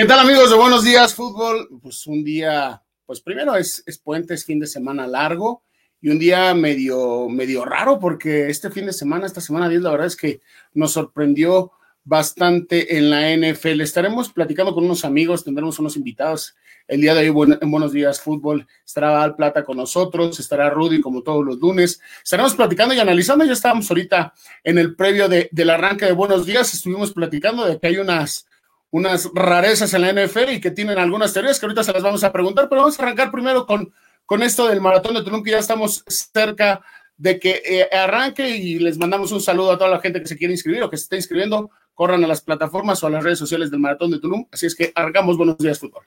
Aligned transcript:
¿Qué 0.00 0.06
tal 0.06 0.20
amigos 0.20 0.48
de 0.48 0.56
Buenos 0.56 0.82
Días 0.82 1.14
Fútbol? 1.14 1.68
Pues 1.82 2.06
un 2.06 2.24
día, 2.24 2.82
pues 3.04 3.20
primero 3.20 3.54
es, 3.54 3.82
es 3.84 3.98
puente, 3.98 4.32
es 4.32 4.46
fin 4.46 4.58
de 4.58 4.66
semana 4.66 5.06
largo 5.06 5.62
y 6.00 6.08
un 6.08 6.18
día 6.18 6.54
medio, 6.54 7.28
medio 7.28 7.66
raro 7.66 7.98
porque 7.98 8.48
este 8.48 8.70
fin 8.70 8.86
de 8.86 8.94
semana, 8.94 9.26
esta 9.26 9.42
semana 9.42 9.68
10, 9.68 9.82
la 9.82 9.90
verdad 9.90 10.06
es 10.06 10.16
que 10.16 10.40
nos 10.72 10.92
sorprendió 10.92 11.72
bastante 12.02 12.96
en 12.96 13.10
la 13.10 13.30
NFL. 13.36 13.82
Estaremos 13.82 14.32
platicando 14.32 14.72
con 14.72 14.86
unos 14.86 15.04
amigos, 15.04 15.44
tendremos 15.44 15.78
unos 15.78 15.98
invitados 15.98 16.56
el 16.88 17.02
día 17.02 17.14
de 17.14 17.28
hoy 17.28 17.58
en 17.60 17.70
Buenos 17.70 17.92
Días 17.92 18.22
Fútbol. 18.22 18.66
Estará 18.86 19.22
Al 19.22 19.36
Plata 19.36 19.64
con 19.64 19.76
nosotros, 19.76 20.40
estará 20.40 20.70
Rudy 20.70 21.02
como 21.02 21.22
todos 21.22 21.44
los 21.44 21.58
lunes. 21.58 22.00
Estaremos 22.24 22.54
platicando 22.54 22.94
y 22.94 23.00
analizando. 23.00 23.44
Ya 23.44 23.52
estábamos 23.52 23.90
ahorita 23.90 24.32
en 24.64 24.78
el 24.78 24.96
previo 24.96 25.28
del 25.28 25.70
arranque 25.70 26.06
de 26.06 26.12
Buenos 26.12 26.46
Días. 26.46 26.72
Estuvimos 26.72 27.12
platicando 27.12 27.66
de 27.66 27.78
que 27.78 27.86
hay 27.86 27.98
unas, 27.98 28.46
unas 28.90 29.30
rarezas 29.34 29.94
en 29.94 30.02
la 30.02 30.12
NFL 30.12 30.50
y 30.50 30.60
que 30.60 30.70
tienen 30.70 30.98
algunas 30.98 31.32
teorías 31.32 31.58
que 31.58 31.66
ahorita 31.66 31.84
se 31.84 31.92
las 31.92 32.02
vamos 32.02 32.24
a 32.24 32.32
preguntar, 32.32 32.68
pero 32.68 32.82
vamos 32.82 32.98
a 32.98 33.02
arrancar 33.02 33.30
primero 33.30 33.66
con, 33.66 33.92
con 34.26 34.42
esto 34.42 34.68
del 34.68 34.80
maratón 34.80 35.14
de 35.14 35.22
Tulum, 35.22 35.42
que 35.42 35.52
ya 35.52 35.58
estamos 35.58 36.04
cerca 36.06 36.82
de 37.16 37.38
que 37.38 37.62
eh, 37.64 37.88
arranque 37.94 38.48
y 38.48 38.78
les 38.78 38.98
mandamos 38.98 39.30
un 39.30 39.40
saludo 39.40 39.72
a 39.72 39.78
toda 39.78 39.90
la 39.90 40.00
gente 40.00 40.20
que 40.20 40.28
se 40.28 40.36
quiere 40.36 40.54
inscribir 40.54 40.82
o 40.82 40.90
que 40.90 40.96
se 40.96 41.04
está 41.04 41.16
inscribiendo 41.16 41.70
corran 41.94 42.24
a 42.24 42.26
las 42.26 42.40
plataformas 42.40 43.02
o 43.02 43.06
a 43.06 43.10
las 43.10 43.22
redes 43.22 43.38
sociales 43.38 43.70
del 43.70 43.80
Maratón 43.80 44.10
de 44.10 44.20
Tulum. 44.20 44.46
Así 44.50 44.64
es 44.64 44.74
que 44.74 44.90
arrancamos 44.94 45.36
Buenos 45.36 45.58
Días 45.58 45.78
Fútbol. 45.78 46.06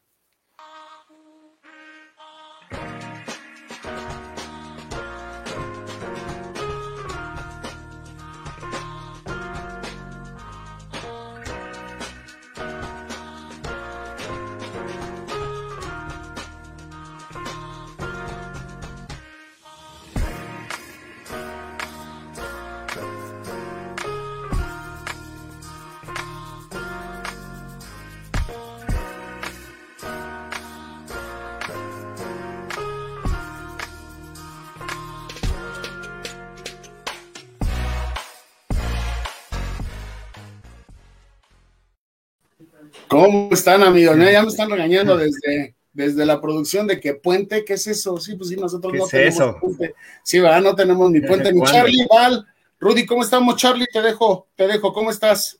¿Cómo 43.07 43.49
están, 43.51 43.83
amigos? 43.83 44.17
Ya 44.17 44.41
me 44.41 44.47
están 44.47 44.69
regañando 44.69 45.17
desde, 45.17 45.75
desde 45.91 46.25
la 46.25 46.41
producción 46.41 46.87
de 46.87 46.99
que 46.99 47.13
puente, 47.13 47.63
¿qué 47.65 47.73
es 47.73 47.87
eso? 47.87 48.17
Sí, 48.17 48.35
pues 48.35 48.49
sí, 48.49 48.55
nosotros 48.55 48.93
no 48.93 49.07
tenemos 49.07 49.55
puente. 49.59 49.95
Sí, 50.23 50.39
¿verdad? 50.39 50.61
No 50.61 50.75
tenemos 50.75 51.11
ni 51.11 51.21
puente, 51.21 51.51
ni 51.53 51.61
Charlie, 51.63 52.07
Val. 52.09 52.45
Rudy, 52.79 53.05
¿cómo 53.05 53.23
estamos, 53.23 53.55
Charlie? 53.55 53.87
Te 53.91 54.01
dejo, 54.01 54.47
te 54.55 54.67
dejo, 54.67 54.91
¿cómo 54.93 55.11
estás? 55.11 55.59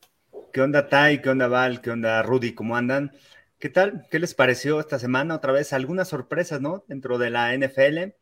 ¿Qué 0.52 0.62
onda, 0.62 0.88
Tai? 0.88 1.22
¿Qué 1.22 1.30
onda, 1.30 1.48
Val? 1.48 1.82
¿Qué 1.82 1.92
onda, 1.92 2.22
Rudy? 2.22 2.54
¿Cómo 2.54 2.76
andan? 2.76 3.12
¿Qué 3.60 3.70
tal? 3.70 4.08
¿Qué 4.12 4.20
les 4.20 4.34
pareció 4.34 4.80
esta 4.80 5.00
semana? 5.00 5.36
Otra 5.36 5.54
vez, 5.54 5.72
algunas 5.72 6.10
sorpresas, 6.10 6.60
¿no? 6.60 6.84
Dentro 6.88 7.18
de 7.18 7.30
la 7.30 7.54
NFL 7.54 8.14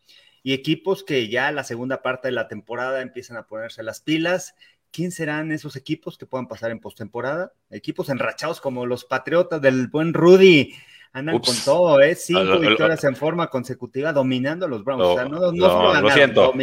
y 0.44 0.54
equipos 0.54 1.04
que 1.04 1.30
ya 1.30 1.52
la 1.52 1.64
segunda 1.64 2.02
parte 2.02 2.28
de 2.28 2.34
la 2.34 2.48
temporada 2.48 3.02
empiezan 3.02 3.38
a 3.38 3.48
ponerse 3.48 3.84
las 3.84 4.02
pilas 4.02 4.56
¿quién 4.92 5.12
serán 5.12 5.52
esos 5.52 5.76
equipos 5.76 6.18
que 6.18 6.26
puedan 6.26 6.48
pasar 6.48 6.72
en 6.72 6.80
postemporada? 6.80 7.54
Equipos 7.70 8.10
enrachados 8.10 8.62
como 8.62 8.86
los 8.86 9.06
Patriotas 9.06 9.62
del 9.62 9.88
buen 9.88 10.14
Rudy. 10.14 10.74
Andan 11.14 11.40
con 11.40 11.56
todo, 11.66 12.00
¿eh? 12.00 12.16
Cinco 12.16 12.58
victorias 12.60 13.04
en 13.04 13.18
forma 13.18 13.48
consecutiva 13.48 14.14
dominando 14.14 14.66
a 14.66 14.70
los 14.70 14.82
Browns. 14.84 15.04
o 15.04 15.16
sea, 15.16 15.26
no, 15.26 15.52
no, 15.52 16.02
lo 16.02 16.10
siento. 16.10 16.54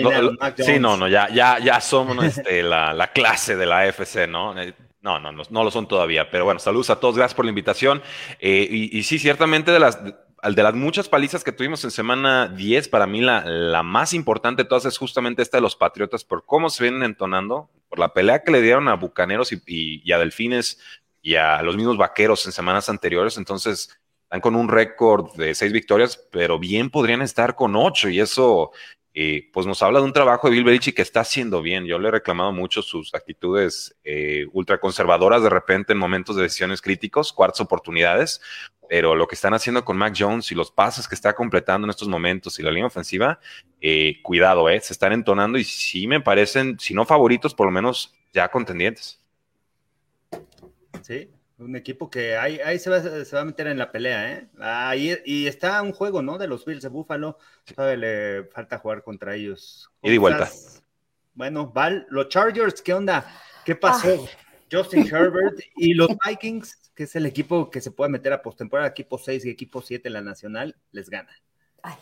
sí, 0.57 0.79
no, 0.79 0.97
no, 0.97 1.07
ya, 1.07 1.29
ya, 1.29 1.59
ya 1.59 1.81
somos 1.83 2.25
este, 2.25 2.63
la, 2.63 2.95
la, 2.95 3.13
clase 3.13 3.57
de 3.57 3.67
la 3.67 3.81
AFC, 3.81 4.27
¿no? 4.27 4.59
Eh, 4.59 4.75
no, 5.03 5.21
no, 5.21 5.33
no, 5.33 5.43
no 5.51 5.65
lo 5.65 5.71
son 5.71 5.87
todavía. 5.87 6.31
Pero 6.31 6.47
bueno, 6.47 6.61
saludos 6.61 6.89
a 6.89 6.99
todos, 6.99 7.17
gracias 7.17 7.35
por 7.35 7.45
la 7.45 7.51
invitación. 7.51 8.01
Eh, 8.41 8.67
y, 8.71 8.99
y, 8.99 9.03
sí, 9.03 9.19
ciertamente 9.19 9.71
de 9.71 9.81
las 9.81 9.99
de 10.43 10.63
las 10.63 10.75
muchas 10.75 11.09
palizas 11.09 11.43
que 11.43 11.53
tuvimos 11.53 11.83
en 11.85 11.91
semana 11.91 12.49
10, 12.49 12.89
para 12.89 13.07
mí 13.07 13.21
la, 13.21 13.45
la, 13.45 13.83
más 13.83 14.13
importante 14.15 14.63
de 14.63 14.69
todas 14.69 14.85
es 14.85 14.99
justamente 14.99 15.43
esta 15.43 15.57
de 15.57 15.63
los 15.63 15.77
Patriotas, 15.77 16.25
por 16.25 16.45
cómo 16.45 16.71
se 16.71 16.85
vienen 16.85 17.03
entonando, 17.03 17.71
por 17.89 17.99
la 17.99 18.13
pelea 18.13 18.43
que 18.43 18.53
le 18.53 18.63
dieron 18.63 18.89
a 18.89 18.95
Bucaneros 18.95 19.53
y, 19.53 19.61
y, 19.67 20.13
a 20.13 20.19
Delfines 20.19 20.79
y 21.23 21.35
a 21.35 21.63
los 21.63 21.77
mismos 21.77 21.97
Vaqueros 21.99 22.47
en 22.47 22.53
semanas 22.53 22.89
anteriores. 22.89 23.37
Entonces, 23.37 23.99
están 24.25 24.41
con 24.41 24.55
un 24.55 24.69
récord 24.69 25.35
de 25.37 25.55
seis 25.55 25.73
victorias, 25.73 26.23
pero 26.31 26.59
bien 26.59 26.91
podrían 26.91 27.23
estar 27.23 27.55
con 27.55 27.75
ocho 27.75 28.09
y 28.09 28.21
eso 28.21 28.73
eh, 29.21 29.51
pues 29.53 29.67
nos 29.67 29.83
habla 29.83 29.99
de 29.99 30.05
un 30.05 30.13
trabajo 30.13 30.47
de 30.47 30.55
Bill 30.55 30.63
Belichick 30.63 30.95
que 30.95 31.03
está 31.03 31.23
haciendo 31.23 31.61
bien. 31.61 31.87
Yo 31.87 31.99
le 31.99 32.07
he 32.07 32.13
reclamado 32.13 32.53
mucho 32.53 32.83
sus 32.83 33.13
actitudes 33.17 33.99
eh, 34.05 34.47
ultraconservadoras 34.53 35.43
de 35.43 35.51
repente 35.51 35.93
en 35.93 35.99
momentos 35.99 36.37
de 36.37 36.43
decisiones 36.43 36.81
críticos, 36.81 37.33
cuartas 37.33 37.61
oportunidades, 37.61 38.41
pero 38.89 39.17
lo 39.17 39.27
que 39.27 39.35
están 39.35 39.55
haciendo 39.55 39.85
con 39.85 39.97
Mac 39.97 40.15
Jones 40.17 40.53
y 40.53 40.55
los 40.55 40.71
pases 40.71 41.09
que 41.09 41.17
está 41.17 41.35
completando 41.35 41.85
en 41.85 41.91
estos 41.91 42.07
momentos 42.07 42.61
y 42.61 42.63
la 42.63 42.71
línea 42.71 42.87
ofensiva, 42.87 43.41
eh, 43.81 44.21
cuidado, 44.23 44.69
eh, 44.69 44.81
se 44.81 44.93
están 44.93 45.13
entonando 45.13 45.59
y 45.59 45.65
sí 45.65 46.07
me 46.07 46.21
parecen, 46.21 46.79
si 46.79 46.95
no 46.95 47.05
favoritos, 47.05 47.57
por 47.57 47.67
lo 47.67 47.73
menos 47.73 48.15
ya 48.33 48.49
contendientes. 48.53 49.21
Sí, 51.03 51.29
un 51.59 51.77
equipo 51.77 52.09
que 52.09 52.37
ahí, 52.37 52.61
ahí 52.65 52.79
se, 52.79 52.89
va, 52.89 53.01
se, 53.01 53.37
va, 53.37 53.43
a 53.43 53.45
meter 53.45 53.67
en 53.67 53.79
la 53.79 53.91
pelea, 53.91 54.33
¿eh? 54.33 54.49
Ahí, 54.61 55.17
y 55.25 55.47
está 55.47 55.83
un 55.83 55.93
juego, 55.93 56.23
¿no? 56.23 56.39
De 56.39 56.47
los 56.47 56.65
Bills 56.65 56.83
de 56.83 56.89
Buffalo. 56.89 57.39
le 57.77 58.45
falta 58.45 58.79
jugar 58.79 59.03
contra 59.03 59.35
ellos. 59.35 59.91
Y 60.03 60.11
de 60.11 60.19
vuelta. 60.19 60.49
Bueno, 61.35 61.69
Val, 61.69 62.07
los 62.11 62.29
Chargers, 62.29 62.81
¿qué 62.83 62.95
onda? 62.95 63.27
¿Qué 63.65 63.75
pasó? 63.75 64.29
Justin 64.71 65.07
Herbert 65.07 65.59
y 65.77 65.95
los 65.95 66.11
Vikings, 66.27 66.93
que 66.95 67.05
es 67.05 67.17
el 67.17 67.27
equipo 67.27 67.71
que 67.71 67.81
se 67.81 67.91
puede 67.91 68.11
meter 68.11 68.33
a 68.33 68.43
postemporada, 68.43 68.89
equipo 68.89 69.19
6 69.19 69.45
y 69.45 69.51
equipo 69.51 69.83
7 69.83 70.09
en 70.09 70.13
la 70.13 70.21
nacional, 70.21 70.77
les 70.93 71.09
gana. 71.09 71.31
Ay, 71.83 71.97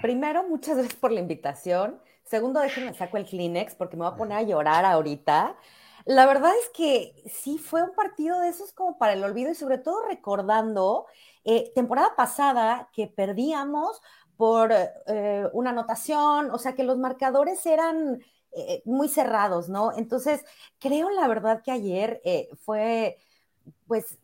primero, 0.00 0.44
muchas 0.44 0.76
gracias 0.76 0.94
por 0.94 1.12
la 1.12 1.20
invitación. 1.20 2.00
Segundo, 2.24 2.60
déjenme 2.60 2.94
saco 2.94 3.16
el 3.16 3.24
Kleenex 3.24 3.74
porque 3.74 3.96
me 3.96 4.04
voy 4.04 4.12
a 4.12 4.16
poner 4.16 4.38
a 4.38 4.42
llorar 4.42 4.84
ahorita. 4.84 5.56
La 6.06 6.24
verdad 6.26 6.52
es 6.62 6.68
que 6.68 7.14
sí 7.28 7.58
fue 7.58 7.82
un 7.82 7.92
partido 7.92 8.38
de 8.38 8.48
esos 8.48 8.72
como 8.72 8.96
para 8.96 9.12
el 9.12 9.24
olvido 9.24 9.50
y 9.50 9.56
sobre 9.56 9.78
todo 9.78 10.06
recordando 10.06 11.06
eh, 11.44 11.72
temporada 11.74 12.14
pasada 12.16 12.88
que 12.92 13.08
perdíamos 13.08 14.00
por 14.36 14.70
eh, 14.72 15.48
una 15.52 15.70
anotación, 15.70 16.50
o 16.52 16.58
sea 16.58 16.76
que 16.76 16.84
los 16.84 16.96
marcadores 16.96 17.66
eran 17.66 18.22
eh, 18.52 18.82
muy 18.84 19.08
cerrados, 19.08 19.68
¿no? 19.68 19.92
Entonces, 19.96 20.44
creo 20.78 21.10
la 21.10 21.26
verdad 21.26 21.62
que 21.64 21.72
ayer 21.72 22.22
fue 22.64 23.18
pues 23.88 24.16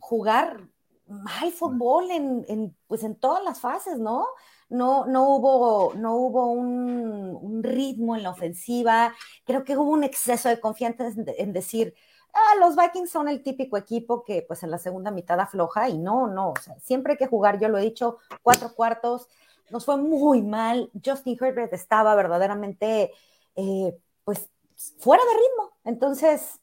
jugar 0.00 0.68
mal 1.06 1.50
fútbol 1.52 2.10
en, 2.10 2.44
en, 2.48 2.76
pues 2.86 3.04
en 3.04 3.16
todas 3.16 3.42
las 3.42 3.58
fases, 3.60 3.98
¿no? 3.98 4.26
No, 4.72 5.06
no 5.06 5.28
hubo, 5.28 5.94
no 5.94 6.16
hubo 6.16 6.50
un, 6.50 7.62
ritmo 7.62 8.16
en 8.16 8.22
la 8.22 8.30
ofensiva, 8.30 9.14
creo 9.44 9.64
que 9.64 9.76
hubo 9.76 9.90
un 9.90 10.02
exceso 10.02 10.48
de 10.48 10.58
confianza 10.58 11.12
en, 11.38 11.52
decir, 11.52 11.94
ah, 12.32 12.54
los 12.58 12.74
Vikings 12.74 13.10
son 13.10 13.28
el 13.28 13.42
típico 13.42 13.76
equipo 13.76 14.24
que 14.24 14.42
pues 14.42 14.62
en 14.62 14.70
la 14.70 14.78
segunda 14.78 15.10
mitad 15.10 15.38
afloja 15.38 15.88
y 15.88 15.98
no, 15.98 16.26
no, 16.26 16.50
o 16.50 16.56
sea, 16.60 16.78
siempre 16.80 17.12
hay 17.12 17.18
que 17.18 17.26
jugar, 17.26 17.60
yo 17.60 17.68
lo 17.68 17.78
he 17.78 17.82
dicho, 17.82 18.18
cuatro 18.42 18.74
cuartos, 18.74 19.28
nos 19.70 19.84
fue 19.84 19.96
muy 19.96 20.42
mal, 20.42 20.90
Justin 21.04 21.38
Herbert 21.40 21.72
estaba 21.72 22.14
verdaderamente 22.14 23.12
eh, 23.54 23.96
pues 24.24 24.50
fuera 24.98 25.22
de 25.22 25.30
ritmo, 25.30 25.78
entonces 25.84 26.60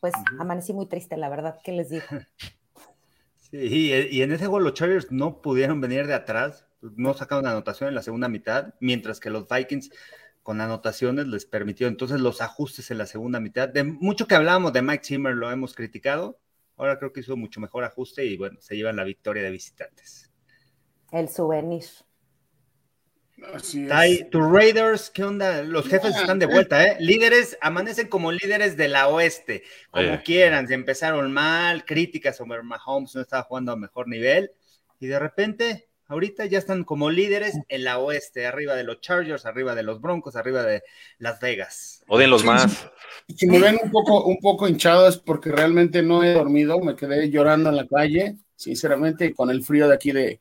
pues 0.00 0.14
amanecí 0.38 0.72
muy 0.72 0.86
triste, 0.86 1.16
la 1.16 1.28
verdad, 1.28 1.58
¿qué 1.62 1.72
les 1.72 1.90
digo? 1.90 2.04
Sí, 3.50 3.90
y 4.12 4.22
en 4.22 4.30
ese 4.30 4.46
gol 4.46 4.62
los 4.62 4.74
Chargers 4.74 5.10
no 5.10 5.42
pudieron 5.42 5.80
venir 5.80 6.06
de 6.06 6.14
atrás, 6.14 6.69
no 6.82 7.14
sacaron 7.14 7.46
anotación 7.46 7.88
en 7.88 7.94
la 7.94 8.02
segunda 8.02 8.28
mitad, 8.28 8.74
mientras 8.80 9.20
que 9.20 9.30
los 9.30 9.46
Vikings 9.48 9.90
con 10.42 10.60
anotaciones 10.60 11.26
les 11.26 11.44
permitió 11.44 11.86
entonces 11.86 12.20
los 12.20 12.40
ajustes 12.40 12.90
en 12.90 12.98
la 12.98 13.06
segunda 13.06 13.40
mitad. 13.40 13.68
De 13.68 13.84
mucho 13.84 14.26
que 14.26 14.34
hablábamos 14.34 14.72
de 14.72 14.82
Mike 14.82 15.04
Zimmer 15.04 15.34
lo 15.34 15.50
hemos 15.50 15.74
criticado, 15.74 16.40
ahora 16.76 16.98
creo 16.98 17.12
que 17.12 17.20
hizo 17.20 17.36
mucho 17.36 17.60
mejor 17.60 17.84
ajuste 17.84 18.24
y 18.24 18.36
bueno, 18.36 18.60
se 18.60 18.76
llevan 18.76 18.96
la 18.96 19.04
victoria 19.04 19.42
de 19.42 19.50
visitantes. 19.50 20.30
El 21.12 21.28
souvenir. 21.28 21.84
Así 23.54 23.88
tus 24.30 24.50
Raiders, 24.50 25.10
¿qué 25.10 25.24
onda? 25.24 25.62
Los 25.62 25.88
jefes 25.88 26.14
están 26.14 26.38
de 26.38 26.46
vuelta, 26.46 26.84
¿eh? 26.84 26.96
Líderes, 27.00 27.56
amanecen 27.60 28.08
como 28.08 28.32
líderes 28.32 28.76
de 28.76 28.88
la 28.88 29.08
oeste, 29.08 29.62
como 29.90 30.22
quieran. 30.22 30.68
Se 30.68 30.74
empezaron 30.74 31.32
mal, 31.32 31.84
críticas 31.84 32.36
sobre 32.36 32.62
Mahomes, 32.62 33.14
no 33.14 33.22
estaba 33.22 33.42
jugando 33.44 33.72
a 33.72 33.76
mejor 33.76 34.08
nivel, 34.08 34.52
y 34.98 35.06
de 35.06 35.18
repente 35.18 35.89
Ahorita 36.10 36.44
ya 36.46 36.58
están 36.58 36.82
como 36.82 37.08
líderes 37.08 37.56
en 37.68 37.84
la 37.84 38.00
oeste, 38.00 38.44
arriba 38.44 38.74
de 38.74 38.82
los 38.82 39.00
Chargers, 39.00 39.46
arriba 39.46 39.76
de 39.76 39.84
los 39.84 40.00
Broncos, 40.00 40.34
arriba 40.34 40.64
de 40.64 40.82
Las 41.18 41.38
Vegas. 41.38 42.02
O 42.08 42.18
de 42.18 42.26
los 42.26 42.44
más. 42.44 42.90
Si 43.28 43.46
me 43.46 43.60
ven 43.60 43.78
un 43.80 43.92
poco, 43.92 44.24
un 44.24 44.38
poco 44.38 44.66
hinchado 44.66 45.06
es 45.06 45.18
porque 45.18 45.52
realmente 45.52 46.02
no 46.02 46.24
he 46.24 46.32
dormido, 46.32 46.80
me 46.80 46.96
quedé 46.96 47.30
llorando 47.30 47.70
en 47.70 47.76
la 47.76 47.86
calle. 47.86 48.38
sinceramente, 48.56 49.32
con 49.32 49.50
el 49.50 49.62
frío 49.62 49.86
de 49.86 49.94
aquí 49.94 50.10
de, 50.10 50.40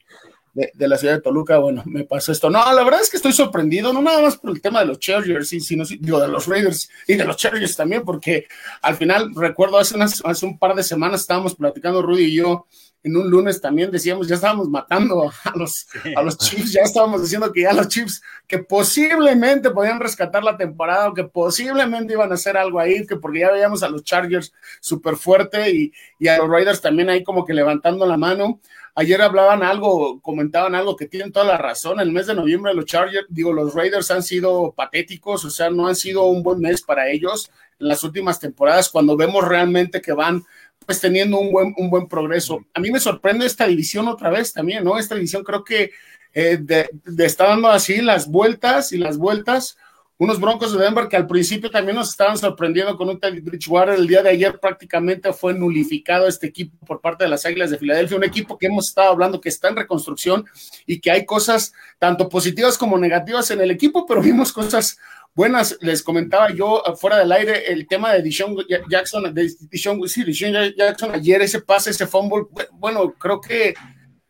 de, 0.53 0.87
la 0.87 0.97
ciudad 0.97 1.15
de 1.15 1.21
Toluca, 1.21 1.57
bueno, 1.57 1.83
me 1.85 2.03
pasó 2.03 2.31
esto. 2.31 2.49
No, 2.49 2.59
la 2.73 2.83
verdad 2.83 3.01
es 3.01 3.09
que 3.09 3.17
estoy 3.17 3.33
sorprendido, 3.33 3.93
no 3.93 4.01
nada 4.01 4.21
más 4.21 4.37
por 4.37 4.51
el 4.51 4.61
tema 4.61 4.79
de 4.79 4.87
los 4.87 4.99
Chargers, 4.99 5.49
sino 5.49 5.85
digo, 5.85 6.19
de 6.19 6.27
los 6.27 6.47
Raiders 6.47 6.89
y 7.07 7.15
de 7.15 7.25
los 7.25 7.37
Chargers 7.37 7.75
también, 7.75 8.03
porque 8.03 8.47
al 8.81 8.95
final 8.95 9.33
recuerdo 9.35 9.77
hace, 9.77 9.95
hace 9.99 10.45
un 10.45 10.57
par 10.57 10.75
de 10.75 10.83
semanas 10.83 11.21
estábamos 11.21 11.55
platicando 11.55 12.01
Rudy 12.01 12.23
y 12.23 12.35
yo 12.35 12.65
en 13.03 13.15
un 13.15 13.29
lunes 13.29 13.61
también 13.61 13.91
decíamos, 13.91 14.27
ya 14.27 14.35
estábamos 14.35 14.67
matando 14.67 15.31
a 15.43 15.57
los, 15.57 15.87
a 16.15 16.21
los 16.21 16.37
Chiefs, 16.37 16.73
ya 16.73 16.81
estábamos 16.81 17.21
diciendo 17.21 17.51
que 17.51 17.61
ya 17.61 17.73
los 17.73 17.87
Chiefs, 17.87 18.21
que 18.45 18.59
posiblemente 18.59 19.69
podían 19.69 19.99
rescatar 19.99 20.43
la 20.43 20.57
temporada, 20.57 21.09
o 21.09 21.13
que 21.13 21.23
posiblemente 21.23 22.13
iban 22.13 22.31
a 22.31 22.35
hacer 22.35 22.57
algo 22.57 22.79
ahí, 22.79 23.05
que 23.07 23.15
porque 23.15 23.39
ya 23.39 23.51
veíamos 23.51 23.83
a 23.83 23.89
los 23.89 24.03
Chargers 24.03 24.53
súper 24.81 25.15
fuerte 25.15 25.71
y, 25.71 25.93
y 26.19 26.27
a 26.27 26.37
los 26.37 26.49
Raiders 26.49 26.81
también 26.81 27.09
ahí 27.09 27.23
como 27.23 27.45
que 27.45 27.53
levantando 27.53 28.05
la 28.05 28.17
mano. 28.17 28.59
Ayer 28.99 29.21
hablaban 29.21 29.63
algo, 29.63 30.19
comentaban 30.19 30.75
algo 30.75 30.97
que 30.97 31.07
tienen 31.07 31.31
toda 31.31 31.45
la 31.45 31.57
razón. 31.57 32.01
El 32.01 32.11
mes 32.11 32.27
de 32.27 32.35
noviembre 32.35 32.73
los 32.73 32.83
Chargers, 32.83 33.27
digo, 33.29 33.53
los 33.53 33.73
Raiders 33.73 34.11
han 34.11 34.21
sido 34.21 34.73
patéticos, 34.75 35.45
o 35.45 35.49
sea, 35.49 35.69
no 35.69 35.87
han 35.87 35.95
sido 35.95 36.25
un 36.25 36.43
buen 36.43 36.59
mes 36.59 36.81
para 36.81 37.09
ellos 37.09 37.49
en 37.79 37.87
las 37.87 38.03
últimas 38.03 38.41
temporadas 38.41 38.89
cuando 38.89 39.15
vemos 39.15 39.47
realmente 39.47 40.01
que 40.01 40.11
van 40.11 40.43
pues 40.85 40.99
teniendo 40.99 41.39
un 41.39 41.49
buen, 41.49 41.73
un 41.77 41.89
buen 41.89 42.09
progreso. 42.09 42.65
A 42.73 42.81
mí 42.81 42.91
me 42.91 42.99
sorprende 42.99 43.45
esta 43.45 43.65
división 43.67 44.05
otra 44.09 44.31
vez 44.31 44.51
también, 44.51 44.83
¿no? 44.83 44.99
Esta 44.99 45.15
división 45.15 45.45
creo 45.45 45.63
que 45.63 45.91
eh, 46.33 46.57
de, 46.59 46.89
de 46.91 47.25
está 47.25 47.47
dando 47.47 47.69
así 47.69 48.01
las 48.01 48.27
vueltas 48.27 48.91
y 48.91 48.97
las 48.97 49.17
vueltas 49.17 49.77
unos 50.19 50.37
Broncos 50.37 50.73
de 50.73 50.83
Denver 50.83 51.07
que 51.07 51.15
al 51.15 51.25
principio 51.25 51.71
también 51.71 51.95
nos 51.95 52.09
estaban 52.09 52.37
sorprendiendo 52.37 52.97
con 52.97 53.07
un 53.07 53.21
Teddy 53.21 53.39
Bridgewater. 53.39 53.95
El 53.95 54.05
día 54.05 54.21
de 54.21 54.29
ayer 54.29 54.59
prácticamente 54.59 55.31
fue 55.31 55.53
nulificado 55.53 56.27
este 56.27 56.47
equipo 56.47 56.85
por 56.85 56.99
parte 56.99 57.23
de 57.23 57.29
las 57.29 57.45
Águilas 57.45 57.71
de 57.71 57.77
Filadelfia, 57.77 58.17
un 58.17 58.25
equipo 58.25 58.57
que 58.57 58.67
hemos 58.67 58.89
estado 58.89 59.11
hablando 59.11 59.39
que 59.39 59.47
está 59.47 59.69
en 59.69 59.77
reconstrucción 59.77 60.45
y 60.85 60.99
que 60.99 61.09
hay 61.09 61.25
cosas 61.25 61.71
tanto 61.99 62.27
positivas 62.27 62.77
como 62.77 62.97
negativas 62.97 63.49
en 63.51 63.61
el 63.61 63.71
equipo, 63.71 64.05
pero 64.05 64.21
vimos 64.21 64.51
cosas 64.51 64.99
buenas. 65.33 65.77
Les 65.79 66.03
comentaba 66.03 66.53
yo 66.53 66.83
fuera 66.97 67.17
del 67.17 67.31
aire 67.31 67.71
el 67.71 67.87
tema 67.87 68.11
de 68.11 68.21
Dishon 68.21 68.57
Jackson, 68.89 69.33
de 69.33 69.49
Dishon, 69.71 70.05
sí, 70.09 70.25
Jackson 70.33 71.11
ayer, 71.13 71.41
ese 71.43 71.61
pase, 71.61 71.91
ese 71.91 72.07
fumble. 72.07 72.45
Bueno, 72.73 73.13
creo 73.13 73.39
que 73.39 73.73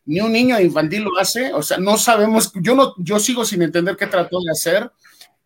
ni 0.04 0.20
un 0.20 0.30
niño 0.30 0.60
infantil 0.60 1.02
lo 1.02 1.18
hace, 1.18 1.52
o 1.52 1.64
sea, 1.64 1.78
no 1.78 1.98
sabemos, 1.98 2.52
yo 2.54 2.76
no, 2.76 2.94
yo 2.98 3.18
sigo 3.18 3.44
sin 3.44 3.62
entender 3.62 3.96
qué 3.96 4.06
trató 4.06 4.40
de 4.40 4.52
hacer. 4.52 4.88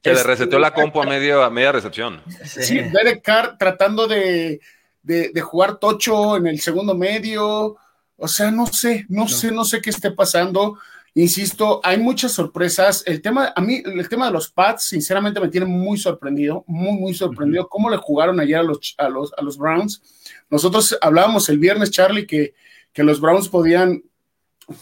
Que 0.05 0.13
le 0.13 0.23
reseteó 0.23 0.59
la 0.59 0.75
compu 0.75 1.01
a, 1.01 1.07
medio, 1.07 1.43
a 1.43 1.49
media 1.49 1.73
recepción. 1.73 2.21
Sí, 2.45 2.79
Derek 2.79 3.23
Carr 3.23 3.57
tratando 3.59 4.07
de, 4.07 4.61
de, 5.03 5.41
jugar 5.41 5.79
tocho 5.79 6.37
en 6.37 6.47
el 6.47 6.61
segundo 6.61 6.95
medio. 6.95 7.77
O 8.17 8.29
sea, 8.29 8.51
no 8.51 8.67
sé, 8.67 9.07
no, 9.09 9.27
sé, 9.29 9.51
no 9.51 9.65
sé 9.65 9.81
qué 9.81 9.89
esté 9.89 10.11
pasando. 10.11 10.79
Insisto, 11.15 11.81
hay 11.83 11.99
muchas 11.99 12.33
sorpresas. 12.33 13.03
El 13.07 13.23
tema, 13.23 13.53
a 13.57 13.61
mí, 13.63 13.83
el 13.83 14.09
tema 14.09 14.27
de 14.27 14.33
los 14.33 14.51
Pats, 14.51 14.85
sinceramente, 14.85 15.41
me 15.41 15.49
tiene 15.49 15.67
muy 15.67 15.97
sorprendido, 15.97 16.65
muy, 16.67 16.93
muy 16.93 17.15
sorprendido. 17.15 17.69
¿Cómo 17.69 17.89
le 17.89 17.97
jugaron 17.97 18.41
ayer 18.41 18.59
a 18.59 18.63
los, 18.63 18.95
a 18.99 19.09
los, 19.09 19.33
a 19.39 19.43
los 19.43 19.57
Browns? 19.57 20.03
Nosotros 20.51 20.99
hablábamos 21.01 21.49
el 21.49 21.59
viernes, 21.59 21.91
Charlie, 21.91 22.27
que, 22.27 22.55
que 22.93 23.05
los 23.05 23.21
Browns 23.21 23.49
podían, 23.49 24.03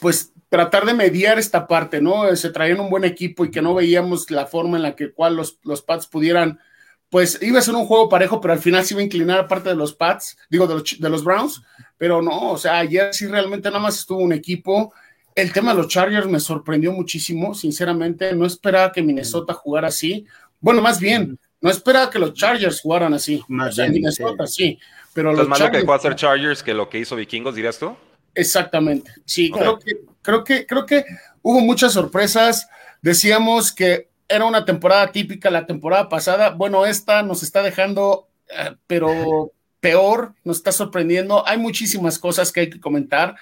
pues, 0.01 0.32
tratar 0.53 0.85
de 0.85 0.93
mediar 0.93 1.39
esta 1.39 1.67
parte, 1.67 2.03
¿no? 2.03 2.37
Se 2.37 2.51
traían 2.51 2.79
un 2.79 2.91
buen 2.91 3.05
equipo 3.05 3.43
y 3.43 3.51
que 3.51 3.63
no 3.63 3.75
veíamos 3.75 4.31
la 4.31 4.45
forma 4.45 4.77
en 4.77 4.83
la 4.83 4.95
que 4.95 5.11
cual 5.11 5.35
los, 5.35 5.59
los 5.63 5.81
Pats 5.81 6.07
pudieran, 6.07 6.61
pues 7.09 7.39
iba 7.41 7.59
a 7.59 7.63
ser 7.63 7.75
un 7.75 7.87
juego 7.87 8.11
parejo, 8.11 8.39
pero 8.39 8.53
al 8.53 8.61
final 8.61 8.85
se 8.85 8.93
iba 8.93 9.01
a 9.01 9.05
inclinar 9.05 9.41
a 9.41 9.49
parte 9.49 9.71
de 9.71 9.77
los 9.77 9.95
Pats, 9.95 10.37
digo, 10.51 10.67
de 10.67 10.75
los, 10.75 11.01
de 11.01 11.09
los 11.09 11.25
Browns, 11.25 11.63
pero 11.97 12.21
no, 12.21 12.51
o 12.51 12.59
sea, 12.59 12.81
ayer 12.81 13.15
sí 13.15 13.27
realmente 13.29 13.71
nada 13.71 13.81
más 13.81 13.99
estuvo 13.99 14.19
un 14.19 14.35
equipo. 14.35 14.93
El 15.35 15.55
tema 15.55 15.73
de 15.73 15.79
los 15.79 15.89
Chargers 15.89 16.27
me 16.27 16.39
sorprendió 16.39 16.93
muchísimo, 16.93 17.55
sinceramente, 17.55 18.35
no 18.35 18.45
esperaba 18.45 18.93
que 18.93 19.01
Minnesota 19.01 19.55
jugara 19.55 19.89
así. 19.89 20.27
Bueno, 20.61 20.83
más 20.83 21.01
bien, 21.01 21.39
no 21.63 21.71
esperaba 21.71 22.11
que 22.11 22.19
los 22.19 22.35
Chargers 22.35 22.83
jugaran 22.83 23.15
así. 23.15 23.43
Más 23.49 23.75
bien, 23.75 23.91
Minnesota 23.91 24.47
sí, 24.47 24.79
pero 25.15 25.33
los 25.33 25.49
más 25.49 25.61
lo 25.61 25.71
que 25.71 25.79
dejó 25.79 25.95
hacer 25.95 26.15
Chargers 26.15 26.63
que 26.63 26.75
lo 26.75 26.91
que 26.91 26.99
hizo 26.99 27.17
Vikingos, 27.17 27.55
dirías 27.55 27.79
tú? 27.79 27.97
Exactamente. 28.35 29.11
Sí, 29.25 29.51
creo 29.51 29.79
que, 29.79 30.12
creo 30.23 30.45
que, 30.45 30.67
creo 30.67 30.87
que 30.87 31.05
hubo 31.43 31.61
muchas 31.61 31.93
sorpresas. 31.93 32.69
Decíamos 33.03 33.73
que 33.73 34.09
era 34.29 34.45
una 34.45 34.65
temporada 34.65 35.13
típica 35.13 35.51
la 35.51 35.67
temporada 35.67 36.09
pasada. 36.09 36.51
Bueno, 36.51 36.87
esta 36.87 37.23
nos 37.23 37.43
está 37.43 37.63
dejando, 37.63 38.29
eh, 38.49 38.75
pero 38.87 39.53
peor, 39.81 40.35
nos 40.45 40.59
está 40.59 40.73
sorprendiendo. 40.73 41.47
Hay 41.47 41.59
muchísimas 41.59 42.19
cosas 42.19 42.53
que 42.53 42.61
hay 42.61 42.71
que 42.71 42.81
comentar. 42.81 43.37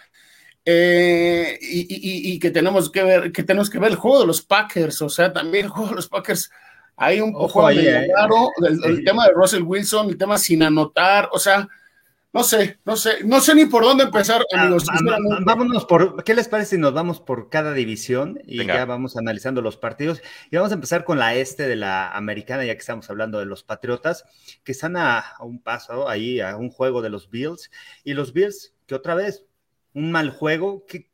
Eh, 0.64 1.58
y, 1.60 2.38
que 2.38 2.50
tenemos 2.50 2.90
que 2.90 3.02
ver, 3.02 3.32
que 3.32 3.42
tenemos 3.42 3.70
que 3.70 3.78
ver 3.78 3.90
el 3.90 3.96
juego 3.96 4.20
de 4.20 4.26
los 4.26 4.42
Packers, 4.42 5.00
o 5.02 5.08
sea, 5.08 5.32
también 5.32 5.64
el 5.66 5.70
juego 5.70 5.90
de 5.90 5.96
los 5.96 6.08
Packers. 6.08 6.50
Hay 6.96 7.20
un 7.20 7.32
poco 7.32 7.66
ahí, 7.66 7.78
eh. 7.78 8.08
el, 8.84 9.04
tema 9.04 9.26
de 9.26 9.32
Russell 9.32 9.62
Wilson, 9.62 10.10
el 10.10 10.18
tema 10.18 10.36
sin 10.36 10.62
anotar, 10.62 11.30
o 11.32 11.38
sea, 11.38 11.66
no 12.32 12.44
sé, 12.44 12.78
no 12.84 12.96
sé, 12.96 13.24
no 13.24 13.40
sé 13.40 13.56
ni 13.56 13.66
por 13.66 13.82
dónde 13.82 14.04
empezar, 14.04 14.44
ah, 14.54 14.62
amigos. 14.62 14.86
vámonos 15.44 15.84
por, 15.84 16.22
¿qué 16.22 16.34
les 16.34 16.46
parece 16.46 16.76
si 16.76 16.80
nos 16.80 16.92
vamos 16.92 17.18
por 17.18 17.50
cada 17.50 17.72
división 17.72 18.40
y 18.46 18.64
ya 18.64 18.84
vamos 18.84 19.16
analizando 19.16 19.62
los 19.62 19.76
partidos? 19.76 20.22
Y 20.48 20.56
vamos 20.56 20.70
a 20.70 20.76
empezar 20.76 21.02
con 21.02 21.18
la 21.18 21.34
este 21.34 21.66
de 21.66 21.74
la 21.74 22.12
americana, 22.12 22.64
ya 22.64 22.74
que 22.74 22.80
estamos 22.80 23.10
hablando 23.10 23.40
de 23.40 23.46
los 23.46 23.64
Patriotas, 23.64 24.24
que 24.62 24.70
están 24.70 24.96
a, 24.96 25.24
un 25.40 25.60
paso 25.60 26.08
ahí, 26.08 26.40
a 26.40 26.56
un 26.56 26.70
juego 26.70 27.02
de 27.02 27.10
los 27.10 27.30
Bills. 27.30 27.70
Y 28.04 28.14
los 28.14 28.32
Bills, 28.32 28.74
que 28.86 28.94
otra 28.94 29.16
vez, 29.16 29.44
un 29.92 30.12
mal 30.12 30.30
juego, 30.30 30.86
que, 30.86 31.10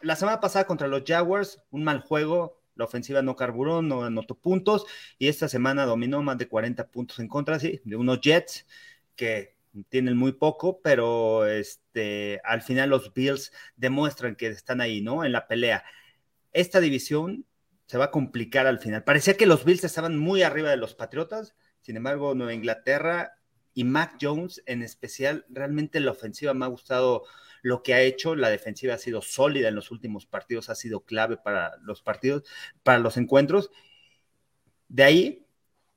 la 0.00 0.16
semana 0.16 0.40
pasada 0.40 0.66
contra 0.66 0.88
los 0.88 1.02
Jaguars, 1.06 1.62
un 1.70 1.84
mal 1.84 2.00
juego, 2.00 2.58
la 2.74 2.86
ofensiva 2.86 3.20
no 3.20 3.36
carburó, 3.36 3.82
no 3.82 4.04
anotó 4.04 4.34
puntos, 4.34 4.86
y 5.18 5.28
esta 5.28 5.46
semana 5.48 5.84
dominó 5.84 6.22
más 6.22 6.38
de 6.38 6.48
40 6.48 6.88
puntos 6.88 7.18
en 7.18 7.28
contra, 7.28 7.58
sí, 7.58 7.82
de 7.84 7.96
unos 7.96 8.20
Jets 8.20 8.66
que 9.14 9.61
tienen 9.88 10.16
muy 10.16 10.32
poco, 10.32 10.80
pero 10.82 11.46
este, 11.46 12.40
al 12.44 12.62
final 12.62 12.90
los 12.90 13.12
Bills 13.14 13.52
demuestran 13.76 14.36
que 14.36 14.48
están 14.48 14.80
ahí, 14.80 15.00
¿no? 15.00 15.24
En 15.24 15.32
la 15.32 15.46
pelea. 15.46 15.84
Esta 16.52 16.80
división 16.80 17.46
se 17.86 17.98
va 17.98 18.06
a 18.06 18.10
complicar 18.10 18.66
al 18.66 18.78
final. 18.78 19.04
Parecía 19.04 19.36
que 19.36 19.46
los 19.46 19.64
Bills 19.64 19.84
estaban 19.84 20.18
muy 20.18 20.42
arriba 20.42 20.70
de 20.70 20.76
los 20.76 20.94
Patriotas, 20.94 21.54
sin 21.80 21.96
embargo, 21.96 22.34
Nueva 22.34 22.54
Inglaterra 22.54 23.34
y 23.74 23.84
Mac 23.84 24.16
Jones 24.20 24.62
en 24.66 24.82
especial, 24.82 25.46
realmente 25.48 25.98
la 26.00 26.12
ofensiva 26.12 26.54
me 26.54 26.64
ha 26.64 26.68
gustado 26.68 27.24
lo 27.62 27.82
que 27.82 27.94
ha 27.94 28.02
hecho, 28.02 28.34
la 28.34 28.50
defensiva 28.50 28.94
ha 28.94 28.98
sido 28.98 29.22
sólida 29.22 29.68
en 29.68 29.74
los 29.74 29.90
últimos 29.90 30.26
partidos, 30.26 30.68
ha 30.68 30.74
sido 30.74 31.00
clave 31.04 31.36
para 31.36 31.76
los 31.78 32.02
partidos, 32.02 32.44
para 32.82 32.98
los 32.98 33.16
encuentros. 33.16 33.70
De 34.88 35.04
ahí, 35.04 35.46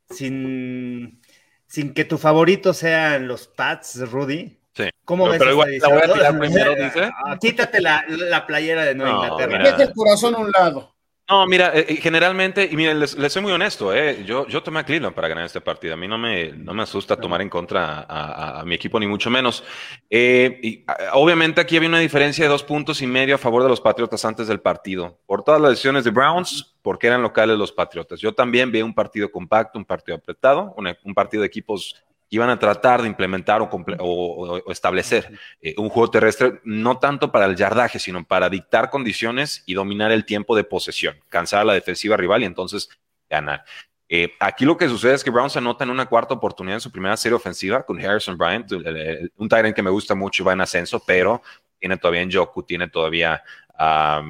sin 0.09 1.21
sin 1.67 1.93
que 1.93 2.05
tu 2.05 2.17
favorito 2.17 2.73
sean 2.73 3.27
los 3.27 3.47
Pats, 3.47 4.09
Rudy. 4.09 4.59
Sí. 4.73 4.89
¿Cómo 5.05 5.29
ves 5.29 5.39
pero 5.39 5.51
igual 5.51 5.77
la 5.77 5.87
voy 5.87 5.97
a 5.97 6.13
tirar 6.13 6.39
primero, 6.39 6.75
dice. 6.83 7.09
Ah, 7.25 7.37
quítate 7.39 7.81
la, 7.81 8.03
la, 8.07 8.45
playera 8.45 8.83
de 8.83 8.95
Nueva 8.95 9.23
Inglaterra. 9.23 9.57
Mira. 9.57 9.83
el 9.83 9.93
corazón 9.93 10.35
a 10.35 10.39
un 10.39 10.51
lado. 10.51 10.94
No, 11.27 11.47
mira, 11.47 11.71
eh, 11.73 11.95
generalmente, 11.95 12.69
y 12.71 12.75
miren, 12.75 12.99
les, 12.99 13.11
soy 13.33 13.41
muy 13.41 13.51
honesto, 13.51 13.91
eh, 13.95 14.23
yo, 14.25 14.47
yo 14.47 14.61
tomé 14.61 14.81
a 14.81 14.83
Cleveland 14.83 15.15
para 15.15 15.27
ganar 15.27 15.45
este 15.45 15.59
partido. 15.59 15.95
A 15.95 15.97
mí 15.97 16.07
no 16.07 16.19
me, 16.19 16.51
no 16.51 16.71
me 16.75 16.83
asusta 16.83 17.15
tomar 17.15 17.41
en 17.41 17.49
contra 17.49 18.05
a, 18.07 18.63
mi 18.63 18.75
equipo, 18.75 18.99
ni 18.99 19.07
mucho 19.07 19.31
menos. 19.31 19.63
Eh, 20.07 20.59
y, 20.61 20.85
obviamente 21.13 21.61
aquí 21.61 21.77
había 21.77 21.89
una 21.89 21.97
diferencia 21.97 22.45
de 22.45 22.49
dos 22.49 22.61
puntos 22.61 23.01
y 23.01 23.07
medio 23.07 23.33
a 23.33 23.37
favor 23.39 23.63
de 23.63 23.69
los 23.69 23.81
Patriotas 23.81 24.23
antes 24.23 24.47
del 24.47 24.59
partido. 24.59 25.17
Por 25.25 25.43
todas 25.43 25.59
las 25.59 25.71
decisiones 25.71 26.03
de 26.03 26.11
Browns, 26.11 26.75
porque 26.83 27.07
eran 27.07 27.23
locales 27.23 27.57
los 27.57 27.71
Patriotas. 27.71 28.19
Yo 28.19 28.35
también 28.35 28.71
vi 28.71 28.83
un 28.83 28.93
partido 28.93 29.31
compacto, 29.31 29.79
un 29.79 29.85
partido 29.85 30.17
apretado, 30.17 30.75
un 30.77 31.13
partido 31.15 31.41
de 31.41 31.47
equipos 31.47 32.05
iban 32.29 32.49
a 32.49 32.59
tratar 32.59 33.01
de 33.01 33.07
implementar 33.07 33.61
o, 33.61 34.71
establecer 34.71 35.31
eh, 35.61 35.75
un 35.77 35.89
juego 35.89 36.09
terrestre, 36.09 36.59
no 36.63 36.97
tanto 36.97 37.31
para 37.31 37.45
el 37.45 37.55
yardaje, 37.55 37.99
sino 37.99 38.25
para 38.25 38.49
dictar 38.49 38.89
condiciones 38.89 39.63
y 39.65 39.73
dominar 39.73 40.11
el 40.11 40.25
tiempo 40.25 40.55
de 40.55 40.63
posesión, 40.63 41.15
cansar 41.29 41.61
a 41.61 41.65
la 41.65 41.73
defensiva 41.73 42.17
rival 42.17 42.41
y 42.41 42.45
entonces 42.45 42.89
ganar. 43.29 43.63
Eh, 44.07 44.33
aquí 44.39 44.65
lo 44.65 44.77
que 44.77 44.87
sucede 44.87 45.15
es 45.15 45.23
que 45.23 45.31
Browns 45.31 45.57
anota 45.57 45.83
en 45.83 45.89
una 45.89 46.05
cuarta 46.05 46.33
oportunidad 46.33 46.77
en 46.77 46.81
su 46.81 46.91
primera 46.91 47.17
serie 47.17 47.35
ofensiva 47.35 47.83
con 47.83 47.99
Harrison 47.99 48.37
Bryant, 48.37 48.71
un 48.71 49.49
Tyrant 49.49 49.75
que 49.75 49.81
me 49.81 49.89
gusta 49.89 50.13
mucho 50.13 50.43
y 50.43 50.45
va 50.45 50.53
en 50.53 50.61
ascenso, 50.61 51.01
pero 51.05 51.41
tiene 51.79 51.97
todavía 51.97 52.21
en 52.21 52.31
Joku, 52.31 52.63
tiene 52.63 52.87
todavía 52.87 53.43
a 53.77 54.21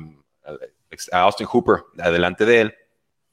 Austin 1.11 1.47
Hooper 1.47 1.83
adelante 1.99 2.45
de 2.45 2.61
él 2.61 2.75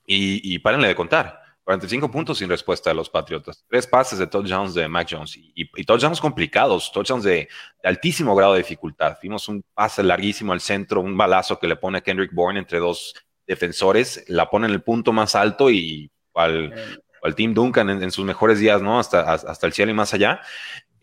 y, 0.05 0.55
y 0.55 0.59
párenle 0.59 0.89
de 0.89 0.95
contar 0.95 1.42
45 1.65 2.11
puntos 2.11 2.39
sin 2.39 2.49
respuesta 2.49 2.91
de 2.91 2.95
los 2.95 3.09
Patriotas. 3.09 3.65
Tres 3.69 3.87
pases 3.87 4.19
de 4.19 4.27
touchdowns 4.27 4.75
de 4.75 4.89
Mac 4.89 5.09
Jones 5.11 5.37
y, 5.37 5.53
y, 5.55 5.85
touchdowns 5.85 6.21
complicados, 6.21 6.91
touchdowns 6.93 7.25
de, 7.25 7.49
altísimo 7.85 8.35
grado 8.35 8.55
de 8.55 8.59
dificultad. 8.59 9.17
Vimos 9.23 9.49
un 9.49 9.65
pase 9.75 10.03
larguísimo 10.03 10.53
al 10.53 10.61
centro, 10.61 11.01
un 11.01 11.17
balazo 11.17 11.59
que 11.59 11.69
le 11.69 11.77
pone 11.77 11.99
a 11.99 12.01
Kendrick 12.01 12.33
Bourne 12.33 12.59
entre 12.59 12.79
dos 12.79 13.15
defensores, 13.47 14.25
la 14.29 14.51
pone 14.51 14.67
en 14.67 14.73
el 14.73 14.83
punto 14.83 15.13
más 15.13 15.35
alto 15.35 15.71
y 15.71 16.11
al, 16.35 16.75
al 17.23 17.35
Team 17.35 17.55
Duncan 17.55 17.91
en, 17.91 18.11
sus 18.11 18.25
mejores 18.25 18.59
días, 18.59 18.83
¿no? 18.83 18.99
Hasta, 18.99 19.33
hasta 19.33 19.67
el 19.67 19.73
cielo 19.73 19.93
y 19.93 19.95
más 19.95 20.13
allá. 20.15 20.41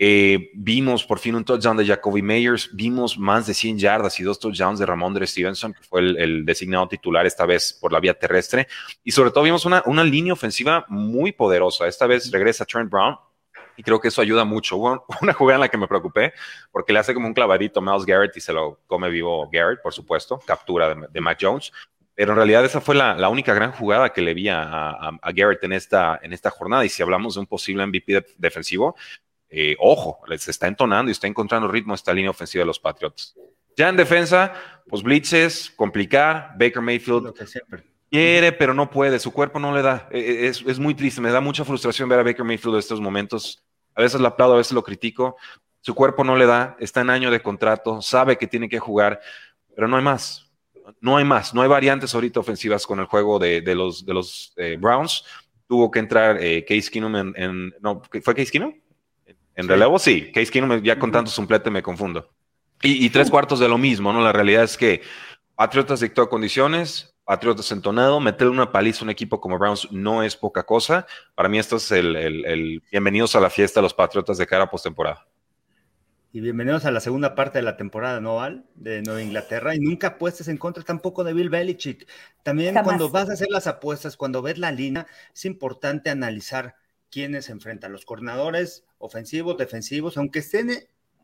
Eh, 0.01 0.51
vimos 0.53 1.03
por 1.03 1.19
fin 1.19 1.35
un 1.35 1.43
touchdown 1.43 1.75
de 1.75 1.85
Jacoby 1.85 2.21
Meyers, 2.21 2.69
vimos 2.73 3.19
más 3.19 3.45
de 3.47 3.53
100 3.53 3.79
yardas 3.79 4.17
y 4.21 4.23
dos 4.23 4.39
touchdowns 4.39 4.79
de 4.79 4.85
Ramondre 4.85 5.27
Stevenson, 5.27 5.73
que 5.73 5.83
fue 5.83 5.99
el, 5.99 6.45
designado 6.45 6.87
titular 6.87 7.25
esta 7.25 7.45
vez 7.45 7.73
por 7.73 7.91
la 7.91 7.99
vía 7.99 8.13
terrestre. 8.13 8.69
Y 9.03 9.11
sobre 9.11 9.31
todo 9.31 9.43
vimos 9.43 9.65
una, 9.65 9.83
una 9.85 10.05
línea 10.05 10.31
ofensiva 10.31 10.85
muy 10.87 11.33
poderosa. 11.33 11.85
Esta 11.85 12.07
vez 12.07 12.31
regresa 12.31 12.63
Trent 12.63 12.89
Brown, 12.89 13.17
y 13.75 13.83
creo 13.83 13.99
que 13.99 14.09
eso 14.09 14.21
ayuda 14.21 14.43
mucho. 14.43 14.77
Una 15.21 15.33
jugada 15.33 15.55
en 15.55 15.61
la 15.61 15.69
que 15.69 15.77
me 15.77 15.87
preocupé 15.87 16.33
porque 16.69 16.91
le 16.91 16.99
hace 16.99 17.13
como 17.13 17.27
un 17.27 17.33
clavadito 17.33 17.79
a 17.79 17.83
Miles 17.83 18.05
Garrett 18.05 18.35
y 18.35 18.41
se 18.41 18.51
lo 18.51 18.81
come 18.87 19.09
vivo 19.09 19.49
Garrett, 19.49 19.81
por 19.81 19.93
supuesto, 19.93 20.39
captura 20.45 20.93
de, 20.93 21.07
de 21.09 21.21
Mac 21.21 21.37
Jones. 21.39 21.71
Pero 22.13 22.33
en 22.33 22.35
realidad 22.35 22.65
esa 22.65 22.81
fue 22.81 22.95
la, 22.95 23.15
la 23.15 23.29
única 23.29 23.53
gran 23.53 23.71
jugada 23.71 24.11
que 24.11 24.21
le 24.21 24.33
vi 24.33 24.49
a, 24.49 24.89
a, 24.89 25.31
Garrett 25.31 25.63
en 25.63 25.71
esta, 25.71 26.19
en 26.21 26.33
esta 26.33 26.49
jornada. 26.49 26.83
Y 26.83 26.89
si 26.89 27.01
hablamos 27.01 27.35
de 27.35 27.39
un 27.39 27.47
posible 27.47 27.85
MVP 27.85 28.25
defensivo, 28.37 28.97
eh, 29.49 29.75
ojo, 29.79 30.19
les 30.27 30.47
está 30.47 30.67
entonando 30.67 31.09
y 31.09 31.13
está 31.13 31.27
encontrando 31.27 31.67
ritmo 31.67 31.95
esta 31.95 32.13
línea 32.13 32.29
ofensiva 32.29 32.61
de 32.61 32.67
los 32.67 32.79
Patriots. 32.79 33.35
Ya 33.75 33.89
en 33.89 33.97
defensa, 33.97 34.53
pues 34.87 35.01
blitzes, 35.01 35.71
complicar, 35.75 36.51
Baker 36.59 36.81
Mayfield 36.81 37.33
quiere, 38.09 38.51
pero 38.51 38.73
no 38.73 38.89
puede, 38.89 39.19
su 39.19 39.31
cuerpo 39.31 39.59
no 39.59 39.73
le 39.73 39.81
da. 39.81 40.07
E, 40.11 40.19
e, 40.19 40.47
es, 40.47 40.63
es, 40.65 40.79
muy 40.79 40.93
triste, 40.93 41.21
me 41.21 41.31
da 41.31 41.41
mucha 41.41 41.63
frustración 41.63 42.09
ver 42.09 42.19
a 42.19 42.23
Baker 42.23 42.45
Mayfield 42.45 42.75
en 42.75 42.79
estos 42.79 43.01
momentos. 43.01 43.63
A 43.95 44.01
veces 44.01 44.19
lo 44.19 44.27
aplaudo, 44.27 44.55
a 44.55 44.57
veces 44.57 44.73
lo 44.73 44.83
critico. 44.83 45.37
Su 45.81 45.95
cuerpo 45.95 46.23
no 46.23 46.35
le 46.35 46.45
da, 46.45 46.75
está 46.79 47.01
en 47.01 47.09
año 47.09 47.31
de 47.31 47.41
contrato, 47.41 48.01
sabe 48.01 48.37
que 48.37 48.47
tiene 48.47 48.67
que 48.67 48.79
jugar, 48.79 49.19
pero 49.75 49.87
no 49.87 49.97
hay 49.97 50.03
más. 50.03 50.45
No 51.01 51.17
hay 51.17 51.23
más, 51.23 51.53
no 51.53 51.61
hay 51.61 51.69
variantes 51.69 52.13
ahorita 52.15 52.39
ofensivas 52.39 52.85
con 52.85 52.99
el 52.99 53.05
juego 53.05 53.37
de, 53.37 53.61
de 53.61 53.75
los, 53.75 54.05
de 54.05 54.13
los 54.13 54.53
eh, 54.57 54.75
Browns. 54.79 55.23
Tuvo 55.67 55.91
que 55.91 55.99
entrar 55.99 56.37
eh, 56.41 56.65
Case 56.67 56.89
Keenum 56.89 57.15
en, 57.15 57.33
en, 57.35 57.73
No, 57.79 58.01
¿fue 58.23 58.35
Case 58.35 58.51
Keenum? 58.51 58.73
En 59.59 59.67
relevo, 59.67 59.99
sí. 59.99 60.31
Case 60.31 60.49
Keenum, 60.49 60.81
ya 60.81 60.97
con 60.97 61.11
tanto 61.11 61.29
suplete 61.29 61.69
me 61.69 61.83
confundo. 61.83 62.29
Y, 62.81 63.09
tres 63.09 63.29
cuartos 63.29 63.59
de 63.59 63.67
lo 63.67 63.77
mismo, 63.77 64.13
¿no? 64.13 64.21
La 64.21 64.31
realidad 64.31 64.63
es 64.63 64.77
que 64.77 65.01
Patriotas 65.55 65.99
dictó 65.99 66.29
condiciones, 66.29 67.13
Patriotas 67.25 67.69
entonado, 67.73 68.21
meterle 68.21 68.53
una 68.53 68.71
paliza 68.71 69.01
a 69.01 69.03
un 69.03 69.09
equipo 69.09 69.41
como 69.41 69.59
Browns 69.59 69.91
no 69.91 70.23
es 70.23 70.37
poca 70.37 70.63
cosa. 70.63 71.05
Para 71.35 71.49
mí 71.49 71.59
esto 71.59 71.75
es 71.75 71.91
el, 71.91 72.15
el, 72.15 72.81
bienvenidos 72.89 73.35
a 73.35 73.41
la 73.41 73.49
fiesta 73.49 73.81
de 73.81 73.83
los 73.83 73.93
Patriotas 73.93 74.37
de 74.37 74.47
cara 74.47 74.63
a 74.63 74.69
postemporada. 74.69 75.27
Y 76.31 76.39
bienvenidos 76.39 76.85
a 76.85 76.91
la 76.91 77.01
segunda 77.01 77.35
parte 77.35 77.59
de 77.59 77.63
la 77.63 77.75
temporada, 77.75 78.21
¿no, 78.21 78.35
Val? 78.35 78.63
De 78.75 79.01
Nueva 79.01 79.21
Inglaterra. 79.21 79.75
Y 79.75 79.79
nunca 79.79 80.07
apuestes 80.07 80.47
en 80.47 80.55
contra 80.55 80.85
tampoco 80.85 81.25
de 81.25 81.33
Bill 81.33 81.49
Belichick. 81.49 82.07
También 82.43 82.75
cuando 82.81 83.09
vas 83.09 83.29
a 83.29 83.33
hacer 83.33 83.49
las 83.49 83.67
apuestas, 83.67 84.15
cuando 84.15 84.41
ves 84.41 84.57
la 84.57 84.71
línea, 84.71 85.05
es 85.33 85.43
importante 85.43 86.09
analizar 86.09 86.75
quiénes 87.11 87.45
se 87.45 87.51
enfrentan. 87.51 87.91
Los 87.91 88.05
coordinadores 88.05 88.85
ofensivos, 88.97 89.57
defensivos, 89.57 90.17
aunque 90.17 90.39
estén 90.39 90.69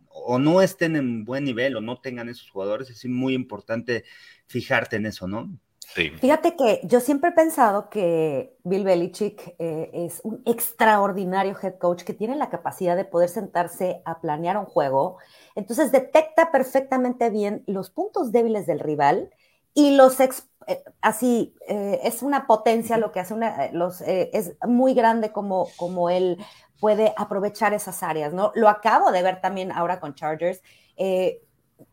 o 0.09 0.39
no 0.39 0.61
estén 0.61 0.95
en 0.95 1.25
buen 1.25 1.43
nivel 1.43 1.75
o 1.75 1.81
no 1.81 1.99
tengan 1.99 2.29
esos 2.29 2.49
jugadores, 2.49 2.89
es 2.89 3.05
muy 3.05 3.33
importante 3.33 4.05
fijarte 4.47 4.95
en 4.95 5.05
eso, 5.05 5.27
¿no? 5.27 5.49
Sí. 5.93 6.09
Fíjate 6.19 6.55
que 6.55 6.81
yo 6.83 6.99
siempre 6.99 7.29
he 7.29 7.33
pensado 7.33 7.89
que 7.89 8.57
Bill 8.63 8.83
Belichick 8.83 9.55
eh, 9.59 9.91
es 9.93 10.19
un 10.23 10.41
extraordinario 10.45 11.55
head 11.61 11.77
coach 11.77 12.03
que 12.03 12.13
tiene 12.13 12.35
la 12.35 12.49
capacidad 12.49 12.95
de 12.95 13.05
poder 13.05 13.29
sentarse 13.29 14.01
a 14.03 14.19
planear 14.19 14.57
un 14.57 14.65
juego. 14.65 15.17
Entonces 15.53 15.91
detecta 15.91 16.51
perfectamente 16.51 17.29
bien 17.29 17.63
los 17.67 17.91
puntos 17.91 18.31
débiles 18.31 18.65
del 18.65 18.79
rival 18.79 19.29
y 19.73 19.95
los 19.95 20.19
eh, 20.67 20.83
así 21.01 21.55
eh, 21.67 21.99
es 22.03 22.23
una 22.23 22.47
potencia 22.47 22.97
lo 22.97 23.11
que 23.11 23.19
hace 23.19 23.33
una, 23.33 23.71
los 23.71 24.01
es 24.01 24.55
muy 24.67 24.93
grande 24.93 25.31
como 25.31 25.67
como 25.77 26.09
él 26.09 26.37
puede 26.79 27.13
aprovechar 27.17 27.73
esas 27.73 28.03
áreas, 28.03 28.33
¿no? 28.33 28.51
Lo 28.55 28.69
acabo 28.69 29.11
de 29.11 29.23
ver 29.23 29.41
también 29.41 29.71
ahora 29.71 29.99
con 29.99 30.15
Chargers. 30.15 30.61
Eh, 30.97 31.41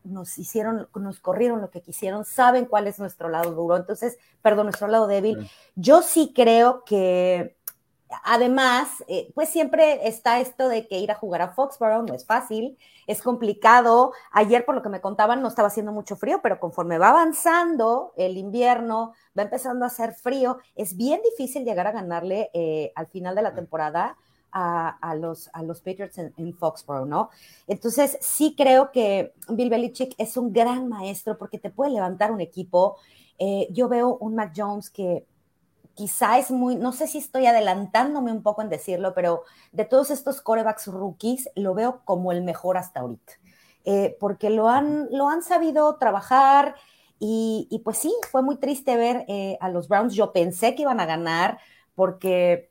nos 0.03 0.37
hicieron, 0.37 0.87
nos 0.95 1.19
corrieron 1.19 1.61
lo 1.61 1.69
que 1.69 1.81
quisieron, 1.81 2.23
saben 2.25 2.65
cuál 2.65 2.87
es 2.87 2.99
nuestro 2.99 3.27
lado 3.27 3.51
duro, 3.51 3.75
entonces, 3.75 4.17
perdón, 4.41 4.67
nuestro 4.67 4.87
lado 4.87 5.07
débil. 5.07 5.49
Yo 5.75 6.01
sí 6.01 6.31
creo 6.33 6.83
que, 6.85 7.57
además, 8.23 9.03
eh, 9.07 9.31
pues 9.33 9.49
siempre 9.49 10.07
está 10.07 10.39
esto 10.39 10.67
de 10.67 10.87
que 10.87 10.99
ir 10.99 11.11
a 11.11 11.15
jugar 11.15 11.41
a 11.41 11.53
Foxborough 11.53 12.07
no 12.07 12.13
es 12.13 12.25
fácil, 12.25 12.77
es 13.07 13.21
complicado. 13.21 14.13
Ayer, 14.31 14.65
por 14.65 14.75
lo 14.75 14.81
que 14.81 14.89
me 14.89 15.01
contaban, 15.01 15.41
no 15.41 15.47
estaba 15.47 15.67
haciendo 15.69 15.91
mucho 15.91 16.15
frío, 16.15 16.39
pero 16.41 16.59
conforme 16.59 16.97
va 16.97 17.09
avanzando 17.09 18.13
el 18.17 18.37
invierno, 18.37 19.13
va 19.37 19.43
empezando 19.43 19.85
a 19.85 19.87
hacer 19.87 20.13
frío, 20.13 20.57
es 20.75 20.95
bien 20.95 21.21
difícil 21.23 21.65
llegar 21.65 21.87
a 21.87 21.91
ganarle 21.91 22.49
eh, 22.53 22.91
al 22.95 23.07
final 23.07 23.35
de 23.35 23.41
la 23.41 23.53
temporada 23.53 24.17
a, 24.53 25.15
los, 25.15 25.49
a 25.53 25.63
los 25.63 25.81
Patriots 25.81 26.17
en, 26.19 26.53
Foxborough, 26.53 27.07
¿no? 27.07 27.29
Entonces, 27.67 28.17
sí 28.21 28.53
creo 28.55 28.91
que 28.91 29.33
Bill 29.49 29.69
Belichick 29.69 30.13
es 30.19 30.37
un 30.37 30.53
gran 30.53 30.87
maestro 30.87 31.37
porque 31.37 31.57
te 31.57 31.71
puede 31.71 31.91
levantar 31.91 32.31
un 32.31 32.39
equipo. 32.39 32.97
Eh, 33.39 33.67
yo 33.71 33.89
veo 33.89 34.15
un 34.17 34.35
Mac 34.35 34.53
Jones 34.55 34.91
que 34.91 35.25
quizá 35.95 36.37
es 36.37 36.51
muy, 36.51 36.75
no 36.75 36.91
sé 36.91 37.07
si 37.07 37.17
estoy 37.17 37.45
adelantándome 37.45 38.31
un 38.31 38.43
poco 38.43 38.61
en 38.61 38.69
decirlo, 38.69 39.13
pero 39.13 39.43
de 39.71 39.85
todos 39.85 40.11
estos 40.11 40.41
corebacks 40.41 40.87
rookies, 40.87 41.49
lo 41.55 41.73
veo 41.73 42.01
como 42.05 42.31
el 42.31 42.43
mejor 42.43 42.77
hasta 42.77 43.01
ahorita. 43.01 43.33
Eh, 43.85 44.15
porque 44.19 44.49
lo 44.49 44.69
han, 44.69 45.09
lo 45.11 45.27
han 45.27 45.43
sabido 45.43 45.97
trabajar 45.97 46.75
y, 47.19 47.67
y, 47.69 47.79
pues 47.79 47.97
sí, 47.97 48.13
fue 48.31 48.41
muy 48.41 48.57
triste 48.57 48.95
ver 48.97 49.25
eh, 49.27 49.57
a 49.61 49.69
los 49.69 49.87
Browns. 49.87 50.13
Yo 50.13 50.31
pensé 50.31 50.75
que 50.75 50.83
iban 50.83 50.99
a 50.99 51.05
ganar 51.05 51.59
porque 51.95 52.69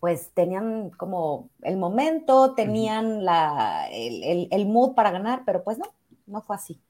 pues 0.00 0.30
tenían 0.34 0.90
como 0.90 1.50
el 1.62 1.76
momento, 1.76 2.54
tenían 2.54 3.24
la, 3.24 3.88
el, 3.90 4.66
mood 4.66 4.94
para 4.94 5.10
ganar, 5.10 5.42
pero 5.44 5.64
pues 5.64 5.78
no, 5.78 5.86
no 6.26 6.42
fue 6.42 6.56
así. 6.56 6.80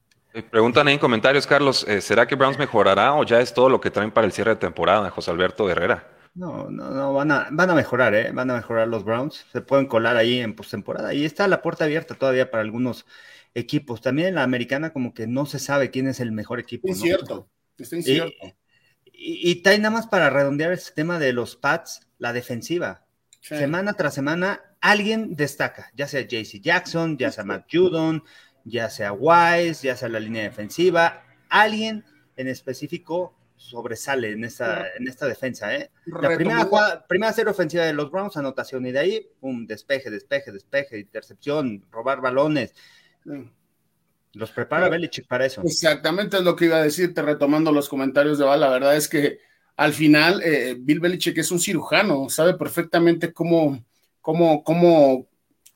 Preguntan 0.42 0.88
en 0.88 0.98
comentarios, 0.98 1.46
Carlos, 1.46 1.86
eh, 1.88 2.00
¿será 2.00 2.26
que 2.26 2.34
Browns 2.34 2.58
mejorará 2.58 3.14
o 3.14 3.24
ya 3.24 3.40
es 3.40 3.54
todo 3.54 3.70
lo 3.70 3.80
que 3.80 3.90
traen 3.90 4.10
para 4.10 4.26
el 4.26 4.32
cierre 4.32 4.50
de 4.50 4.56
temporada, 4.56 5.10
José 5.10 5.30
Alberto 5.30 5.68
Herrera? 5.70 6.06
No, 6.34 6.68
no, 6.70 6.90
no, 6.90 7.14
van 7.14 7.30
a, 7.30 7.48
van 7.50 7.70
a 7.70 7.74
mejorar, 7.74 8.14
¿eh? 8.14 8.30
Van 8.32 8.50
a 8.50 8.56
mejorar 8.56 8.88
los 8.88 9.04
Browns. 9.04 9.46
Se 9.50 9.62
pueden 9.62 9.86
colar 9.86 10.18
ahí 10.18 10.40
en 10.40 10.54
postemporada. 10.54 11.14
Y 11.14 11.24
está 11.24 11.48
la 11.48 11.62
puerta 11.62 11.84
abierta 11.84 12.14
todavía 12.14 12.50
para 12.50 12.62
algunos 12.62 13.06
equipos. 13.54 14.02
También 14.02 14.28
en 14.28 14.34
la 14.34 14.42
americana 14.42 14.92
como 14.92 15.14
que 15.14 15.26
no 15.26 15.46
se 15.46 15.58
sabe 15.58 15.90
quién 15.90 16.06
es 16.06 16.20
el 16.20 16.32
mejor 16.32 16.60
equipo. 16.60 16.88
Es 16.88 17.00
cierto, 17.00 17.48
está 17.78 17.96
incierto. 17.96 18.34
Y, 19.06 19.50
y, 19.50 19.62
y, 19.64 19.78
nada 19.78 19.90
más 19.90 20.06
para 20.06 20.28
redondear 20.28 20.72
ese 20.72 20.92
tema 20.92 21.18
de 21.18 21.32
los 21.32 21.56
Pats, 21.56 22.06
la 22.18 22.34
defensiva. 22.34 23.06
Semana 23.40 23.94
tras 23.94 24.12
semana, 24.12 24.60
alguien 24.80 25.36
destaca, 25.36 25.90
ya 25.94 26.08
sea 26.08 26.22
JC 26.22 26.60
Jackson, 26.60 27.16
ya 27.16 27.30
sea 27.30 27.44
Matt 27.44 27.68
Judon, 27.72 28.24
ya 28.66 28.90
sea 28.90 29.12
Wise, 29.12 29.86
ya 29.86 29.96
sea 29.96 30.08
la 30.08 30.20
línea 30.20 30.42
defensiva, 30.42 31.24
alguien 31.48 32.04
en 32.36 32.48
específico 32.48 33.34
sobresale 33.56 34.32
en 34.32 34.44
esta, 34.44 34.86
en 34.98 35.08
esta 35.08 35.26
defensa. 35.26 35.74
¿eh? 35.74 35.90
La 36.04 36.34
primera, 36.34 36.68
primera 37.08 37.32
serie 37.32 37.52
ofensiva 37.52 37.84
de 37.84 37.94
los 37.94 38.10
Browns, 38.10 38.36
anotación, 38.36 38.84
y 38.86 38.92
de 38.92 38.98
ahí, 38.98 39.26
un 39.40 39.66
despeje, 39.66 40.10
despeje, 40.10 40.52
despeje, 40.52 40.98
intercepción, 40.98 41.84
robar 41.90 42.20
balones. 42.20 42.74
Los 44.34 44.50
prepara 44.50 44.88
Belichick 44.88 45.26
para 45.26 45.46
eso. 45.46 45.62
Exactamente 45.62 46.36
es 46.36 46.42
lo 46.42 46.54
que 46.54 46.66
iba 46.66 46.76
a 46.76 46.82
decirte, 46.82 47.22
retomando 47.22 47.72
los 47.72 47.88
comentarios 47.88 48.38
de 48.38 48.44
Val. 48.44 48.60
La 48.60 48.68
verdad 48.68 48.96
es 48.96 49.08
que 49.08 49.38
al 49.76 49.92
final 49.92 50.42
eh, 50.44 50.76
Bill 50.78 51.00
Belichick 51.00 51.38
es 51.38 51.50
un 51.50 51.60
cirujano, 51.60 52.28
sabe 52.28 52.54
perfectamente 52.54 53.32
cómo, 53.32 53.82
cómo, 54.20 54.62
cómo 54.62 55.26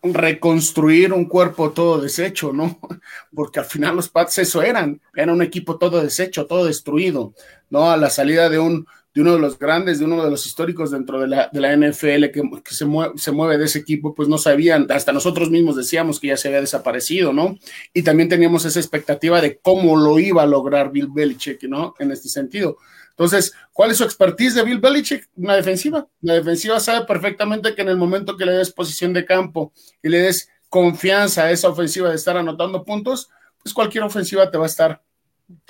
reconstruir 0.03 1.13
un 1.13 1.27
cuerpo 1.27 1.73
todo 1.73 2.01
deshecho, 2.01 2.53
¿no? 2.53 2.79
Porque 3.35 3.61
al 3.61 3.67
final 3.67 3.97
los 3.97 4.09
Pats 4.09 4.39
eso 4.39 4.63
eran, 4.63 5.01
era 5.15 5.33
un 5.33 5.43
equipo 5.43 5.79
todo 5.79 6.03
deshecho, 6.03 6.47
todo 6.47 6.67
destruido, 6.67 7.35
¿no? 7.69 7.91
A 7.91 7.97
la 7.97 8.11
salida 8.11 8.49
de 8.49 8.59
un 8.59 8.87
de 9.13 9.23
uno 9.23 9.35
de 9.35 9.41
los 9.41 9.59
grandes, 9.59 9.99
de 9.99 10.05
uno 10.05 10.23
de 10.23 10.31
los 10.31 10.47
históricos 10.47 10.93
dentro 10.93 11.21
de 11.21 11.27
la, 11.27 11.51
de 11.53 11.61
la 11.61 11.77
NFL 11.77 12.27
que, 12.27 12.43
se, 12.71 12.85
mueve, 12.85 13.15
se, 13.17 13.33
mueve, 13.33 13.59
de 13.59 13.65
ese 13.65 13.81
equipo, 13.81 14.15
pues 14.15 14.29
no 14.29 14.39
sabían, 14.39 14.87
hasta 14.91 15.13
nosotros 15.13 15.51
mismos 15.51 15.75
decíamos 15.75 16.21
que 16.21 16.29
ya 16.29 16.37
se 16.37 16.49
había 16.49 16.61
desaparecido, 16.61 17.33
¿no? 17.33 17.59
Y 17.93 18.03
también 18.03 18.29
teníamos 18.29 18.65
esa 18.65 18.79
expectativa 18.79 19.41
de 19.41 19.59
cómo 19.59 19.97
lo 19.97 20.19
iba 20.21 20.43
a 20.43 20.47
lograr 20.47 20.93
Bill 20.93 21.09
Belichick, 21.13 21.65
¿no? 21.65 21.95
En 21.99 22.13
este 22.13 22.29
sentido. 22.29 22.77
Entonces, 23.21 23.53
¿cuál 23.75 23.91
es 23.91 23.99
su 23.99 24.05
expertise 24.05 24.55
de 24.55 24.63
Bill 24.63 24.81
Belichick? 24.81 25.29
Una 25.37 25.55
defensiva. 25.55 26.09
La 26.23 26.33
defensiva 26.33 26.81
sabe 26.81 27.05
perfectamente 27.05 27.75
que 27.75 27.83
en 27.83 27.91
el 27.91 27.99
momento 27.99 28.35
que 28.35 28.47
le 28.47 28.53
des 28.53 28.73
posición 28.73 29.13
de 29.13 29.27
campo 29.27 29.75
y 30.03 30.09
le 30.09 30.21
des 30.21 30.49
confianza 30.71 31.43
a 31.45 31.51
esa 31.51 31.69
ofensiva 31.69 32.09
de 32.09 32.15
estar 32.15 32.39
anotando 32.39 32.83
puntos, 32.83 33.29
pues 33.63 33.75
cualquier 33.75 34.05
ofensiva 34.05 34.51
te 34.51 34.57
va 34.57 34.65
a 34.65 34.69
estar 34.69 35.03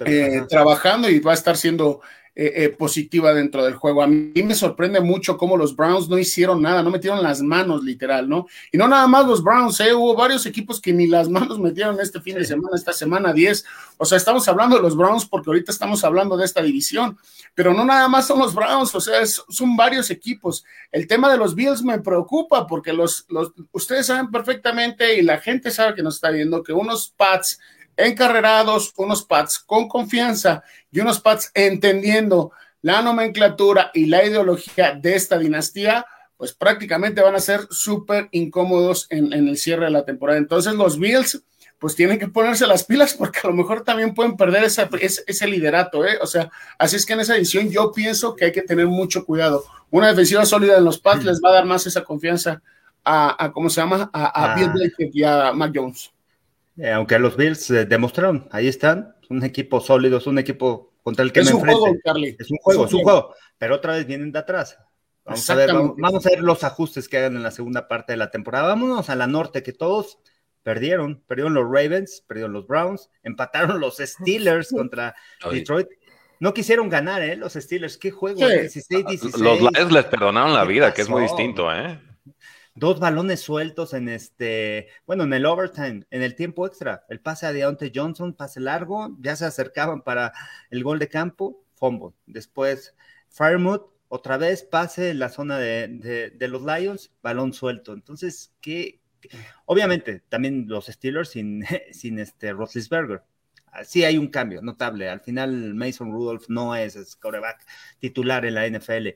eh, 0.06 0.42
trabajando 0.48 1.10
y 1.10 1.18
va 1.18 1.32
a 1.32 1.34
estar 1.34 1.56
siendo 1.56 2.00
eh, 2.36 2.64
eh, 2.64 2.68
positiva 2.68 3.34
dentro 3.34 3.64
del 3.64 3.74
juego. 3.74 4.04
A 4.04 4.06
mí 4.06 4.32
me 4.44 4.54
sorprende 4.54 5.00
mucho 5.00 5.36
cómo 5.36 5.56
los 5.56 5.74
Browns 5.74 6.08
no 6.08 6.16
hicieron 6.16 6.62
nada, 6.62 6.80
no 6.80 6.90
metieron 6.90 7.22
las 7.24 7.42
manos 7.42 7.82
literal, 7.82 8.28
¿no? 8.28 8.46
Y 8.70 8.78
no 8.78 8.86
nada 8.86 9.08
más 9.08 9.26
los 9.26 9.42
Browns, 9.42 9.80
¿eh? 9.80 9.92
hubo 9.92 10.14
varios 10.14 10.46
equipos 10.46 10.80
que 10.80 10.92
ni 10.92 11.08
las 11.08 11.28
manos 11.28 11.58
metieron 11.60 11.98
este 12.00 12.20
fin 12.20 12.36
de 12.36 12.44
semana, 12.44 12.76
esta 12.76 12.92
semana 12.92 13.32
10. 13.32 13.64
O 13.98 14.04
sea, 14.04 14.16
estamos 14.16 14.46
hablando 14.46 14.76
de 14.76 14.82
los 14.82 14.96
Browns 14.96 15.26
porque 15.26 15.50
ahorita 15.50 15.72
estamos 15.72 16.04
hablando 16.04 16.36
de 16.36 16.44
esta 16.44 16.62
división, 16.62 17.18
pero 17.54 17.74
no 17.74 17.84
nada 17.84 18.06
más 18.06 18.28
son 18.28 18.38
los 18.38 18.54
Browns, 18.54 18.94
o 18.94 19.00
sea, 19.00 19.26
son 19.26 19.76
varios 19.76 20.08
equipos. 20.10 20.64
El 20.92 21.08
tema 21.08 21.30
de 21.32 21.36
los 21.36 21.56
Bills 21.56 21.82
me 21.82 21.98
preocupa 21.98 22.64
porque 22.66 22.92
los, 22.92 23.26
los, 23.28 23.52
ustedes 23.72 24.06
saben 24.06 24.30
perfectamente 24.30 25.18
y 25.18 25.22
la 25.22 25.38
gente 25.38 25.72
sabe 25.72 25.96
que 25.96 26.02
nos 26.04 26.14
está 26.14 26.30
viendo 26.30 26.62
que 26.62 26.72
unos 26.72 27.12
Pats 27.16 27.58
encarrerados, 28.06 28.92
unos 28.96 29.24
pads 29.24 29.58
con 29.58 29.88
confianza 29.88 30.62
y 30.90 31.00
unos 31.00 31.20
pads 31.20 31.50
entendiendo 31.54 32.52
la 32.82 33.02
nomenclatura 33.02 33.90
y 33.94 34.06
la 34.06 34.24
ideología 34.24 34.94
de 34.94 35.14
esta 35.14 35.38
dinastía, 35.38 36.06
pues 36.36 36.52
prácticamente 36.52 37.20
van 37.20 37.34
a 37.34 37.40
ser 37.40 37.66
súper 37.70 38.28
incómodos 38.32 39.06
en, 39.10 39.32
el 39.32 39.56
cierre 39.58 39.86
de 39.86 39.90
la 39.90 40.04
temporada. 40.04 40.38
Entonces 40.38 40.74
los 40.74 40.98
Bills 40.98 41.42
pues 41.78 41.94
tienen 41.94 42.18
que 42.18 42.28
ponerse 42.28 42.66
las 42.66 42.84
pilas 42.84 43.14
porque 43.14 43.40
a 43.42 43.46
lo 43.48 43.54
mejor 43.54 43.84
también 43.84 44.14
pueden 44.14 44.36
perder 44.36 44.64
ese, 44.64 44.88
ese, 45.26 45.46
liderato, 45.46 46.04
¿eh? 46.04 46.18
O 46.20 46.26
sea, 46.26 46.50
así 46.78 46.96
es 46.96 47.06
que 47.06 47.14
en 47.14 47.20
esa 47.20 47.36
edición 47.36 47.70
yo 47.70 47.90
pienso 47.92 48.36
que 48.36 48.46
hay 48.46 48.52
que 48.52 48.62
tener 48.62 48.86
mucho 48.86 49.24
cuidado. 49.24 49.64
Una 49.90 50.08
defensiva 50.08 50.44
sólida 50.44 50.76
en 50.76 50.84
los 50.84 50.98
Pats 50.98 51.24
les 51.24 51.40
va 51.42 51.50
a 51.50 51.54
dar 51.54 51.64
más 51.64 51.86
esa 51.86 52.04
confianza 52.04 52.62
a, 53.02 53.50
¿cómo 53.54 53.70
se 53.70 53.80
llama? 53.80 54.10
A, 54.12 54.52
a 54.52 54.54
Bill 54.54 54.70
Belichick 54.72 55.14
y 55.14 55.24
a 55.24 55.52
Mac 55.52 55.72
Jones. 55.74 56.12
Eh, 56.80 56.90
aunque 56.92 57.18
los 57.18 57.36
Bills 57.36 57.70
eh, 57.70 57.84
demostraron, 57.84 58.48
ahí 58.50 58.66
están, 58.66 59.14
un 59.28 59.44
equipo 59.44 59.80
sólido, 59.80 60.18
es 60.18 60.26
un 60.26 60.38
equipo 60.38 60.94
contra 61.02 61.24
el 61.24 61.32
que 61.32 61.42
me 61.42 61.50
enfrento. 61.50 61.86
Es 62.38 62.50
un 62.50 62.56
juego, 62.58 62.86
es 62.86 62.92
un 62.94 63.02
juego, 63.02 63.34
pero 63.58 63.74
otra 63.76 63.94
vez 63.94 64.06
vienen 64.06 64.32
de 64.32 64.38
atrás. 64.38 64.78
Vamos 65.24 65.50
a, 65.50 65.54
ver, 65.54 65.72
vamos, 65.72 66.26
a 66.26 66.30
ver 66.30 66.40
los 66.40 66.64
ajustes 66.64 67.08
que 67.08 67.18
hagan 67.18 67.36
en 67.36 67.42
la 67.42 67.50
segunda 67.50 67.86
parte 67.86 68.14
de 68.14 68.16
la 68.16 68.30
temporada. 68.30 68.68
Vámonos 68.68 69.10
a 69.10 69.14
la 69.14 69.26
norte, 69.26 69.62
que 69.62 69.72
todos 69.72 70.18
perdieron. 70.62 71.22
Perdieron 71.26 71.52
los 71.52 71.64
Ravens, 71.64 72.24
perdieron 72.26 72.54
los 72.54 72.66
Browns, 72.66 73.10
empataron 73.22 73.78
los 73.78 73.98
Steelers 73.98 74.70
contra 74.74 75.14
Detroit. 75.50 75.88
No 76.38 76.54
quisieron 76.54 76.88
ganar, 76.88 77.22
¿eh? 77.22 77.36
Los 77.36 77.52
Steelers. 77.52 77.98
¿Qué 77.98 78.10
juego? 78.10 78.38
16, 78.38 79.06
16. 79.06 79.38
Los 79.38 79.60
Lions 79.60 79.92
les 79.92 80.04
perdonaron 80.06 80.54
la 80.54 80.64
vida, 80.64 80.94
que 80.94 81.02
es 81.02 81.08
muy 81.10 81.22
distinto, 81.22 81.70
¿eh? 81.70 82.00
Dos 82.74 83.00
balones 83.00 83.40
sueltos 83.40 83.94
en 83.94 84.08
este, 84.08 84.88
bueno, 85.06 85.24
en 85.24 85.32
el 85.32 85.46
overtime, 85.46 86.06
en 86.10 86.22
el 86.22 86.34
tiempo 86.34 86.66
extra, 86.66 87.04
el 87.08 87.20
pase 87.20 87.46
a 87.46 87.52
Deontay 87.52 87.92
Johnson, 87.94 88.34
pase 88.34 88.60
largo, 88.60 89.16
ya 89.20 89.36
se 89.36 89.44
acercaban 89.44 90.02
para 90.02 90.32
el 90.70 90.84
gol 90.84 90.98
de 90.98 91.08
campo, 91.08 91.64
fumble. 91.74 92.14
Después, 92.26 92.94
Firemouth, 93.28 93.90
otra 94.08 94.36
vez 94.36 94.62
pase 94.64 95.10
en 95.10 95.18
la 95.18 95.28
zona 95.28 95.58
de, 95.58 96.34
los 96.40 96.62
Lions, 96.62 97.12
balón 97.22 97.52
suelto. 97.52 97.92
Entonces, 97.92 98.52
¿qué? 98.60 99.00
Obviamente, 99.66 100.22
también 100.28 100.66
los 100.68 100.86
Steelers 100.86 101.30
sin, 101.30 101.64
sin 101.92 102.18
este 102.18 102.52
Roethlisberger. 102.52 103.22
Sí 103.84 104.04
hay 104.04 104.18
un 104.18 104.28
cambio 104.28 104.62
notable. 104.62 105.08
Al 105.08 105.20
final, 105.20 105.74
Mason 105.74 106.10
Rudolph 106.10 106.46
no 106.48 106.74
es 106.74 107.14
quarterback 107.16 107.64
titular 108.00 108.44
en 108.44 108.54
la 108.54 108.68
NFL. 108.68 109.10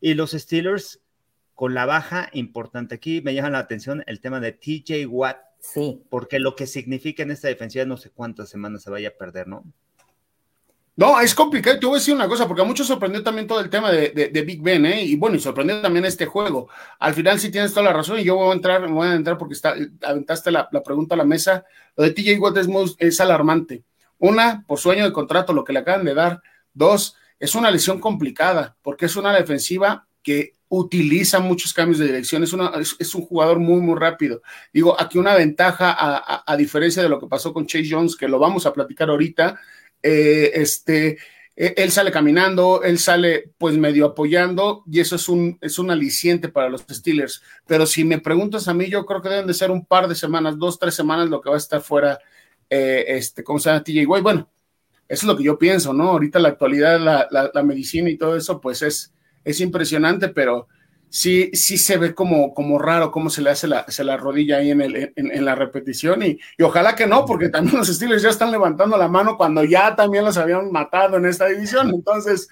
Y 0.00 0.14
los 0.14 0.32
Steelers 0.32 1.00
con 1.60 1.74
la 1.74 1.84
baja 1.84 2.30
importante. 2.32 2.94
Aquí 2.94 3.20
me 3.20 3.34
llama 3.34 3.50
la 3.50 3.58
atención 3.58 4.02
el 4.06 4.22
tema 4.22 4.40
de 4.40 4.52
TJ 4.52 5.04
Watt. 5.06 5.36
Sí. 5.58 6.02
Porque 6.08 6.38
lo 6.38 6.56
que 6.56 6.66
significa 6.66 7.22
en 7.22 7.32
esta 7.32 7.48
defensiva 7.48 7.84
no 7.84 7.98
sé 7.98 8.08
cuántas 8.08 8.48
semanas 8.48 8.82
se 8.82 8.88
vaya 8.88 9.08
a 9.10 9.18
perder, 9.18 9.46
¿no? 9.46 9.62
No, 10.96 11.20
es 11.20 11.34
complicado. 11.34 11.78
Te 11.78 11.84
voy 11.84 11.96
a 11.96 11.98
decir 11.98 12.14
una 12.14 12.28
cosa, 12.28 12.48
porque 12.48 12.62
a 12.62 12.64
muchos 12.64 12.86
sorprendió 12.86 13.22
también 13.22 13.46
todo 13.46 13.60
el 13.60 13.68
tema 13.68 13.92
de, 13.92 14.42
Big 14.46 14.62
Ben, 14.62 14.86
¿eh? 14.86 15.04
Y 15.04 15.16
bueno, 15.16 15.36
y 15.36 15.40
sorprendió 15.40 15.82
también 15.82 16.06
este 16.06 16.24
juego. 16.24 16.70
Al 16.98 17.12
final 17.12 17.38
sí 17.38 17.50
tienes 17.50 17.74
toda 17.74 17.84
la 17.84 17.92
razón 17.92 18.18
y 18.18 18.24
yo 18.24 18.36
voy 18.36 18.52
a 18.52 18.54
entrar, 18.54 18.88
voy 18.88 19.08
a 19.08 19.14
entrar 19.14 19.36
porque 19.36 19.52
está, 19.52 19.74
aventaste 20.00 20.50
la, 20.50 20.66
pregunta 20.82 21.14
a 21.14 21.18
la 21.18 21.24
mesa. 21.24 21.66
Lo 21.94 22.04
de 22.04 22.12
TJ 22.12 22.38
Watt 22.38 22.56
es, 22.56 22.68
es 22.96 23.20
alarmante. 23.20 23.84
Una, 24.16 24.64
por 24.66 24.78
sueño 24.78 25.04
de 25.04 25.12
contrato, 25.12 25.52
lo 25.52 25.62
que 25.62 25.74
le 25.74 25.80
acaban 25.80 26.06
de 26.06 26.14
dar. 26.14 26.40
Dos, 26.72 27.16
es 27.38 27.54
una 27.54 27.70
lesión 27.70 28.00
complicada, 28.00 28.78
porque 28.80 29.04
es 29.04 29.16
una 29.16 29.34
defensiva 29.34 30.06
que 30.22 30.54
utiliza 30.70 31.40
muchos 31.40 31.74
cambios 31.74 31.98
de 31.98 32.06
dirección, 32.06 32.44
es, 32.44 32.96
es, 32.98 33.14
un 33.16 33.22
jugador 33.22 33.58
muy, 33.58 33.80
muy 33.80 33.98
rápido. 33.98 34.40
Digo, 34.72 34.98
aquí 34.98 35.18
una 35.18 35.34
ventaja, 35.34 35.96
a, 35.98 36.56
diferencia 36.56 37.02
de 37.02 37.08
lo 37.08 37.18
que 37.18 37.26
pasó 37.26 37.52
con 37.52 37.66
Chase 37.66 37.88
Jones, 37.90 38.16
que 38.16 38.28
lo 38.28 38.38
vamos 38.38 38.66
a 38.66 38.72
platicar 38.72 39.10
ahorita, 39.10 39.60
eh, 40.00 40.52
este, 40.54 41.18
e, 41.56 41.74
él 41.76 41.90
sale 41.90 42.12
caminando, 42.12 42.84
él 42.84 43.00
sale 43.00 43.50
pues 43.58 43.76
medio 43.76 44.06
apoyando 44.06 44.84
y 44.86 45.00
eso 45.00 45.16
es 45.16 45.28
un, 45.28 45.58
es 45.60 45.80
un 45.80 45.90
aliciente 45.90 46.48
para 46.48 46.68
los 46.68 46.82
Steelers. 46.88 47.42
Pero 47.66 47.84
si 47.84 48.04
me 48.04 48.20
preguntas 48.20 48.68
a 48.68 48.74
mí, 48.74 48.88
yo 48.88 49.04
creo 49.04 49.20
que 49.20 49.28
deben 49.28 49.48
de 49.48 49.54
ser 49.54 49.72
un 49.72 49.84
par 49.84 50.06
de 50.06 50.14
semanas, 50.14 50.56
dos, 50.56 50.78
tres 50.78 50.94
semanas 50.94 51.28
lo 51.28 51.40
que 51.40 51.50
va 51.50 51.56
a 51.56 51.58
estar 51.58 51.80
fuera, 51.80 52.20
eh, 52.70 53.06
este, 53.08 53.42
¿cómo 53.42 53.58
se 53.58 53.70
llama? 53.70 53.82
TJ 53.82 54.06
Bueno, 54.22 54.48
eso 55.08 55.26
es 55.26 55.28
lo 55.28 55.36
que 55.36 55.42
yo 55.42 55.58
pienso, 55.58 55.92
¿no? 55.92 56.10
Ahorita 56.10 56.38
la 56.38 56.50
actualidad, 56.50 57.00
la, 57.00 57.28
la 57.52 57.62
medicina 57.64 58.08
y 58.08 58.16
todo 58.16 58.36
eso, 58.36 58.60
pues 58.60 58.82
es 58.82 59.12
es 59.44 59.60
impresionante, 59.60 60.28
pero 60.28 60.68
sí, 61.10 61.50
sí 61.52 61.76
se 61.76 61.98
ve 61.98 62.14
como, 62.14 62.54
como 62.54 62.78
raro 62.78 63.10
cómo 63.10 63.28
se 63.28 63.42
le 63.42 63.50
hace 63.50 63.66
la, 63.66 63.84
se 63.88 64.04
la 64.04 64.16
rodilla 64.16 64.58
ahí 64.58 64.70
en, 64.70 64.80
el, 64.80 65.12
en, 65.16 65.44
la 65.44 65.54
repetición 65.54 66.22
y, 66.22 66.38
ojalá 66.62 66.94
que 66.94 67.06
no, 67.06 67.26
porque 67.26 67.48
también 67.48 67.76
los 67.76 67.88
estilos 67.88 68.22
ya 68.22 68.30
están 68.30 68.50
levantando 68.50 68.96
la 68.96 69.08
mano 69.08 69.36
cuando 69.36 69.64
ya 69.64 69.94
también 69.94 70.24
los 70.24 70.38
habían 70.38 70.70
matado 70.70 71.16
en 71.18 71.26
esta 71.26 71.46
división, 71.46 71.90
entonces, 71.90 72.48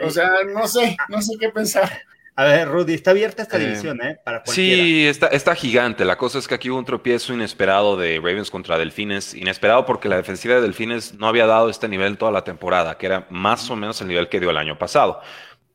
o 0.00 0.10
sea, 0.10 0.30
no 0.54 0.68
sé, 0.68 0.96
no 1.08 1.20
sé 1.20 1.34
qué 1.40 1.48
pensar. 1.48 1.90
A 2.36 2.44
ver, 2.44 2.68
Rudy, 2.68 2.94
está 2.94 3.10
abierta 3.10 3.42
esta 3.42 3.56
eh, 3.56 3.66
división, 3.66 4.00
¿eh? 4.00 4.16
Para 4.24 4.46
Sí, 4.46 5.08
está, 5.08 5.26
está 5.26 5.56
gigante. 5.56 6.04
La 6.04 6.16
cosa 6.16 6.38
es 6.38 6.46
que 6.46 6.54
aquí 6.54 6.70
hubo 6.70 6.78
un 6.78 6.84
tropiezo 6.84 7.34
inesperado 7.34 7.96
de 7.96 8.18
Ravens 8.18 8.48
contra 8.48 8.78
Delfines. 8.78 9.34
Inesperado 9.34 9.84
porque 9.84 10.08
la 10.08 10.18
defensiva 10.18 10.54
de 10.54 10.60
Delfines 10.60 11.14
no 11.14 11.26
había 11.26 11.46
dado 11.46 11.68
este 11.68 11.88
nivel 11.88 12.16
toda 12.16 12.30
la 12.30 12.44
temporada, 12.44 12.96
que 12.96 13.06
era 13.06 13.26
más 13.28 13.68
o 13.70 13.74
menos 13.74 14.00
el 14.02 14.06
nivel 14.06 14.28
que 14.28 14.38
dio 14.38 14.50
el 14.50 14.56
año 14.56 14.78
pasado 14.78 15.20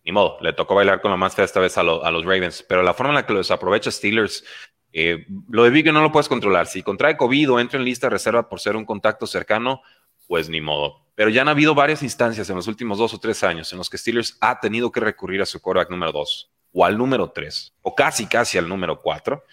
ni 0.05 0.11
modo, 0.11 0.37
le 0.41 0.53
tocó 0.53 0.75
bailar 0.75 1.01
con 1.01 1.11
la 1.11 1.17
más 1.17 1.37
esta 1.39 1.59
vez 1.59 1.77
a, 1.77 1.83
los 1.83 2.25
Ravens, 2.25 2.65
pero 2.67 2.83
la 2.83 2.93
forma 2.93 3.11
en 3.11 3.15
la 3.15 3.25
que 3.25 3.33
los 3.33 3.51
aprovecha 3.51 3.89
Steelers, 3.89 4.43
eh, 4.91 5.25
lo 5.49 5.63
de 5.63 5.69
Big 5.69 5.91
no 5.91 6.01
lo 6.01 6.11
puedes 6.11 6.27
controlar. 6.27 6.67
Si 6.67 6.83
contrae 6.83 7.17
COVID 7.17 7.51
o 7.51 7.59
entra 7.59 7.79
en 7.79 7.85
lista 7.85 8.07
de 8.07 8.11
reserva 8.11 8.49
por 8.49 8.59
ser 8.59 8.75
un 8.75 8.85
contacto 8.85 9.25
cercano, 9.25 9.81
pues 10.27 10.49
ni 10.49 10.61
modo. 10.61 11.05
Pero 11.15 11.29
ya 11.29 11.41
han 11.41 11.47
habido 11.47 11.75
varias 11.75 12.03
instancias 12.03 12.49
en 12.49 12.55
los 12.55 12.67
últimos 12.67 12.97
dos 12.97 13.13
o 13.13 13.19
tres 13.19 13.43
años 13.43 13.71
en 13.71 13.77
los 13.77 13.89
que 13.89 13.97
Steelers 13.97 14.37
ha 14.41 14.59
tenido 14.59 14.91
que 14.91 14.99
recurrir 14.99 15.41
a 15.41 15.45
su 15.45 15.61
quarterback 15.61 15.91
número 15.91 16.11
dos 16.11 16.51
o 16.73 16.85
al 16.85 16.97
número 16.97 17.29
tres 17.31 17.73
o 17.81 17.93
casi 17.93 18.25
casi 18.25 18.57
al 18.57 18.67
número 18.67 18.99
cuatro 19.01 19.43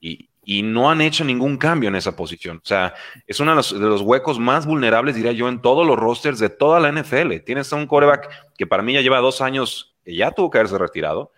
y, 0.00 0.28
no 0.62 0.88
han 0.88 1.00
hecho 1.00 1.24
ningún 1.24 1.56
cambio 1.56 1.88
en 1.88 1.96
esa 1.96 2.14
posición. 2.14 2.58
O 2.58 2.66
sea, 2.66 2.94
es 3.26 3.40
uno 3.40 3.50
de 3.50 3.56
los, 3.56 3.72
de 3.72 3.84
los, 3.84 4.00
huecos 4.00 4.38
más 4.38 4.64
vulnerables, 4.64 5.16
diría 5.16 5.32
yo, 5.32 5.48
en 5.48 5.60
todos 5.60 5.84
los 5.84 5.98
rosters 5.98 6.38
de 6.38 6.48
toda 6.48 6.78
la 6.78 6.92
NFL. 6.92 7.38
Tienes 7.44 7.72
a 7.72 7.76
un 7.76 7.88
quarterback 7.88 8.54
que 8.56 8.64
para 8.64 8.84
mí 8.84 8.92
ya 8.92 9.00
lleva 9.00 9.18
dos 9.18 9.40
años 9.40 9.95
que 10.06 10.14
ya 10.14 10.30
tuvo 10.30 10.50
que 10.50 10.58
haberse 10.58 10.78
retirado, 10.78 11.32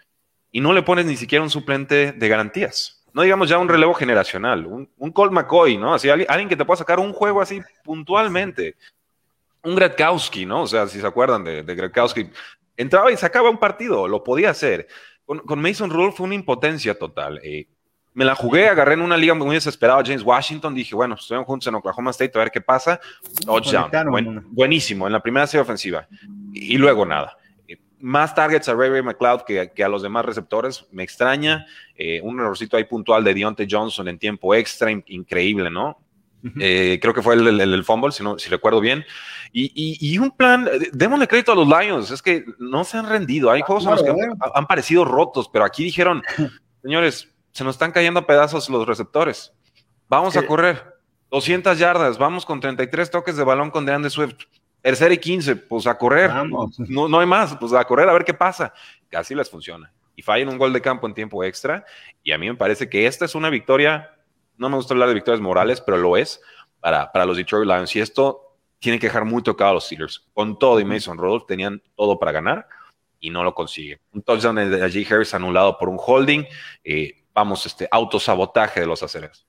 y 0.53 0.61
no 0.61 0.75
le 0.75 0.83
pones 0.83 1.07
ni 1.07 1.17
siquiera 1.17 1.43
un 1.43 1.49
suplente 1.49 2.13
de 2.13 2.29
garantías. 2.29 3.03
No 3.15 3.23
digamos 3.23 3.49
ya 3.49 3.59
un 3.59 3.69
relevo 3.69 3.95
generacional, 3.95 4.67
un, 4.67 4.91
un 4.99 5.11
Colt 5.11 5.33
McCoy, 5.33 5.79
¿no? 5.79 5.95
Así, 5.95 6.11
alguien, 6.11 6.49
que 6.49 6.57
te 6.57 6.67
pueda 6.67 6.77
sacar 6.77 7.01
un 7.01 7.15
juego 7.15 7.41
así 7.41 7.63
puntualmente. 7.83 8.77
Un 9.63 9.75
Gretkowski, 9.75 10.45
¿no? 10.45 10.63
O 10.63 10.67
sea, 10.67 10.87
si 10.87 11.01
se 11.01 11.07
acuerdan 11.07 11.45
de, 11.45 11.63
de 11.63 11.75
Gretkowski, 11.75 12.29
entraba 12.77 13.11
y 13.11 13.17
sacaba 13.17 13.49
un 13.49 13.57
partido, 13.57 14.07
lo 14.07 14.23
podía 14.23 14.51
hacer. 14.51 14.87
Con, 15.25 15.61
Mason 15.61 15.89
Rule 15.89 16.13
fue 16.13 16.27
una 16.27 16.35
impotencia 16.35 16.99
total. 16.99 17.41
Eh, 17.43 17.67
me 18.13 18.27
la 18.27 18.35
jugué, 18.35 18.69
agarré 18.69 18.95
en 18.95 19.01
una 19.01 19.17
liga 19.17 19.33
muy 19.33 19.55
desesperada 19.55 20.03
James 20.05 20.23
Washington, 20.23 20.75
dije, 20.75 20.95
bueno, 20.95 21.15
estuvieron 21.15 21.47
juntos 21.47 21.67
en 21.69 21.75
Oklahoma 21.75 22.11
State 22.11 22.33
a 22.35 22.41
ver 22.41 22.51
qué 22.51 22.61
pasa. 22.61 23.01
buenísimo, 24.51 25.07
en 25.07 25.15
la 25.15 25.21
primera 25.21 25.47
serie 25.47 25.63
ofensiva. 25.63 26.07
y 26.53 26.77
luego 26.77 27.07
nada 27.07 27.39
más 28.01 28.35
targets 28.35 28.69
a 28.69 28.75
Ray 28.75 28.91
Ray 28.91 29.03
McLeod 29.03 29.43
que, 29.43 29.85
a 29.85 29.89
los 29.89 30.03
demás 30.03 30.25
receptores. 30.25 30.87
Me 30.91 31.03
extraña. 31.03 31.67
Eh, 31.97 32.21
un 32.23 32.39
errorcito 32.39 32.77
ahí 32.77 32.85
puntual 32.85 33.25
de 33.25 33.35
Deontay 33.35 33.67
Johnson 33.71 34.09
en 34.09 34.19
tiempo 34.19 34.55
extra, 34.55 34.91
increíble, 34.91 35.71
¿no? 35.71 35.99
Eh, 36.61 36.99
creo 37.03 37.13
que 37.13 37.23
fue 37.23 37.35
el, 37.35 37.61
el, 37.61 37.85
fumble, 37.85 38.13
si, 38.13 38.23
no, 38.23 38.39
si 38.39 38.49
recuerdo 38.49 38.81
bien. 38.81 39.05
Y, 39.53 40.19
un 40.19 40.31
plan, 40.31 40.69
eh, 40.69 40.91
démosle 40.93 41.27
crédito 41.27 41.53
a 41.53 41.57
los 41.57 41.67
Lions, 41.67 42.11
es 42.11 42.23
que 42.23 42.45
no 42.59 42.85
se 42.85 42.97
han 42.99 43.09
rendido. 43.09 43.51
Hay 43.51 43.63
juegos 43.63 43.85
en 43.85 43.91
los 43.91 44.03
que 44.03 44.11
han, 44.55 44.67
parecido 44.67 45.05
rotos, 45.05 45.49
pero 45.53 45.65
aquí 45.65 45.85
dijeron, 45.85 46.23
señores, 46.83 47.29
se 47.53 47.65
nos 47.65 47.75
están 47.75 47.93
cayendo 47.93 48.21
a 48.21 48.27
pedazos 48.27 48.69
los 48.71 48.87
receptores. 48.87 49.53
Vamos 50.09 50.37
a 50.37 50.47
correr 50.47 50.99
200 51.31 51.79
yardas, 51.79 52.19
vamos 52.19 52.47
con 52.47 52.61
33 52.61 53.11
toques 53.11 53.37
de 53.37 53.45
balón 53.45 53.71
con 53.71 53.85
DeAndre 53.85 54.11
Swift. 54.11 54.37
Tercera 54.81 55.13
y 55.13 55.19
15, 55.19 55.57
pues 55.57 55.87
a 55.87 55.97
correr. 55.97 56.31
No, 56.89 57.09
no 57.09 57.21
hay 57.21 57.27
más, 57.27 57.57
pues 57.57 57.73
a 57.73 57.85
correr 57.85 58.09
a 58.09 58.13
ver 58.13 58.25
qué 58.25 58.35
pasa. 58.35 58.73
Casi 59.09 59.35
les 59.35 59.51
funciona. 59.51 59.93
Y 60.15 60.23
fallan 60.23 60.49
un 60.49 60.59
gol 60.59 60.73
de 60.73 60.81
campo 60.81 61.07
en 61.07 61.15
tiempo 61.15 61.43
extra. 61.45 61.85
Y 62.23 62.33
a 62.33 62.39
mí 62.39 62.49
me 62.49 62.57
parece 62.57 62.89
que 62.89 63.07
esta 63.07 63.25
es 63.25 63.35
una 63.35 63.51
victoria. 63.51 64.15
No 64.57 64.69
me 64.69 64.77
gusta 64.77 64.95
hablar 64.95 65.09
de 65.09 65.15
victorias 65.15 65.41
morales, 65.41 65.81
pero 65.81 65.99
lo 65.99 66.17
es 66.17 66.41
para, 66.81 67.11
para 67.13 67.25
los 67.25 67.37
Detroit 67.37 67.67
Lions. 67.67 67.95
Y 67.97 68.01
esto 68.01 68.57
tienen 68.79 69.01
que 69.01 69.07
dejar 69.07 69.25
muy 69.25 69.43
tocado 69.43 69.71
a 69.71 69.75
los 69.75 69.87
Steelers. 69.87 70.27
Con 70.33 70.59
todo 70.59 70.81
y 70.81 70.85
Mason 70.85 71.19
Rudolph 71.19 71.47
tenían 71.47 71.83
todo 71.97 72.19
para 72.19 72.33
ganar 72.33 72.69
y 73.21 73.31
no 73.31 73.43
lo 73.43 73.55
consiguen. 73.55 74.01
Entonces, 74.13 74.51
allí 74.81 75.07
Harris 75.09 75.35
anulado 75.35 75.77
por 75.79 75.89
un 75.89 75.99
holding, 76.01 76.45
eh, 76.85 77.25
vamos, 77.35 77.67
este 77.67 77.89
autosabotaje 77.91 78.81
de 78.81 78.87
los 78.87 79.03
acereros. 79.03 79.48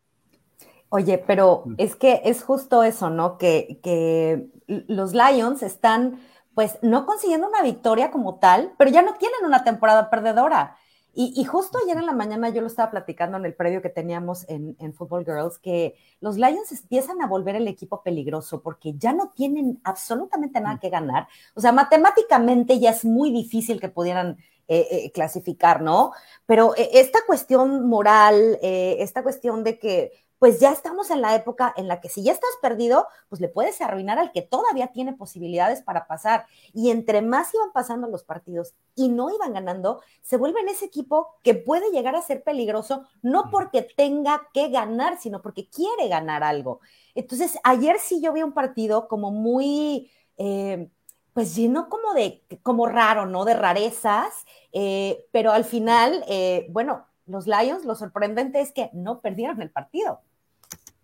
Oye, 0.90 1.20
pero 1.20 1.66
es 1.78 1.96
que 1.96 2.22
es 2.26 2.44
justo 2.44 2.84
eso, 2.84 3.10
¿no? 3.10 3.38
Que, 3.38 3.80
que 3.84 4.48
los 4.68 5.14
Lions 5.14 5.62
están, 5.62 6.20
pues, 6.56 6.80
no 6.82 7.06
consiguiendo 7.06 7.48
una 7.48 7.62
victoria 7.62 8.10
como 8.10 8.40
tal, 8.40 8.74
pero 8.78 8.90
ya 8.90 9.04
no 9.04 9.14
tienen 9.16 9.46
una 9.46 9.64
temporada 9.64 10.10
perdedora. 10.10 10.78
Y, 11.22 11.44
justo 11.44 11.78
ayer 11.84 11.98
en 11.98 12.06
la 12.06 12.14
mañana 12.14 12.48
yo 12.50 12.62
lo 12.62 12.68
estaba 12.68 12.92
platicando 12.92 13.38
en 13.38 13.44
el 13.44 13.54
previo 13.54 13.82
que 13.82 13.90
teníamos 13.90 14.48
en, 14.48 14.78
en, 14.80 14.94
Football 14.94 15.26
Girls, 15.26 15.58
que 15.58 15.96
los 16.22 16.38
Lions 16.38 16.72
empiezan 16.72 17.22
a 17.22 17.28
volver 17.28 17.58
el 17.58 17.68
equipo 17.68 18.02
peligroso 18.04 18.62
porque 18.62 18.94
ya 18.94 19.12
no 19.12 19.32
tienen 19.32 19.82
absolutamente 19.84 20.62
nada 20.62 20.80
que 20.80 20.90
ganar. 20.90 21.28
O 21.56 21.62
sea, 21.62 21.74
matemáticamente 21.74 22.80
ya 22.80 22.92
es 22.92 23.04
muy 23.04 23.32
difícil 23.32 23.82
que 23.82 23.90
pudieran 23.90 24.38
eh, 24.70 24.88
eh, 24.92 25.12
clasificar, 25.12 25.82
¿no? 25.82 26.14
Pero 26.46 26.76
eh, 26.78 26.90
esta 26.94 27.20
cuestión 27.26 27.90
moral, 27.90 28.60
esta 28.62 29.24
cuestión 29.24 29.64
de 29.64 29.80
que 29.80 30.12
pues 30.40 30.60
ya 30.60 30.72
estamos 30.72 31.12
en 31.12 31.22
la 31.22 31.36
época 31.36 31.74
en 31.78 31.88
la 31.88 32.00
que 32.00 32.10
si 32.10 32.24
ya 32.24 32.32
estás 32.32 32.50
perdido, 32.62 33.08
pues 33.28 33.42
le 33.42 33.50
puedes 33.50 33.80
arruinar 33.82 34.18
al 34.18 34.32
que 34.32 34.42
todavía 34.42 34.88
tiene 34.88 35.14
posibilidades 35.14 35.82
para 35.82 36.08
pasar. 36.08 36.46
Y 36.74 36.90
entre 36.90 37.22
más 37.22 37.54
iban 37.54 37.72
pasando 37.74 38.08
los 38.08 38.24
partidos 38.24 38.74
y 38.96 39.10
no 39.10 39.30
iban 39.30 39.54
ganando, 39.54 40.02
se 40.22 40.38
vuelven 40.38 40.70
ese 40.70 40.86
equipo 40.86 41.28
que 41.44 41.56
puede 41.56 41.92
llegar 41.92 42.16
a 42.16 42.22
ser 42.22 42.42
peligroso, 42.42 43.04
no 43.22 43.50
porque 43.52 43.82
tenga 43.82 44.48
que 44.54 44.70
ganar, 44.70 45.20
sino 45.20 45.42
porque 45.42 45.68
quiere 45.68 46.08
ganar 46.08 46.44
algo. 46.44 46.80
Entonces, 47.16 47.60
ayer 47.64 47.98
sí 48.00 48.22
yo 48.22 48.34
vi 48.34 48.42
un 48.42 48.54
partido 48.54 49.08
como 49.08 49.32
muy... 49.32 50.10
Eh, 50.38 50.90
pues 51.34 51.56
lleno 51.56 51.88
como 51.88 52.14
de, 52.14 52.44
como 52.64 52.86
raro, 52.86 53.26
¿no? 53.26 53.46
De 53.46 53.54
rarezas, 53.54 54.46
eh, 54.74 55.26
pero 55.32 55.52
al 55.52 55.64
final, 55.64 56.26
eh, 56.28 56.68
bueno, 56.70 57.06
los 57.28 57.48
Lions, 57.48 57.86
lo 57.86 57.96
sorprendente 57.96 58.60
es 58.60 58.72
que 58.74 58.90
no 58.94 59.22
perdieron 59.22 59.62
el 59.62 59.70
partido. 59.70 60.22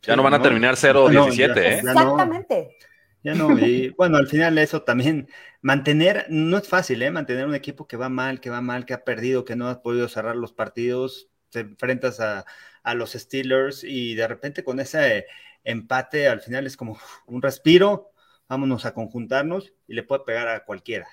Ya 0.05 0.15
no 0.15 0.23
van 0.23 0.33
a 0.33 0.41
terminar 0.41 0.75
0-17, 0.75 1.57
¿eh? 1.57 1.79
Exactamente. 1.79 2.77
Ya 3.23 3.33
no, 3.33 3.57
y 3.57 3.89
bueno, 3.89 4.17
al 4.17 4.27
final 4.27 4.55
eso 4.59 4.83
también, 4.83 5.27
mantener, 5.61 6.27
no 6.29 6.59
es 6.59 6.67
fácil, 6.67 7.01
¿eh? 7.01 7.09
Mantener 7.09 7.47
un 7.47 7.55
equipo 7.55 7.87
que 7.87 7.97
va 7.97 8.07
mal, 8.07 8.39
que 8.39 8.51
va 8.51 8.61
mal, 8.61 8.85
que 8.85 8.93
ha 8.93 9.03
perdido, 9.03 9.45
que 9.45 9.55
no 9.55 9.67
ha 9.67 9.81
podido 9.81 10.07
cerrar 10.07 10.35
los 10.35 10.53
partidos, 10.53 11.29
te 11.49 11.61
enfrentas 11.61 12.19
a, 12.19 12.45
los 12.93 13.13
Steelers 13.13 13.83
y 13.83 14.13
de 14.13 14.27
repente 14.27 14.63
con 14.63 14.79
ese 14.79 15.25
empate 15.63 16.27
al 16.27 16.41
final 16.41 16.67
es 16.67 16.77
como 16.77 16.99
un 17.25 17.41
respiro, 17.41 18.11
vámonos 18.47 18.85
a 18.85 18.93
conjuntarnos 18.93 19.73
y 19.87 19.95
le 19.95 20.03
puede 20.03 20.23
pegar 20.23 20.47
a 20.47 20.63
cualquiera. 20.65 21.07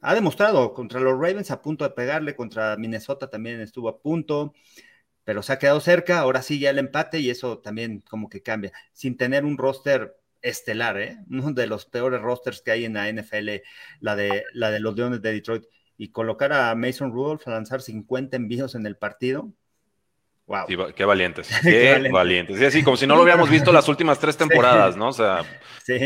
Ha 0.00 0.14
demostrado 0.14 0.72
contra 0.72 1.00
los 1.00 1.12
Ravens 1.12 1.50
a 1.50 1.60
punto 1.60 1.84
de 1.84 1.90
pegarle, 1.90 2.34
contra 2.34 2.76
Minnesota 2.78 3.28
también 3.28 3.60
estuvo 3.60 3.90
a 3.90 4.00
punto 4.00 4.54
pero 5.24 5.42
se 5.42 5.52
ha 5.52 5.58
quedado 5.58 5.80
cerca, 5.80 6.18
ahora 6.20 6.42
sí 6.42 6.58
ya 6.58 6.70
el 6.70 6.78
empate 6.78 7.18
y 7.20 7.30
eso 7.30 7.58
también 7.58 8.00
como 8.08 8.28
que 8.28 8.42
cambia, 8.42 8.72
sin 8.92 9.16
tener 9.16 9.44
un 9.44 9.58
roster 9.58 10.16
estelar, 10.42 11.00
¿eh? 11.00 11.18
uno 11.30 11.52
de 11.52 11.66
los 11.66 11.86
peores 11.86 12.20
rosters 12.20 12.62
que 12.62 12.70
hay 12.72 12.84
en 12.84 12.94
la 12.94 13.08
NFL, 13.08 13.62
la 14.00 14.16
de, 14.16 14.44
la 14.52 14.70
de 14.70 14.80
los 14.80 14.96
Leones 14.96 15.22
de 15.22 15.32
Detroit, 15.32 15.64
y 15.96 16.08
colocar 16.10 16.52
a 16.52 16.74
Mason 16.74 17.12
Rudolph 17.12 17.46
a 17.46 17.52
lanzar 17.52 17.80
50 17.80 18.36
envíos 18.36 18.74
en 18.74 18.86
el 18.86 18.96
partido, 18.96 19.52
Wow. 20.46 20.66
qué 20.94 21.04
valientes. 21.06 21.48
Qué, 21.62 22.10
valientes. 22.12 22.58
Sí, 22.58 22.64
así 22.66 22.82
como 22.82 22.98
si 22.98 23.06
no 23.06 23.16
lo 23.16 23.22
hubiéramos 23.22 23.48
visto 23.48 23.72
las 23.72 23.88
últimas 23.88 24.18
tres 24.18 24.36
temporadas, 24.38 24.94
¿no? 24.94 25.08
O 25.08 25.12
sea, 25.12 25.42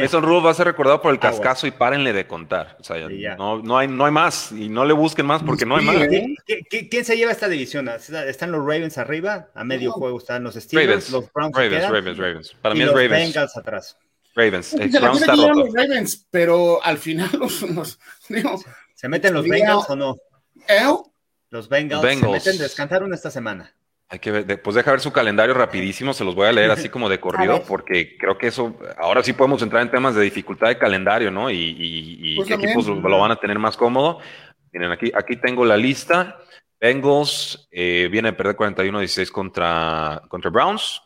Mason 0.00 0.22
Rudolph 0.22 0.46
va 0.46 0.50
a 0.52 0.54
ser 0.54 0.66
recordado 0.66 1.02
por 1.02 1.12
el 1.12 1.18
cascazo 1.18 1.66
y 1.66 1.72
párenle 1.72 2.12
de 2.12 2.26
contar. 2.26 2.76
O 2.78 2.84
sea, 2.84 3.08
no, 3.36 3.60
no, 3.60 3.78
hay, 3.78 3.88
no 3.88 4.04
hay 4.04 4.12
más 4.12 4.52
y 4.52 4.68
no 4.68 4.84
le 4.84 4.92
busquen 4.92 5.26
más 5.26 5.42
porque 5.42 5.66
no 5.66 5.76
hay 5.76 5.84
más. 5.84 5.96
quién 6.90 7.04
se 7.04 7.16
lleva 7.16 7.32
esta 7.32 7.48
división? 7.48 7.88
¿Están 7.88 8.52
los 8.52 8.60
Ravens 8.60 8.96
arriba? 8.98 9.48
A 9.54 9.64
medio 9.64 9.90
juego 9.90 10.18
están 10.18 10.44
los 10.44 10.54
Steelers, 10.54 11.10
los 11.10 11.32
Browns. 11.32 11.56
Ravens, 11.56 11.88
Ravens, 11.88 12.18
Ravens. 12.18 12.56
Para 12.62 12.74
mí 12.76 12.82
es 12.82 12.88
Ravens. 12.88 13.10
Bengals 13.10 13.56
atrás. 13.56 13.98
Ravens. 14.36 14.72
El 14.74 14.90
Browns 14.90 15.20
está 15.20 15.34
roto. 15.34 15.54
Los 15.54 15.74
Ravens, 15.74 16.26
pero 16.30 16.84
al 16.84 16.98
final 16.98 17.28
los, 17.40 17.98
¿Se 18.94 19.08
meten 19.08 19.34
los 19.34 19.48
Bengals 19.48 19.90
o 19.90 19.96
no? 19.96 20.16
¿Eh? 20.68 20.84
Los 21.50 21.68
Bengals, 21.68 22.02
Bengals. 22.02 22.44
se 22.44 22.50
meten, 22.50 22.62
descansaron 22.62 23.12
esta 23.12 23.32
semana. 23.32 23.74
Hay 24.10 24.20
que 24.20 24.30
ver, 24.30 24.46
después 24.46 24.74
deja 24.74 24.90
ver 24.90 25.00
su 25.00 25.12
calendario 25.12 25.54
rapidísimo, 25.54 26.14
se 26.14 26.24
los 26.24 26.34
voy 26.34 26.46
a 26.46 26.52
leer 26.52 26.70
así 26.70 26.88
como 26.90 27.08
de 27.08 27.20
corrido, 27.20 27.62
porque 27.68 28.16
creo 28.16 28.38
que 28.38 28.46
eso, 28.46 28.78
ahora 28.96 29.22
sí 29.22 29.34
podemos 29.34 29.60
entrar 29.62 29.82
en 29.82 29.90
temas 29.90 30.14
de 30.14 30.22
dificultad 30.22 30.68
de 30.68 30.78
calendario, 30.78 31.30
¿no? 31.30 31.50
Y, 31.50 32.34
pues 32.36 32.48
qué 32.48 32.54
equipos 32.54 32.86
lo, 32.86 33.18
van 33.18 33.32
a 33.32 33.36
tener 33.36 33.58
más 33.58 33.76
cómodo. 33.76 34.20
Miren, 34.72 34.92
aquí, 34.92 35.12
aquí 35.14 35.36
tengo 35.36 35.64
la 35.64 35.76
lista. 35.76 36.38
Bengals 36.80 37.68
eh, 37.70 38.08
viene 38.10 38.28
a 38.28 38.36
perder 38.36 38.56
41-16 38.56 39.30
contra, 39.30 40.22
contra 40.28 40.50
Browns. 40.50 41.02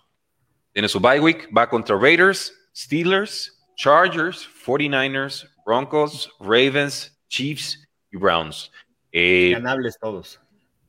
Tiene 0.73 0.88
su 0.88 1.01
bye 1.01 1.21
week, 1.21 1.49
va 1.57 1.69
contra 1.69 1.99
Raiders, 1.99 2.55
Steelers, 2.75 3.59
Chargers, 3.77 4.49
49ers, 4.65 5.49
Broncos, 5.65 6.31
Ravens, 6.41 7.19
Chiefs 7.29 7.88
y 8.11 8.17
Browns. 8.17 8.71
Eh, 9.11 9.53
Ganables 9.55 9.99
todos. 9.99 10.41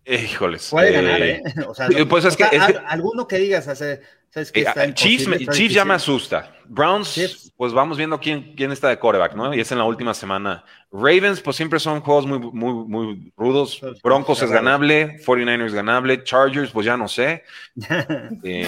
Híjoles. 0.05 0.69
Puede 0.69 0.91
ganar, 0.91 1.21
¿eh? 1.21 1.43
¿eh? 1.45 1.53
O 1.67 1.73
sea, 1.73 1.87
pues 2.09 2.25
es 2.25 2.35
que, 2.35 2.43
alguno 2.43 3.27
que 3.27 3.37
digas, 3.37 3.67
hace, 3.67 4.01
¿sabes 4.29 4.51
que 4.51 4.61
eh, 4.61 4.93
Chiefs, 4.93 5.73
ya 5.73 5.85
me 5.85 5.93
asusta. 5.93 6.53
Browns, 6.65 7.51
pues 7.55 7.71
vamos 7.71 7.97
viendo 7.97 8.19
quién, 8.19 8.53
quién 8.55 8.71
está 8.71 8.89
de 8.89 8.99
coreback, 8.99 9.33
¿no? 9.35 9.53
Y 9.53 9.61
es 9.61 9.71
en 9.71 9.77
la 9.77 9.85
última 9.85 10.13
semana. 10.13 10.65
Ravens, 10.91 11.39
pues 11.39 11.55
siempre 11.55 11.79
son 11.79 12.01
juegos 12.01 12.25
muy, 12.25 12.39
muy, 12.39 12.73
muy 12.73 13.33
rudos. 13.37 13.81
Broncos 14.03 14.41
es 14.41 14.49
ganable, 14.49 15.19
49ers 15.25 15.67
es 15.67 15.73
ganable, 15.73 16.23
Chargers, 16.23 16.71
pues 16.71 16.85
ya 16.85 16.97
no 16.97 17.07
sé. 17.07 17.43
Eh, 18.43 18.67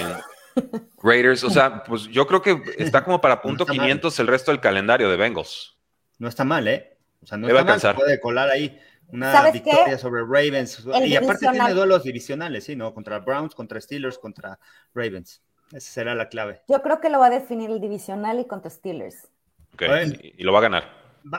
Raiders, 1.04 1.44
o 1.44 1.50
sea, 1.50 1.84
pues 1.84 2.04
yo 2.04 2.26
creo 2.26 2.42
que 2.42 2.62
está 2.78 3.04
como 3.04 3.20
para 3.20 3.42
punto 3.42 3.66
500 3.66 4.18
el 4.20 4.28
resto 4.28 4.52
del 4.52 4.62
calendario 4.62 5.10
de 5.10 5.18
Bengals. 5.18 5.76
No 6.18 6.30
está 6.30 6.46
mal, 6.46 6.66
¿eh? 6.68 6.98
O 7.22 7.28
sea, 7.28 7.38
no 7.38 7.48
está 7.50 7.64
mal, 7.66 7.96
puede 7.96 8.22
colar 8.22 8.50
ahí 8.50 8.80
una 9.10 9.52
victoria 9.52 9.98
sobre 9.98 10.22
Ravens. 10.22 10.86
y 11.06 11.16
aparte 11.16 11.48
tiene 11.50 11.74
duelos 11.74 12.04
divisionales, 12.04 12.66
¿sí? 12.66 12.76
¿no? 12.76 12.94
Contra 12.94 13.20
Browns, 13.20 13.56
contra 13.56 13.80
Steelers, 13.80 14.18
contra 14.18 14.60
Ravens. 14.94 15.42
Esa 15.72 15.92
será 15.92 16.16
la 16.16 16.30
clave. 16.30 16.62
Yo 16.68 16.82
creo 16.82 17.00
que 17.00 17.10
lo 17.10 17.20
va 17.20 17.28
a 17.28 17.32
definir 17.32 17.72
el 17.72 17.82
divisional 17.82 18.40
y 18.40 18.46
contra 18.46 18.70
Steelers. 18.70 19.28
Ok, 19.74 19.84
y, 20.22 20.44
lo 20.44 20.54
va 20.54 20.60
a 20.60 20.64
ganar. 20.64 20.84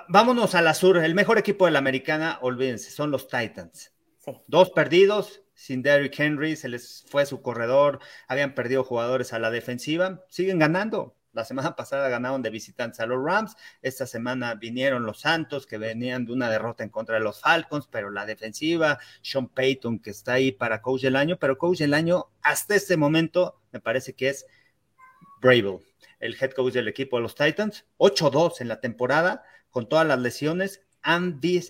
vámonos 0.09 0.55
a 0.55 0.63
la 0.63 0.75
sur. 0.75 0.99
El 0.99 1.15
mejor 1.15 1.39
equipo 1.39 1.65
de 1.65 1.71
la 1.71 1.79
americana, 1.79 2.39
olvídense, 2.43 2.91
son 2.91 3.11
los 3.11 3.29
Titans. 3.29 3.93
Sí. 4.19 4.33
Dos 4.47 4.71
perdidos, 4.71 5.43
sin 5.55 5.83
Derrick 5.83 6.19
Henry, 6.19 6.57
se 6.57 6.69
les 6.69 7.05
fue 7.09 7.25
su 7.27 7.41
corredor, 7.41 8.01
habían 8.29 8.55
perdido 8.55 8.85
jugadores 8.85 9.33
a 9.33 9.39
la 9.39 9.51
defensiva, 9.51 10.25
siguen 10.29 10.59
ganando. 10.59 11.15
La 11.37 11.45
semana 11.45 11.77
pasada 11.77 12.09
ganaron 12.09 12.41
de 12.41 12.49
visitantes 12.49 12.99
a 12.99 13.05
los 13.05 13.23
Rams. 13.23 13.57
Esta 13.83 14.07
semana 14.07 14.55
vinieron 14.55 15.05
los 15.05 15.21
Santos, 15.21 15.67
que 15.67 15.77
venían 15.77 16.25
de 16.25 16.33
una 16.33 16.49
derrota 16.49 16.83
en 16.83 16.89
contra 16.89 17.17
de 17.17 17.21
los 17.21 17.43
Falcons, 17.43 17.89
pero 17.89 18.11
la 18.11 18.25
defensiva, 18.25 18.99
Sean 19.21 19.47
Payton, 19.47 19.99
que 19.99 20.09
está 20.09 20.33
ahí 20.33 20.51
para 20.51 20.81
coach 20.81 21.03
del 21.03 21.15
año, 21.15 21.39
pero 21.39 21.59
coach 21.59 21.81
del 21.81 21.93
año 21.93 22.31
hasta 22.41 22.75
este 22.75 22.97
momento 22.97 23.61
me 23.71 23.81
parece 23.81 24.15
que 24.15 24.31
es 24.31 24.47
Brable, 25.43 25.81
el 26.21 26.39
head 26.41 26.53
coach 26.53 26.73
del 26.73 26.89
equipo 26.89 27.19
de 27.19 27.25
los 27.25 27.35
Titans. 27.35 27.85
8-2 27.99 28.63
en 28.63 28.69
la 28.69 28.81
temporada, 28.81 29.43
con 29.71 29.91
todas 29.91 30.07
las 30.07 30.19
lesiones. 30.19 30.81
Andy, 31.03 31.69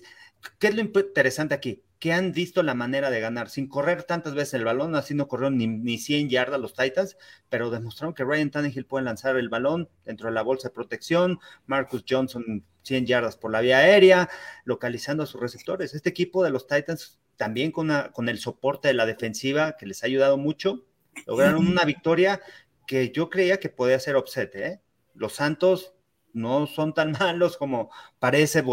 ¿qué 0.59 0.67
es 0.67 0.75
lo 0.75 0.81
interesante 0.81 1.53
aquí? 1.53 1.83
Que 1.99 2.13
han 2.13 2.31
visto 2.31 2.61
la 2.63 2.75
manera 2.75 3.09
de 3.09 3.19
ganar 3.19 3.49
sin 3.49 3.67
correr 3.67 4.03
tantas 4.03 4.35
veces 4.35 4.55
el 4.55 4.65
balón, 4.65 4.95
así 4.95 5.13
no 5.13 5.27
corrieron 5.27 5.57
ni, 5.57 5.67
ni 5.67 5.97
100 5.97 6.29
yardas 6.29 6.59
los 6.59 6.73
Titans, 6.73 7.17
pero 7.49 7.69
demostraron 7.69 8.13
que 8.13 8.23
Ryan 8.23 8.51
Tannehill 8.51 8.85
puede 8.85 9.05
lanzar 9.05 9.35
el 9.37 9.49
balón 9.49 9.89
dentro 10.05 10.27
de 10.27 10.35
la 10.35 10.43
bolsa 10.43 10.69
de 10.69 10.75
protección, 10.75 11.39
Marcus 11.65 12.03
Johnson 12.07 12.63
100 12.83 13.05
yardas 13.05 13.35
por 13.35 13.51
la 13.51 13.61
vía 13.61 13.79
aérea, 13.79 14.29
localizando 14.63 15.23
a 15.23 15.25
sus 15.25 15.41
receptores. 15.41 15.93
Este 15.93 16.09
equipo 16.09 16.43
de 16.43 16.51
los 16.51 16.67
Titans 16.67 17.19
también 17.35 17.71
con, 17.71 17.91
con 18.13 18.29
el 18.29 18.39
soporte 18.39 18.87
de 18.87 18.93
la 18.93 19.05
defensiva 19.05 19.75
que 19.77 19.85
les 19.85 20.03
ha 20.03 20.07
ayudado 20.07 20.37
mucho, 20.37 20.85
lograron 21.25 21.67
una 21.67 21.83
victoria 21.83 22.41
que 22.85 23.11
yo 23.11 23.29
creía 23.29 23.59
que 23.59 23.69
podía 23.69 23.99
ser 23.99 24.15
upset, 24.15 24.55
¿eh? 24.55 24.81
Los 25.13 25.33
Santos 25.33 25.93
no 26.33 26.67
son 26.67 26.93
tan 26.93 27.11
malos 27.19 27.57
como 27.57 27.91
parece 28.19 28.63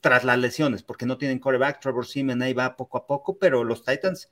tras 0.00 0.24
las 0.24 0.38
lesiones, 0.38 0.82
porque 0.82 1.06
no 1.06 1.18
tienen 1.18 1.38
coreback. 1.38 1.80
Trevor 1.80 2.06
Seaman 2.06 2.42
ahí 2.42 2.52
va 2.52 2.76
poco 2.76 2.98
a 2.98 3.06
poco, 3.06 3.38
pero 3.38 3.64
los 3.64 3.84
Titans 3.84 4.30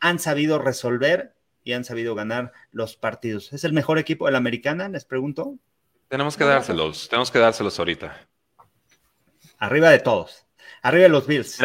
han 0.00 0.18
sabido 0.18 0.58
resolver 0.58 1.34
y 1.62 1.72
han 1.72 1.84
sabido 1.84 2.14
ganar 2.14 2.52
los 2.72 2.96
partidos. 2.96 3.52
¿Es 3.52 3.64
el 3.64 3.72
mejor 3.72 3.98
equipo 3.98 4.26
de 4.26 4.32
la 4.32 4.38
americana? 4.38 4.88
Les 4.88 5.04
pregunto. 5.04 5.58
Tenemos 6.08 6.36
que 6.36 6.44
dárselos, 6.44 7.08
tenemos 7.08 7.30
que 7.30 7.38
dárselos 7.38 7.78
ahorita. 7.78 8.28
Arriba 9.58 9.90
de 9.90 9.98
todos. 9.98 10.43
Arriba 10.84 11.04
de 11.04 11.08
los 11.08 11.26
Bills. 11.26 11.58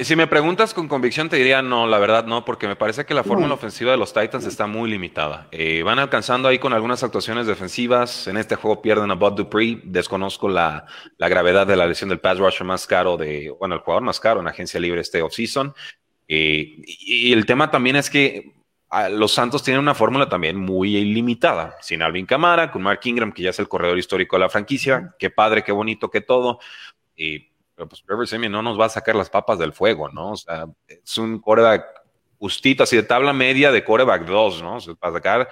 si, 0.00 0.16
me, 0.16 0.26
preguntas 0.26 0.72
con 0.72 0.88
convicción, 0.88 1.28
te 1.28 1.36
diría 1.36 1.60
no, 1.60 1.86
la 1.86 1.98
verdad 1.98 2.24
no, 2.24 2.42
porque 2.46 2.66
me 2.66 2.74
parece 2.74 3.04
que 3.04 3.12
la 3.12 3.22
fórmula 3.22 3.52
ofensiva 3.52 3.90
de 3.90 3.98
los 3.98 4.14
Titans 4.14 4.46
está 4.46 4.66
muy 4.66 4.88
limitada. 4.90 5.46
Eh, 5.50 5.82
van 5.82 5.98
alcanzando 5.98 6.48
ahí 6.48 6.58
con 6.58 6.72
algunas 6.72 7.02
actuaciones 7.02 7.46
defensivas. 7.46 8.26
En 8.28 8.38
este 8.38 8.56
juego 8.56 8.80
pierden 8.80 9.10
a 9.10 9.14
Bud 9.14 9.34
Dupree. 9.34 9.82
Desconozco 9.84 10.48
la, 10.48 10.86
gravedad 11.18 11.66
de 11.66 11.76
la 11.76 11.86
lesión 11.86 12.08
del 12.08 12.18
pass 12.18 12.38
rusher 12.38 12.66
más 12.66 12.86
caro 12.86 13.18
de, 13.18 13.54
bueno, 13.60 13.74
el 13.74 13.82
jugador 13.82 14.02
más 14.02 14.18
caro 14.20 14.40
en 14.40 14.48
agencia 14.48 14.80
libre 14.80 15.02
este 15.02 15.20
offseason. 15.20 15.74
Eh, 16.26 16.76
y 16.86 17.34
el 17.34 17.44
tema 17.44 17.70
también 17.70 17.96
es 17.96 18.08
que 18.08 18.54
ah, 18.88 19.10
los 19.10 19.32
Santos 19.32 19.64
tienen 19.64 19.82
una 19.82 19.94
fórmula 19.94 20.30
también 20.30 20.56
muy 20.56 20.92
limitada. 21.04 21.76
Sin 21.82 22.00
Alvin 22.00 22.24
Camara, 22.24 22.72
con 22.72 22.80
Mark 22.80 23.00
Ingram, 23.04 23.32
que 23.32 23.42
ya 23.42 23.50
es 23.50 23.58
el 23.58 23.68
corredor 23.68 23.98
histórico 23.98 24.36
de 24.36 24.40
la 24.40 24.48
franquicia. 24.48 25.14
Qué 25.18 25.28
padre, 25.28 25.62
qué 25.62 25.72
bonito, 25.72 26.10
qué 26.10 26.22
todo. 26.22 26.58
Y 27.14 27.50
pero 27.76 27.88
pues 27.88 28.02
Trevor 28.02 28.26
Simeon 28.26 28.50
no 28.50 28.62
nos 28.62 28.80
va 28.80 28.86
a 28.86 28.88
sacar 28.88 29.14
las 29.14 29.28
papas 29.28 29.58
del 29.58 29.72
fuego, 29.72 30.08
¿no? 30.08 30.32
O 30.32 30.36
sea, 30.36 30.64
es 30.88 31.18
un 31.18 31.38
coreback 31.38 31.84
justito, 32.38 32.82
así 32.82 32.96
de 32.96 33.02
tabla 33.02 33.32
media 33.32 33.70
de 33.70 33.84
coreback 33.84 34.24
2, 34.24 34.62
¿no? 34.62 34.76
O 34.76 34.80
sea, 34.80 34.94
para 34.94 35.12
sacar 35.12 35.48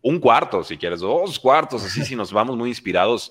un 0.00 0.18
cuarto, 0.18 0.64
si 0.64 0.76
quieres, 0.78 1.00
dos 1.00 1.38
cuartos, 1.38 1.84
así 1.84 2.04
si 2.04 2.16
nos 2.16 2.32
vamos 2.32 2.56
muy 2.56 2.70
inspirados. 2.70 3.30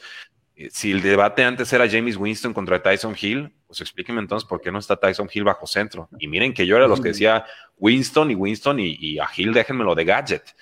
Eh, 0.56 0.70
si 0.72 0.92
el 0.92 1.02
debate 1.02 1.44
antes 1.44 1.74
era 1.74 1.90
James 1.90 2.18
Winston 2.18 2.54
contra 2.54 2.82
Tyson 2.82 3.16
Hill, 3.20 3.52
pues 3.66 3.82
explíquenme 3.82 4.22
entonces 4.22 4.48
por 4.48 4.62
qué 4.62 4.72
no 4.72 4.80
está 4.80 4.96
Tyson 4.96 5.30
Hill 5.34 5.44
bajo 5.44 5.66
centro. 5.66 6.08
Y 6.20 6.28
miren 6.28 6.54
que 6.54 6.68
yo 6.68 6.78
era 6.78 6.88
los 6.88 7.02
que 7.02 7.10
decía 7.10 7.46
Winston 7.78 8.32
y 8.32 8.36
Winston 8.36 8.80
y, 8.80 9.18
a 9.20 9.28
Hill 9.36 9.54
déjenmelo 9.54 9.96
de 9.96 10.06
gadget. 10.06 10.56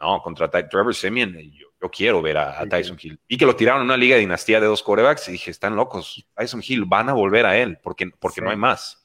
No, 0.00 0.22
contra 0.22 0.48
Trevor 0.48 0.94
Simeon, 0.94 1.36
yo, 1.84 1.90
quiero 1.90 2.22
ver 2.22 2.38
a, 2.38 2.66
Tyson 2.66 2.98
Hill. 3.00 3.18
Y 3.28 3.36
que 3.36 3.46
lo 3.46 3.56
tiraron 3.56 3.82
en 3.82 3.86
una 3.86 3.96
liga 3.96 4.14
de 4.14 4.20
dinastía 4.20 4.60
de 4.60 4.66
dos 4.66 4.82
corebacks 4.82 5.28
y 5.28 5.32
dije, 5.32 5.50
están 5.50 5.76
locos. 5.76 6.26
Tyson 6.36 6.62
Hill, 6.66 6.84
van 6.86 7.08
a 7.08 7.12
volver 7.12 7.46
a 7.46 7.56
él 7.56 7.78
porque, 7.82 8.10
porque 8.18 8.40
no 8.40 8.50
hay 8.50 8.56
más. 8.56 9.04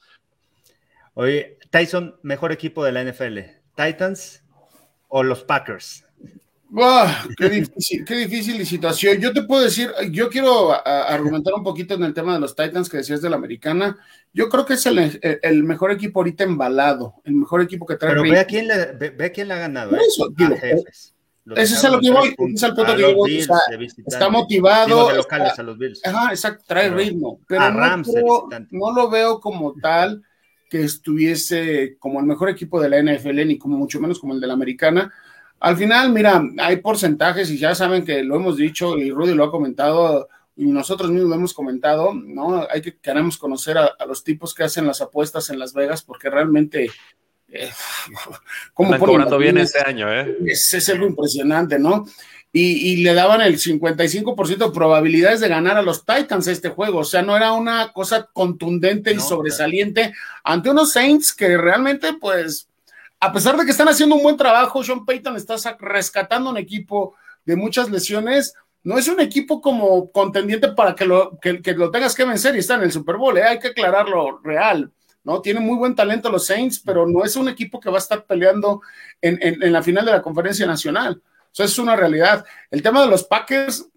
Oye, 1.14 1.58
Tyson, 1.70 2.18
mejor 2.24 2.52
equipo 2.52 2.84
de 2.84 2.92
la 2.92 3.04
NFL, 3.04 3.40
¿Titans 3.76 4.44
o 5.08 5.24
los 5.24 5.44
Packers? 5.44 6.06
qué, 7.38 7.50
difícil, 7.50 8.06
qué 8.06 8.16
difícil 8.16 8.66
situación. 8.66 9.20
Yo 9.20 9.34
te 9.34 9.44
puedo 9.44 9.64
decir, 9.64 9.92
yo 10.12 10.30
quiero 10.30 10.72
argumentar 10.86 11.54
un 11.56 11.64
poquito 11.64 11.96
en 11.96 12.04
el 12.04 12.14
tema 12.14 12.34
de 12.34 12.40
los 12.40 12.56
Titans 12.56 12.90
que 12.90 12.98
decías 12.98 13.22
de 13.22 13.30
la 13.30 13.38
americana. 13.38 13.98
Yo 14.34 14.50
creo 14.50 14.66
que 14.66 14.76
es 14.76 14.86
el, 14.86 15.64
mejor 15.64 15.92
equipo 15.92 16.20
ahorita 16.20 16.44
embalado, 16.44 17.16
el 17.24 17.34
mejor 17.34 17.62
equipo 17.62 17.86
que 17.86 17.96
trae. 17.96 18.12
Pero 18.12 18.24
ve 18.24 18.40
a 18.40 18.46
quién 18.46 18.68
le, 18.68 18.94
ve, 18.94 19.32
quién 19.32 19.48
le 19.48 19.56
ha 19.56 19.58
ganado. 19.58 19.96
¿eh? 19.96 20.00
Ese 21.56 21.76
es 21.76 21.84
a 21.84 21.90
lo 21.90 22.00
que 22.00 22.12
voy, 22.12 22.28
ese 22.28 22.54
es 22.54 22.64
el 22.64 22.76
punto 22.76 22.96
que 22.96 23.14
voy. 23.14 23.38
Está, 24.06 24.30
motivado. 24.30 25.12
locales 25.14 25.58
a 25.58 25.64
los 25.64 25.78
Bills. 25.78 26.06
Ajá, 26.06 26.32
exacto, 26.32 26.64
trae 26.68 26.90
ritmo. 26.90 27.40
Pero 27.48 27.72
no, 28.72 28.92
lo 28.92 29.10
veo 29.10 29.40
como 29.40 29.74
tal 29.82 30.22
que 30.70 30.84
estuviese 30.84 31.98
como 31.98 32.20
el 32.20 32.26
mejor 32.26 32.50
equipo 32.50 32.80
de 32.80 32.90
la 32.90 33.02
NFL, 33.02 33.48
ni 33.48 33.58
como 33.58 33.78
mucho 33.78 34.00
menos 34.00 34.20
como 34.20 34.34
el 34.34 34.40
de 34.40 34.48
la 34.48 34.54
americana. 34.54 35.12
Al 35.60 35.76
final, 35.76 36.12
mira, 36.12 36.42
hay 36.60 36.78
porcentajes 36.78 37.50
y 37.50 37.58
ya 37.58 37.74
saben 37.74 38.06
que 38.06 38.24
lo 38.24 38.36
hemos 38.36 38.56
dicho 38.56 38.98
y 38.98 39.12
Rudy 39.12 39.34
lo 39.34 39.46
ha 39.46 39.52
comentado 39.52 40.30
y 40.56 40.66
nosotros 40.66 41.10
mismos 41.10 41.30
lo 41.30 41.36
hemos 41.36 41.54
comentado, 41.54 42.14
¿no? 42.14 42.68
Hay 42.70 42.82
que 42.82 42.98
queremos 42.98 43.38
conocer 43.38 43.78
a, 43.78 43.86
a 43.98 44.06
los 44.06 44.24
tipos 44.24 44.54
que 44.54 44.64
hacen 44.64 44.86
las 44.86 45.02
apuestas 45.02 45.50
en 45.50 45.58
Las 45.58 45.74
Vegas 45.74 46.04
porque 46.04 46.30
realmente 46.30 46.92
eh, 47.52 47.70
¿Cómo 48.74 48.94
Están 48.94 49.08
cobrando 49.08 49.38
bien 49.38 49.58
este 49.58 49.80
año, 49.80 50.12
¿eh? 50.12 50.38
Es, 50.46 50.74
es 50.74 50.90
algo 50.90 51.08
impresionante, 51.08 51.80
¿no? 51.80 52.06
Y, 52.52 53.04
le 53.04 53.14
daban 53.14 53.42
el 53.42 53.60
55% 53.60 54.58
de 54.58 54.72
probabilidades 54.72 55.40
de 55.40 55.50
ganar 55.50 55.78
a 55.78 55.84
los 55.84 56.04
Titans 56.04 56.48
este 56.48 56.70
juego. 56.70 57.00
O 57.00 57.04
sea, 57.04 57.22
no 57.22 57.38
era 57.38 57.52
una 57.52 57.94
cosa 57.94 58.28
contundente 58.34 59.14
y 59.14 59.20
sobresaliente 59.20 60.14
ante 60.44 60.72
unos 60.72 60.92
Saints 60.94 61.34
que 61.34 61.58
realmente, 61.58 62.14
pues, 62.14 62.68
a 63.20 63.32
pesar 63.32 63.56
de 63.56 63.66
que 63.66 63.72
están 63.72 63.88
haciendo 63.88 64.16
un 64.16 64.24
buen 64.24 64.36
trabajo, 64.36 64.84
Sean 64.84 65.06
Payton 65.06 65.36
está 65.36 65.58
rescatando 65.80 66.50
un 66.50 66.58
equipo 66.58 67.16
de 67.46 67.56
muchas 67.56 67.92
lesiones. 67.92 68.56
No 68.82 68.98
es 68.98 69.08
un 69.08 69.20
equipo 69.20 69.62
como 69.62 70.12
contendiente 70.12 70.70
para 70.72 70.96
que 70.96 71.06
lo, 71.06 71.38
que, 71.40 71.62
lo 71.76 71.92
tengas 71.92 72.16
que 72.16 72.26
vencer 72.26 72.56
y 72.56 72.60
está 72.60 72.76
en 72.76 72.82
el 72.82 72.92
Super 72.92 73.18
Bowl. 73.18 73.38
¿eh? 73.38 73.44
Hay 73.44 73.60
que 73.60 73.68
aclararlo 73.68 74.40
real. 74.40 74.92
¿No? 75.24 75.42
Tiene 75.42 75.60
muy 75.60 75.78
buen 75.78 75.96
talento 75.96 76.30
los 76.30 76.46
Saints, 76.46 76.80
pero 76.80 77.08
no 77.08 77.24
es 77.24 77.36
un 77.36 77.50
equipo 77.50 77.80
que 77.80 77.90
va 77.90 77.98
a 77.98 78.00
estar 78.00 78.26
peleando 78.26 78.82
en, 79.22 79.72
la 79.72 79.84
final 79.84 80.06
de 80.06 80.12
la 80.12 80.22
conferencia 80.22 80.66
nacional. 80.66 81.22
Eso 81.52 81.64
es 81.64 81.78
una 81.80 81.96
realidad. 81.96 82.46
El 82.72 82.82
tema 82.82 83.02
de 83.02 83.08
los 83.08 83.24
Packers, 83.24 83.88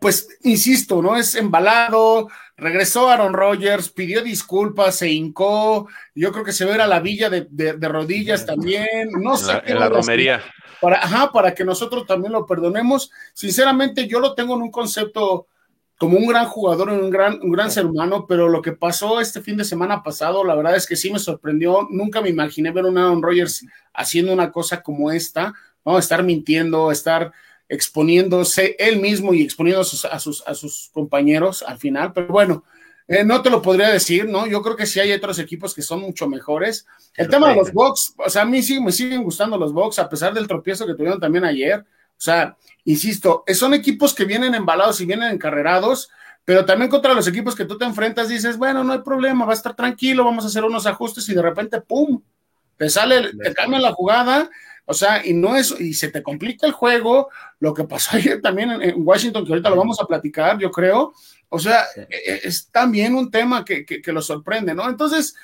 pues 0.00 0.28
insisto, 0.42 1.00
¿no? 1.00 1.16
Es 1.16 1.34
embalado, 1.34 2.28
regresó 2.56 3.08
Aaron 3.08 3.32
Rodgers, 3.32 3.88
pidió 3.88 4.22
disculpas, 4.22 4.96
se 4.96 5.08
hincó, 5.08 5.88
yo 6.14 6.32
creo 6.32 6.44
que 6.44 6.52
se 6.52 6.64
ve 6.64 6.74
a 6.74 6.86
la 6.86 7.00
villa 7.00 7.30
de, 7.30 7.78
rodillas 7.80 8.44
también, 8.44 9.10
no 9.12 9.36
sé. 9.36 9.62
En 9.64 9.78
la, 9.78 9.88
romería. 9.88 10.42
Para, 10.80 10.98
ajá, 10.98 11.32
para 11.32 11.54
que 11.54 11.64
nosotros 11.64 12.06
también 12.06 12.32
lo 12.32 12.46
perdonemos. 12.46 13.10
Sinceramente, 13.32 14.06
yo 14.06 14.20
lo 14.20 14.34
tengo 14.34 14.54
en 14.54 14.62
un 14.62 14.70
concepto 14.70 15.48
como 15.98 16.16
un 16.16 16.28
gran 16.28 16.46
jugador, 16.46 16.90
un 16.90 17.10
gran, 17.10 17.40
un 17.42 17.50
gran 17.50 17.72
ser 17.72 17.84
humano, 17.84 18.24
pero 18.28 18.48
lo 18.48 18.62
que 18.62 18.72
pasó 18.72 19.20
este 19.20 19.42
fin 19.42 19.56
de 19.56 19.64
semana 19.64 20.04
pasado, 20.04 20.44
la 20.44 20.54
verdad 20.54 20.76
es 20.76 20.86
que 20.86 20.94
sí 20.94 21.10
me 21.10 21.18
sorprendió. 21.18 21.88
Nunca 21.90 22.20
me 22.20 22.28
imaginé 22.28 22.70
ver 22.70 22.84
a 22.84 22.88
un 22.88 22.98
Aaron 22.98 23.20
Rodgers 23.20 23.66
haciendo 23.92 24.32
una 24.32 24.52
cosa 24.52 24.80
como 24.80 25.10
esta, 25.10 25.52
¿no? 25.84 25.98
Estar 25.98 26.22
mintiendo, 26.22 26.92
estar 26.92 27.32
exponiéndose 27.68 28.76
él 28.78 29.00
mismo 29.00 29.34
y 29.34 29.42
exponiendo 29.42 29.80
a 29.80 29.84
sus, 29.84 30.04
a 30.04 30.54
sus, 30.54 30.88
compañeros 30.92 31.64
al 31.66 31.78
final, 31.78 32.12
pero 32.12 32.28
bueno, 32.28 32.64
eh, 33.08 33.24
no 33.24 33.42
te 33.42 33.50
lo 33.50 33.60
podría 33.60 33.88
decir, 33.88 34.26
¿no? 34.26 34.46
Yo 34.46 34.62
creo 34.62 34.76
que 34.76 34.86
sí 34.86 35.00
hay 35.00 35.12
otros 35.12 35.38
equipos 35.40 35.74
que 35.74 35.82
son 35.82 36.00
mucho 36.00 36.28
mejores. 36.28 36.86
El 37.16 37.28
tema 37.28 37.50
de 37.50 37.56
los 37.56 37.72
Bucks, 37.72 38.14
o 38.18 38.30
sea, 38.30 38.42
a 38.42 38.44
mí 38.44 38.62
sí 38.62 38.80
me 38.80 38.92
siguen 38.92 39.24
gustando 39.24 39.58
los 39.58 39.72
Bucks, 39.72 39.98
a 39.98 40.08
pesar 40.08 40.32
del 40.32 40.46
tropiezo 40.46 40.86
que 40.86 40.94
tuvieron 40.94 41.18
también 41.18 41.44
ayer. 41.44 41.84
O 42.18 42.20
sea, 42.20 42.56
insisto, 42.84 43.44
son 43.54 43.74
equipos 43.74 44.12
que 44.12 44.24
vienen 44.24 44.54
embalados 44.54 45.00
y 45.00 45.06
vienen 45.06 45.30
encarrerados, 45.30 46.10
pero 46.44 46.64
también 46.64 46.90
contra 46.90 47.14
los 47.14 47.28
equipos 47.28 47.54
que 47.54 47.64
tú 47.64 47.78
te 47.78 47.84
enfrentas 47.84 48.28
dices, 48.28 48.56
bueno, 48.56 48.82
no 48.82 48.92
hay 48.92 49.00
problema, 49.00 49.44
va 49.44 49.52
a 49.52 49.54
estar 49.54 49.76
tranquilo, 49.76 50.24
vamos 50.24 50.44
a 50.44 50.48
hacer 50.48 50.64
unos 50.64 50.86
ajustes 50.86 51.28
y 51.28 51.34
de 51.34 51.42
repente, 51.42 51.80
¡pum! 51.80 52.20
Te 52.76 52.90
sale, 52.90 53.32
te 53.32 53.54
cambia 53.54 53.78
la 53.78 53.92
jugada, 53.92 54.50
o 54.84 54.94
sea, 54.94 55.24
y 55.24 55.34
no 55.34 55.54
es, 55.56 55.78
y 55.78 55.92
se 55.92 56.08
te 56.08 56.22
complica 56.22 56.66
el 56.66 56.72
juego, 56.72 57.28
lo 57.60 57.74
que 57.74 57.84
pasó 57.84 58.10
ayer 58.16 58.40
también 58.40 58.70
en, 58.82 58.94
Washington, 58.96 59.44
que 59.44 59.52
ahorita 59.52 59.70
lo 59.70 59.76
vamos 59.76 60.00
a 60.00 60.06
platicar, 60.06 60.58
yo 60.58 60.70
creo, 60.70 61.12
o 61.50 61.58
sea, 61.58 61.84
e, 61.94 62.08
e, 62.10 62.40
es, 62.44 62.68
también 62.70 63.14
un 63.14 63.30
tema 63.30 63.64
que, 63.64 63.84
que, 63.84 64.02
que 64.02 64.12
lo 64.12 64.22
sorprende, 64.22 64.74
¿no? 64.74 64.88
Entonces, 64.88 65.36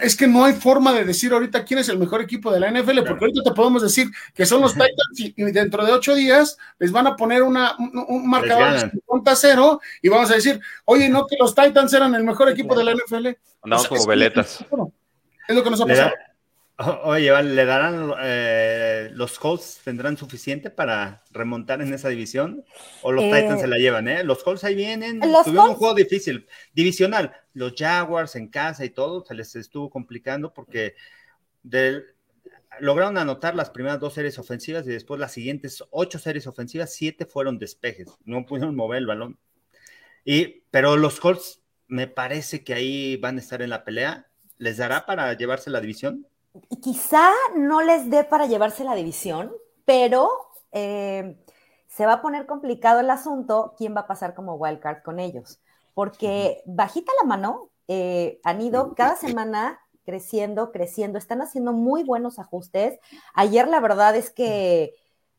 es 0.00 0.16
que 0.16 0.26
no 0.26 0.44
hay 0.44 0.52
forma 0.54 0.92
de 0.92 1.04
decir 1.04 1.32
ahorita 1.32 1.64
quién 1.64 1.80
es 1.80 1.88
el 1.88 1.98
mejor 1.98 2.20
equipo 2.20 2.52
de 2.52 2.60
la 2.60 2.70
NFL, 2.70 2.98
porque 3.06 3.24
ahorita 3.24 3.42
te 3.42 3.50
podemos 3.52 3.82
decir 3.82 4.08
que 4.34 4.46
son 4.46 4.60
los 4.60 4.72
Titans 4.72 5.18
y, 5.18 5.32
dentro 5.52 5.84
de 5.84 5.92
ocho 5.92 6.14
días 6.14 6.56
les 6.78 6.92
van 6.92 7.06
a 7.06 7.16
poner 7.16 7.42
una, 7.42 7.74
un, 7.78 8.28
marcador 8.28 8.72
de 8.72 8.90
50 8.90 9.36
0 9.36 9.80
y 10.02 10.08
vamos 10.08 10.30
a 10.30 10.34
decir, 10.34 10.60
oye, 10.84 11.08
no 11.08 11.26
que 11.26 11.36
los 11.38 11.54
Titans 11.54 11.92
eran 11.92 12.14
el 12.14 12.24
mejor 12.24 12.48
equipo 12.48 12.76
de 12.76 12.84
la 12.84 12.92
NFL. 12.94 13.28
Andamos 13.62 13.88
como 13.88 14.06
veletas. 14.06 14.64
Es 15.48 15.54
lo 15.54 15.62
que 15.62 15.70
nos 15.70 15.80
ha 15.80 15.86
pasado. 15.86 16.12
Oye, 17.04 17.42
¿le 17.42 17.64
darán 17.64 18.12
eh, 18.20 19.10
los 19.12 19.38
Colts 19.38 19.80
tendrán 19.84 20.16
suficiente 20.16 20.70
para 20.70 21.22
remontar 21.30 21.80
en 21.80 21.94
esa 21.94 22.08
división? 22.08 22.64
¿O 23.02 23.12
los 23.12 23.24
Titans 23.24 23.60
se 23.60 23.68
la 23.68 23.78
llevan, 23.78 24.08
eh? 24.08 24.24
Los 24.24 24.42
Colts 24.42 24.64
ahí 24.64 24.74
vienen. 24.74 25.20
Tuvieron 25.20 25.70
un 25.70 25.74
juego 25.76 25.94
difícil, 25.94 26.48
divisional. 26.72 27.32
Los 27.52 27.74
Jaguars 27.76 28.34
en 28.34 28.48
casa 28.48 28.84
y 28.84 28.90
todo 28.90 29.24
se 29.24 29.34
les 29.34 29.54
estuvo 29.54 29.88
complicando 29.88 30.52
porque 30.52 30.94
lograron 32.80 33.18
anotar 33.18 33.54
las 33.54 33.70
primeras 33.70 34.00
dos 34.00 34.14
series 34.14 34.38
ofensivas 34.40 34.84
y 34.86 34.90
después 34.90 35.20
las 35.20 35.32
siguientes 35.32 35.84
ocho 35.90 36.18
series 36.18 36.48
ofensivas, 36.48 36.92
siete 36.92 37.24
fueron 37.24 37.58
despejes. 37.58 38.08
No 38.24 38.44
pudieron 38.46 38.74
mover 38.74 38.98
el 38.98 39.06
balón. 39.06 39.38
Y, 40.24 40.62
pero 40.72 40.96
los 40.96 41.20
Colts 41.20 41.62
me 41.86 42.08
parece 42.08 42.64
que 42.64 42.74
ahí 42.74 43.16
van 43.16 43.36
a 43.36 43.40
estar 43.40 43.62
en 43.62 43.70
la 43.70 43.84
pelea. 43.84 44.26
¿Les 44.58 44.78
dará 44.78 45.06
para 45.06 45.32
llevarse 45.34 45.70
la 45.70 45.80
división? 45.80 46.26
Quizá 46.82 47.30
no 47.56 47.82
les 47.82 48.10
dé 48.10 48.24
para 48.24 48.46
llevarse 48.46 48.84
la 48.84 48.94
división, 48.94 49.52
pero 49.84 50.30
eh, 50.72 51.36
se 51.88 52.06
va 52.06 52.14
a 52.14 52.22
poner 52.22 52.46
complicado 52.46 53.00
el 53.00 53.10
asunto 53.10 53.74
quién 53.76 53.94
va 53.94 54.02
a 54.02 54.06
pasar 54.06 54.34
como 54.34 54.54
wildcard 54.54 55.02
con 55.02 55.20
ellos, 55.20 55.60
porque 55.94 56.62
bajita 56.66 57.12
la 57.20 57.26
mano, 57.26 57.70
eh, 57.88 58.40
han 58.44 58.60
ido 58.60 58.94
cada 58.94 59.16
semana 59.16 59.80
creciendo, 60.04 60.70
creciendo, 60.70 61.18
están 61.18 61.40
haciendo 61.40 61.72
muy 61.72 62.02
buenos 62.04 62.38
ajustes. 62.38 62.98
Ayer 63.34 63.68
la 63.68 63.80
verdad 63.80 64.14
es 64.16 64.30
que 64.30 64.94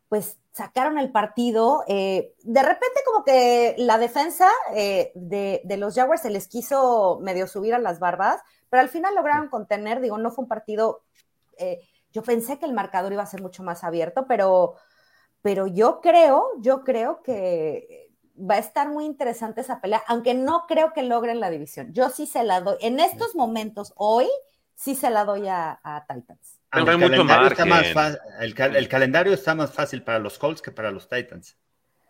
pues 0.10 0.38
sacaron 0.52 0.98
el 0.98 1.12
partido. 1.12 1.84
Eh, 1.88 2.34
de 2.44 2.64
repente 2.64 3.02
como 3.06 3.24
que 3.24 3.76
la 3.78 3.98
defensa 3.98 4.48
de, 4.74 5.62
de, 5.64 5.78
los 5.78 5.96
Jaguars 5.96 6.22
se 6.22 6.30
les 6.30 6.48
quiso 6.48 7.20
medio 7.22 7.48
subir 7.48 7.74
a 7.74 7.80
las 7.80 8.00
barbas, 8.00 8.42
pero 8.76 8.84
al 8.84 8.90
final 8.90 9.16
lograron 9.16 9.48
contener, 9.48 10.02
digo, 10.02 10.18
no 10.18 10.32
fue 10.32 10.44
un 10.44 10.50
partido, 10.50 11.06
eh, 11.58 11.80
yo 12.12 12.24
pensé 12.24 12.60
que 12.60 12.66
el 12.66 12.74
marcador 12.74 13.14
iba 13.14 13.24
a 13.24 13.26
ser 13.26 13.42
mucho 13.42 13.64
más 13.64 13.86
abierto, 13.86 14.26
pero, 14.28 14.76
pero 15.42 15.66
yo 15.66 16.02
creo, 16.02 16.50
yo 16.60 16.84
creo 16.84 17.24
que 17.24 18.10
va 18.38 18.56
a 18.56 18.58
estar 18.58 18.90
muy 18.90 19.06
interesante 19.06 19.62
esa 19.62 19.80
pelea, 19.80 20.04
aunque 20.08 20.34
no 20.34 20.66
creo 20.68 20.92
que 20.92 21.04
logren 21.04 21.40
la 21.40 21.50
división. 21.50 21.94
Yo 21.94 22.10
sí 22.10 22.26
se 22.26 22.44
la 22.44 22.60
doy, 22.60 22.76
en 22.82 23.00
estos 23.00 23.34
momentos, 23.34 23.94
hoy, 23.96 24.28
sí 24.74 24.94
se 24.94 25.10
la 25.10 25.24
doy 25.24 25.48
a, 25.48 25.80
Titans. 26.06 26.60
el, 26.74 26.84
calendario 26.84 27.48
está 27.48 27.66
más 27.66 28.18
el, 28.42 28.90
calendario 28.90 29.34
está 29.34 29.56
más 29.56 29.72
fácil 29.72 30.04
para 30.04 30.20
los 30.20 30.38
Colts 30.38 30.62
que 30.62 30.74
para 30.74 30.92
los 30.92 31.08
Titans. 31.08 31.58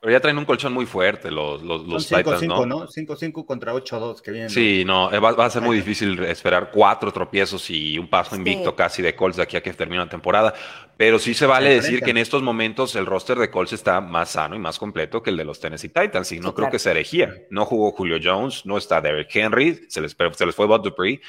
Pero 0.01 0.11
ya 0.11 0.19
traen 0.19 0.37
un 0.37 0.45
colchón 0.45 0.71
muy 0.71 0.85
fuerte 0.85 1.31
los, 1.31 1.63
los, 1.63 1.85
los 1.87 2.07
Titans, 2.07 2.43
¿no? 2.43 2.87
5-5 2.87 3.45
contra 3.45 3.73
8-2 3.73 4.21
que 4.21 4.31
vienen. 4.31 4.49
Sí, 4.49 4.83
no, 4.85 5.09
va, 5.19 5.45
a 5.45 5.49
ser 5.49 5.63
muy 5.63 5.77
difícil 5.77 6.23
esperar 6.25 6.69
cuatro 6.71 7.11
tropiezos 7.11 7.69
y 7.71 7.97
un 7.97 8.07
paso 8.07 8.35
invicto 8.35 8.75
casi 8.75 9.01
de 9.01 9.15
Colts 9.15 9.37
de 9.37 9.43
aquí 9.43 9.57
a 9.57 9.63
que 9.63 9.73
termine 9.73 10.03
la 10.03 10.09
temporada. 10.09 10.53
Pero 10.97 11.19
sí 11.19 11.33
se 11.33 11.45
vale 11.45 11.69
decir 11.69 12.01
que 12.01 12.11
en 12.11 12.17
estos 12.17 12.41
momentos 12.41 12.95
el 12.95 13.05
roster 13.05 13.37
de 13.37 13.49
Colts 13.49 13.73
está 13.73 13.99
más 13.99 14.29
sano 14.29 14.55
y 14.55 14.59
más 14.59 14.77
completo 14.77 15.23
que 15.23 15.31
el 15.31 15.37
de 15.37 15.43
los 15.43 15.59
Tennessee 15.59 15.89
Titans. 15.89 16.31
Y 16.31 16.39
no 16.39 16.53
creo 16.53 16.69
que 16.69 16.79
se 16.79 16.91
herejía. 16.91 17.33
No 17.49 17.65
jugó 17.65 17.91
Julio 17.91 18.17
Jones, 18.23 18.65
no 18.65 18.77
está 18.77 19.01
Derek 19.01 19.35
Henry, 19.35 19.85
se 19.89 20.01
les, 20.01 20.15
se 20.33 20.45
les 20.45 20.55
fue 20.55 20.67
Bob 20.67 20.83
Dupree. 20.83 21.19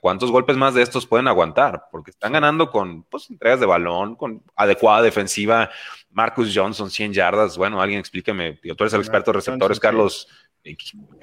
¿Cuántos 0.00 0.30
golpes 0.30 0.56
más 0.56 0.74
de 0.74 0.82
estos 0.82 1.06
pueden 1.06 1.28
aguantar? 1.28 1.84
Porque 1.90 2.10
están 2.10 2.32
ganando 2.32 2.70
con 2.70 3.04
pues, 3.04 3.30
entregas 3.30 3.60
de 3.60 3.66
balón, 3.66 4.16
con 4.16 4.42
adecuada 4.56 5.02
defensiva 5.02 5.70
Marcus 6.14 6.52
Johnson, 6.54 6.90
100 6.90 7.12
yardas. 7.12 7.58
Bueno, 7.58 7.82
alguien 7.82 8.00
explíqueme. 8.00 8.54
Tú 8.54 8.84
eres 8.84 8.94
el 8.94 9.00
experto 9.00 9.32
de 9.32 9.36
receptores, 9.36 9.78
Carlos. 9.80 10.28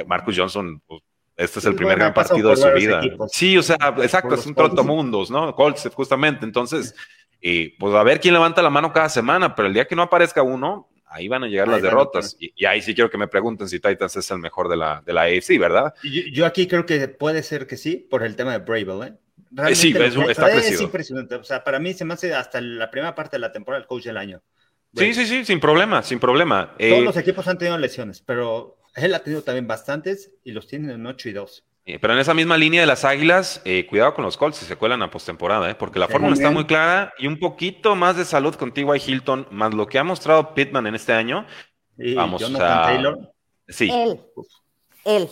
Marcus 0.06 0.38
Johnson, 0.38 0.82
pues, 0.86 1.01
este 1.38 1.60
es 1.60 1.65
el 1.65 1.75
primer 1.75 1.97
gran 1.97 2.13
partido 2.13 2.49
de 2.49 2.58
su 2.58 2.69
vida. 2.71 3.01
Sí, 3.30 3.58
o 3.58 3.63
sea, 3.63 3.77
exacto, 3.97 4.36
es 4.36 4.45
un 4.45 4.54
trotomundos, 4.54 5.32
¿no? 5.32 5.56
Colts, 5.56 5.89
justamente. 5.93 6.45
Entonces, 6.45 6.93
eh, 7.41 7.73
pues 7.80 7.95
a 7.95 8.04
ver 8.04 8.19
quién 8.19 8.34
levanta 8.34 8.62
la 8.62 8.69
mano 8.69 8.93
cada 8.93 9.10
semana, 9.10 9.56
pero 9.56 9.67
el 9.67 9.73
día 9.73 9.86
que 9.86 9.95
no 9.95 10.04
aparezca 10.04 10.43
uno, 10.43 10.89
ahí 11.08 11.27
van 11.27 11.43
a 11.43 11.47
llegar 11.47 11.69
las 11.69 11.82
derrotas. 11.82 12.36
Y, 12.38 12.65
ahí 12.65 12.82
sí 12.82 12.93
quiero 12.93 13.10
que 13.10 13.17
me 13.17 13.27
pregunten 13.27 13.67
si 13.69 13.80
Titans 13.80 14.15
es 14.17 14.30
el 14.30 14.39
mejor 14.39 14.69
de 14.69 14.77
la, 14.77 15.01
de 15.06 15.13
la 15.13 15.23
AFC, 15.23 15.58
¿verdad? 15.58 15.93
Yo, 16.04 16.45
aquí 16.45 16.67
creo 16.67 16.86
que 16.86 17.08
puede 17.08 17.43
ser 17.43 17.65
que 17.65 17.77
sí, 17.77 17.95
por 17.95 18.23
el 18.23 18.36
tema 18.36 18.51
de 18.51 18.60
Bravel, 18.60 19.08
¿eh? 19.08 19.13
eh 19.69 19.75
sí, 19.75 19.93
es, 19.97 20.15
está 20.15 20.54
es 20.54 20.82
impresionante. 20.82 21.36
O 21.36 21.43
sea, 21.43 21.63
para 21.63 21.80
mí 21.80 21.93
se 21.93 22.06
me 22.06 22.13
hace 22.13 22.34
hasta 22.36 22.60
la 22.62 22.91
primera 22.91 23.15
parte 23.15 23.38
de 23.38 23.39
la 23.39 23.51
temporada 23.51 23.82
el 23.82 23.88
coach 23.88 24.04
del 24.04 24.17
año. 24.17 24.43
Sí, 24.95 25.13
sí, 25.13 25.25
sí, 25.25 25.45
sin 25.45 25.60
problema, 25.60 26.04
sin 26.04 26.19
problema. 26.19 26.75
Todos 26.77 26.91
eh, 26.91 27.01
los 27.01 27.17
equipos 27.17 27.47
han 27.47 27.58
tenido 27.58 27.77
lesiones, 27.77 28.21
pero 28.21 28.77
él 28.95 29.13
ha 29.13 29.23
tenido 29.23 29.41
también 29.41 29.67
bastantes 29.67 30.32
y 30.43 30.51
los 30.51 30.67
tiene 30.67 30.93
en 30.93 31.06
8 31.06 31.30
y 31.30 31.34
2. 31.34 31.65
Eh, 31.86 31.99
pero 31.99 32.13
en 32.13 32.19
esa 32.19 32.34
misma 32.34 32.58
línea 32.58 32.82
de 32.82 32.88
las 32.88 33.06
Águilas, 33.06 33.62
eh, 33.65 33.88
cuidado 33.88 34.13
con 34.13 34.25
los 34.25 34.38
Colts 34.38 34.58
si 34.58 34.65
se 34.65 34.75
cuelan 34.75 35.01
a 35.01 35.10
postemporada, 35.10 35.75
porque 35.77 35.97
la 35.97 36.08
fórmula 36.08 36.34
está 36.34 36.51
muy 36.51 36.65
clara 36.65 37.13
y 37.17 37.27
un 37.27 37.39
poquito 37.39 37.95
más 37.95 38.17
de 38.17 38.25
salud 38.25 38.54
contigo, 38.56 38.93
Hilton, 38.93 39.47
más 39.49 39.73
lo 39.73 39.88
que 39.88 39.97
ha 39.97 40.04
mostrado 40.04 40.54
Pittman 40.54 40.88
en 40.88 40.95
este 40.95 41.13
año. 41.13 41.47
vamos 42.15 42.43
a... 42.43 42.84
Taylor. 42.84 43.34
Sí. 43.67 43.89
Él. 43.89 44.19
Él. 45.06 45.30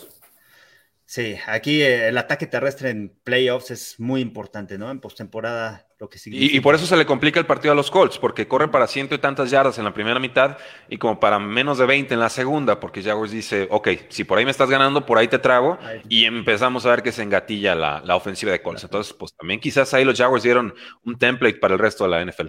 Sí, 1.06 1.36
aquí 1.48 1.82
el 1.82 2.18
ataque 2.18 2.48
terrestre 2.48 2.92
en 2.92 3.10
playoffs 3.24 3.72
es 3.72 4.00
muy 4.00 4.22
importante, 4.22 4.78
¿no? 4.78 4.90
En 4.90 5.00
postemporada 5.00 5.89
y, 6.26 6.60
por 6.62 6.76
eso 6.76 6.86
se 6.86 6.96
le 6.96 7.06
complica 7.06 7.40
el 7.42 7.46
partido 7.46 7.74
a 7.74 7.76
los 7.76 7.92
Colts, 7.92 8.18
porque 8.20 8.48
corren 8.48 8.72
para 8.72 8.88
ciento 8.88 9.16
y 9.16 9.18
tantas 9.18 9.52
yardas 9.52 9.78
en 9.80 9.84
la 9.84 9.94
primera 9.94 10.18
mitad 10.18 10.58
y 10.88 10.98
como 10.98 11.20
para 11.20 11.40
menos 11.40 11.78
de 11.78 11.86
20 11.86 12.14
en 12.14 12.20
la 12.22 12.30
segunda, 12.30 12.80
porque 12.80 13.04
Jaguars 13.04 13.32
dice, 13.32 13.68
ok, 13.70 13.90
si 14.08 14.24
por 14.24 14.38
ahí 14.38 14.46
me 14.46 14.52
estás 14.52 14.70
ganando, 14.70 15.06
por 15.06 15.18
ahí 15.18 15.28
te 15.28 15.40
trago, 15.40 15.78
y 16.08 16.24
empezamos 16.24 16.86
a 16.86 16.92
ver 16.92 17.04
que 17.04 17.12
se 17.12 17.24
engatilla 17.24 17.76
la, 17.76 18.02
la 18.06 18.16
ofensiva 18.16 18.54
de 18.54 18.62
Colts. 18.62 18.86
Entonces, 18.86 19.14
pues 19.14 19.34
también 19.34 19.60
quizás 19.60 19.94
ahí 19.94 20.06
los 20.06 20.18
Jaguars 20.18 20.44
dieron 20.44 20.74
un 21.04 21.18
template 21.18 21.58
para 21.58 21.74
el 21.74 21.80
resto 21.80 22.06
de 22.06 22.10
la 22.12 22.24
NFL. 22.24 22.48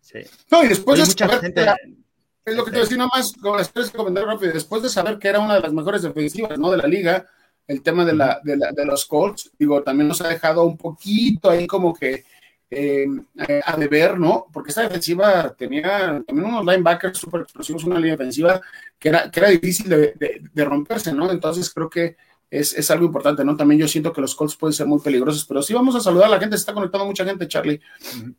Sí. 0.00 0.20
No, 0.50 0.64
y 0.64 0.68
después 0.68 0.98
de 0.98 1.04
saber, 1.06 1.40
gente... 1.40 1.66
es 2.46 2.56
lo 2.56 2.64
que 2.64 2.70
te 2.70 2.78
decía 2.78 2.96
nada 2.96 3.10
más, 3.14 3.34
rápido, 3.42 4.52
después 4.52 4.82
de 4.82 4.88
saber 4.88 5.18
que 5.18 5.28
era 5.28 5.40
una 5.40 5.54
de 5.54 5.60
las 5.60 5.72
mejores 5.72 6.00
defensivas 6.00 6.58
¿no? 6.58 6.70
de 6.70 6.78
la 6.78 6.86
liga, 6.86 7.26
el 7.66 7.82
tema 7.82 8.06
de, 8.06 8.14
la, 8.14 8.40
de, 8.42 8.56
la, 8.56 8.72
de 8.72 8.86
los 8.86 9.04
Colts, 9.04 9.50
digo, 9.58 9.82
también 9.82 10.08
nos 10.08 10.20
ha 10.22 10.28
dejado 10.28 10.64
un 10.64 10.78
poquito 10.78 11.50
ahí 11.50 11.66
como 11.66 11.92
que 11.92 12.24
eh, 12.68 13.06
a 13.64 13.76
deber, 13.76 14.18
¿no? 14.18 14.46
Porque 14.52 14.70
esta 14.70 14.82
defensiva 14.82 15.54
tenía 15.56 16.22
también 16.26 16.48
unos 16.48 16.64
linebackers 16.64 17.18
súper 17.18 17.42
explosivos, 17.42 17.84
una 17.84 17.96
línea 17.96 18.16
defensiva 18.16 18.60
que 18.98 19.08
era, 19.08 19.30
que 19.30 19.40
era 19.40 19.50
difícil 19.50 19.88
de, 19.88 20.64
romperse, 20.64 21.12
¿no? 21.12 21.30
Entonces 21.30 21.72
creo 21.72 21.88
que 21.88 22.16
es, 22.50 22.90
algo 22.90 23.06
importante, 23.06 23.44
¿no? 23.44 23.56
También 23.56 23.80
yo 23.80 23.88
siento 23.88 24.12
que 24.12 24.20
los 24.20 24.34
Colts 24.34 24.56
pueden 24.56 24.72
ser 24.72 24.86
muy 24.86 25.00
peligrosos, 25.00 25.44
pero 25.44 25.62
sí 25.62 25.74
vamos 25.74 25.94
a 25.94 26.00
saludar 26.00 26.26
a 26.26 26.30
la 26.30 26.40
gente, 26.40 26.56
se 26.56 26.62
está 26.62 26.74
conectando 26.74 27.06
mucha 27.06 27.24
gente, 27.24 27.46
Charlie. 27.46 27.80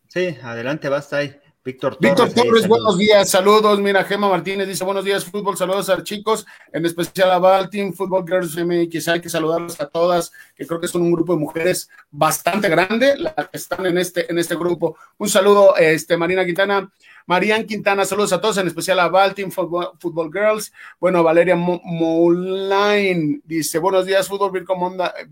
Sí, 0.07 0.37
adelante, 0.41 0.89
basta 0.89 1.17
ahí. 1.17 1.35
Víctor 1.67 1.97
Torres. 1.97 2.15
Víctor 2.15 2.33
Torres, 2.33 2.65
buenos 2.65 2.97
días, 2.97 3.29
saludos. 3.29 3.77
Mira, 3.81 4.05
Gema 4.05 4.29
Martínez 4.29 4.69
dice 4.69 4.85
buenos 4.85 5.03
días, 5.03 5.25
fútbol, 5.25 5.57
saludos 5.57 5.89
a 5.89 5.95
los 5.95 6.05
chicos, 6.05 6.45
en 6.71 6.85
especial 6.85 7.29
a 7.29 7.39
Val 7.39 7.69
Team 7.69 7.91
Fútbol 7.91 8.23
Girls 8.25 8.55
MX. 8.55 9.09
Hay 9.09 9.19
que 9.19 9.27
saludarlos 9.27 9.81
a 9.81 9.89
todas, 9.89 10.31
que 10.55 10.65
creo 10.65 10.79
que 10.79 10.87
son 10.87 11.01
un 11.01 11.11
grupo 11.11 11.33
de 11.33 11.39
mujeres 11.39 11.89
bastante 12.09 12.69
grande, 12.69 13.17
las 13.17 13.33
que 13.33 13.57
están 13.57 13.85
en 13.85 13.97
este, 13.97 14.31
en 14.31 14.37
este 14.37 14.55
grupo. 14.55 14.95
Un 15.17 15.27
saludo, 15.27 15.75
este, 15.75 16.15
Marina 16.15 16.45
Quintana. 16.45 16.89
Marian 17.25 17.65
Quintana, 17.65 18.05
saludos 18.05 18.31
a 18.31 18.39
todos, 18.39 18.57
en 18.59 18.67
especial 18.67 19.01
a 19.01 19.09
Val 19.09 19.35
Team 19.35 19.51
Football, 19.51 20.31
Girls. 20.31 20.71
Bueno, 21.01 21.21
Valeria 21.21 21.57
Moulain 21.57 23.41
dice, 23.43 23.79
buenos 23.79 24.05
días, 24.05 24.29
Fútbol 24.29 24.53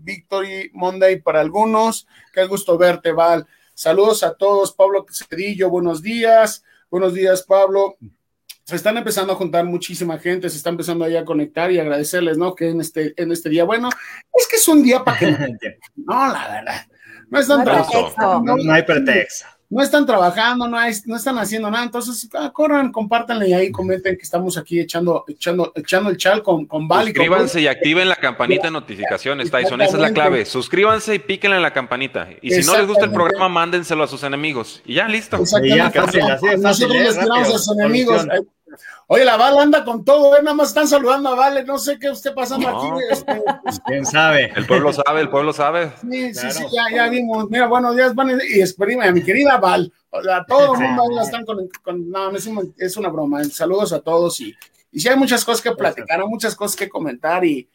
Victory 0.00 0.70
Monday 0.74 1.18
para 1.18 1.40
algunos. 1.40 2.06
Qué 2.34 2.44
gusto 2.44 2.76
verte, 2.76 3.12
Val. 3.12 3.46
Saludos 3.76 4.22
a 4.22 4.32
todos. 4.32 4.72
Pablo 4.72 5.04
Cedillo, 5.12 5.68
buenos 5.68 6.00
días. 6.00 6.64
Buenos 6.90 7.12
días, 7.12 7.42
Pablo. 7.42 7.98
Se 8.64 8.74
están 8.74 8.96
empezando 8.96 9.34
a 9.34 9.36
juntar 9.36 9.66
muchísima 9.66 10.18
gente, 10.18 10.48
se 10.48 10.56
está 10.56 10.70
empezando 10.70 11.04
ahí 11.04 11.14
a 11.14 11.26
conectar 11.26 11.70
y 11.70 11.78
agradecerles, 11.78 12.38
¿no? 12.38 12.54
Que 12.54 12.70
en 12.70 12.80
este, 12.80 13.12
en 13.20 13.32
este 13.32 13.50
día, 13.50 13.64
bueno, 13.64 13.90
es 14.32 14.48
que 14.48 14.56
es 14.56 14.66
un 14.66 14.82
día 14.82 15.04
para 15.04 15.18
que... 15.18 15.26
no, 15.96 16.32
la 16.32 16.48
verdad. 16.48 16.86
No 17.28 17.38
es 17.38 17.48
tan 17.48 17.64
no, 18.44 18.56
no 18.56 18.72
hay 18.72 18.82
pretexto 18.82 19.46
no 19.68 19.82
están 19.82 20.06
trabajando, 20.06 20.68
no, 20.68 20.78
no 21.06 21.16
están 21.16 21.38
haciendo 21.38 21.70
nada, 21.70 21.84
entonces 21.84 22.28
ah, 22.34 22.50
corran, 22.52 22.92
compártanle 22.92 23.48
y 23.48 23.52
ahí 23.52 23.70
comenten 23.72 24.16
que 24.16 24.22
estamos 24.22 24.56
aquí 24.56 24.80
echando, 24.80 25.24
echando, 25.26 25.72
echando 25.74 26.10
el 26.10 26.16
chal 26.16 26.42
con, 26.42 26.66
con 26.66 26.86
Val. 26.86 27.06
Suscríbanse 27.06 27.60
y, 27.60 27.66
activen 27.66 28.08
la 28.08 28.16
campanita 28.16 28.64
de 28.64 28.70
notificaciones, 28.70 29.50
Tyson, 29.50 29.80
esa 29.80 29.96
es 29.96 30.02
la 30.02 30.12
clave. 30.12 30.44
Suscríbanse 30.44 31.14
y 31.16 31.18
píquenle 31.18 31.56
en 31.56 31.62
la 31.62 31.72
campanita. 31.72 32.28
Y 32.42 32.50
si 32.52 32.66
no 32.66 32.76
les 32.76 32.86
gusta 32.86 33.06
el 33.06 33.12
programa, 33.12 33.48
mándenselo 33.48 34.04
a 34.04 34.08
sus 34.08 34.22
enemigos. 34.22 34.82
Y 34.84 34.94
ya, 34.94 35.08
listo. 35.08 35.38
Nosotros 35.38 35.62
les 35.62 37.18
tiramos 37.18 37.48
a 37.48 37.58
sus 37.58 37.78
enemigos. 37.78 38.26
Oye, 39.06 39.24
la 39.24 39.36
Val 39.36 39.58
anda 39.58 39.84
con 39.84 40.04
todo, 40.04 40.36
¿eh? 40.36 40.42
nada 40.42 40.54
más 40.54 40.68
están 40.68 40.88
saludando 40.88 41.28
a 41.30 41.34
Vale, 41.34 41.64
no 41.64 41.78
sé 41.78 41.98
qué 41.98 42.08
esté 42.08 42.32
pasando 42.32 42.68
aquí. 42.68 43.04
Este, 43.10 43.42
pues, 43.62 43.80
¿Quién 43.86 44.06
sabe? 44.06 44.52
El 44.56 44.66
pueblo 44.66 44.92
sabe, 44.92 45.20
el 45.20 45.28
pueblo 45.28 45.52
sabe. 45.52 45.92
Sí, 46.00 46.34
sí, 46.34 46.50
sí, 46.50 46.64
ya, 46.72 46.94
ya 46.94 47.08
vimos. 47.08 47.48
Mira, 47.50 47.66
buenos 47.66 47.94
días, 47.96 48.14
van 48.14 48.30
y 48.48 48.60
exprime 48.60 49.06
a 49.06 49.12
mi 49.12 49.22
querida 49.22 49.58
Val. 49.58 49.92
A 50.12 50.44
todo 50.46 50.74
el 50.74 50.88
mundo 50.88 51.20
están 51.20 51.44
con, 51.44 51.68
no, 52.10 52.30
no 52.30 52.36
es, 52.36 52.48
es, 52.78 52.96
una 52.96 53.08
broma. 53.08 53.44
Saludos 53.44 53.92
a 53.92 54.00
todos 54.00 54.40
y, 54.40 54.54
y 54.90 55.00
sí 55.00 55.08
hay 55.08 55.16
muchas 55.16 55.44
cosas 55.44 55.60
que 55.62 55.72
platicar, 55.72 56.20
hay 56.20 56.26
muchas 56.26 56.56
cosas 56.56 56.76
que 56.76 56.88
comentar 56.88 57.44
y, 57.44 57.68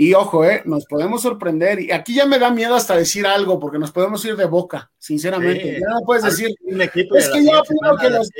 y 0.00 0.14
ojo, 0.14 0.44
eh, 0.44 0.62
nos 0.64 0.86
podemos 0.86 1.22
sorprender. 1.22 1.80
Y 1.80 1.90
aquí 1.90 2.14
ya 2.14 2.24
me 2.24 2.38
da 2.38 2.52
miedo 2.52 2.76
hasta 2.76 2.96
decir 2.96 3.26
algo, 3.26 3.58
porque 3.58 3.80
nos 3.80 3.90
podemos 3.90 4.24
ir 4.24 4.36
de 4.36 4.44
boca, 4.44 4.92
sinceramente. 4.96 5.80
Ya 5.80 5.88
no 5.88 6.02
puedes 6.06 6.22
decir. 6.22 6.54
Es 6.64 7.28
que 7.28 7.44
yo 7.44 7.60
opino 7.60 7.96
que 8.00 8.08
los, 8.08 8.30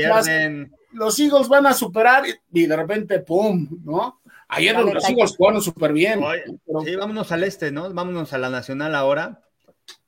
los 0.92 1.18
Eagles 1.18 1.48
van 1.48 1.66
a 1.66 1.74
superar 1.74 2.24
y 2.52 2.66
de 2.66 2.76
repente, 2.76 3.20
¡pum! 3.20 3.68
¿No? 3.84 4.20
Ayer 4.48 4.78
los 4.78 5.08
Eagles 5.08 5.36
jugaron 5.36 5.60
súper 5.60 5.92
bien. 5.92 6.20
Sí, 6.84 6.96
vámonos 6.96 7.30
al 7.32 7.44
este, 7.44 7.70
¿no? 7.70 7.92
Vámonos 7.92 8.32
a 8.32 8.38
la 8.38 8.48
nacional 8.48 8.94
ahora. 8.94 9.42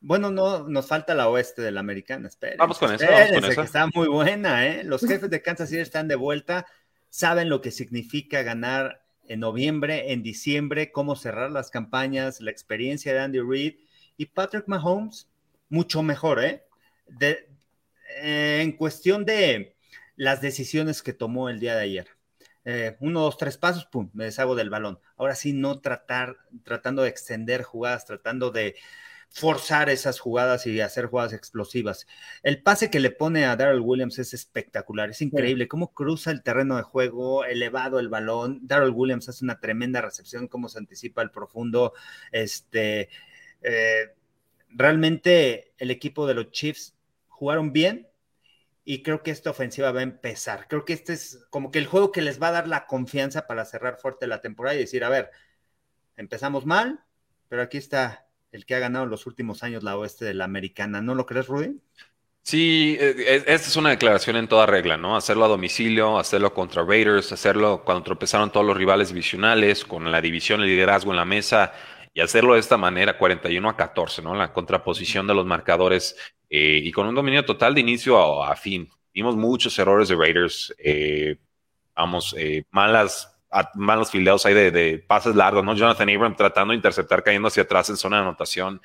Bueno, 0.01 0.31
no, 0.31 0.69
nos 0.69 0.87
falta 0.87 1.15
la 1.15 1.29
oeste 1.29 1.63
de 1.63 1.71
la 1.71 1.81
americana. 1.81 2.31
vamos 2.59 2.79
con 2.79 2.93
eso. 2.95 3.05
Vamos 3.07 3.31
con 3.33 3.45
eso. 3.45 3.61
Que 3.61 3.67
está 3.67 3.87
muy 3.95 4.09
buena, 4.09 4.67
¿eh? 4.67 4.85
Los 4.85 5.03
jefes 5.03 5.29
de 5.29 5.43
Kansas 5.43 5.69
City 5.69 5.81
están 5.81 6.09
de 6.09 6.17
vuelta, 6.17 6.67
saben 7.11 7.49
lo 7.49 7.61
que 7.61 7.71
significa 7.71 8.43
ganar 8.43 9.03
en 9.29 9.41
noviembre, 9.41 10.13
en 10.13 10.23
diciembre, 10.23 10.91
cómo 10.91 11.17
cerrar 11.17 11.51
las 11.51 11.71
campañas, 11.71 12.41
la 12.41 12.51
experiencia 12.51 13.13
de 13.13 13.21
Andy 13.21 13.41
Reid 13.41 13.75
y 14.17 14.27
Patrick 14.27 14.67
Mahomes, 14.67 15.29
mucho 15.69 16.03
mejor, 16.03 16.43
¿eh? 16.43 16.65
De, 17.07 17.49
eh, 18.23 18.61
en 18.63 18.73
cuestión 18.73 19.25
de 19.25 19.77
las 20.21 20.43
decisiones 20.43 21.03
que 21.03 21.15
tomó 21.15 21.49
el 21.49 21.61
día 21.61 21.75
de 21.75 21.83
ayer. 21.83 22.09
Eh, 22.67 22.95
uno, 23.01 23.23
dos, 23.23 23.39
tres 23.39 23.57
pasos, 23.57 23.87
pum, 23.87 24.11
me 24.13 24.25
deshago 24.25 24.55
del 24.55 24.69
balón. 24.69 25.01
Ahora 25.17 25.35
sí, 25.35 25.55
no 25.55 25.81
tratar, 25.81 26.37
tratando 26.63 27.01
de 27.01 27.09
extender 27.09 27.63
jugadas, 27.63 28.05
tratando 28.05 28.51
de 28.51 28.77
forzar 29.31 29.89
esas 29.89 30.21
jugadas 30.21 30.67
y 30.67 30.79
hacer 30.83 31.07
jugadas 31.07 31.33
explosivas. 31.33 32.07
El 32.43 32.63
pase 32.63 32.91
que 32.91 33.01
le 33.01 33.11
pone 33.11 33.47
a 33.47 33.57
Darrell 33.57 33.81
Williams 33.81 34.19
es 34.19 34.35
espectacular, 34.35 35.09
es 35.09 35.23
increíble 35.23 35.69
cómo 35.69 35.95
cruza 35.95 36.31
el 36.33 36.43
terreno 36.43 36.77
de 36.77 36.83
juego, 36.83 37.47
elevado 37.47 37.99
el 37.99 38.11
balón. 38.11 38.61
Darrell 38.61 38.93
Williams 38.95 39.27
hace 39.31 39.43
una 39.43 39.59
tremenda 39.59 40.03
recepción, 40.03 40.49
cómo 40.49 40.69
se 40.69 40.81
anticipa 40.81 41.23
el 41.23 41.31
profundo. 41.31 41.95
Este, 42.31 43.09
eh, 43.63 44.15
realmente 44.69 45.73
el 45.79 45.91
equipo 45.91 46.27
de 46.27 46.35
los 46.35 46.51
Chiefs 46.51 46.95
jugaron 47.27 47.73
bien, 47.73 48.10
y 48.91 49.05
creo 49.05 49.23
que 49.23 49.31
esta 49.31 49.51
ofensiva 49.51 49.93
va 49.93 50.01
a 50.01 50.03
empezar. 50.03 50.67
Creo 50.69 50.85
que 50.85 50.95
este 50.95 51.13
es 51.13 51.47
como 51.51 51.71
que 51.71 51.79
el 51.79 51.87
juego 51.87 52.11
que 52.11 52.23
les 52.23 52.43
va 52.43 52.49
a 52.49 52.51
dar 52.51 52.67
la 52.67 52.87
confianza 52.87 53.47
para 53.47 53.65
cerrar 53.65 53.99
fuerte 53.99 54.27
la 54.27 54.41
temporada 54.41 54.75
y 54.75 54.81
decir, 54.81 55.05
a 55.05 55.09
ver, 55.09 55.31
empezamos 56.17 56.67
mal, 56.67 56.99
pero 57.49 57.63
aquí 57.63 57.79
está 57.79 58.27
el 58.51 58.67
que 58.67 58.75
ha 58.75 58.81
ganado 58.81 59.07
los 59.07 59.29
últimos 59.29 59.63
años 59.63 59.85
la 59.85 59.97
oeste 59.97 60.25
de 60.25 60.35
la 60.35 60.45
americana. 60.45 61.01
¿No 61.01 61.15
lo 61.15 61.25
crees, 61.25 61.47
Rudy? 61.47 61.81
Sí, 62.43 62.97
eh, 62.99 63.45
esta 63.47 63.69
es 63.69 63.77
una 63.77 63.91
declaración 63.91 64.35
en 64.35 64.49
toda 64.49 64.67
regla, 64.67 64.97
¿no? 64.97 65.17
Hacerlo 65.17 65.45
a 65.45 65.49
domicilio, 65.49 66.19
hacerlo 66.19 66.53
contra 66.53 66.83
Raiders, 66.83 67.31
hacerlo 67.31 67.85
cuando 67.85 68.03
tropezaron 68.03 68.51
todos 68.51 68.67
los 68.67 68.77
rivales 68.77 69.11
divisionales, 69.11 69.85
con 69.85 70.11
la 70.11 70.21
división, 70.21 70.63
el 70.63 70.67
liderazgo 70.67 71.13
en 71.13 71.19
la 71.19 71.25
mesa, 71.25 71.73
y 72.13 72.23
hacerlo 72.23 72.55
de 72.55 72.61
esta 72.61 72.77
manera, 72.77 73.17
41 73.17 73.69
a 73.69 73.77
14, 73.77 74.21
¿no? 74.21 74.35
La 74.35 74.53
contraposición 74.53 75.29
de 75.29 75.35
los 75.35 75.47
marcadores 75.47 76.17
eh, 76.51 76.81
y 76.83 76.93
con 76.93 77.07
un 77.07 77.15
dominio 77.15 77.45
total 77.45 77.75
de 77.75 77.81
inicio 77.81 78.43
a, 78.43 78.55
fin. 78.57 78.89
Vimos 79.15 79.37
muchos 79.37 79.79
errores 79.79 80.09
de 80.09 80.17
Raiders, 80.17 80.75
eh, 80.79 81.37
vamos, 81.95 82.37
malas, 82.71 83.35
malos 83.75 84.11
fildeos 84.11 84.45
ahí 84.45 84.55
de, 84.55 84.71
de, 84.71 84.99
pases 84.99 85.35
largos, 85.35 85.65
¿no? 85.65 85.75
Jonathan 85.75 86.11
Abram 86.11 86.37
tratando 86.37 86.73
de 86.73 86.77
interceptar, 86.77 87.23
cayendo 87.23 87.49
hacia 87.49 87.63
atrás 87.63 87.89
en 87.89 87.97
zona 87.97 88.17
de 88.17 88.23
anotación. 88.23 88.81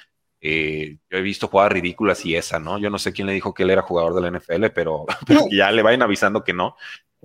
Eh, 0.47 0.97
yo 1.09 1.17
he 1.17 1.21
visto 1.21 1.47
jugadas 1.47 1.71
ridículas 1.71 2.23
y 2.23 2.35
esa, 2.35 2.59
¿no? 2.59 2.77
Yo 2.77 2.91
no 2.91 2.99
sé 2.99 3.13
quién 3.13 3.25
le 3.25 3.33
dijo 3.33 3.51
que 3.51 3.63
él 3.63 3.71
era 3.71 3.81
jugador 3.81 4.13
de 4.13 4.21
la 4.21 4.37
NFL, 4.37 4.67
pero, 4.75 5.05
ya 5.51 5.71
le 5.71 5.81
vayan 5.81 6.03
avisando 6.03 6.43
que 6.43 6.53
no. 6.53 6.75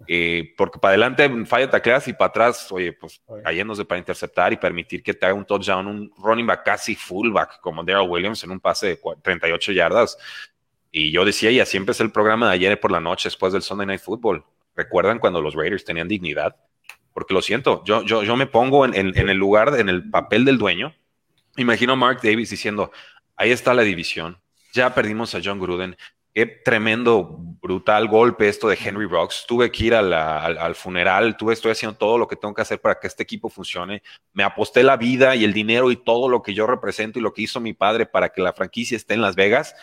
Eh, 0.07 0.55
porque 0.57 0.79
para 0.79 0.93
adelante 0.93 1.29
falla 1.45 1.69
tacleas 1.69 2.09
y 2.09 2.13
para 2.15 2.29
atrás, 2.29 2.73
oye, 2.73 2.93
pues 2.93 3.21
cayéndose 3.45 3.85
para 3.85 3.99
interceptar 3.99 4.53
y 4.53 4.57
permitir 4.57 5.03
que 5.03 5.13
te 5.13 5.27
haga 5.27 5.35
un 5.35 5.45
touchdown, 5.45 5.87
un 5.87 6.13
running 6.17 6.47
back 6.47 6.65
casi 6.65 6.95
fullback 6.95 7.61
como 7.61 7.85
Daryl 7.85 8.09
Williams 8.09 8.43
en 8.45 8.53
un 8.53 8.61
pase 8.61 8.87
de 8.87 9.01
38 9.23 9.73
yardas. 9.73 10.17
Y 10.91 11.13
yo 11.13 11.25
decía, 11.25 11.51
y 11.51 11.61
así 11.61 11.77
empecé 11.77 12.03
el 12.03 12.11
programa 12.11 12.49
de 12.49 12.55
ayer 12.55 12.81
por 12.81 12.91
la 12.91 13.01
noche 13.01 13.29
después 13.29 13.53
del 13.53 13.63
Sunday 13.63 13.87
Night 13.87 14.01
Football. 14.01 14.45
¿Recuerdan 14.75 15.19
cuando 15.19 15.43
los 15.43 15.55
Raiders 15.55 15.85
tenían 15.85 16.09
dignidad? 16.09 16.57
Porque 17.13 17.35
lo 17.35 17.43
siento, 17.43 17.83
yo, 17.85 18.03
yo, 18.05 18.23
yo 18.23 18.37
me 18.37 18.47
pongo 18.47 18.85
en, 18.85 18.95
en, 18.95 19.19
en 19.19 19.29
el 19.29 19.37
lugar, 19.37 19.79
en 19.79 19.89
el 19.89 20.09
papel 20.09 20.45
del 20.45 20.59
dueño 20.59 20.95
Imagino 21.57 21.93
a 21.93 21.97
Mark 21.97 22.21
Davis 22.23 22.51
diciendo, 22.51 22.93
ahí 23.37 23.51
está 23.51 23.75
la 23.75 23.83
división, 23.83 24.39
ya 24.73 24.95
perdimos 24.95 25.35
a 25.35 25.41
John 25.43 25.59
Gruden, 25.59 25.97
qué 26.35 26.47
tremendo, 26.47 27.39
brutal 27.61 28.09
golpe 28.09 28.49
esto 28.49 28.69
de 28.69 28.79
Henry 28.83 29.07
Rocks. 29.07 29.45
Tuve 29.47 29.71
que 29.71 29.87
ir 29.87 29.95
al, 29.95 30.75
funeral, 30.75 31.37
tuve, 31.37 31.55
estoy 31.55 31.73
haciendo 31.73 31.97
todo 31.97 32.19
lo 32.19 32.29
que 32.29 32.37
tengo 32.37 32.55
que 32.55 32.63
hacer 32.63 32.81
para 32.81 32.99
que 32.99 33.07
este 33.07 33.23
equipo 33.23 33.49
funcione. 33.49 34.03
Me 34.33 34.43
aposté 34.43 34.83
la 34.83 34.97
vida 34.97 35.37
y 35.37 35.45
el 35.45 35.53
dinero 35.53 35.91
y 35.91 35.97
todo 35.97 36.29
lo 36.29 36.43
que 36.43 36.55
yo 36.55 36.67
represento 36.67 37.19
y 37.19 37.23
lo 37.23 37.33
que 37.33 37.43
hizo 37.43 37.61
mi 37.61 37.73
padre 37.73 38.07
para 38.07 38.31
que 38.31 38.43
la 38.43 38.53
franquicia 38.53 38.97
esté 38.97 39.15
en 39.15 39.23
Las 39.23 39.37
Vegas. 39.37 39.75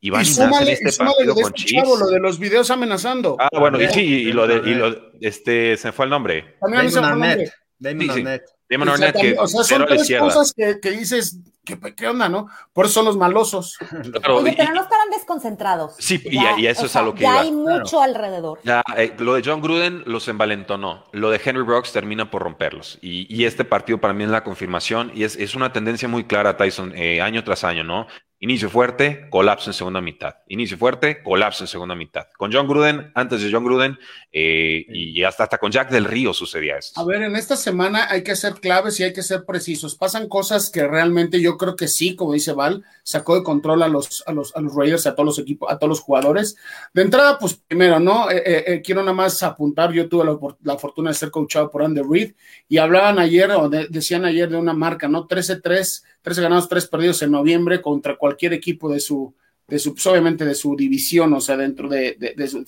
Y 0.00 0.10
van 0.10 0.20
a 0.20 0.24
este 0.24 0.92
partido 0.98 1.34
con 1.34 1.52
Chiefs. 1.52 1.88
lo 1.98 2.08
de 2.08 2.20
los 2.20 2.38
videos 2.38 2.70
amenazando. 2.70 3.36
Ah, 3.40 3.48
bueno, 3.52 3.80
y 3.80 3.88
sí, 3.88 4.00
y 4.00 4.32
lo 4.32 4.46
de, 4.46 4.56
y 4.68 4.74
lo, 4.74 4.94
este, 5.20 5.76
se 5.76 5.90
fue 5.90 6.04
el 6.04 6.10
nombre. 6.10 6.56
También 6.60 6.90
Damon 6.90 7.24
Arnett. 7.24 7.52
Damon 7.78 8.10
Arnett. 8.10 8.55
Damon 8.68 8.88
Arnett, 8.88 9.16
que, 9.16 9.36
o 9.38 9.46
sea, 9.46 9.62
son 9.62 9.86
tres 9.86 10.10
cosas 10.18 10.52
que, 10.52 10.80
que 10.80 10.90
dices, 10.90 11.38
¿qué, 11.64 11.78
¿qué, 11.94 12.08
onda, 12.08 12.28
no? 12.28 12.48
Por 12.72 12.86
eso 12.86 12.94
son 12.94 13.04
los 13.04 13.16
malosos. 13.16 13.76
pero 14.22 14.40
no 14.40 14.46
estarán 14.48 15.10
desconcentrados. 15.10 15.94
Sí, 15.98 16.20
y, 16.24 16.66
eso 16.66 16.86
es 16.86 16.96
a 16.96 17.02
lo 17.02 17.14
que 17.14 17.22
Ya 17.22 17.40
hay 17.40 17.52
mucho 17.52 18.00
alrededor. 18.00 18.58
Ya, 18.64 18.82
eh, 18.96 19.14
lo 19.18 19.34
de 19.34 19.42
John 19.44 19.60
Gruden 19.60 20.02
los 20.06 20.26
envalentonó. 20.28 21.04
Lo 21.12 21.30
de 21.30 21.40
Henry 21.44 21.62
Brooks 21.62 21.92
termina 21.92 22.30
por 22.30 22.42
romperlos. 22.42 22.98
Y, 23.02 23.32
y, 23.34 23.44
este 23.44 23.64
partido 23.64 24.00
para 24.00 24.14
mí 24.14 24.24
es 24.24 24.30
la 24.30 24.42
confirmación 24.42 25.12
y 25.14 25.24
es, 25.24 25.36
es 25.36 25.54
una 25.54 25.72
tendencia 25.72 26.08
muy 26.08 26.24
clara, 26.24 26.56
Tyson, 26.56 26.92
eh, 26.96 27.20
año 27.20 27.44
tras 27.44 27.62
año, 27.62 27.84
¿no? 27.84 28.06
Inicio 28.38 28.68
fuerte, 28.68 29.28
colapso 29.30 29.70
en 29.70 29.74
segunda 29.74 30.02
mitad. 30.02 30.34
Inicio 30.48 30.76
fuerte, 30.76 31.22
colapso 31.22 31.64
en 31.64 31.68
segunda 31.68 31.94
mitad. 31.94 32.26
Con 32.36 32.52
John 32.52 32.68
Gruden, 32.68 33.10
antes 33.14 33.40
de 33.40 33.50
John 33.50 33.64
Gruden, 33.64 33.98
eh, 34.30 34.84
y 34.90 35.22
hasta, 35.22 35.44
hasta 35.44 35.56
con 35.56 35.72
Jack 35.72 35.90
del 35.90 36.04
Río 36.04 36.34
sucedía 36.34 36.76
esto. 36.76 37.00
A 37.00 37.04
ver, 37.06 37.22
en 37.22 37.34
esta 37.34 37.56
semana 37.56 38.08
hay 38.10 38.22
que 38.22 38.36
ser 38.36 38.54
claves 38.54 39.00
y 39.00 39.04
hay 39.04 39.14
que 39.14 39.22
ser 39.22 39.46
precisos. 39.46 39.94
Pasan 39.94 40.28
cosas 40.28 40.68
que 40.68 40.86
realmente 40.86 41.40
yo 41.40 41.56
creo 41.56 41.76
que 41.76 41.88
sí, 41.88 42.14
como 42.14 42.34
dice 42.34 42.52
Val, 42.52 42.84
sacó 43.02 43.36
de 43.36 43.42
control 43.42 43.82
a 43.82 43.88
los, 43.88 44.22
a 44.26 44.32
los, 44.32 44.54
a 44.54 44.60
los 44.60 44.74
Raiders, 44.74 45.06
a 45.06 45.14
todos 45.14 45.26
los 45.26 45.38
equipos, 45.38 45.72
a 45.72 45.78
todos 45.78 45.88
los 45.88 46.00
jugadores. 46.00 46.56
De 46.92 47.00
entrada, 47.00 47.38
pues 47.38 47.54
primero, 47.54 47.98
¿no? 48.00 48.30
Eh, 48.30 48.42
eh, 48.44 48.82
quiero 48.84 49.00
nada 49.00 49.14
más 49.14 49.42
apuntar, 49.42 49.92
yo 49.92 50.10
tuve 50.10 50.26
la, 50.62 50.76
fortuna 50.76 51.08
de 51.08 51.16
ser 51.16 51.30
coachado 51.30 51.70
por 51.70 51.82
Andy 51.82 52.02
Reid 52.02 52.34
y 52.68 52.76
hablaban 52.76 53.18
ayer, 53.18 53.50
o 53.52 53.70
decían 53.70 54.26
ayer 54.26 54.50
de 54.50 54.56
una 54.56 54.74
marca, 54.74 55.08
¿no? 55.08 55.26
13-3 55.26 56.02
13 56.26 56.42
ganados, 56.42 56.68
3 56.68 56.88
perdidos 56.88 57.22
en 57.22 57.30
noviembre 57.30 57.80
contra 57.80 58.16
cualquier 58.16 58.52
equipo 58.52 58.90
de 58.90 58.98
su, 58.98 59.32
de 59.68 59.78
su, 59.78 59.94
pues, 59.94 60.04
obviamente 60.08 60.44
de 60.44 60.56
su 60.56 60.74
división, 60.74 61.32
o 61.32 61.40
sea, 61.40 61.56
dentro 61.56 61.88
de, 61.88 62.16
de, 62.36 62.48
su, 62.48 62.64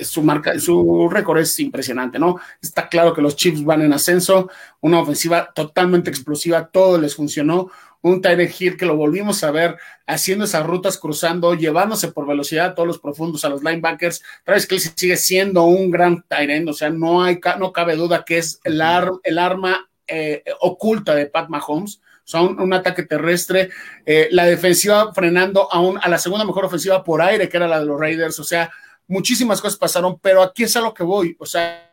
su, 0.00 0.22
marca, 0.22 0.56
su 0.60 1.08
récord 1.10 1.40
es 1.40 1.58
impresionante, 1.58 2.20
¿no? 2.20 2.38
Está 2.62 2.88
claro 2.88 3.12
que 3.12 3.20
los 3.20 3.34
Chiefs 3.34 3.64
van 3.64 3.82
en 3.82 3.92
ascenso, 3.92 4.48
una 4.78 5.00
ofensiva 5.00 5.50
totalmente 5.52 6.08
explosiva, 6.08 6.68
todo 6.68 7.00
les 7.00 7.16
funcionó, 7.16 7.72
un 8.00 8.22
Tyler 8.22 8.48
Hill 8.56 8.76
que 8.76 8.86
lo 8.86 8.94
volvimos 8.94 9.42
a 9.42 9.50
ver 9.50 9.76
haciendo 10.06 10.44
esas 10.44 10.64
rutas, 10.64 10.96
cruzando, 10.96 11.54
llevándose 11.54 12.12
por 12.12 12.28
velocidad 12.28 12.66
a 12.66 12.74
todos 12.76 12.86
los 12.86 13.00
profundos, 13.00 13.44
a 13.44 13.48
los 13.48 13.64
linebackers. 13.64 14.22
Travis 14.44 14.68
Kelsey 14.68 14.92
sigue 14.94 15.16
siendo 15.16 15.64
un 15.64 15.90
gran 15.90 16.24
Tyrant, 16.28 16.68
o 16.68 16.72
sea, 16.72 16.90
no, 16.90 17.24
hay, 17.24 17.40
no 17.58 17.72
cabe 17.72 17.96
duda 17.96 18.24
que 18.24 18.38
es 18.38 18.60
el, 18.62 18.80
el 19.24 19.38
arma 19.38 19.89
eh, 20.10 20.44
oculta 20.60 21.14
de 21.14 21.26
Pat 21.26 21.48
Mahomes 21.48 22.00
son 22.24 22.60
un, 22.60 22.72
ataque 22.72 23.04
terrestre, 23.04 23.70
eh, 24.06 24.28
la 24.30 24.44
defensiva 24.44 25.12
frenando 25.12 25.68
a, 25.72 25.80
a 26.00 26.08
la 26.08 26.18
segunda 26.18 26.44
mejor 26.44 26.64
ofensiva 26.64 27.02
por 27.02 27.20
aire, 27.22 27.48
que 27.48 27.56
era 27.56 27.66
la 27.66 27.80
de 27.80 27.86
los 27.86 27.98
Raiders, 27.98 28.38
o 28.38 28.44
sea, 28.44 28.70
muchísimas 29.08 29.60
cosas 29.60 29.78
pasaron, 29.78 30.18
pero 30.20 30.42
aquí 30.42 30.62
es 30.62 30.76
a 30.76 30.80
lo 30.80 30.94
que 30.94 31.02
voy, 31.02 31.36
o 31.38 31.46
sea, 31.46 31.90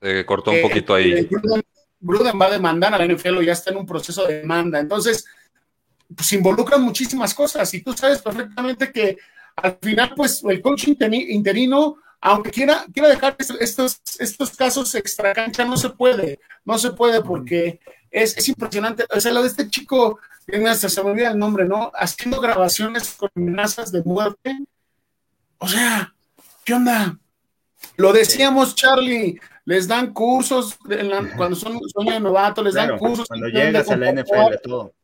se 0.00 0.26
cortó 0.26 0.50
un 0.50 0.62
poquito 0.62 0.94
ahí. 0.94 1.12
Eh, 1.12 1.28
Gruden, 2.00 2.40
va 2.40 2.46
a 2.46 2.50
demandar 2.50 2.94
a 2.94 2.98
la 2.98 3.06
NFL 3.06 3.42
ya 3.42 3.52
está 3.52 3.70
en 3.70 3.76
un 3.76 3.86
proceso 3.86 4.26
de 4.26 4.40
demanda. 4.40 4.80
Entonces, 4.80 5.24
pues 6.14 6.32
involucran 6.32 6.82
muchísimas 6.82 7.32
cosas 7.32 7.72
y 7.74 7.82
tú 7.82 7.92
sabes 7.92 8.20
perfectamente 8.20 8.90
que 8.92 9.18
al 9.56 9.78
final, 9.80 10.12
pues 10.16 10.42
el 10.44 10.60
coach 10.60 10.88
interino 10.88 11.96
aunque 12.24 12.52
quiera, 12.52 12.86
quiera 12.92 13.08
dejar 13.08 13.36
estos, 13.58 14.00
estos 14.20 14.50
casos 14.56 14.94
extra 14.94 15.34
cancha, 15.34 15.64
no 15.64 15.76
se 15.76 15.90
puede, 15.90 16.38
no 16.64 16.78
se 16.78 16.92
puede 16.92 17.20
porque 17.20 17.80
es, 18.12 18.36
es 18.38 18.48
impresionante. 18.48 19.04
O 19.10 19.20
sea, 19.20 19.32
lo 19.32 19.42
de 19.42 19.48
este 19.48 19.68
chico, 19.68 20.20
se 20.46 21.02
me 21.02 21.10
olvida 21.10 21.32
el 21.32 21.38
nombre, 21.38 21.64
¿no? 21.64 21.90
Haciendo 21.94 22.40
grabaciones 22.40 23.16
con 23.18 23.28
amenazas 23.34 23.90
de 23.90 24.04
muerte. 24.04 24.56
O 25.58 25.66
sea, 25.66 26.14
¿qué 26.64 26.74
onda? 26.74 27.18
Lo 27.96 28.12
decíamos, 28.12 28.76
Charlie, 28.76 29.40
les 29.64 29.88
dan 29.88 30.12
cursos 30.12 30.78
cuando 31.36 31.56
son 31.56 31.80
sueño 31.88 32.12
de 32.12 32.20
novato, 32.20 32.62
les 32.62 32.74
dan 32.74 32.98
cursos. 32.98 33.26
Cuando 33.26 33.48
llegas 33.48 33.90
a 33.90 33.96
la 33.96 34.12
NFL, 34.12 34.60
todo. 34.62 34.94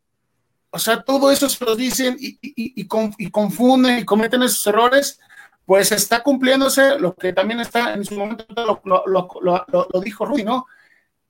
O 0.71 0.79
sea, 0.79 1.03
todo 1.03 1.31
eso 1.31 1.49
se 1.49 1.65
lo 1.65 1.75
dicen 1.75 2.17
y, 2.19 2.39
y, 2.43 2.73
y 2.77 3.31
confunden 3.31 3.99
y 3.99 4.05
cometen 4.05 4.43
esos 4.43 4.67
errores 4.67 5.19
pues 5.69 5.93
está 5.93 6.23
cumpliéndose 6.23 6.99
lo 6.99 7.15
que 7.15 7.35
también 7.35 7.61
está 7.61 7.93
en 7.93 8.03
su 8.03 8.19
momento, 8.19 8.47
lo, 8.57 10.01
dijo 10.03 10.25
Rudy, 10.25 10.43
¿no? 10.43 10.65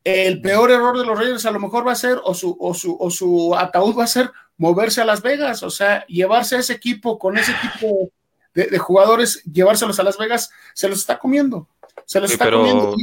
El 0.04 0.40
peor 0.40 0.70
error 0.70 0.96
de 0.96 1.04
los 1.04 1.18
Raiders 1.18 1.44
a 1.44 1.50
lo 1.50 1.58
mejor 1.58 1.84
va 1.84 1.90
a 1.90 1.96
ser, 1.96 2.20
o 2.22 2.32
su, 2.34 2.56
o 2.60 2.72
su, 2.72 2.96
o 3.00 3.10
su 3.10 3.56
ataúd 3.56 3.98
va 3.98 4.04
a 4.04 4.06
ser 4.06 4.30
moverse 4.56 5.00
a 5.00 5.04
Las 5.04 5.22
Vegas, 5.22 5.64
o 5.64 5.70
sea, 5.70 6.06
llevarse 6.06 6.54
a 6.54 6.60
ese 6.60 6.72
equipo 6.72 7.18
con 7.18 7.36
ese 7.36 7.52
tipo 7.60 8.12
de, 8.54 8.78
jugadores, 8.78 9.42
llevárselos 9.42 9.98
a 9.98 10.04
Las 10.04 10.16
Vegas, 10.16 10.50
se 10.72 10.88
los 10.88 11.00
está 11.00 11.18
comiendo. 11.18 11.66
Se 12.08 12.22
los 12.22 12.30
está 12.30 12.50
comiendo. 12.50 12.96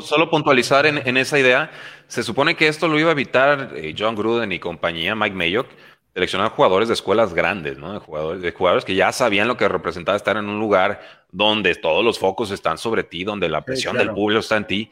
solo, 0.00 0.30
puntualizar 0.30 0.86
en, 0.86 1.16
esa 1.18 1.38
idea, 1.38 1.70
se 2.06 2.22
supone 2.22 2.56
que 2.56 2.66
esto 2.66 2.88
lo 2.88 2.98
iba 2.98 3.10
a 3.10 3.12
evitar 3.12 3.72
eh, 3.76 3.94
John 3.96 4.16
Gruden 4.16 4.50
y 4.50 4.58
compañía, 4.58 5.14
Mike 5.14 5.36
Mayock, 5.36 5.68
seleccionar 6.14 6.52
jugadores 6.52 6.88
de 6.88 6.94
escuelas 6.94 7.34
grandes, 7.34 7.76
¿no? 7.76 7.92
De 7.92 7.98
jugadores, 7.98 8.40
de 8.40 8.50
jugadores 8.52 8.86
que 8.86 8.94
ya 8.94 9.12
sabían 9.12 9.46
lo 9.46 9.58
que 9.58 9.68
representaba 9.68 10.16
estar 10.16 10.38
en 10.38 10.48
un 10.48 10.58
lugar 10.58 11.02
donde 11.30 11.74
todos 11.74 12.02
los 12.02 12.18
focos 12.18 12.50
están 12.50 12.78
sobre 12.78 13.04
ti, 13.04 13.24
donde 13.24 13.50
la 13.50 13.62
presión 13.62 13.98
del 13.98 14.10
público 14.14 14.40
está 14.40 14.56
en 14.56 14.66
ti. 14.66 14.90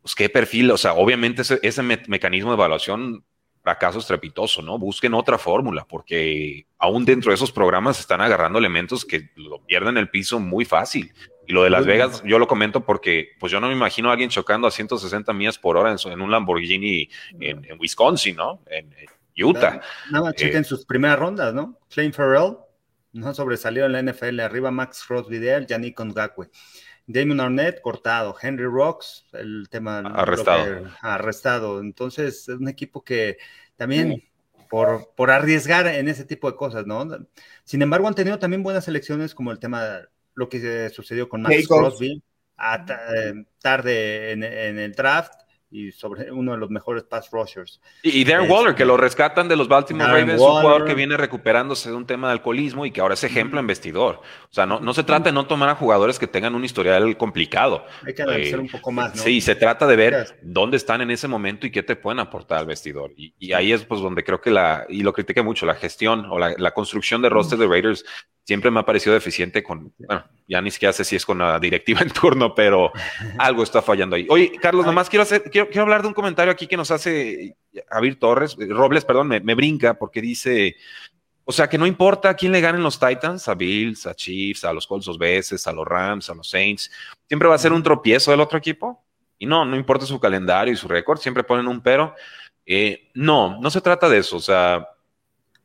Pues 0.00 0.14
qué 0.14 0.30
perfil, 0.30 0.70
o 0.70 0.78
sea, 0.78 0.94
obviamente 0.94 1.42
ese, 1.42 1.82
mecanismo 1.82 2.52
de 2.52 2.56
evaluación 2.56 3.22
fracaso 3.62 3.98
estrepitoso, 3.98 4.62
¿no? 4.62 4.78
Busquen 4.78 5.12
otra 5.12 5.36
fórmula, 5.36 5.84
porque 5.86 6.64
aún 6.78 7.04
dentro 7.04 7.32
de 7.32 7.34
esos 7.34 7.52
programas 7.52 8.00
están 8.00 8.22
agarrando 8.22 8.58
elementos 8.58 9.04
que 9.04 9.28
lo 9.34 9.62
pierden 9.66 9.98
el 9.98 10.08
piso 10.08 10.40
muy 10.40 10.64
fácil. 10.64 11.12
Y 11.46 11.52
lo 11.52 11.62
de 11.62 11.70
Las 11.70 11.86
Vegas, 11.86 12.22
yo 12.24 12.38
lo 12.38 12.48
comento 12.48 12.84
porque 12.84 13.30
pues 13.38 13.52
yo 13.52 13.60
no 13.60 13.68
me 13.68 13.74
imagino 13.74 14.08
a 14.08 14.12
alguien 14.12 14.30
chocando 14.30 14.66
a 14.66 14.70
160 14.70 15.32
millas 15.32 15.58
por 15.58 15.76
hora 15.76 15.94
en, 16.04 16.20
un 16.20 16.30
Lamborghini 16.30 17.08
en, 17.40 17.78
Wisconsin, 17.78 18.36
¿no? 18.36 18.62
En, 18.66 18.92
Utah. 19.38 19.80
Nada 20.10 20.24
más 20.24 20.34
chequen 20.34 20.62
eh, 20.62 20.64
sus 20.64 20.86
primeras 20.86 21.18
rondas, 21.18 21.52
¿no? 21.52 21.78
Clay 21.90 22.10
Farrell, 22.10 22.56
no 23.12 23.34
sobresalió 23.34 23.84
en 23.84 23.92
la 23.92 24.02
NFL, 24.02 24.40
arriba 24.40 24.70
Max 24.70 25.04
Crosby, 25.06 25.40
Yannick 25.66 26.00
Ngakwe. 26.00 26.48
Damon 27.06 27.40
Arnett, 27.40 27.80
cortado. 27.80 28.34
Henry 28.40 28.64
Rocks, 28.64 29.26
el 29.32 29.68
tema. 29.70 29.98
Arrestado. 29.98 30.90
arrestado. 31.00 31.80
Entonces, 31.80 32.48
es 32.48 32.56
un 32.56 32.68
equipo 32.68 33.04
que 33.04 33.38
también 33.76 34.24
por, 34.68 35.12
por 35.14 35.30
arriesgar 35.30 35.86
en 35.86 36.08
ese 36.08 36.24
tipo 36.24 36.50
de 36.50 36.56
cosas, 36.56 36.86
¿no? 36.86 37.06
Sin 37.64 37.82
embargo, 37.82 38.08
han 38.08 38.14
tenido 38.14 38.38
también 38.38 38.62
buenas 38.62 38.88
elecciones 38.88 39.34
como 39.34 39.52
el 39.52 39.58
tema, 39.58 40.00
lo 40.36 40.48
que 40.48 40.90
sucedió 40.90 41.28
con 41.28 41.42
Max 41.42 41.66
Crosby, 41.66 42.22
eh, 42.58 43.44
tarde 43.58 44.30
en, 44.30 44.44
en 44.44 44.78
el 44.78 44.92
draft, 44.92 45.32
y 45.76 45.92
sobre 45.92 46.30
uno 46.32 46.52
de 46.52 46.58
los 46.58 46.70
mejores 46.70 47.04
pass 47.04 47.30
rushers. 47.30 47.80
Y, 48.02 48.24
Darren 48.24 48.50
Waller, 48.50 48.74
que 48.74 48.84
lo 48.84 48.96
rescatan 48.96 49.48
de 49.48 49.56
los 49.56 49.68
Baltimore 49.68 50.10
Ravens, 50.10 50.40
un 50.40 50.60
jugador 50.60 50.86
que 50.86 50.94
viene 50.94 51.16
recuperándose 51.16 51.90
de 51.90 51.96
un 51.96 52.06
tema 52.06 52.28
de 52.28 52.32
alcoholismo 52.34 52.86
y 52.86 52.90
que 52.90 53.00
ahora 53.00 53.14
es 53.14 53.24
ejemplo 53.24 53.60
en 53.60 53.66
vestidor. 53.66 54.20
O 54.50 54.54
sea, 54.54 54.64
no, 54.64 54.80
no 54.80 54.94
se 54.94 55.04
trata 55.04 55.24
de 55.24 55.32
no 55.32 55.46
tomar 55.46 55.68
a 55.68 55.74
jugadores 55.74 56.18
que 56.18 56.26
tengan 56.26 56.54
un 56.54 56.64
historial 56.64 57.16
complicado. 57.16 57.84
Hay 58.06 58.14
que 58.14 58.22
analizar 58.22 58.60
un 58.60 58.68
poco 58.68 58.90
más, 58.90 59.14
¿no? 59.14 59.22
Sí, 59.22 59.40
se 59.40 59.54
trata 59.54 59.86
de 59.86 59.96
ver 59.96 60.38
dónde 60.42 60.76
están 60.76 61.02
en 61.02 61.10
ese 61.10 61.28
momento 61.28 61.66
y 61.66 61.70
qué 61.70 61.82
te 61.82 61.96
pueden 61.96 62.20
aportar 62.20 62.58
al 62.58 62.66
vestidor. 62.66 63.12
Y, 63.16 63.52
ahí 63.52 63.72
es 63.72 63.84
pues 63.84 64.00
donde 64.00 64.24
creo 64.24 64.40
que 64.40 64.50
la, 64.50 64.86
y 64.88 65.02
lo 65.02 65.12
critiqué 65.12 65.42
mucho, 65.42 65.66
la 65.66 65.74
gestión 65.74 66.26
o 66.30 66.38
la, 66.38 66.54
la 66.58 66.72
construcción 66.72 67.22
de 67.22 67.28
roster 67.28 67.58
de 67.58 67.66
Raiders 67.66 68.04
siempre 68.46 68.70
me 68.70 68.78
ha 68.78 68.84
parecido 68.84 69.12
deficiente 69.12 69.62
con, 69.62 69.92
bueno, 69.98 70.24
ya 70.46 70.60
ni 70.60 70.70
siquiera 70.70 70.92
sé 70.92 71.04
si 71.04 71.16
es 71.16 71.26
con 71.26 71.38
la 71.38 71.58
directiva 71.58 72.00
en 72.00 72.10
turno, 72.10 72.54
pero 72.54 72.92
algo 73.38 73.64
está 73.64 73.82
fallando 73.82 74.14
ahí. 74.14 74.26
Oye, 74.30 74.52
Carlos, 74.60 74.86
nomás 74.86 75.10
quiero 75.10 75.24
hacer, 75.24 75.42
quiero, 75.50 75.65
quiero 75.66 75.82
hablar 75.82 76.02
de 76.02 76.08
un 76.08 76.14
comentario 76.14 76.52
aquí 76.52 76.66
que 76.66 76.76
nos 76.76 76.90
hace 76.90 77.56
Javier 77.88 78.16
Torres, 78.16 78.56
eh, 78.58 78.66
Robles, 78.68 79.04
perdón, 79.04 79.28
me, 79.28 79.54
brinca 79.54 79.94
porque 79.94 80.20
dice, 80.20 80.76
o 81.44 81.52
sea, 81.52 81.68
que 81.68 81.78
no 81.78 81.86
importa 81.86 82.34
quién 82.34 82.52
le 82.52 82.60
ganen 82.60 82.82
los 82.82 82.98
Titans, 82.98 83.48
a 83.48 83.54
Bills, 83.54 84.06
a 84.06 84.14
Chiefs, 84.14 84.64
a 84.64 84.72
los 84.72 84.86
Colts 84.86 85.06
dos 85.06 85.18
veces, 85.18 85.66
a 85.66 85.72
los 85.72 85.86
Rams, 85.86 86.30
a 86.30 86.34
los 86.34 86.48
Saints, 86.48 86.90
siempre 87.28 87.48
va 87.48 87.54
a 87.54 87.58
ser 87.58 87.72
un 87.72 87.82
tropiezo 87.82 88.30
del 88.30 88.40
otro 88.40 88.58
equipo. 88.58 89.02
Y 89.38 89.46
no, 89.46 89.64
no 89.64 89.76
importa 89.76 90.06
su 90.06 90.18
calendario 90.18 90.72
y 90.72 90.76
su 90.76 90.88
récord, 90.88 91.18
siempre 91.18 91.44
ponen 91.44 91.68
un 91.68 91.82
pero. 91.82 92.14
Eh, 92.64 93.10
no, 93.14 93.60
no 93.60 93.70
se 93.70 93.80
trata 93.80 94.08
de 94.08 94.18
eso. 94.18 94.36
O 94.36 94.40
sea, 94.40 94.88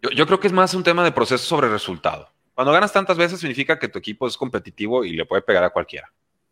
yo 0.01 0.25
creo 0.25 0.39
que 0.39 0.47
es 0.47 0.53
más 0.53 0.73
un 0.73 0.83
tema 0.83 1.03
de 1.03 1.11
proceso 1.11 1.45
sobre 1.45 1.69
resultado. 1.69 2.29
Cuando 2.53 2.73
ganas 2.73 2.91
tantas 2.91 3.17
veces 3.17 3.39
significa 3.39 3.79
que 3.79 3.87
tu 3.87 3.99
equipo 3.99 4.27
es 4.27 4.37
competitivo 4.37 5.05
y 5.05 5.13
le 5.13 5.25
puede 5.25 5.41
pegar 5.41 5.63
a 5.63 5.69
cualquiera. 5.69 6.11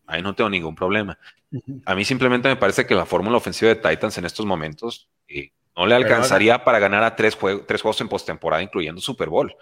Ahí 0.10 0.24
no 0.24 0.34
tengo 0.34 0.50
ningún 0.50 0.76
problema. 0.76 1.18
A 1.86 1.96
mí 1.96 2.04
simplemente 2.04 2.50
me 2.50 2.56
parece 2.56 2.86
que 2.86 2.96
la 2.96 3.06
fórmula 3.06 3.38
ofensiva 3.38 3.70
de 3.70 3.76
Titans 3.76 4.18
en 4.18 4.26
estos 4.26 4.46
momentos 4.46 5.08
eh, 5.28 5.52
no 5.78 5.86
le 5.86 5.96
alcanzaría 5.96 6.64
para 6.64 6.80
ganar 6.80 7.04
a 7.04 7.16
tres, 7.16 7.38
tres 7.68 7.82
juegos 7.82 8.02
en 8.02 8.10
postemporada, 8.10 8.64
incluyendo 8.64 9.00
Super 9.02 9.30
Bowl. 9.30 9.56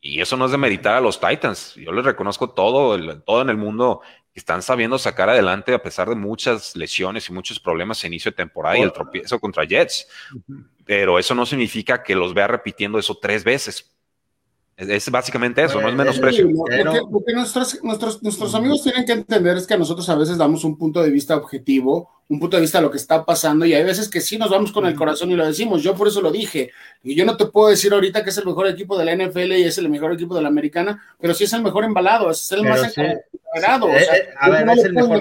Y 0.00 0.20
eso 0.20 0.36
no 0.36 0.46
es 0.46 0.52
de 0.52 0.58
meditar 0.58 0.94
a 0.94 1.00
los 1.00 1.20
Titans. 1.20 1.74
Yo 1.74 1.90
les 1.90 2.04
reconozco 2.04 2.50
todo, 2.50 2.96
todo 3.22 3.42
en 3.42 3.50
el 3.50 3.56
mundo 3.56 4.00
que 4.32 4.38
están 4.38 4.62
sabiendo 4.62 4.98
sacar 4.98 5.28
adelante 5.28 5.74
a 5.74 5.82
pesar 5.82 6.08
de 6.08 6.14
muchas 6.14 6.76
lesiones 6.76 7.28
y 7.28 7.32
muchos 7.32 7.58
problemas 7.58 8.02
en 8.04 8.12
inicio 8.12 8.30
de 8.30 8.36
temporada 8.36 8.78
y 8.78 8.82
el 8.82 8.92
tropiezo 8.92 9.40
contra 9.40 9.64
Jets. 9.64 10.06
Pero 10.84 11.18
eso 11.18 11.34
no 11.34 11.44
significa 11.44 12.04
que 12.04 12.14
los 12.14 12.34
vea 12.34 12.46
repitiendo 12.46 13.00
eso 13.00 13.18
tres 13.20 13.42
veces. 13.42 13.97
Es 14.78 15.10
básicamente 15.10 15.64
eso, 15.64 15.80
no 15.80 15.88
es 15.88 15.94
menosprecio. 15.96 16.48
lo 16.48 17.24
que 17.26 17.32
nuestros, 17.32 17.82
nuestros, 17.82 18.22
nuestros 18.22 18.54
amigos 18.54 18.84
tienen 18.84 19.04
que 19.04 19.10
entender 19.10 19.56
es 19.56 19.66
que 19.66 19.76
nosotros 19.76 20.08
a 20.08 20.14
veces 20.14 20.38
damos 20.38 20.62
un 20.62 20.78
punto 20.78 21.02
de 21.02 21.10
vista 21.10 21.36
objetivo, 21.36 22.22
un 22.28 22.38
punto 22.38 22.56
de 22.56 22.60
vista 22.60 22.78
de 22.78 22.82
lo 22.82 22.90
que 22.92 22.96
está 22.96 23.24
pasando, 23.24 23.66
y 23.66 23.74
hay 23.74 23.82
veces 23.82 24.08
que 24.08 24.20
sí 24.20 24.38
nos 24.38 24.50
vamos 24.50 24.70
con 24.70 24.86
el 24.86 24.94
corazón 24.94 25.32
y 25.32 25.34
lo 25.34 25.44
decimos. 25.44 25.82
Yo 25.82 25.96
por 25.96 26.06
eso 26.06 26.20
lo 26.20 26.30
dije. 26.30 26.70
Y 27.02 27.16
yo 27.16 27.24
no 27.24 27.36
te 27.36 27.46
puedo 27.46 27.70
decir 27.70 27.92
ahorita 27.92 28.22
que 28.22 28.30
es 28.30 28.38
el 28.38 28.46
mejor 28.46 28.68
equipo 28.68 28.96
de 28.96 29.04
la 29.04 29.16
NFL 29.16 29.52
y 29.54 29.64
es 29.64 29.78
el 29.78 29.88
mejor 29.88 30.12
equipo 30.12 30.36
de 30.36 30.42
la 30.42 30.48
americana, 30.48 31.02
pero 31.20 31.34
sí 31.34 31.42
es 31.42 31.52
el 31.52 31.62
mejor 31.62 31.82
embalado, 31.82 32.30
es 32.30 32.52
el 32.52 32.62
más 32.62 32.84
entrenado. 32.84 33.88
Eh, 33.88 33.96
eh, 34.00 34.28
a 34.38 34.48
ver, 34.48 34.68
es 34.70 34.84
el 34.84 34.92
mejor, 34.92 35.20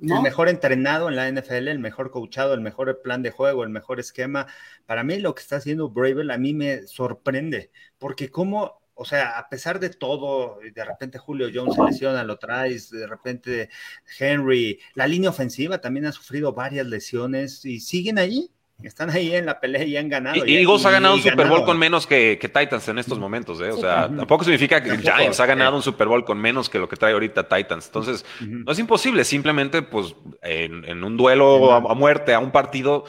el 0.00 0.22
mejor 0.22 0.48
entrenado 0.48 1.08
en 1.08 1.16
la 1.16 1.28
NFL, 1.28 1.68
el 1.68 1.78
mejor 1.78 2.10
coachado, 2.10 2.54
el 2.54 2.60
mejor 2.60 3.00
plan 3.02 3.22
de 3.22 3.30
juego, 3.30 3.64
el 3.64 3.70
mejor 3.70 4.00
esquema. 4.00 4.46
Para 4.84 5.04
mí 5.04 5.18
lo 5.18 5.34
que 5.34 5.42
está 5.42 5.56
haciendo 5.56 5.88
Bravel 5.88 6.30
a 6.30 6.38
mí 6.38 6.52
me 6.54 6.86
sorprende, 6.86 7.70
porque 7.98 8.30
como, 8.30 8.82
o 8.94 9.04
sea, 9.04 9.38
a 9.38 9.48
pesar 9.48 9.80
de 9.80 9.90
todo, 9.90 10.58
de 10.60 10.84
repente 10.84 11.18
Julio 11.18 11.48
Jones 11.52 11.74
se 11.74 11.82
lesiona, 11.82 12.24
lo 12.24 12.38
traes, 12.38 12.90
de 12.90 13.06
repente 13.06 13.70
Henry, 14.18 14.80
la 14.94 15.06
línea 15.06 15.30
ofensiva 15.30 15.80
también 15.80 16.06
ha 16.06 16.12
sufrido 16.12 16.52
varias 16.52 16.86
lesiones 16.86 17.64
y 17.64 17.80
siguen 17.80 18.18
ahí. 18.18 18.50
Están 18.82 19.08
ahí 19.08 19.34
en 19.34 19.46
la 19.46 19.58
pelea 19.58 19.84
y 19.84 19.96
han 19.96 20.08
ganado. 20.08 20.44
Y, 20.44 20.56
Eagles 20.56 20.84
ha 20.84 20.90
ganado 20.90 21.14
un 21.14 21.22
Super 21.22 21.48
Bowl 21.48 21.64
con 21.64 21.78
menos 21.78 22.06
que, 22.06 22.38
Titans 22.40 22.86
en 22.88 22.98
estos 22.98 23.18
momentos, 23.18 23.60
¿eh? 23.60 23.70
O 23.70 23.78
sea, 23.78 24.08
tampoco 24.14 24.44
significa 24.44 24.82
que 24.82 24.98
Giants 24.98 25.40
ha 25.40 25.46
ganado 25.46 25.76
un 25.76 25.82
Super 25.82 26.06
Bowl 26.08 26.24
con 26.24 26.38
menos 26.38 26.68
que 26.68 26.78
lo 26.78 26.88
que 26.88 26.96
trae 26.96 27.14
ahorita 27.14 27.48
Titans. 27.48 27.86
Entonces, 27.86 28.24
no 28.40 28.70
es 28.70 28.78
imposible. 28.78 29.24
Simplemente, 29.24 29.80
pues, 29.80 30.14
en, 30.42 31.02
un 31.02 31.16
duelo 31.16 31.72
a, 31.72 31.94
muerte, 31.94 32.34
a 32.34 32.38
un 32.38 32.52
partido, 32.52 33.04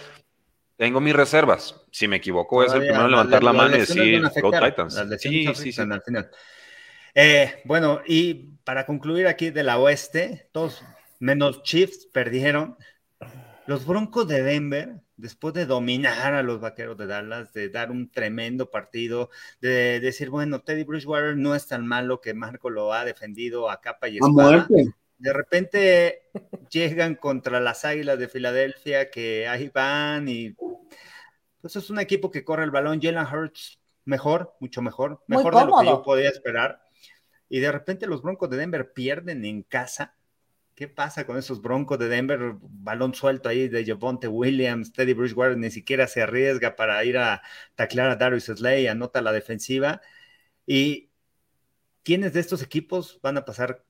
tengo 0.78 1.02
mis 1.02 1.14
reservas. 1.14 1.82
Si 1.92 2.08
me 2.08 2.16
equivoco, 2.16 2.64
es 2.64 2.72
el 2.72 2.80
primero 2.80 3.06
en 3.06 3.12
levantar 3.12 3.44
la, 3.44 3.52
mano 3.52 3.76
y 3.76 3.80
decir 3.80 4.22
Go 4.42 4.52
Titans. 4.52 5.04
Sí, 5.20 5.54
sí, 5.54 5.72
sí. 5.74 5.82
Al 5.82 6.02
final. 6.02 6.30
Eh, 7.14 7.62
bueno, 7.66 8.00
y 8.08 8.56
para 8.64 8.86
concluir 8.86 9.28
aquí 9.28 9.50
de 9.50 9.64
la 9.64 9.80
oeste, 9.80 10.48
todos 10.54 10.82
menos 11.20 11.62
Chiefs 11.64 12.08
perdieron. 12.14 12.78
Los 13.66 13.86
Broncos 13.86 14.30
de 14.30 14.44
Denver 14.44 15.02
después 15.18 15.54
de 15.54 15.66
dominar 15.66 16.34
a 16.34 16.44
los 16.44 16.62
vaqueros 16.62 16.98
de 16.98 17.08
Dallas, 17.08 17.52
de 17.52 17.70
dar 17.70 17.92
un 17.92 18.10
tremendo 18.10 18.70
partido, 18.70 19.30
de 19.60 20.00
decir, 20.00 20.30
bueno, 20.30 20.62
Teddy 20.62 20.84
Bridgewater 20.84 21.36
no 21.36 21.56
es 21.56 21.68
tan 21.68 21.86
malo 21.86 22.22
que 22.22 22.34
Marco 22.34 22.70
lo 22.70 22.94
ha 22.94 23.04
defendido 23.04 23.70
a 23.70 23.82
capa 23.82 24.08
y 24.08 24.18
espada. 24.18 24.68
De 25.18 25.34
repente 25.34 26.30
llegan 26.70 27.16
contra 27.16 27.60
las 27.60 27.84
Águilas 27.84 28.20
de 28.20 28.28
Filadelfia, 28.28 29.10
que 29.10 29.48
ahí 29.48 29.72
van 29.74 30.28
y 30.28 30.56
pues 31.60 31.76
es 31.76 31.90
un 31.90 32.00
equipo 32.00 32.30
que 32.30 32.46
corre 32.46 32.64
el 32.64 32.72
balón. 32.72 33.02
Jalen 33.02 33.26
Hurts 33.26 33.80
mejor, 34.06 34.56
mucho 34.60 34.84
mejor, 34.84 35.24
mejor 35.26 35.56
de 35.56 35.66
lo 35.66 35.80
que 35.80 35.86
yo 35.88 36.04
podía 36.04 36.30
esperar. 36.30 36.82
Y 37.50 37.60
de 37.60 37.72
repente 37.72 38.06
los 38.06 38.22
Broncos 38.22 38.50
de 38.50 38.58
Denver 38.58 38.94
pierden 38.94 39.44
en 39.46 39.64
casa 39.64 40.17
¿Qué 40.78 40.88
pasa 40.88 41.26
con 41.26 41.40
esos 41.40 41.60
broncos 41.60 41.98
de 41.98 42.08
Denver? 42.08 42.54
Balón 42.62 43.16
suelto 43.16 43.50
ahí 43.50 43.68
de 43.68 43.84
Javonte 43.84 44.28
Williams, 44.28 44.94
Teddy 44.94 45.14
Bridgewater 45.14 45.58
ni 45.58 45.72
siquiera 45.72 46.06
se 46.06 46.22
arriesga 46.22 46.76
para 46.76 47.04
ir 47.04 47.18
a 47.18 47.42
taclear 47.74 48.12
a 48.12 48.16
Darius 48.16 48.44
Slay, 48.44 48.86
anota 48.86 49.24
la 49.24 49.32
defensiva. 49.32 50.02
¿Y 50.68 51.10
quiénes 52.04 52.34
de 52.34 52.42
estos 52.42 52.62
equipos 52.62 53.18
van 53.24 53.38
a 53.38 53.44
pasar? 53.44 53.84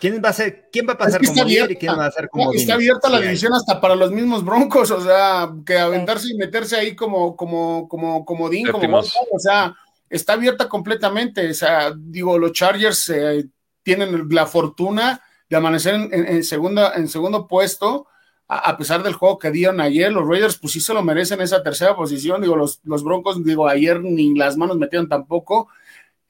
¿Quién 0.00 0.20
va 0.22 0.28
a 0.28 0.32
ser, 0.34 0.68
quién 0.70 0.86
va 0.86 0.92
a 0.92 0.98
pasar 0.98 1.24
como 1.24 1.44
líder 1.44 1.70
y 1.70 1.76
quién 1.76 1.98
va 1.98 2.04
a 2.04 2.10
ser 2.10 2.28
como 2.28 2.52
Está 2.52 2.74
abierta 2.74 3.08
la 3.08 3.18
división 3.18 3.54
hasta 3.54 3.80
para 3.80 3.96
los 3.96 4.12
mismos 4.12 4.44
broncos, 4.44 4.90
o 4.90 5.00
sea, 5.00 5.50
que 5.64 5.78
aventarse 5.78 6.28
y 6.28 6.36
meterse 6.36 6.76
ahí 6.76 6.94
como, 6.94 7.34
como, 7.34 7.88
como, 7.88 8.22
como 8.26 8.50
Dean, 8.50 8.70
como 8.70 8.98
o 8.98 9.38
sea, 9.38 9.74
está 10.10 10.34
abierta 10.34 10.68
completamente. 10.68 11.48
O 11.48 11.54
sea, 11.54 11.90
digo, 11.96 12.36
los 12.36 12.52
Chargers 12.52 13.08
eh, 13.08 13.46
tienen 13.82 14.28
la 14.28 14.44
fortuna 14.44 15.18
de 15.52 15.58
amanecer 15.58 15.94
en, 16.10 16.42
segunda, 16.44 16.94
en 16.94 17.08
segundo 17.08 17.46
puesto, 17.46 18.06
a, 18.48 18.74
pesar 18.78 19.02
del 19.02 19.12
juego 19.12 19.38
que 19.38 19.50
dieron 19.50 19.82
ayer, 19.82 20.10
los 20.10 20.26
Raiders 20.26 20.56
pues 20.56 20.72
sí 20.72 20.80
se 20.80 20.94
lo 20.94 21.02
merecen 21.02 21.42
esa 21.42 21.62
tercera 21.62 21.94
posición, 21.94 22.40
digo, 22.40 22.56
los, 22.56 22.80
los 22.84 23.04
Broncos, 23.04 23.44
digo, 23.44 23.68
ayer 23.68 24.00
ni 24.00 24.34
las 24.34 24.56
manos 24.56 24.78
metieron 24.78 25.10
tampoco, 25.10 25.68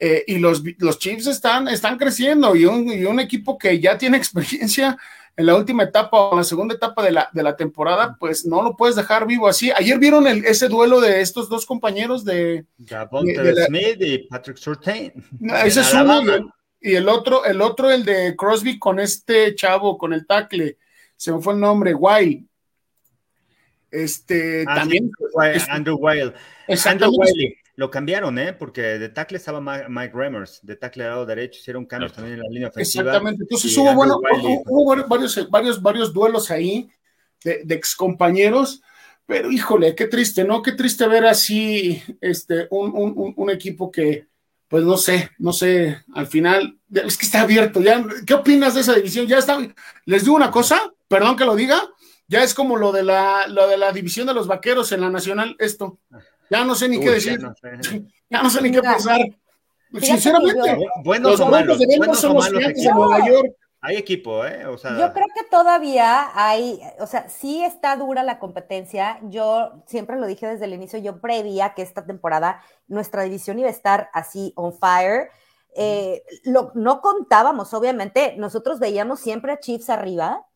eh, 0.01 0.25
y 0.27 0.39
los, 0.39 0.65
los 0.79 0.99
Chiefs 0.99 1.29
están, 1.29 1.69
están 1.69 1.99
creciendo, 1.99 2.57
y 2.57 2.65
un, 2.65 2.93
y 2.93 3.05
un 3.05 3.21
equipo 3.21 3.57
que 3.57 3.79
ya 3.79 3.97
tiene 3.97 4.17
experiencia 4.19 4.99
en 5.37 5.47
la 5.47 5.55
última 5.55 5.85
etapa 5.85 6.19
o 6.19 6.33
en 6.33 6.39
la 6.39 6.45
segunda 6.45 6.75
etapa 6.75 7.05
de 7.05 7.13
la, 7.13 7.31
de 7.33 7.45
la 7.45 7.57
temporada, 7.57 8.17
pues 8.19 8.45
no 8.45 8.61
lo 8.61 8.77
puedes 8.77 8.97
dejar 8.97 9.25
vivo 9.25 9.47
así. 9.47 9.71
Ayer 9.71 10.01
vieron 10.01 10.27
el, 10.27 10.45
ese 10.45 10.67
duelo 10.67 11.01
de 11.01 11.21
estos 11.21 11.49
dos 11.49 11.65
compañeros 11.65 12.25
de... 12.25 12.67
Smith 13.67 14.01
y 14.01 14.19
Patrick 14.27 14.57
Surtain. 14.57 15.13
Ese 15.65 15.83
es 15.83 15.95
uno, 15.95 16.53
y 16.83 16.95
el 16.95 17.09
otro, 17.09 17.45
el 17.45 17.61
otro, 17.61 17.91
el 17.91 18.05
de 18.05 18.35
Crosby 18.37 18.79
con 18.79 18.99
este 18.99 19.55
chavo, 19.55 19.97
con 19.97 20.13
el 20.13 20.27
tackle, 20.27 20.79
se 21.17 21.33
me 21.33 21.41
fue 21.41 21.55
el 21.55 21.61
nombre, 21.61 21.95
Wild. 21.95 22.47
Este, 23.91 24.65
ah, 24.67 24.75
también. 24.75 25.11
Andrew 25.69 25.97
Wild. 26.01 26.35
Andrew 26.87 27.11
Wiley. 27.17 27.57
Lo 27.77 27.91
cambiaron, 27.91 28.39
¿eh? 28.39 28.53
Porque 28.53 28.83
de 28.83 29.09
tackle 29.09 29.39
estaba 29.39 29.61
Mike 29.61 30.13
Remmers, 30.15 30.61
de 30.63 30.77
tackle 30.77 31.05
al 31.05 31.11
lado 31.11 31.27
derecho, 31.27 31.61
hicieron 31.61 31.87
cambios 31.87 32.13
también 32.13 32.35
en 32.35 32.43
la 32.43 32.49
línea 32.51 32.69
ofensiva. 32.69 33.05
Exactamente. 33.05 33.45
Entonces 33.45 33.77
hubo, 33.79 33.95
bueno, 33.95 34.21
hubo, 34.67 35.07
varios, 35.09 35.51
varios, 35.51 35.81
varios 35.81 36.13
duelos 36.13 36.51
ahí 36.51 36.91
de, 37.43 37.63
de 37.65 37.75
excompañeros, 37.75 38.83
pero 39.25 39.51
híjole, 39.51 39.95
qué 39.95 40.07
triste, 40.07 40.45
¿no? 40.45 40.63
Qué 40.63 40.73
triste 40.73 41.07
ver 41.07 41.25
así 41.25 42.03
este, 42.21 42.67
un, 42.71 42.93
un, 42.95 43.33
un 43.37 43.51
equipo 43.51 43.91
que, 43.91 44.27
pues 44.73 44.85
no 44.85 44.97
sé, 44.97 45.31
no 45.37 45.53
sé, 45.53 45.99
al 46.15 46.27
final, 46.27 46.79
es 46.91 47.19
que 47.19 47.27
está 47.27 47.43
abierto, 47.43 47.83
ya, 47.83 48.03
¿qué 48.27 48.33
opinas 48.33 48.73
de 48.73 48.81
esa 48.81 48.95
división? 48.95 49.27
Ya 49.27 49.37
está, 49.37 49.59
les 50.07 50.25
digo 50.25 50.35
una 50.35 50.51
cosa, 50.51 50.95
perdón 51.09 51.37
que 51.37 51.45
lo 51.45 51.55
diga, 51.55 51.79
ya 52.27 52.43
es 52.43 52.55
como 52.55 52.79
lo 52.79 52.91
de 52.91 53.03
la, 53.03 53.47
lo 53.49 53.69
de 53.69 53.77
la 53.77 53.93
división 53.93 54.27
de 54.27 54.33
los 54.33 54.47
vaqueros 54.47 54.91
en 54.93 55.03
la 55.03 55.11
nacional, 55.11 55.57
esto, 55.59 55.99
ya 56.49 56.65
no 56.65 56.75
sé 56.75 56.89
ni 56.89 57.01
qué 57.01 57.11
decir, 57.11 57.39
ya 58.31 58.43
no 58.43 58.49
sé, 58.49 58.63
ni 58.63 58.71
qué 58.73 58.81
pensar. 58.81 59.21
Sinceramente, 60.01 60.79
los 61.21 61.39
o 61.39 61.49
malos, 61.51 61.79
de 61.79 62.15
son 62.15 62.33
los 62.33 62.49
gigantes 62.49 62.83
de 62.83 62.95
Nueva 62.95 63.29
York, 63.29 63.53
Hay 63.85 63.97
equipo, 63.97 64.47
¿eh? 64.47 64.65
O 64.67 64.79
sea, 64.79 64.97
yo 64.97 65.13
creo 65.13 65.27
que 65.35 65.43
todavía 65.51 66.31
hay, 66.35 66.81
o 67.01 67.07
sea, 67.09 67.29
sí 67.29 67.65
está 67.65 67.97
dura 67.97 68.23
la 68.23 68.39
competencia. 68.39 69.19
Yo 69.25 69.83
siempre 69.87 70.17
lo 70.21 70.27
dije 70.29 70.47
desde 70.47 70.67
el 70.67 70.75
inicio, 70.75 71.01
yo 71.01 71.21
prevía 71.21 71.75
que 71.75 71.83
esta 71.83 72.07
temporada 72.07 72.63
nuestra 72.87 73.25
división 73.25 73.59
iba 73.59 73.67
a 73.67 73.73
estar 73.73 74.09
así 74.13 74.53
on 74.55 74.73
fire. 74.73 75.31
Eh, 75.75 76.23
lo, 76.45 76.71
no 76.77 77.01
contábamos, 77.01 77.75
obviamente, 77.75 78.37
nosotros 78.39 78.79
veíamos 78.79 79.19
siempre 79.19 79.51
a 79.51 79.59
Chiefs 79.59 79.91
arriba 79.91 80.47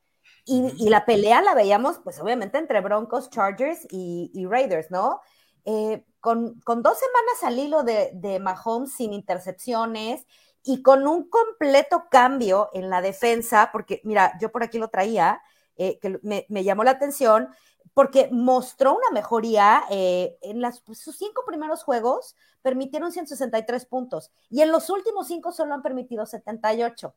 y, 0.45 0.89
la 0.89 1.05
pelea 1.05 1.43
la 1.43 1.55
veíamos, 1.55 1.99
pues 2.05 2.21
obviamente, 2.21 2.59
entre 2.59 2.81
Broncos, 2.81 3.31
Chargers 3.31 3.89
y, 3.91 4.47
Raiders, 4.49 4.93
¿no? 4.93 5.21
Eh, 5.65 6.05
con, 6.21 6.61
dos 6.65 6.99
semanas 6.99 7.43
al 7.43 7.59
hilo 7.59 7.83
de, 7.83 8.13
de 8.15 8.39
Mahomes 8.39 8.93
sin 8.93 9.13
intercepciones, 9.13 10.25
y 10.67 10.83
con 10.83 11.07
un 11.07 11.31
completo 11.31 12.07
cambio 12.11 12.71
en 12.75 12.91
la 12.91 13.01
defensa, 13.01 13.71
porque 13.73 14.01
mira, 14.03 14.37
yo 14.41 14.51
por 14.51 14.65
aquí 14.65 14.79
lo 14.79 14.89
traía, 14.89 15.41
eh, 15.77 16.01
que 16.01 16.19
me, 16.23 16.65
llamó 16.65 16.83
la 16.83 16.91
atención, 16.91 17.49
porque 17.95 18.29
mostró 18.33 18.93
una 18.93 19.11
mejoría 19.13 19.85
eh, 19.91 20.37
en 20.43 20.61
las, 20.61 20.81
pues, 20.81 20.99
sus 20.99 21.17
cinco 21.17 21.45
primeros 21.47 21.85
juegos, 21.85 22.35
permitieron 22.63 23.13
163 23.13 23.87
puntos 23.87 24.33
y 24.51 24.61
en 24.61 24.73
los 24.73 24.91
últimos 24.91 25.29
cinco 25.29 25.53
solo 25.53 25.73
han 25.73 25.83
permitido 25.83 26.27
78. 26.27 27.15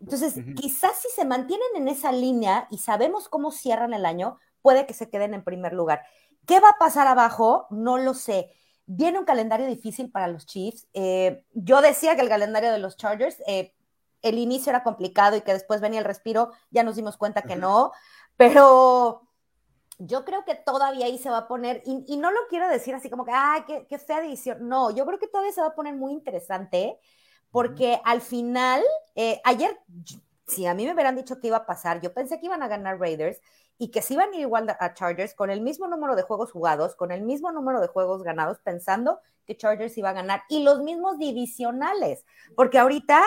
Entonces, 0.00 0.34
quizás 0.54 1.00
si 1.00 1.08
se 1.08 1.24
mantienen 1.24 1.68
en 1.74 1.88
esa 1.88 2.12
línea 2.12 2.68
y 2.70 2.78
sabemos 2.78 3.28
cómo 3.30 3.50
cierran 3.52 3.94
el 3.94 4.04
año, 4.04 4.38
puede 4.60 4.84
que 4.86 4.92
se 4.92 5.08
queden 5.08 5.32
en 5.32 5.42
primer 5.42 5.72
lugar. 5.72 6.02
¿Qué 6.46 6.60
va 6.60 6.68
a 6.68 6.78
pasar 6.78 7.06
abajo? 7.06 7.66
No 7.70 7.96
lo 7.96 8.12
sé. 8.12 8.52
Viene 8.94 9.18
un 9.18 9.24
calendario 9.24 9.66
difícil 9.66 10.10
para 10.10 10.28
los 10.28 10.44
Chiefs. 10.44 10.86
Eh, 10.92 11.46
yo 11.54 11.80
decía 11.80 12.14
que 12.14 12.20
el 12.20 12.28
calendario 12.28 12.70
de 12.70 12.78
los 12.78 12.98
Chargers, 12.98 13.42
eh, 13.46 13.74
el 14.20 14.38
inicio 14.38 14.68
era 14.68 14.82
complicado 14.82 15.34
y 15.34 15.40
que 15.40 15.54
después 15.54 15.80
venía 15.80 16.00
el 16.00 16.04
respiro, 16.04 16.52
ya 16.70 16.82
nos 16.82 16.96
dimos 16.96 17.16
cuenta 17.16 17.40
que 17.40 17.56
no, 17.56 17.92
pero 18.36 19.22
yo 19.98 20.26
creo 20.26 20.44
que 20.44 20.54
todavía 20.54 21.06
ahí 21.06 21.16
se 21.16 21.30
va 21.30 21.38
a 21.38 21.48
poner, 21.48 21.82
y, 21.86 22.16
no 22.18 22.30
lo 22.30 22.40
quiero 22.50 22.68
decir 22.68 22.94
así 22.94 23.08
como 23.08 23.24
que, 23.24 23.32
ah, 23.34 23.64
qué, 23.66 23.86
qué, 23.88 23.98
fea 23.98 24.20
división, 24.20 24.68
no, 24.68 24.90
yo 24.90 25.06
creo 25.06 25.18
que 25.18 25.26
todavía 25.26 25.52
se 25.52 25.62
va 25.62 25.68
a 25.68 25.74
poner 25.74 25.94
muy 25.94 26.12
interesante, 26.12 26.98
porque 27.50 27.98
al 28.04 28.20
final, 28.20 28.82
eh, 29.14 29.40
ayer, 29.44 29.78
si 30.46 30.66
a 30.66 30.74
mí 30.74 30.84
me 30.84 30.92
hubieran 30.92 31.16
dicho 31.16 31.40
que 31.40 31.46
iba 31.46 31.56
a 31.56 31.66
pasar, 31.66 32.02
yo 32.02 32.12
pensé 32.12 32.38
que 32.38 32.46
iban 32.46 32.62
a 32.62 32.68
ganar 32.68 33.00
Raiders, 33.00 33.40
y 33.78 33.90
que 33.90 34.02
se 34.02 34.14
iban 34.14 34.30
a 34.30 34.34
ir 34.36 34.42
igual 34.42 34.76
a 34.78 34.94
Chargers 34.94 35.34
con 35.34 35.50
el 35.50 35.60
mismo 35.60 35.88
número 35.88 36.14
de 36.14 36.22
juegos 36.22 36.52
jugados, 36.52 36.94
con 36.94 37.10
el 37.10 37.22
mismo 37.22 37.50
número 37.52 37.80
de 37.80 37.88
juegos 37.88 38.22
ganados, 38.22 38.58
pensando 38.60 39.20
que 39.46 39.56
Chargers 39.56 39.96
iba 39.98 40.10
a 40.10 40.14
ganar 40.14 40.42
y 40.48 40.62
los 40.62 40.80
mismos 40.80 41.18
divisionales, 41.18 42.24
porque 42.54 42.78
ahorita, 42.78 43.22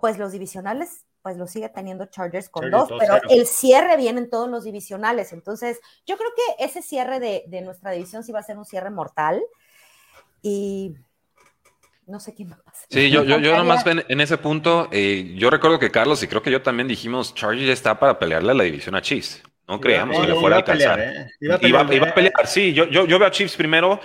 pues 0.00 0.18
los 0.18 0.32
divisionales, 0.32 1.04
pues 1.22 1.36
lo 1.36 1.46
sigue 1.46 1.68
teniendo 1.68 2.06
Chargers 2.06 2.48
con 2.48 2.70
dos, 2.70 2.88
pero 2.98 3.20
el 3.28 3.46
cierre 3.46 3.96
viene 3.96 4.20
en 4.20 4.30
todos 4.30 4.48
los 4.48 4.64
divisionales. 4.64 5.32
Entonces, 5.32 5.80
yo 6.04 6.16
creo 6.16 6.30
que 6.34 6.64
ese 6.64 6.82
cierre 6.82 7.20
de, 7.20 7.60
nuestra 7.62 7.92
división 7.92 8.24
sí 8.24 8.32
va 8.32 8.40
a 8.40 8.44
ser 8.44 8.58
un 8.58 8.64
cierre 8.64 8.90
mortal 8.90 9.40
y 10.40 10.96
no 12.06 12.18
sé 12.18 12.34
quién 12.34 12.50
va 12.50 12.56
a 12.56 12.62
pasar. 12.62 12.86
Sí, 12.90 13.10
yo, 13.10 13.22
yo, 13.22 13.38
yo 13.38 13.56
nomás 13.56 13.86
en, 13.86 14.04
en 14.08 14.20
ese 14.20 14.36
punto, 14.36 14.88
eh, 14.90 15.34
yo 15.38 15.48
recuerdo 15.48 15.78
que 15.78 15.92
Carlos 15.92 16.22
y 16.24 16.26
creo 16.26 16.42
que 16.42 16.50
yo 16.50 16.62
también 16.62 16.88
dijimos, 16.88 17.34
Chargers 17.34 17.70
está 17.70 18.00
para 18.00 18.18
pelearle 18.18 18.50
a 18.50 18.54
la 18.54 18.64
división 18.64 18.96
a 18.96 19.02
Chiefs. 19.02 19.42
No 19.68 19.80
creamos 19.80 20.20
que 20.20 20.26
le 20.26 20.34
fuera 20.34 20.56
a 20.56 20.58
alcanzar. 20.58 21.00
¿eh? 21.00 21.26
Iba, 21.40 21.80
a 21.80 22.14
pelear, 22.14 22.46
sí. 22.46 22.72
Yo, 22.72 22.86
yo, 22.86 23.06
veo 23.06 23.26
a 23.26 23.30
Chiefs 23.30 23.56
primero. 23.56 24.00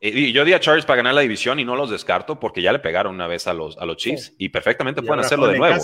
Eh, 0.00 0.10
y 0.14 0.32
yo 0.32 0.44
di 0.44 0.52
a 0.52 0.60
Chargers 0.60 0.86
para 0.86 0.98
ganar 0.98 1.14
la 1.14 1.20
división 1.20 1.60
y 1.60 1.64
no 1.64 1.76
los 1.76 1.90
descarto 1.90 2.38
porque 2.40 2.62
ya 2.62 2.72
le 2.72 2.78
pegaron 2.78 3.14
una 3.14 3.26
vez 3.26 3.46
a 3.46 3.54
los, 3.54 3.78
a 3.78 3.86
los 3.86 3.96
Chiefs 3.96 4.34
y 4.38 4.48
perfectamente 4.48 5.02
pueden 5.02 5.20
hacerlo 5.20 5.46
de 5.46 5.58
nuevo. 5.58 5.82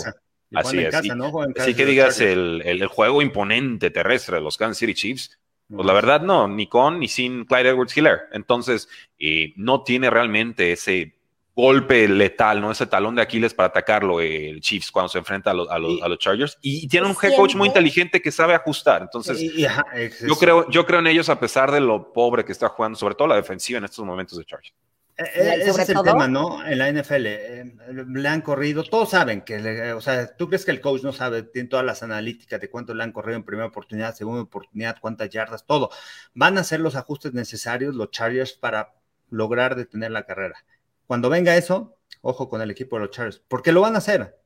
Así 0.53 0.79
es. 0.79 0.93
así 0.93 1.75
que 1.75 1.85
digas 1.85 2.19
el, 2.19 2.61
el, 2.65 2.85
juego 2.87 3.21
imponente 3.21 3.89
terrestre 3.89 4.35
de 4.35 4.41
los 4.41 4.57
Kansas 4.57 4.79
City 4.79 4.93
Chiefs, 4.93 5.39
pues 5.73 5.85
la 5.85 5.93
verdad 5.93 6.21
no, 6.21 6.49
ni 6.49 6.67
con 6.67 6.99
ni 6.99 7.07
sin 7.07 7.45
Clyde 7.45 7.69
Edwards 7.69 7.95
Hiller. 7.95 8.19
Entonces, 8.33 8.89
eh, 9.17 9.53
no 9.55 9.83
tiene 9.83 10.09
realmente 10.09 10.73
ese 10.73 11.15
golpe 11.55 12.07
letal, 12.07 12.61
¿no? 12.61 12.71
Ese 12.71 12.85
talón 12.85 13.15
de 13.15 13.21
Aquiles 13.21 13.53
para 13.53 13.67
atacarlo 13.67 14.21
el 14.21 14.61
Chiefs 14.61 14.91
cuando 14.91 15.09
se 15.09 15.17
enfrenta 15.17 15.51
a 15.51 15.53
los, 15.53 15.69
a 15.69 15.79
los, 15.79 16.19
Chargers. 16.19 16.57
Y, 16.61 16.87
tiene 16.87 17.07
un 17.07 17.15
head 17.21 17.35
coach 17.35 17.55
muy 17.55 17.67
inteligente 17.67 18.21
que 18.21 18.31
sabe 18.31 18.53
ajustar. 18.53 19.01
Entonces, 19.01 19.39
yo, 19.53 20.35
creo, 20.35 20.69
yo 20.69 20.85
creo 20.85 20.99
en 20.99 21.07
ellos 21.07 21.29
a 21.29 21.39
pesar 21.39 21.71
de 21.71 21.81
lo 21.81 22.13
pobre 22.13 22.45
que 22.45 22.51
está 22.51 22.69
jugando, 22.69 22.97
sobre 22.97 23.15
todo 23.15 23.27
la 23.27 23.35
defensiva 23.35 23.77
en 23.79 23.85
estos 23.85 24.05
momentos 24.05 24.37
de 24.37 24.45
Chargers. 24.45 24.73
Eh, 25.17 25.23
eh, 25.35 25.63
ese 25.67 25.81
es 25.81 25.89
el 25.89 26.01
tema, 26.03 26.27
¿no? 26.27 26.65
En 26.65 26.77
la 26.77 26.91
NFL 26.91 27.25
eh, 27.27 27.75
le 28.07 28.29
han 28.29 28.41
corrido, 28.41 28.83
todos 28.83 29.11
saben 29.11 29.41
que, 29.41 29.93
o 29.93 30.01
sea, 30.01 30.35
tú 30.35 30.47
crees 30.47 30.65
que 30.65 30.71
el 30.71 30.81
coach 30.81 31.03
no 31.03 31.13
sabe, 31.13 31.43
tiene 31.43 31.69
todas 31.69 31.85
las 31.85 32.01
analíticas 32.01 32.59
de 32.59 32.69
cuánto 32.69 32.93
le 32.93 33.03
han 33.03 33.11
corrido 33.11 33.37
en 33.37 33.43
primera 33.43 33.67
oportunidad, 33.67 34.15
segunda 34.15 34.41
oportunidad, 34.41 34.97
cuántas 34.99 35.29
yardas, 35.29 35.65
todo. 35.65 35.89
Van 36.33 36.57
a 36.57 36.61
hacer 36.61 36.79
los 36.79 36.95
ajustes 36.95 37.33
necesarios 37.33 37.93
los 37.93 38.09
Chargers 38.09 38.53
para 38.53 38.93
lograr 39.29 39.75
detener 39.75 40.11
la 40.11 40.23
carrera. 40.23 40.63
Cuando 41.07 41.29
venga 41.29 41.55
eso, 41.55 41.97
ojo 42.21 42.49
con 42.49 42.61
el 42.61 42.71
equipo 42.71 42.95
de 42.95 43.05
los 43.05 43.11
Chargers, 43.11 43.41
porque 43.47 43.71
lo 43.71 43.81
van 43.81 43.95
a 43.95 43.99
hacer 43.99 44.37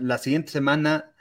la 0.00 0.18
siguiente 0.18 0.50
semana, 0.50 1.12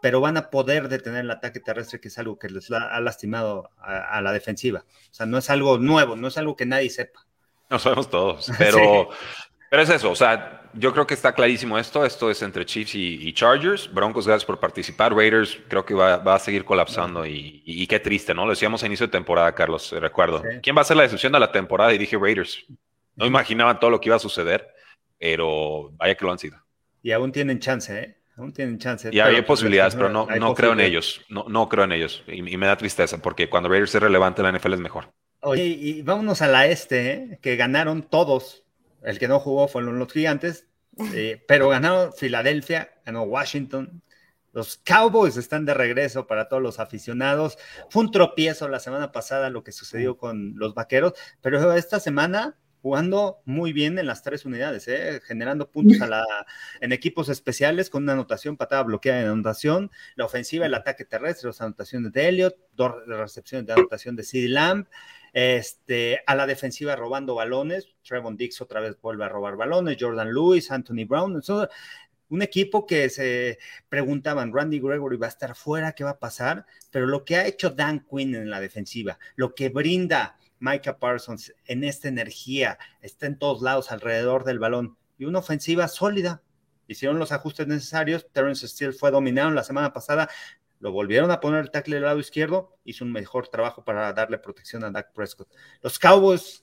pero 0.00 0.20
van 0.20 0.36
a 0.36 0.50
poder 0.50 0.88
detener 0.88 1.20
el 1.20 1.30
ataque 1.30 1.60
terrestre, 1.60 2.00
que 2.00 2.08
es 2.08 2.18
algo 2.18 2.38
que 2.38 2.48
les 2.48 2.70
ha 2.72 3.00
lastimado 3.00 3.70
a, 3.78 4.20
la 4.20 4.32
defensiva. 4.32 4.84
O 5.10 5.14
sea, 5.14 5.26
no 5.26 5.38
es 5.38 5.48
algo 5.50 5.78
nuevo, 5.78 6.16
no 6.16 6.28
es 6.28 6.36
algo 6.36 6.56
que 6.56 6.66
nadie 6.66 6.90
sepa. 6.90 7.24
No 7.70 7.78
sabemos 7.78 8.10
todos, 8.10 8.50
pero, 8.58 9.10
pero 9.70 9.82
es 9.82 9.88
eso. 9.90 10.10
O 10.10 10.16
sea, 10.16 10.62
yo 10.74 10.92
creo 10.92 11.06
que 11.06 11.14
está 11.14 11.32
clarísimo 11.32 11.78
esto. 11.78 12.04
Esto 12.04 12.30
es 12.30 12.42
entre 12.42 12.66
Chiefs 12.66 12.94
y, 12.94 13.32
Chargers. 13.32 13.92
Broncos, 13.92 14.26
gracias 14.26 14.44
por 14.44 14.58
participar. 14.58 15.14
Raiders 15.14 15.58
creo 15.68 15.84
que 15.84 15.94
va, 15.94 16.34
a 16.34 16.38
seguir 16.38 16.64
colapsando 16.64 17.24
y, 17.24 17.86
qué 17.86 18.00
triste, 18.00 18.34
¿no? 18.34 18.44
Lo 18.44 18.50
decíamos 18.50 18.82
a 18.82 18.86
inicio 18.86 19.06
de 19.06 19.12
temporada, 19.12 19.54
Carlos, 19.54 19.92
recuerdo. 19.92 20.42
¿Quién 20.62 20.76
va 20.76 20.80
a 20.80 20.84
ser 20.84 20.96
la 20.96 21.04
decepción 21.04 21.32
de 21.32 21.40
la 21.40 21.52
temporada? 21.52 21.92
Y 21.94 21.98
dije 21.98 22.18
Raiders. 22.18 22.66
No 23.16 23.26
imaginaban 23.26 23.78
todo 23.78 23.90
lo 23.90 24.00
que 24.00 24.08
iba 24.08 24.16
a 24.16 24.20
suceder, 24.20 24.68
pero 25.18 25.90
vaya 25.92 26.14
que 26.14 26.24
lo 26.24 26.32
han 26.32 26.38
sido. 26.38 26.58
Y 27.02 27.12
aún 27.12 27.32
tienen 27.32 27.58
chance, 27.58 27.98
¿eh? 27.98 28.16
Aún 28.36 28.52
tienen 28.52 28.78
chance. 28.78 29.10
Y 29.12 29.20
hay 29.20 29.42
posibilidades, 29.42 29.94
pero 29.94 30.08
no, 30.08 30.26
no 30.26 30.54
creo 30.54 30.72
en 30.72 30.80
ellos. 30.80 31.20
No, 31.28 31.44
no 31.48 31.68
creo 31.68 31.84
en 31.84 31.92
ellos. 31.92 32.24
Y, 32.26 32.42
me 32.42 32.66
da 32.66 32.76
tristeza 32.76 33.18
porque 33.18 33.50
cuando 33.50 33.68
Raiders 33.68 33.94
es 33.94 34.00
relevante, 34.00 34.42
la 34.42 34.52
NFL 34.52 34.74
es 34.74 34.80
mejor. 34.80 35.12
Oye, 35.40 35.64
y 35.64 36.02
vámonos 36.02 36.40
a 36.40 36.48
la 36.48 36.66
este, 36.66 37.12
¿eh? 37.12 37.38
que 37.42 37.56
ganaron 37.56 38.02
todos. 38.02 38.64
El 39.02 39.18
que 39.18 39.28
no 39.28 39.40
jugó 39.40 39.68
fueron 39.68 39.98
los 39.98 40.12
gigantes, 40.12 40.68
eh, 41.14 41.44
pero 41.46 41.68
ganaron 41.68 42.12
Filadelfia, 42.12 42.92
ganó 43.04 43.24
Washington. 43.24 44.02
Los 44.52 44.76
Cowboys 44.76 45.36
están 45.36 45.64
de 45.64 45.74
regreso 45.74 46.26
para 46.26 46.48
todos 46.48 46.62
los 46.62 46.78
aficionados. 46.78 47.58
Fue 47.90 48.02
un 48.02 48.10
tropiezo 48.10 48.68
la 48.68 48.80
semana 48.80 49.10
pasada 49.10 49.50
lo 49.50 49.64
que 49.64 49.72
sucedió 49.72 50.16
con 50.16 50.54
los 50.56 50.74
vaqueros, 50.74 51.14
pero 51.40 51.72
esta 51.72 52.00
semana 52.00 52.56
jugando 52.82 53.40
muy 53.44 53.72
bien 53.72 53.98
en 53.98 54.06
las 54.06 54.22
tres 54.22 54.44
unidades, 54.44 54.88
¿eh? 54.88 55.20
generando 55.24 55.70
puntos 55.70 56.00
a 56.00 56.06
la, 56.08 56.24
en 56.80 56.92
equipos 56.92 57.28
especiales 57.28 57.88
con 57.88 58.02
una 58.02 58.12
anotación 58.12 58.56
patada 58.56 58.82
bloqueada 58.82 59.20
en 59.20 59.28
anotación, 59.28 59.90
la 60.16 60.24
ofensiva, 60.24 60.66
el 60.66 60.74
ataque 60.74 61.04
terrestre, 61.04 61.48
las 61.48 61.60
anotaciones 61.60 62.12
de 62.12 62.28
Elliot, 62.28 62.56
dos 62.74 62.92
recepciones 63.06 63.66
de 63.66 63.74
anotación 63.74 64.16
de 64.16 64.24
Sid 64.24 64.48
Lamb, 64.48 64.86
este, 65.32 66.20
a 66.26 66.34
la 66.34 66.46
defensiva 66.46 66.96
robando 66.96 67.36
balones, 67.36 67.88
Trevon 68.02 68.36
Dix 68.36 68.60
otra 68.60 68.80
vez 68.80 69.00
vuelve 69.00 69.24
a 69.24 69.28
robar 69.28 69.56
balones, 69.56 69.96
Jordan 69.98 70.34
Lewis, 70.34 70.70
Anthony 70.70 71.06
Brown, 71.06 71.40
un 72.28 72.42
equipo 72.42 72.86
que 72.86 73.10
se 73.10 73.58
preguntaban, 73.88 74.52
Randy 74.52 74.80
Gregory 74.80 75.18
va 75.18 75.26
a 75.26 75.28
estar 75.28 75.54
fuera, 75.54 75.92
¿qué 75.92 76.02
va 76.02 76.10
a 76.10 76.18
pasar? 76.18 76.64
Pero 76.90 77.06
lo 77.06 77.24
que 77.24 77.36
ha 77.36 77.46
hecho 77.46 77.70
Dan 77.70 78.06
Quinn 78.10 78.34
en 78.34 78.50
la 78.50 78.58
defensiva, 78.58 79.18
lo 79.36 79.54
que 79.54 79.68
brinda 79.68 80.38
Micah 80.62 80.98
Parsons 80.98 81.52
en 81.66 81.84
esta 81.84 82.08
energía, 82.08 82.78
está 83.00 83.26
en 83.26 83.38
todos 83.38 83.60
lados 83.60 83.90
alrededor 83.90 84.44
del 84.44 84.60
balón 84.60 84.96
y 85.18 85.24
una 85.24 85.40
ofensiva 85.40 85.88
sólida. 85.88 86.42
Hicieron 86.86 87.18
los 87.18 87.32
ajustes 87.32 87.66
necesarios. 87.66 88.26
Terrence 88.32 88.66
Steele 88.68 88.92
fue 88.92 89.10
dominado 89.10 89.50
la 89.50 89.64
semana 89.64 89.92
pasada. 89.92 90.28
Lo 90.78 90.92
volvieron 90.92 91.30
a 91.30 91.40
poner 91.40 91.60
el 91.60 91.70
tackle 91.70 91.96
del 91.96 92.04
lado 92.04 92.20
izquierdo. 92.20 92.76
Hizo 92.84 93.04
un 93.04 93.12
mejor 93.12 93.48
trabajo 93.48 93.84
para 93.84 94.12
darle 94.12 94.38
protección 94.38 94.84
a 94.84 94.90
Dak 94.90 95.12
Prescott. 95.12 95.48
Los 95.80 95.98
Cowboys, 95.98 96.62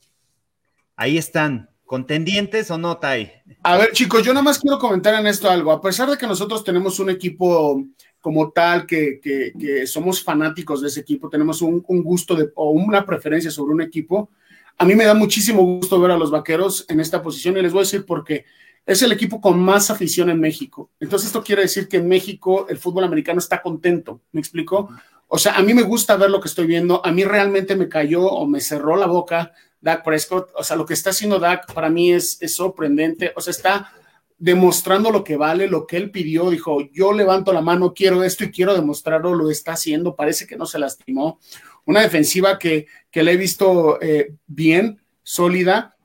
ahí 0.96 1.18
están. 1.18 1.70
¿Contendientes 1.86 2.70
o 2.70 2.78
no, 2.78 2.98
Tai? 2.98 3.34
A 3.64 3.78
ver, 3.78 3.92
chicos, 3.94 4.24
yo 4.24 4.32
nada 4.32 4.44
más 4.44 4.60
quiero 4.60 4.78
comentar 4.78 5.16
en 5.16 5.26
esto 5.26 5.50
algo. 5.50 5.72
A 5.72 5.82
pesar 5.82 6.10
de 6.10 6.18
que 6.18 6.28
nosotros 6.28 6.64
tenemos 6.64 7.00
un 7.00 7.10
equipo 7.10 7.84
como 8.22 8.52
tal, 8.52 8.86
que, 8.86 9.84
somos 9.86 10.24
fanáticos 10.24 10.82
de 10.82 10.88
ese 10.88 11.00
equipo, 11.00 11.30
tenemos 11.30 11.62
un, 11.62 11.82
gusto 11.82 12.36
de, 12.36 12.50
o 12.56 12.72
una 12.72 13.06
preferencia 13.06 13.52
sobre 13.52 13.74
un 13.74 13.82
equipo. 13.82 14.30
A 14.78 14.86
mí 14.86 14.96
me 14.96 15.06
da 15.06 15.14
muchísimo 15.14 15.64
gusto 15.64 16.00
ver 16.00 16.12
a 16.12 16.18
los 16.18 16.32
vaqueros 16.32 16.86
en 16.90 17.00
esta 17.00 17.22
posición 17.22 17.58
y 17.58 17.62
les 17.62 17.72
voy 17.72 17.82
a 17.82 17.84
decir 17.84 18.06
por 18.06 18.24
qué. 18.24 18.46
Es 18.86 19.02
el 19.02 19.12
equipo 19.12 19.40
con 19.40 19.60
más 19.60 19.92
afición 19.92 20.30
en 20.30 20.40
México. 20.40 20.90
Entonces, 21.00 21.28
esto 21.28 21.44
quiere 21.44 21.64
decir 21.64 21.88
que 21.88 21.98
en 21.98 22.08
México 22.08 22.66
el 22.70 22.78
fútbol 22.78 23.04
americano 23.04 23.40
está 23.40 23.62
contento. 23.62 24.22
¿Me 24.32 24.40
explico? 24.40 24.90
O 25.28 25.38
sea, 25.38 25.56
a 25.56 25.62
mí 25.62 25.74
me 25.74 25.84
gusta 25.84 26.16
ver 26.18 26.32
lo 26.32 26.42
que 26.42 26.48
estoy 26.48 26.66
viendo. 26.66 27.06
A 27.06 27.12
mí 27.12 27.24
realmente 27.24 27.76
me 27.76 27.88
cayó 27.88 28.24
o 28.24 28.48
me 28.48 28.62
cerró 28.62 28.96
la 28.96 29.06
boca 29.06 29.54
Dak 29.80 30.04
Prescott. 30.04 30.50
O 30.56 30.64
sea, 30.64 30.76
lo 30.76 30.86
que 30.86 30.96
está 30.96 31.12
haciendo 31.12 31.40
Dak 31.40 31.72
para 31.74 31.90
mí 31.90 32.12
es, 32.12 32.42
es 32.42 32.56
sorprendente. 32.56 33.32
O 33.36 33.42
sea, 33.42 33.52
está 33.52 33.94
demostrando 34.40 35.12
lo 35.12 35.24
que 35.24 35.36
vale, 35.36 35.68
lo 35.68 35.86
que 35.86 35.98
él 35.98 36.12
pidió, 36.12 36.50
dijo, 36.50 36.90
yo 36.92 37.14
levanto 37.14 37.52
la 37.54 37.62
mano, 37.62 37.94
quiero 37.94 38.24
esto 38.24 38.46
y 38.46 38.52
quiero 38.52 38.74
demostrarlo, 38.74 39.36
lo 39.36 39.52
está 39.52 39.74
haciendo, 39.74 40.16
parece 40.16 40.48
que 40.48 40.56
no 40.56 40.66
se 40.66 40.80
lastimó. 40.80 41.40
Una 41.86 42.02
defensiva 42.02 42.58
que, 42.58 42.88
que 43.12 43.22
le 43.22 43.34
he 43.34 43.38
visto 43.38 44.02
eh, 44.02 44.34
bien, 44.48 45.02
sólida, 45.22 45.98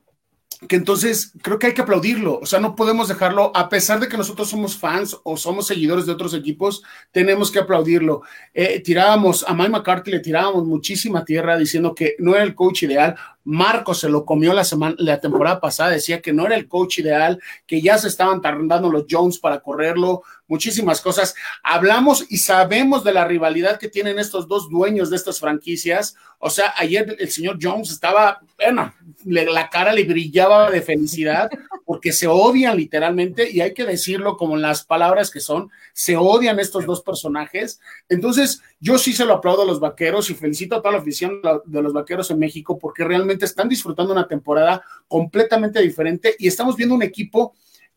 que 0.67 0.75
entonces 0.75 1.33
creo 1.41 1.59
que 1.59 1.67
hay 1.67 1.73
que 1.73 1.81
aplaudirlo, 1.81 2.39
o 2.39 2.45
sea, 2.45 2.59
no 2.59 2.75
podemos 2.75 3.07
dejarlo, 3.07 3.51
a 3.55 3.69
pesar 3.69 3.99
de 3.99 4.07
que 4.07 4.17
nosotros 4.17 4.49
somos 4.49 4.77
fans 4.77 5.17
o 5.23 5.37
somos 5.37 5.67
seguidores 5.67 6.05
de 6.05 6.11
otros 6.11 6.33
equipos, 6.33 6.83
tenemos 7.11 7.51
que 7.51 7.59
aplaudirlo. 7.59 8.21
Eh, 8.53 8.79
tirábamos, 8.79 9.45
a 9.47 9.53
Mike 9.53 9.69
McCarthy 9.69 10.11
le 10.11 10.19
tirábamos 10.19 10.65
muchísima 10.65 11.23
tierra 11.23 11.57
diciendo 11.57 11.93
que 11.93 12.15
no 12.19 12.35
era 12.35 12.43
el 12.43 12.55
coach 12.55 12.83
ideal, 12.83 13.15
Marco 13.45 13.93
se 13.93 14.09
lo 14.09 14.25
comió 14.25 14.53
la 14.53 14.63
semana, 14.63 14.95
la 14.97 15.21
temporada 15.21 15.61
pasada, 15.61 15.91
decía 15.91 16.21
que 16.21 16.33
no 16.33 16.45
era 16.45 16.55
el 16.55 16.67
coach 16.67 16.97
ideal, 16.97 17.39
que 17.67 17.79
ya 17.79 17.97
se 17.97 18.07
estaban 18.07 18.41
tardando 18.41 18.89
los 18.89 19.05
Jones 19.09 19.37
para 19.37 19.59
correrlo, 19.59 20.23
muchísimas 20.47 20.99
cosas. 21.01 21.35
Hablamos 21.63 22.25
y 22.29 22.37
sabemos 22.37 23.03
de 23.03 23.13
la 23.13 23.25
rivalidad 23.25 23.79
que 23.79 23.89
tienen 23.89 24.19
estos 24.19 24.47
dos 24.47 24.69
dueños 24.69 25.09
de 25.09 25.15
estas 25.15 25.39
franquicias. 25.39 26.15
O 26.39 26.49
sea, 26.49 26.73
ayer 26.77 27.15
el 27.19 27.29
señor 27.29 27.57
Jones 27.61 27.91
estaba, 27.91 28.41
bueno, 28.57 28.93
la 29.25 29.69
cara 29.69 29.93
le 29.93 30.03
brillaba 30.03 30.69
de 30.69 30.81
felicidad 30.81 31.49
porque 31.85 32.13
se 32.13 32.27
odian 32.27 32.77
literalmente 32.77 33.49
y 33.49 33.61
hay 33.61 33.73
que 33.73 33.85
decirlo 33.85 34.37
como 34.37 34.57
las 34.57 34.83
palabras 34.83 35.29
que 35.29 35.39
son, 35.39 35.69
se 35.93 36.17
odian 36.17 36.59
estos 36.59 36.85
dos 36.85 37.01
personajes. 37.01 37.79
Entonces, 38.09 38.61
yo 38.79 38.97
sí 38.97 39.13
se 39.13 39.25
lo 39.25 39.33
aplaudo 39.33 39.63
a 39.63 39.65
los 39.65 39.79
vaqueros 39.79 40.29
y 40.29 40.35
felicito 40.35 40.75
a 40.75 40.81
toda 40.81 40.93
la 40.93 40.99
afición 40.99 41.41
de 41.65 41.81
los 41.81 41.93
vaqueros 41.93 42.29
en 42.31 42.39
México 42.39 42.77
porque 42.77 43.03
realmente 43.03 43.34
están 43.43 43.67
disfrutando 43.67 44.13
una 44.13 44.29
temporada 44.29 44.81
completamente 45.09 45.81
diferente 45.81 46.33
y 46.39 46.47
estamos 46.47 46.77
viendo 46.77 46.95
un 46.95 47.03
equipo 47.03 47.53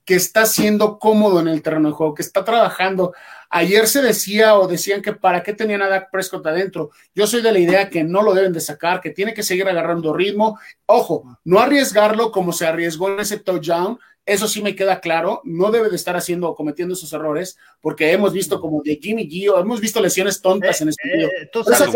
que 0.09 0.15
está 0.15 0.47
siendo 0.47 0.99
cómodo 0.99 1.39
en 1.39 1.49
el 1.49 1.61
terreno 1.61 1.91
de 1.91 1.95
juego, 1.95 2.15
que 2.15 2.23
está 2.23 2.43
trabajando. 2.43 3.13
Ayer 3.51 3.87
se 3.87 4.01
decía 4.01 4.59
o 4.59 4.67
decían 4.67 5.03
que 5.03 5.13
para 5.13 5.43
qué 5.43 5.53
tenían 5.53 5.83
a 5.83 5.89
Dak 5.89 6.11
Prescott 6.11 6.47
adentro. 6.47 6.93
Yo 7.15 7.27
soy 7.27 7.43
de 7.43 7.53
la 7.53 7.59
idea 7.59 7.91
que 7.91 8.05
no 8.05 8.23
lo 8.23 8.33
deben 8.33 8.55
de 8.55 8.61
sacar, 8.61 9.03
que 9.03 9.11
tiene 9.11 9.35
que 9.35 9.43
seguir 9.43 9.69
agarrando 9.69 10.15
ritmo. 10.15 10.59
Ojo, 10.87 11.39
no 11.45 11.59
arriesgarlo 11.61 12.33
como 12.33 12.55
se 12.55 12.67
arriesgó 12.67 13.11
en 13.11 13.21
ese 13.21 13.39
touchdown. 13.39 13.99
Eso 14.25 14.49
sí 14.49 14.63
me 14.63 14.75
queda 14.75 15.01
claro. 15.01 15.43
No 15.45 15.71
debe 15.71 15.91
de 15.91 15.97
estar 15.97 16.17
haciendo 16.17 16.49
o 16.49 16.55
cometiendo 16.55 16.95
esos 16.95 17.13
errores, 17.13 17.59
porque 17.83 18.11
hemos 18.11 18.33
visto 18.33 18.63
como 18.63 18.83
de 18.83 18.97
Jimmy 18.97 19.29
G, 19.29 19.61
hemos 19.61 19.79
visto 19.79 20.01
lesiones 20.01 20.41
tontas 20.41 20.81
en 20.81 20.89
este 20.89 21.07
video. 21.07 21.29
Eh, 21.29 21.51
tú 21.53 21.63
sabes, 21.65 21.91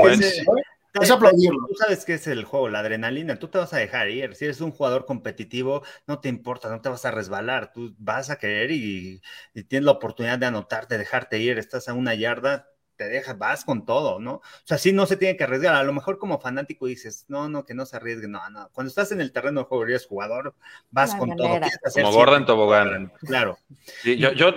es 1.01 1.11
aplaudirlo. 1.11 1.67
Tú 1.69 1.75
sabes 1.75 2.05
qué 2.05 2.15
es 2.15 2.27
el 2.27 2.45
juego, 2.45 2.69
la 2.69 2.81
adrenalina. 2.81 3.39
Tú 3.39 3.49
te 3.49 3.59
vas 3.59 3.73
a 3.73 3.79
dejar 3.79 4.11
ir. 4.11 4.35
Si 4.35 4.45
eres 4.45 4.61
un 4.61 4.73
jugador 4.73 5.07
competitivo, 5.07 5.83
no 6.07 6.21
te 6.21 6.29
importa, 6.29 6.69
no 6.69 6.81
te 6.81 6.89
vas 6.89 7.05
a 7.05 7.11
resbalar. 7.11 7.73
Tú 7.73 7.95
vas 7.99 8.31
a 8.31 8.37
querer 8.39 8.71
y, 8.71 9.23
y 9.55 9.65
tienes 9.65 9.87
la 9.87 9.93
oportunidad 9.93 10.39
de 10.39 10.47
anotarte, 10.47 10.99
dejarte 10.99 11.39
ir. 11.39 11.59
Estás 11.59 11.89
a 11.89 11.95
una 11.95 12.15
yarda, 12.15 12.69
te 12.97 13.09
dejas, 13.09 13.39
vas 13.39 13.65
con 13.65 13.85
todo, 13.85 14.21
¿no? 14.21 14.35
O 14.35 14.43
sea, 14.65 14.79
sí 14.79 14.93
no 14.93 15.07
se 15.07 15.17
tiene 15.17 15.37
que 15.37 15.45
arriesgar. 15.45 15.75
A 15.75 15.83
lo 15.83 15.93
mejor 15.93 16.19
como 16.19 16.41
fanático 16.41 16.87
dices, 16.87 17.25
no, 17.29 17.49
no, 17.49 17.65
que 17.65 17.75
no 17.75 17.87
se 17.87 17.97
arriesgue. 17.97 18.29
No, 18.29 18.49
no. 18.51 18.69
Cuando 18.73 18.89
estás 18.89 19.13
en 19.13 19.21
el 19.21 19.33
terreno 19.33 19.61
de 19.61 19.67
juego 19.67 19.87
y 19.87 19.91
eres 19.91 20.07
jugador, 20.07 20.55
vas 20.91 21.15
con 21.15 21.35
todo. 21.37 21.59
Como 21.95 22.13
Gordon 22.13 22.47
Tobogán. 22.47 23.13
Claro. 23.21 23.59
yo, 24.05 24.33
yo, 24.33 24.53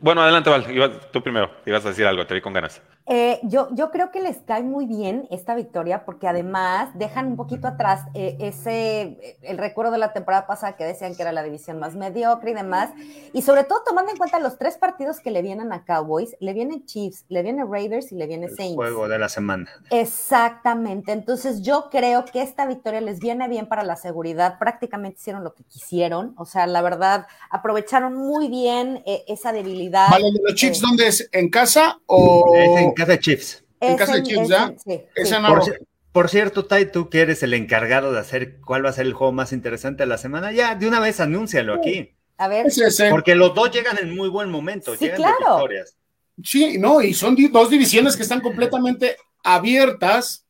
bueno, 0.00 0.22
adelante, 0.22 0.50
Val. 0.50 1.00
tú 1.12 1.22
primero. 1.22 1.50
Ibas 1.66 1.84
a 1.84 1.88
decir 1.88 2.06
algo, 2.06 2.26
te 2.26 2.34
vi 2.34 2.40
con 2.40 2.52
ganas. 2.52 2.82
Eh, 3.06 3.40
yo, 3.42 3.68
yo 3.72 3.90
creo 3.90 4.12
que 4.12 4.20
les 4.20 4.38
cae 4.38 4.62
muy 4.62 4.86
bien 4.86 5.26
esta 5.30 5.56
victoria 5.56 6.04
porque 6.04 6.28
además 6.28 6.90
dejan 6.94 7.26
un 7.26 7.36
poquito 7.36 7.66
atrás 7.66 8.02
eh, 8.14 8.36
ese, 8.38 9.36
el 9.42 9.58
recuerdo 9.58 9.90
de 9.90 9.98
la 9.98 10.12
temporada 10.12 10.46
pasada 10.46 10.76
que 10.76 10.84
decían 10.84 11.16
que 11.16 11.22
era 11.22 11.32
la 11.32 11.42
división 11.42 11.80
más 11.80 11.96
mediocre 11.96 12.52
y 12.52 12.54
demás. 12.54 12.90
Y 13.32 13.42
sobre 13.42 13.64
todo 13.64 13.82
tomando 13.84 14.12
en 14.12 14.18
cuenta 14.18 14.38
los 14.38 14.56
tres 14.56 14.76
partidos 14.76 15.18
que 15.18 15.32
le 15.32 15.42
vienen 15.42 15.72
a 15.72 15.84
Cowboys, 15.84 16.36
le 16.38 16.52
vienen 16.52 16.86
Chiefs, 16.86 17.24
le 17.28 17.42
viene 17.42 17.64
Raiders 17.64 18.12
y 18.12 18.14
le 18.14 18.26
viene 18.28 18.48
Saints. 18.48 18.76
juego 18.76 19.08
de 19.08 19.18
la 19.18 19.28
semana. 19.28 19.68
Exactamente. 19.90 21.10
Entonces 21.10 21.62
yo 21.62 21.88
creo 21.90 22.24
que 22.24 22.40
esta 22.40 22.66
victoria 22.66 23.00
les 23.00 23.18
viene 23.18 23.48
bien 23.48 23.66
para 23.66 23.82
la 23.82 23.96
seguridad. 23.96 24.58
Prácticamente 24.60 25.18
hicieron 25.18 25.42
lo 25.42 25.54
que 25.54 25.64
quisieron. 25.64 26.34
O 26.36 26.44
sea, 26.44 26.68
la 26.68 26.82
verdad, 26.82 27.26
aprovecharon 27.50 28.14
muy 28.14 28.48
bien 28.48 29.02
eh, 29.06 29.24
esa 29.26 29.52
debilidad. 29.52 30.08
Vale, 30.08 30.30
¿los 30.40 30.54
Chiefs 30.54 30.80
dónde 30.80 31.08
es? 31.08 31.28
¿En 31.32 31.50
casa 31.50 31.98
o...? 32.06 32.91
En 32.92 32.96
casa 32.96 33.12
de 33.12 33.18
Chiefs. 33.18 33.64
En 33.80 33.96
casa 33.96 34.14
de 34.14 34.22
Chiefs, 34.22 34.48
¿ya? 34.48 34.74
Por, 36.12 36.28
cierto, 36.28 36.66
Tai, 36.66 36.92
tú 36.92 37.08
que 37.08 37.22
eres 37.22 37.42
el 37.42 37.54
encargado 37.54 38.12
de 38.12 38.20
hacer 38.20 38.60
cuál 38.60 38.84
va 38.84 38.90
a 38.90 38.92
ser 38.92 39.06
el 39.06 39.14
juego 39.14 39.32
más 39.32 39.52
interesante 39.52 40.02
de 40.02 40.06
la 40.06 40.18
semana, 40.18 40.52
ya 40.52 40.74
de 40.74 40.86
una 40.86 41.00
vez 41.00 41.20
anúncialo 41.20 41.74
aquí. 41.74 42.12
A 42.36 42.48
ver. 42.48 42.66
Porque 43.10 43.34
los 43.34 43.54
dos 43.54 43.70
llegan 43.70 43.96
en 43.98 44.14
muy 44.14 44.28
buen 44.28 44.50
momento, 44.50 44.94
llegan 44.94 45.16
claro. 45.16 45.38
de 45.38 45.44
victorias. 45.44 45.96
Sí, 46.42 46.78
no, 46.78 47.00
y 47.00 47.14
son 47.14 47.36
dos 47.50 47.70
divisiones 47.70 48.16
que 48.16 48.22
están 48.22 48.40
completamente 48.40 49.16
abiertas. 49.42 50.46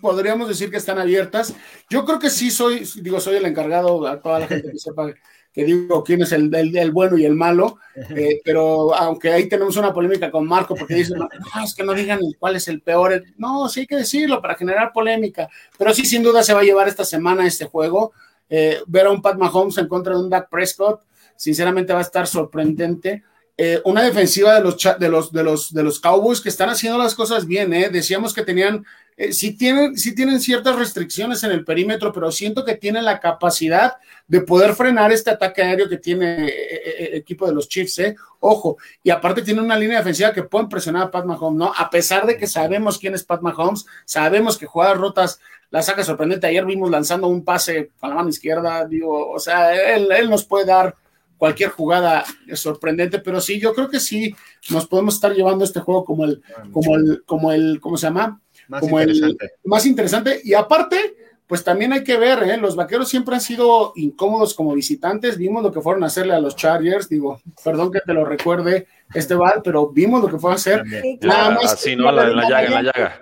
Podríamos 0.00 0.46
decir 0.48 0.70
que 0.70 0.76
están 0.76 0.98
abiertas. 0.98 1.54
Yo 1.88 2.04
creo 2.04 2.18
que 2.18 2.30
sí 2.30 2.50
soy, 2.50 2.86
digo, 3.02 3.18
soy 3.18 3.36
el 3.36 3.46
encargado 3.46 4.06
a 4.06 4.20
toda 4.20 4.40
la 4.40 4.46
gente 4.46 4.70
que 4.70 4.78
sepa 4.78 5.12
que 5.52 5.64
digo 5.64 6.04
quién 6.04 6.22
es 6.22 6.32
el, 6.32 6.54
el, 6.54 6.90
bueno 6.92 7.18
y 7.18 7.24
el 7.24 7.34
malo, 7.34 7.78
eh, 8.14 8.40
pero 8.44 8.94
aunque 8.94 9.32
ahí 9.32 9.48
tenemos 9.48 9.76
una 9.76 9.92
polémica 9.92 10.30
con 10.30 10.46
Marco, 10.46 10.74
porque 10.74 10.94
dicen, 10.94 11.18
no, 11.18 11.28
es 11.64 11.74
que 11.74 11.82
no 11.82 11.92
digan 11.92 12.20
cuál 12.38 12.56
es 12.56 12.68
el 12.68 12.80
peor, 12.82 13.24
no, 13.36 13.68
sí 13.68 13.80
hay 13.80 13.86
que 13.86 13.96
decirlo 13.96 14.40
para 14.40 14.54
generar 14.54 14.92
polémica, 14.92 15.48
pero 15.76 15.92
sí, 15.92 16.04
sin 16.04 16.22
duda 16.22 16.42
se 16.42 16.54
va 16.54 16.60
a 16.60 16.64
llevar 16.64 16.88
esta 16.88 17.04
semana 17.04 17.46
este 17.46 17.64
juego. 17.64 18.12
Eh, 18.52 18.80
ver 18.88 19.06
a 19.06 19.12
un 19.12 19.22
Pat 19.22 19.38
Mahomes 19.38 19.78
en 19.78 19.86
contra 19.86 20.14
de 20.14 20.20
un 20.20 20.28
Dak 20.28 20.48
Prescott, 20.50 21.02
sinceramente 21.36 21.92
va 21.92 22.00
a 22.00 22.02
estar 22.02 22.26
sorprendente. 22.26 23.22
Eh, 23.56 23.80
una 23.84 24.02
defensiva 24.02 24.54
de 24.54 24.62
los, 24.62 24.76
de, 24.98 25.08
los, 25.08 25.32
de, 25.32 25.42
los, 25.42 25.74
de 25.74 25.82
los 25.82 26.00
Cowboys 26.00 26.40
que 26.40 26.48
están 26.48 26.70
haciendo 26.70 26.98
las 26.98 27.14
cosas 27.14 27.46
bien, 27.46 27.72
¿eh? 27.74 27.90
Decíamos 27.90 28.32
que 28.32 28.42
tenían, 28.42 28.86
eh, 29.16 29.32
sí, 29.32 29.54
tienen, 29.54 29.94
tienen 29.94 30.40
ciertas 30.40 30.76
restricciones 30.76 31.42
en 31.44 31.50
el 31.50 31.64
perímetro, 31.64 32.10
pero 32.12 32.32
siento 32.32 32.64
que 32.64 32.76
tienen 32.76 33.04
la 33.04 33.20
capacidad 33.20 33.94
de 34.26 34.40
poder 34.40 34.74
frenar 34.74 35.12
este 35.12 35.30
ataque 35.30 35.62
aéreo 35.62 35.88
que 35.88 35.98
tiene 35.98 36.48
el 36.48 37.14
equipo 37.14 37.46
de 37.46 37.52
los 37.52 37.68
Chiefs, 37.68 37.98
¿eh? 37.98 38.16
Ojo, 38.38 38.78
y 39.02 39.10
aparte 39.10 39.42
tiene 39.42 39.60
una 39.60 39.76
línea 39.76 39.98
defensiva 39.98 40.32
que 40.32 40.44
pueden 40.44 40.68
presionar 40.68 41.02
a 41.02 41.10
Pat 41.10 41.26
Mahomes, 41.26 41.58
¿no? 41.58 41.72
A 41.76 41.90
pesar 41.90 42.26
de 42.26 42.38
que 42.38 42.46
sabemos 42.46 42.98
quién 42.98 43.14
es 43.14 43.24
Pat 43.24 43.42
Mahomes, 43.42 43.84
sabemos 44.06 44.56
que 44.56 44.64
juega 44.64 44.94
rotas 44.94 45.38
la 45.70 45.82
saca 45.82 46.02
sorprendente. 46.02 46.46
Ayer 46.46 46.64
vimos 46.64 46.90
lanzando 46.90 47.28
un 47.28 47.44
pase 47.44 47.90
a 48.00 48.08
la 48.08 48.14
mano 48.14 48.28
izquierda, 48.28 48.86
digo, 48.86 49.30
o 49.30 49.38
sea, 49.38 49.74
él, 49.94 50.10
él 50.10 50.30
nos 50.30 50.44
puede 50.44 50.64
dar 50.64 50.94
cualquier 51.40 51.70
jugada 51.70 52.22
es 52.46 52.60
sorprendente, 52.60 53.18
pero 53.18 53.40
sí, 53.40 53.58
yo 53.58 53.72
creo 53.72 53.88
que 53.88 53.98
sí 53.98 54.36
nos 54.68 54.86
podemos 54.86 55.14
estar 55.14 55.32
llevando 55.32 55.64
este 55.64 55.80
juego 55.80 56.04
como 56.04 56.26
el, 56.26 56.42
como 56.70 56.96
el, 56.96 57.22
como 57.24 57.50
el, 57.50 57.80
¿cómo 57.80 57.96
se 57.96 58.08
llama? 58.08 58.42
Más 58.68 58.80
como 58.82 59.00
interesante. 59.00 59.44
el 59.46 59.50
más 59.64 59.86
interesante. 59.86 60.40
Y 60.44 60.52
aparte, 60.52 61.16
pues 61.46 61.64
también 61.64 61.94
hay 61.94 62.04
que 62.04 62.18
ver, 62.18 62.42
¿eh? 62.42 62.58
los 62.58 62.76
vaqueros 62.76 63.08
siempre 63.08 63.34
han 63.34 63.40
sido 63.40 63.94
incómodos 63.96 64.52
como 64.52 64.74
visitantes. 64.74 65.38
Vimos 65.38 65.62
lo 65.62 65.72
que 65.72 65.80
fueron 65.80 66.04
a 66.04 66.08
hacerle 66.08 66.34
a 66.34 66.40
los 66.40 66.56
Chargers. 66.56 67.08
Digo, 67.08 67.40
perdón 67.64 67.90
que 67.90 68.00
te 68.00 68.12
lo 68.12 68.26
recuerde, 68.26 68.86
este 69.14 69.34
Val, 69.34 69.62
pero 69.64 69.88
vimos 69.88 70.20
lo 70.20 70.28
que 70.28 70.38
fue 70.38 70.52
a 70.52 70.56
hacer. 70.56 70.84
Nada 71.22 71.52
más. 71.52 71.72
Así, 71.72 71.96
¿no? 71.96 72.12
La, 72.12 72.28
la, 72.28 72.50
llaga, 72.50 72.68
la 72.68 72.82
llaga. 72.82 73.20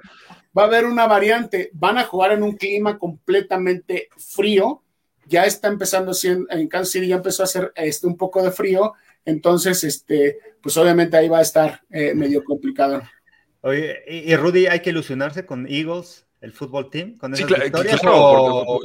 Va 0.59 0.63
a 0.65 0.67
haber 0.67 0.87
una 0.87 1.07
variante. 1.07 1.71
Van 1.73 1.99
a 1.99 2.05
jugar 2.05 2.33
en 2.33 2.43
un 2.43 2.57
clima 2.57 2.99
completamente 2.99 4.09
frío 4.17 4.83
ya 5.29 5.45
está 5.45 5.69
empezando, 5.69 6.13
en 6.25 6.69
Kansas 6.69 6.93
City 6.93 7.09
ya 7.09 7.17
empezó 7.17 7.43
a 7.43 7.45
hacer 7.45 7.73
este, 7.77 8.07
un 8.07 8.17
poco 8.17 8.43
de 8.43 8.51
frío, 8.51 8.95
entonces, 9.25 9.85
este, 9.85 10.39
pues 10.63 10.77
obviamente 10.77 11.17
ahí 11.17 11.29
va 11.29 11.39
a 11.39 11.43
estar 11.43 11.83
eh, 11.91 12.15
medio 12.15 12.43
complicado. 12.43 13.03
Oye, 13.61 13.99
y 14.07 14.35
Rudy, 14.37 14.67
hay 14.67 14.81
que 14.81 14.91
ilusionarse 14.91 15.45
con 15.45 15.67
Eagles 15.69 16.28
el 16.41 16.53
fútbol 16.53 16.89
team 16.89 17.17
con 17.19 17.35
sí, 17.35 17.43
claro, 17.43 17.65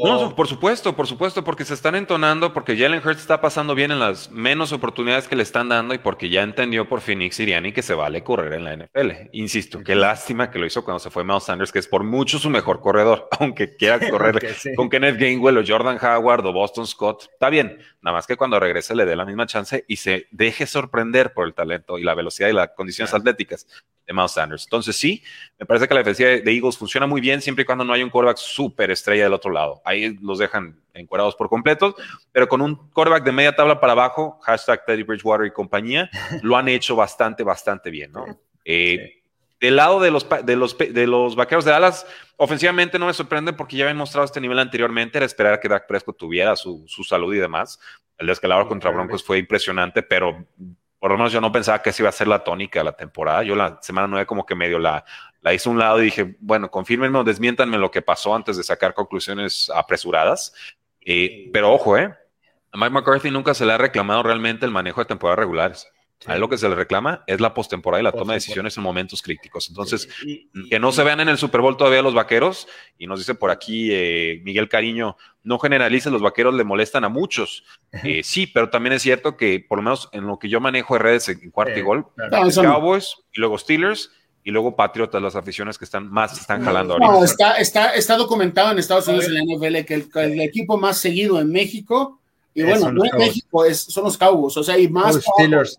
no, 0.04 0.36
por 0.36 0.47
supuesto, 0.47 0.95
por 0.95 1.06
supuesto, 1.06 1.43
porque 1.43 1.66
se 1.66 1.76
están 1.76 1.93
entonando, 1.93 2.51
porque 2.51 2.76
Jalen 2.76 3.01
Hurts 3.06 3.22
está 3.22 3.41
pasando 3.41 3.76
bien 3.76 3.91
en 3.91 3.99
las 3.99 4.32
menos 4.32 4.72
oportunidades 4.72 5.28
que 5.28 5.36
le 5.36 5.43
están 5.43 5.70
dando 5.70 5.93
y 5.93 5.99
porque 5.99 6.30
ya 6.30 6.41
entendió 6.41 6.89
por 6.89 7.01
Phoenix 7.01 7.36
Siriani 7.36 7.72
que 7.72 7.84
se 7.84 7.93
vale 7.93 8.24
correr 8.24 8.54
en 8.54 8.64
la 8.64 8.76
NFL. 8.76 9.30
Insisto, 9.34 9.84
qué 9.84 9.93
lástima 9.93 10.49
que 10.49 10.58
lo 10.58 10.66
hizo 10.66 10.84
cuando 10.84 10.99
se 10.99 11.12
fue 11.12 11.24
Miles 11.24 11.43
Sanders, 11.43 11.72
que 11.72 11.80
es 11.80 11.88
por 11.88 12.04
mucho 12.04 12.39
su 12.39 12.49
mejor 12.49 12.82
corredor, 12.82 13.28
aunque 13.39 13.76
quiera 13.76 13.99
correr 14.10 14.56
con 14.76 14.89
Kenneth 14.89 15.20
Gainwell 15.20 15.60
o 15.60 15.64
Jordan 15.66 15.99
Howard 16.01 16.45
o 16.47 16.54
Boston 16.54 16.88
Scott. 16.88 17.30
Está 17.34 17.49
bien, 17.49 17.78
nada 18.01 18.18
más 18.18 18.26
que 18.26 18.36
cuando 18.36 18.60
regrese 18.60 18.95
le 18.95 19.06
dé 19.06 19.16
la 19.16 19.26
misma 19.26 19.45
chance 19.45 19.86
y 19.88 19.97
se 19.97 20.28
deje 20.32 20.66
sorprender 20.66 21.34
por 21.34 21.45
el 21.45 21.54
talento 21.54 21.99
y 21.99 22.04
la 22.04 22.16
velocidad 22.16 22.49
y 22.49 22.54
las 22.54 22.70
condiciones 22.70 23.14
atléticas 23.14 23.68
de 24.08 24.14
Miles 24.14 24.32
Sanders. 24.32 24.64
Entonces 24.66 24.95
sí, 24.95 25.24
me 25.64 25.66
parece 25.66 25.88
que 25.88 25.93
la 25.93 26.01
defensiva 26.01 26.30
de 26.30 26.51
Eagles 26.53 26.78
funciona 26.78 27.07
muy 27.07 27.22
bien 27.22 27.41
siempre 27.41 27.61
y 27.61 27.66
cuando 27.66 27.86
no 27.86 27.93
hay 27.93 28.03
un 28.03 28.09
quarterback 28.09 28.36
súper 28.36 28.91
estrella 28.91 29.24
del 29.24 29.34
otro 29.34 29.49
lado. 29.49 29.82
Ahí 29.86 30.18
los 30.22 30.38
dejan 30.38 30.78
encuadrados 30.93 31.38
por 31.38 31.47
completo, 31.47 31.95
pero 32.34 32.49
con 32.49 32.59
un 32.59 32.76
quarterback 32.91 33.24
de 33.24 33.32
media 33.32 33.55
tabla 33.55 33.80
para 33.80 33.93
abajo, 33.93 34.39
hashtag 34.41 34.84
Teddy 34.86 35.03
Bridgewater 35.03 35.47
y 35.47 35.51
compañía, 35.51 36.09
lo 36.41 36.57
han 36.57 36.68
hecho 36.68 36.97
bastante, 36.97 37.43
bastante 37.43 37.89
bien, 37.89 38.11
¿no? 38.11 38.26
Eh, 38.66 39.22
del 39.61 39.78
lado 39.78 40.01
de 40.01 40.11
los, 40.11 40.28
de, 40.43 40.55
los, 40.57 40.78
de 40.78 41.07
los 41.07 41.38
vaqueros 41.38 41.64
de 41.64 41.72
Dallas, 41.72 42.05
ofensivamente 42.36 42.99
no 42.99 43.05
me 43.05 43.14
sorprende 43.14 43.53
porque 43.53 43.78
ya 43.78 43.86
habían 43.86 43.95
mostrado 43.95 44.26
este 44.26 44.41
nivel 44.41 44.59
anteriormente, 44.59 45.18
era 45.18 45.26
esperar 45.26 45.61
que 45.61 45.70
Dak 45.70 45.88
Prescott 45.88 46.18
tuviera 46.18 46.57
su, 46.57 46.84
su 46.88 47.05
salud 47.05 47.34
y 47.34 47.38
demás 47.38 47.80
El 48.18 48.28
descalabro 48.28 48.68
contra 48.68 48.91
Broncos 48.91 49.24
fue 49.24 49.38
impresionante, 49.38 50.03
pero 50.03 50.45
por 51.04 51.12
lo 51.12 51.18
menos 51.18 51.34
yo 51.34 51.41
no 51.41 51.51
pensaba 51.51 51.82
que 51.82 51.89
esa 51.89 52.01
iba 52.01 52.08
a 52.08 52.14
ser 52.14 52.30
la 52.30 52.45
tónica 52.45 52.80
de 52.80 52.86
la 52.86 52.95
temporada. 52.95 53.43
Yo 53.43 53.58
la 53.58 53.78
semana 53.82 54.08
nueve 54.08 54.26
como 54.26 54.45
que 54.45 54.56
medio 54.56 54.80
la, 54.80 55.04
la 55.41 55.54
hice 55.54 55.68
a 55.68 55.72
un 55.74 55.78
lado 55.78 56.01
y 56.01 56.06
dije, 56.06 56.38
bueno, 56.39 56.72
confírmenme 56.72 57.20
o 57.20 57.26
desmiéntanme 57.26 57.78
lo 57.78 57.91
que 57.91 58.01
pasó 58.01 58.34
antes 58.34 58.56
de 58.56 58.64
sacar 58.64 58.93
conclusiones 58.93 59.70
apresuradas. 59.76 60.54
Eh, 61.01 61.49
pero 61.51 61.74
ojo, 61.74 61.97
¿eh? 61.97 62.06
A 62.72 62.78
Mike 62.78 62.91
McCarthy 62.91 63.32
nunca 63.32 63.54
se 63.54 63.66
le 63.66 63.74
ha 63.74 63.78
reclamado 63.78 64.24
realmente 64.24 64.66
el 64.66 64.72
manejo 64.72 65.01
de 65.01 65.06
temporadas 65.06 65.39
regulares. 65.39 65.91
A 66.26 66.36
él 66.36 66.41
lo 66.41 66.49
que 66.49 66.57
se 66.57 66.69
le 66.69 66.76
reclama 66.76 67.24
es 67.28 67.41
la 67.41 67.53
postemporada 67.53 68.01
y 68.01 68.03
la 68.03 68.11
toma 68.11 68.34
de 68.34 68.38
decisiones 68.38 68.78
en 68.78 68.84
momentos 68.84 69.21
críticos. 69.21 69.69
Entonces, 69.69 70.07
que 70.69 70.80
no 70.80 70.91
se 70.91 71.03
vean 71.03 71.19
en 71.19 71.30
el 71.30 71.38
Super 71.38 71.61
Bowl 71.61 71.78
todavía 71.78 72.01
los 72.01 72.13
vaqueros, 72.13 72.67
y 72.97 73.07
nos 73.07 73.19
dice 73.19 73.36
por 73.36 73.51
aquí 73.51 73.89
eh, 73.91 74.41
Miguel 74.43 74.69
Cariño, 74.69 75.17
no 75.43 75.59
generalices, 75.59 76.11
los 76.11 76.21
vaqueros 76.21 76.53
le 76.53 76.63
molestan 76.63 77.03
a 77.03 77.09
muchos. 77.09 77.63
Eh, 78.03 78.21
sí, 78.24 78.47
pero 78.47 78.69
también 78.69 78.93
es 78.93 79.01
cierto 79.01 79.38
que, 79.38 79.63
por 79.67 79.78
lo 79.80 79.84
menos 79.84 80.09
en 80.11 80.26
lo 80.26 80.39
que 80.39 80.49
yo 80.49 80.59
manejo 80.59 80.95
de 80.95 80.99
redes 80.99 81.30
en 81.30 81.51
cuarto 81.51 81.78
y 81.78 81.82
gol, 81.82 82.05
Cowboys 82.55 83.17
y 83.34 83.39
luego 83.39 83.57
Steelers 83.57 84.11
y 84.43 84.51
luego 84.51 84.76
Patriotas, 84.76 85.21
las 85.21 85.36
aficiones 85.36 85.78
que 85.78 85.86
están 85.86 86.09
más 86.09 86.38
están 86.38 86.63
jalando 86.63 86.99
no, 86.99 87.05
ahorita. 87.05 87.26
está, 87.26 87.53
está, 87.55 87.95
está 87.95 88.17
documentado 88.17 88.71
en 88.71 88.80
Estados 88.80 89.07
Unidos 89.07 89.28
en 89.28 89.36
la 89.36 89.41
NFL 89.41 89.86
que 89.86 90.05
el, 90.15 90.41
equipo 90.41 90.78
más 90.78 90.97
seguido 90.97 91.39
en 91.39 91.51
México, 91.51 92.19
y 92.54 92.64
bueno, 92.64 92.91
no 92.91 93.04
en 93.06 93.18
México, 93.18 93.66
es, 93.66 93.80
son 93.80 94.04
los 94.06 94.18
Cowboys, 94.18 94.58
o 94.58 94.64
sea, 94.64 94.78
y 94.78 94.88
más. 94.88 95.16
Steelers, 95.16 95.78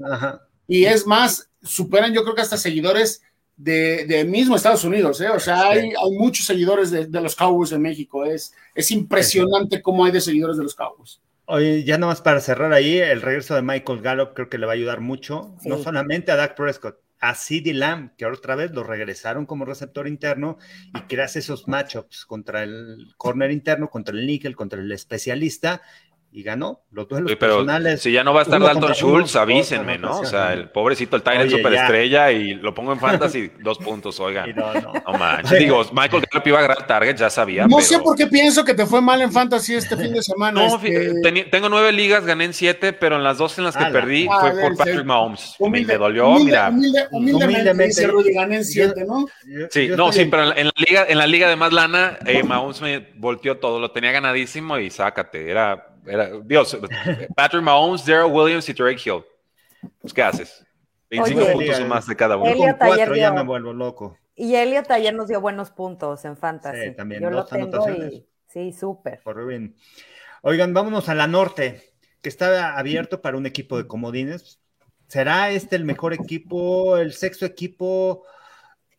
Y 0.66 0.84
es 0.84 1.06
más, 1.06 1.48
superan 1.62 2.12
yo 2.12 2.22
creo 2.22 2.34
que 2.34 2.42
hasta 2.42 2.56
seguidores 2.56 3.22
de, 3.56 4.04
de 4.06 4.24
mismo 4.24 4.56
Estados 4.56 4.84
Unidos, 4.84 5.20
¿eh? 5.20 5.28
o 5.28 5.38
sea, 5.38 5.68
hay, 5.68 5.80
hay, 5.90 6.10
muchos 6.18 6.46
seguidores 6.46 6.90
de, 6.90 7.06
de, 7.06 7.20
los 7.20 7.36
Cowboys 7.36 7.72
en 7.72 7.82
México, 7.82 8.24
es, 8.24 8.52
es 8.74 8.90
impresionante 8.90 9.80
cómo 9.80 10.04
hay 10.04 10.12
de 10.12 10.20
seguidores 10.20 10.56
de 10.56 10.64
los 10.64 10.74
Cowboys. 10.74 11.20
Oye, 11.46 11.84
ya 11.84 11.98
nomás 11.98 12.22
para 12.22 12.40
cerrar 12.40 12.72
ahí, 12.72 12.98
el 12.98 13.20
regreso 13.20 13.54
de 13.54 13.62
Michael 13.62 14.00
Gallup 14.00 14.32
creo 14.34 14.48
que 14.48 14.58
le 14.58 14.66
va 14.66 14.72
a 14.72 14.74
ayudar 14.74 15.00
mucho, 15.00 15.54
no 15.64 15.78
solamente 15.78 16.32
a 16.32 16.36
Dak 16.36 16.56
Prescott, 16.56 16.96
a 17.20 17.34
CD 17.34 17.72
Lamb, 17.72 18.14
que 18.16 18.26
otra 18.26 18.54
vez 18.54 18.70
lo 18.72 18.82
regresaron 18.82 19.46
como 19.46 19.64
receptor 19.64 20.08
interno 20.08 20.58
y 20.94 21.00
creas 21.02 21.36
esos 21.36 21.68
matchups 21.68 22.24
contra 22.26 22.62
el 22.62 23.14
corner 23.16 23.50
interno, 23.50 23.88
contra 23.88 24.14
el 24.14 24.26
níquel, 24.26 24.56
contra 24.56 24.80
el 24.80 24.90
especialista 24.90 25.82
y 26.36 26.42
ganó 26.42 26.80
los 26.90 27.08
duelos 27.08 27.30
pero 27.38 27.58
personales. 27.58 28.02
Si 28.02 28.10
ya 28.10 28.24
no 28.24 28.34
va 28.34 28.40
a 28.40 28.42
estar 28.42 28.60
Dalton 28.60 28.92
Schultz, 28.92 29.36
avísenme, 29.36 29.98
¿no? 29.98 30.18
O 30.18 30.24
sea, 30.24 30.52
el 30.52 30.68
pobrecito, 30.68 31.14
el 31.14 31.22
Tyrant 31.22 31.48
superestrella 31.48 32.32
y 32.32 32.54
lo 32.54 32.74
pongo 32.74 32.92
en 32.92 32.98
fantasy, 32.98 33.52
dos 33.62 33.78
puntos, 33.78 34.18
oigan. 34.18 34.52
No, 34.56 34.74
no. 34.74 34.92
no 34.92 35.12
manches. 35.16 35.60
Digo, 35.60 35.80
Michael 35.92 36.24
Gallup 36.28 36.46
iba 36.48 36.58
a 36.58 36.64
agarrar 36.64 36.86
target, 36.88 37.14
ya 37.14 37.30
sabía. 37.30 37.68
No 37.68 37.80
sé 37.80 38.00
por 38.00 38.16
qué 38.16 38.26
pienso 38.26 38.64
que 38.64 38.74
te 38.74 38.84
fue 38.84 39.00
mal 39.00 39.22
en 39.22 39.30
fantasy 39.30 39.74
este 39.74 39.96
fin 39.96 40.12
de 40.12 40.24
semana. 40.24 40.66
No, 40.66 40.74
este... 40.82 41.44
tengo 41.44 41.68
nueve 41.68 41.92
ligas, 41.92 42.24
gané 42.26 42.46
en 42.46 42.52
siete, 42.52 42.92
pero 42.92 43.14
en 43.14 43.22
las 43.22 43.38
dos 43.38 43.56
en 43.58 43.64
las 43.64 43.76
que 43.76 43.84
perdí 43.84 44.26
fue 44.26 44.60
por 44.60 44.76
Patrick 44.76 45.04
Mahomes. 45.04 45.54
me, 45.60 45.84
dolió, 45.84 46.32
mira. 46.40 46.72
humildemente, 47.12 48.08
gané 48.34 48.56
en 48.56 48.64
siete, 48.64 49.04
¿no? 49.06 49.24
Sí, 49.70 49.88
no, 49.96 50.10
sí, 50.10 50.24
pero 50.24 50.52
en 50.56 50.66
la 50.66 50.72
liga, 50.74 51.06
en 51.08 51.18
la 51.18 51.28
liga 51.28 51.48
de 51.48 51.54
más 51.54 51.72
lana, 51.72 52.18
eh, 52.26 52.42
Mahomes 52.42 52.80
me 52.80 53.12
volteó 53.14 53.58
todo, 53.58 53.78
lo 53.78 53.92
tenía 53.92 54.10
ganadísimo 54.10 54.78
y 54.78 54.90
sácate, 54.90 55.48
era 55.48 55.93
Dios, 56.44 56.78
Patrick 57.34 57.62
Mahomes, 57.62 58.04
Daryl 58.04 58.32
Williams 58.32 58.68
y 58.68 58.72
Drake 58.72 59.00
Hill. 59.04 59.24
Pues, 60.00 60.12
¿qué 60.12 60.22
haces? 60.22 60.64
25 61.10 61.52
puntos 61.52 61.80
o 61.80 61.86
más 61.86 62.06
de 62.06 62.16
cada 62.16 62.36
uno. 62.36 62.54
Con 62.56 62.72
cuatro 62.74 63.14
ya 63.14 63.32
me 63.32 63.42
vuelvo 63.42 63.72
loco. 63.72 64.18
Y 64.36 64.54
Elliot 64.56 64.90
ayer 64.90 65.14
nos 65.14 65.28
dio 65.28 65.40
buenos 65.40 65.70
puntos 65.70 66.24
en 66.24 66.36
Fantasy. 66.36 66.88
Sí, 66.88 66.96
también. 66.96 67.22
Yo 67.22 67.30
lo 67.30 67.44
tengo 67.44 67.88
y, 67.90 68.26
sí, 68.48 68.72
súper. 68.72 69.20
Oigan, 70.42 70.74
vámonos 70.74 71.08
a 71.08 71.14
la 71.14 71.26
norte, 71.26 71.94
que 72.20 72.28
está 72.28 72.76
abierto 72.76 73.22
para 73.22 73.36
un 73.36 73.46
equipo 73.46 73.76
de 73.76 73.86
comodines. 73.86 74.60
¿Será 75.06 75.50
este 75.50 75.76
el 75.76 75.84
mejor 75.84 76.12
equipo, 76.14 76.96
el 76.96 77.12
sexto 77.12 77.46
equipo, 77.46 78.24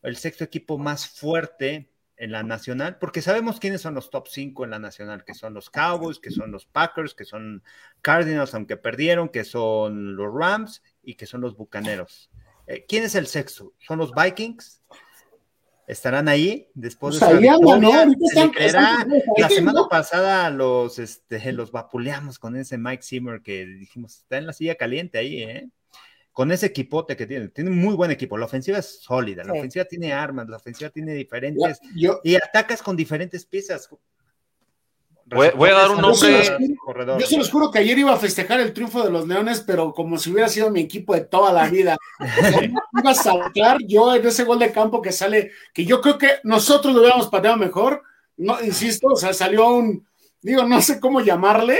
el 0.01 0.15
sexto 0.15 0.43
equipo 0.43 0.77
más 0.77 1.07
fuerte 1.07 1.89
en 2.17 2.31
la 2.31 2.43
nacional, 2.43 2.97
porque 2.97 3.21
sabemos 3.21 3.59
quiénes 3.59 3.81
son 3.81 3.93
los 3.93 4.09
top 4.09 4.27
5 4.27 4.63
en 4.63 4.71
la 4.71 4.79
nacional, 4.79 5.23
que 5.25 5.33
son 5.33 5.53
los 5.53 5.69
Cowboys, 5.69 6.19
que 6.19 6.31
son 6.31 6.51
los 6.51 6.65
Packers, 6.65 7.13
que 7.13 7.25
son 7.25 7.63
Cardinals, 8.01 8.53
aunque 8.53 8.77
perdieron, 8.77 9.29
que 9.29 9.43
son 9.43 10.15
los 10.15 10.33
Rams 10.33 10.81
y 11.03 11.15
que 11.15 11.25
son 11.25 11.41
los 11.41 11.57
Bucaneros. 11.57 12.29
Eh, 12.67 12.85
¿Quién 12.87 13.03
es 13.03 13.15
el 13.15 13.27
sexto? 13.27 13.73
¿Son 13.79 13.97
los 13.97 14.11
Vikings? 14.13 14.81
¿Estarán 15.87 16.27
ahí 16.27 16.67
después 16.73 17.19
de 17.19 17.41
La 19.37 19.49
semana 19.49 19.81
pasada 19.87 20.49
los, 20.49 20.97
este, 20.97 21.51
los 21.51 21.71
vapuleamos 21.71 22.39
con 22.39 22.55
ese 22.55 22.77
Mike 22.77 23.03
Zimmer 23.03 23.41
que 23.41 23.65
dijimos, 23.65 24.17
está 24.17 24.37
en 24.37 24.47
la 24.47 24.53
silla 24.53 24.75
caliente 24.75 25.19
ahí, 25.19 25.43
¿eh? 25.43 25.69
Con 26.35 26.51
ese 26.51 26.65
equipote 26.65 27.15
que 27.15 27.25
tiene. 27.25 27.47
Tiene 27.47 27.69
muy 27.69 27.95
buen 27.95 28.11
equipo. 28.11 28.37
La 28.37 28.43
ofensiva 28.43 28.77
es 28.77 28.99
sólida, 29.01 29.45
la 29.45 29.53
ofensiva 29.53 29.85
tiene 29.85 30.11
armas, 30.11 30.49
la 30.49 30.57
ofensiva 30.57 30.89
tiene 30.89 31.13
diferentes. 31.13 31.79
y 31.95 32.35
atacas 32.35 32.83
con 32.83 32.97
diferentes 32.97 33.45
piezas. 33.45 33.89
Voy, 35.27 35.69
a 35.69 35.73
dar 35.73 35.91
un 35.91 36.01
nombre. 36.01 36.43
Yo 37.17 37.25
se, 37.25 37.37
los 37.37 37.49
juro 37.49 37.71
que 37.71 37.79
ayer 37.79 37.97
iba 37.97 38.13
a 38.13 38.17
festejar 38.17 38.59
el 38.59 38.73
triunfo 38.73 39.01
de 39.01 39.11
los 39.11 39.25
Leones, 39.25 39.61
pero 39.61 39.93
como 39.93 40.17
si 40.17 40.29
hubiera 40.29 40.49
sido 40.49 40.69
mi 40.69 40.81
equipo 40.81 41.15
de 41.15 41.21
toda 41.21 41.53
la 41.53 41.69
vida. 41.69 41.95
iba 42.61 43.11
a 43.11 43.15
saltar 43.15 43.77
yo 43.87 44.13
en 44.13 44.27
ese 44.27 44.43
gol 44.43 44.59
de 44.59 44.73
campo 44.73 45.01
que 45.01 45.13
sale, 45.13 45.51
que 45.73 45.85
yo 45.85 46.01
creo 46.01 46.17
que 46.17 46.29
nosotros 46.43 46.93
lo 46.93 46.99
hubiéramos 46.99 47.29
pateado 47.29 47.55
mejor. 47.55 48.03
No, 48.35 48.61
insisto, 48.61 49.07
o 49.07 49.15
sea, 49.15 49.33
salió 49.33 49.69
un, 49.69 50.05
digo, 50.41 50.63
no 50.63 50.81
sé 50.81 50.99
cómo 50.99 51.21
llamarle, 51.21 51.79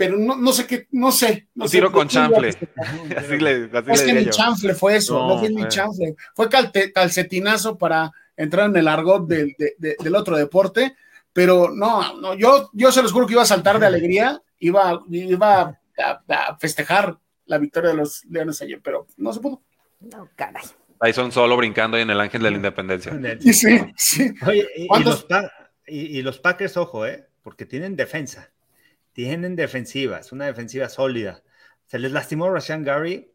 pero 0.00 0.16
no, 0.16 0.34
no 0.34 0.50
sé 0.50 0.66
qué, 0.66 0.88
no 0.92 1.12
sé. 1.12 1.48
No 1.54 1.66
un 1.66 1.70
tiro 1.70 1.92
con 1.92 2.08
chanfle. 2.08 2.48
es 3.92 4.02
que 4.02 4.14
mi 4.14 4.30
chanfle 4.30 4.72
fue 4.72 4.96
eso, 4.96 5.28
no, 5.28 5.38
fue 5.38 5.50
mi 5.50 5.68
chanfle. 5.68 6.16
Fue 6.34 6.48
calcetinazo 6.48 7.76
para 7.76 8.10
entrar 8.34 8.70
en 8.70 8.76
el 8.78 8.88
argot 8.88 9.28
del, 9.28 9.54
del 9.78 10.14
otro 10.16 10.38
deporte, 10.38 10.96
pero 11.34 11.70
no, 11.70 12.16
no, 12.18 12.32
yo, 12.32 12.70
yo 12.72 12.90
se 12.90 13.02
los 13.02 13.12
juro 13.12 13.26
que 13.26 13.34
iba 13.34 13.42
a 13.42 13.44
saltar 13.44 13.78
de 13.78 13.88
alegría, 13.88 14.40
iba, 14.58 15.04
iba 15.10 15.78
a, 15.98 16.56
festejar 16.58 17.18
la 17.44 17.58
victoria 17.58 17.90
de 17.90 17.96
los 17.96 18.24
Leones 18.24 18.62
ayer, 18.62 18.80
pero 18.82 19.06
no 19.18 19.34
se 19.34 19.40
pudo. 19.40 19.60
No, 20.00 20.30
caray. 20.34 20.64
Ahí 20.98 21.12
son 21.12 21.30
solo 21.30 21.58
brincando 21.58 21.98
ahí 21.98 22.04
en 22.04 22.10
el 22.10 22.20
ángel 22.20 22.40
de 22.40 22.50
la 22.50 22.56
independencia. 22.56 23.12
Sí, 23.38 23.52
sí. 23.98 24.32
Oye, 24.46 24.66
y, 24.76 25.04
los, 25.04 25.26
y 25.86 26.22
los 26.22 26.38
Packers, 26.38 26.78
ojo, 26.78 27.04
¿eh? 27.04 27.28
Porque 27.42 27.66
tienen 27.66 27.96
defensa 27.96 28.50
tienen 29.12 29.56
defensivas, 29.56 30.32
una 30.32 30.46
defensiva 30.46 30.88
sólida. 30.88 31.42
Se 31.86 31.98
les 31.98 32.12
lastimó 32.12 32.50
Rashan 32.50 32.84
Gary. 32.84 33.32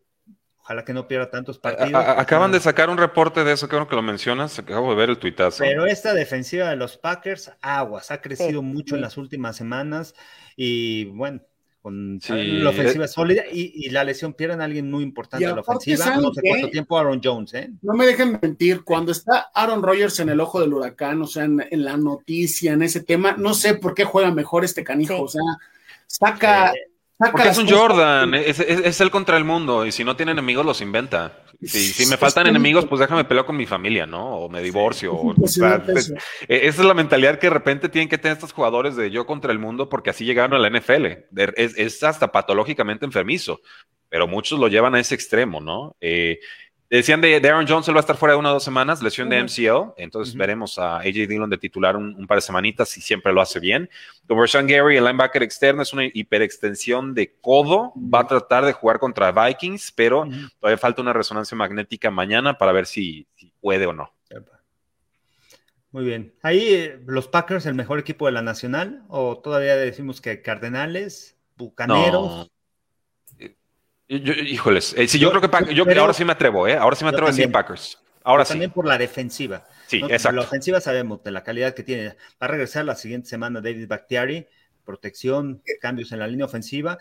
Ojalá 0.58 0.84
que 0.84 0.94
no 0.94 1.08
pierda 1.08 1.30
tantos 1.30 1.60
partidos. 1.60 1.94
acaban 1.94 2.52
de 2.52 2.60
sacar 2.60 2.90
un 2.90 2.98
reporte 2.98 3.44
de 3.44 3.52
eso, 3.52 3.68
creo 3.68 3.88
que 3.88 3.96
lo 3.96 4.02
mencionas. 4.02 4.58
Acabo 4.58 4.90
de 4.90 4.96
ver 4.96 5.10
el 5.12 5.20
tuitazo. 5.20 5.60
Pero 5.60 5.86
esta 5.86 6.16
defensiva 6.16 6.70
de 6.70 6.76
los 6.76 6.98
Packers, 6.98 7.52
aguas, 7.62 8.10
ha 8.10 8.20
crecido 8.20 8.64
mucho 8.64 8.96
en 8.96 9.02
las 9.02 9.18
últimas 9.18 9.56
semanas. 9.56 10.16
Y 10.56 11.06
bueno, 11.06 11.42
con 11.86 12.20
la 12.30 12.72
ofensiva 12.72 13.08
sólida 13.08 13.44
y, 13.52 13.92
la 13.92 14.04
lesión 14.04 14.34
pierden 14.34 14.60
a 14.60 14.64
alguien 14.64 14.90
muy 14.90 15.04
importante 15.04 15.46
en 15.46 15.54
la 15.54 15.62
ofensiva. 15.62 16.16
No 16.16 16.34
sé 16.34 16.42
cuánto 16.42 16.72
tiempo 16.72 16.98
Aaron 16.98 17.22
Jones, 17.24 17.54
¿eh? 17.54 17.70
No 17.84 17.94
me 17.94 18.08
dejen 18.08 18.40
mentir, 18.42 18.84
cuando 18.84 19.12
está 19.12 19.52
Aaron 19.54 19.84
Rodgers 19.84 20.20
en 20.20 20.30
el 20.30 20.40
ojo 20.40 20.60
del 20.60 20.74
huracán, 20.74 21.22
o 21.22 21.28
sea, 21.28 21.44
en, 21.44 21.62
la 21.72 21.96
noticia, 21.96 22.74
en 22.74 22.82
ese 22.82 23.02
tema, 23.02 23.36
no 23.38 23.54
sé 23.54 23.76
por 23.76 23.94
qué 23.94 24.04
juega 24.04 24.32
mejor 24.32 24.66
este 24.66 24.84
canijo, 24.84 25.22
o 25.22 25.28
sea, 25.28 25.44
saca. 26.08 26.74
Porque 27.18 27.48
es 27.48 27.58
un 27.58 27.70
Jordan, 27.70 28.34
es, 28.34 28.60
es, 28.60 29.00
el 29.00 29.10
contra 29.10 29.38
el 29.38 29.46
mundo, 29.46 29.86
y 29.86 29.92
si 29.92 30.04
no 30.04 30.18
tiene 30.18 30.34
enemigos, 30.34 30.66
los 30.66 30.82
inventa. 30.82 31.40
Si, 31.62 31.80
si 31.80 32.06
me 32.08 32.18
faltan 32.18 32.48
enemigos, 32.48 32.86
pues 32.86 33.00
déjame 33.00 33.24
pelear 33.24 33.46
con 33.46 33.56
mi 33.56 33.66
familia, 33.66 34.06
¿no? 34.06 34.36
O 34.36 34.50
me 34.50 34.62
divorcio. 34.62 35.18
Pues, 35.38 35.58
e, 36.48 36.68
esa 36.68 36.82
es 36.82 36.88
la 36.88 36.94
mentalidad 36.94 37.40
que 37.40 37.48
de 37.48 37.54
repente 37.54 37.88
tienen 37.88 38.10
que 38.10 38.18
tener 38.18 38.36
estos 38.36 38.52
jugadores 38.52 38.98
de 38.98 39.10
yo 39.12 39.26
contra 39.26 39.54
el 39.54 39.60
mundo, 39.60 39.88
porque 39.88 40.10
así 40.10 40.26
llegaron 40.26 40.54
a 40.54 40.60
la 40.60 40.70
NFL. 40.70 41.06
Es, 41.56 41.78
es 41.78 42.04
hasta 42.04 42.34
patológicamente 42.34 43.06
enfermizo, 43.06 43.62
pero 44.10 44.28
muchos 44.28 44.60
lo 44.60 44.68
llevan 44.68 44.96
a 44.96 45.00
ese 45.00 45.16
extremo, 45.16 45.62
¿no? 45.62 45.96
Eh, 46.02 46.40
Decían 46.90 47.20
de, 47.20 47.36
Aaron 47.36 47.66
Jones, 47.68 47.88
él 47.88 47.96
va 47.96 48.00
a 48.00 48.02
estar 48.02 48.16
fuera 48.16 48.34
de 48.34 48.40
una 48.40 48.52
o 48.52 48.54
dos 48.54 48.64
semanas, 48.64 49.02
lesión 49.02 49.28
de 49.28 49.44
MCL, 49.44 49.94
entonces 49.98 50.36
veremos 50.36 50.78
a 50.78 50.98
AJ 50.98 51.28
Dillon 51.28 51.50
de 51.50 51.58
titular 51.58 51.98
un, 51.98 52.28
par 52.28 52.38
de 52.38 52.42
semanitas 52.42 52.96
y 52.98 53.02
siempre 53.02 53.34
lo 53.34 53.42
hace 53.42 53.60
bien. 53.60 53.90
Sean 54.46 54.68
Gary, 54.68 54.98
el 54.98 55.04
linebacker 55.04 55.42
externo, 55.42 55.82
es 55.82 55.94
una 55.94 56.06
hiperextensión 56.06 57.16
de 57.16 57.34
codo, 57.42 57.92
va 57.96 58.20
a 58.20 58.28
tratar 58.28 58.66
de 58.66 58.74
jugar 58.74 59.00
contra 59.00 59.32
Vikings, 59.32 59.92
pero 59.94 60.28
todavía 60.60 60.78
falta 60.78 61.02
una 61.02 61.14
resonancia 61.14 61.58
magnética 61.58 62.12
mañana 62.12 62.58
para 62.58 62.72
ver 62.72 62.86
si, 62.86 63.28
puede 63.60 63.88
o 63.88 63.94
no. 63.94 64.12
Muy 65.92 66.04
bien. 66.04 66.36
Ahí 66.42 66.74
eh, 66.74 67.00
los 67.08 67.30
Packers, 67.30 67.66
el 67.66 67.74
mejor 67.74 68.00
equipo 68.00 68.26
de 68.26 68.34
la 68.34 68.42
nacional, 68.42 69.06
o 69.08 69.38
todavía 69.40 69.78
decimos 69.78 70.20
que 70.20 70.42
Cardenales, 70.42 71.38
Bucaneros 71.56 72.52
híjoles, 74.08 74.94
eh, 74.98 75.08
yo, 75.08 75.32
creo 75.32 75.42
que 75.42 75.74
yo 75.74 75.86
ahora 76.00 76.14
sí 76.14 76.26
me 76.26 76.34
atrevo, 76.34 76.68
¿eh? 76.68 76.76
Ahora 76.76 76.96
sí 76.96 77.04
me 77.04 77.10
atrevo 77.10 77.28
a 77.28 77.32
decir 77.32 77.52
Packers. 77.52 78.00
Ahora 78.24 78.46
sí. 78.46 78.54
También 78.54 78.72
por 78.72 78.88
la 78.88 78.98
defensiva. 78.98 79.66
Sí, 79.88 80.02
exacto. 80.10 80.38
La 80.38 80.42
ofensiva 80.42 80.82
sabemos 80.82 81.24
de 81.24 81.32
la 81.32 81.44
calidad 81.44 81.74
que 81.74 81.84
tiene. 81.84 82.10
Va 82.10 82.16
a 82.40 82.48
regresar 82.48 82.86
la 82.86 82.96
siguiente 82.96 83.30
semana 83.30 83.62
David 83.62 83.88
Bakhtiari, 83.88 84.48
protección, 84.84 85.62
cambios 85.80 86.12
en 86.12 86.20
la 86.20 86.28
línea 86.28 86.46
ofensiva. 86.46 86.98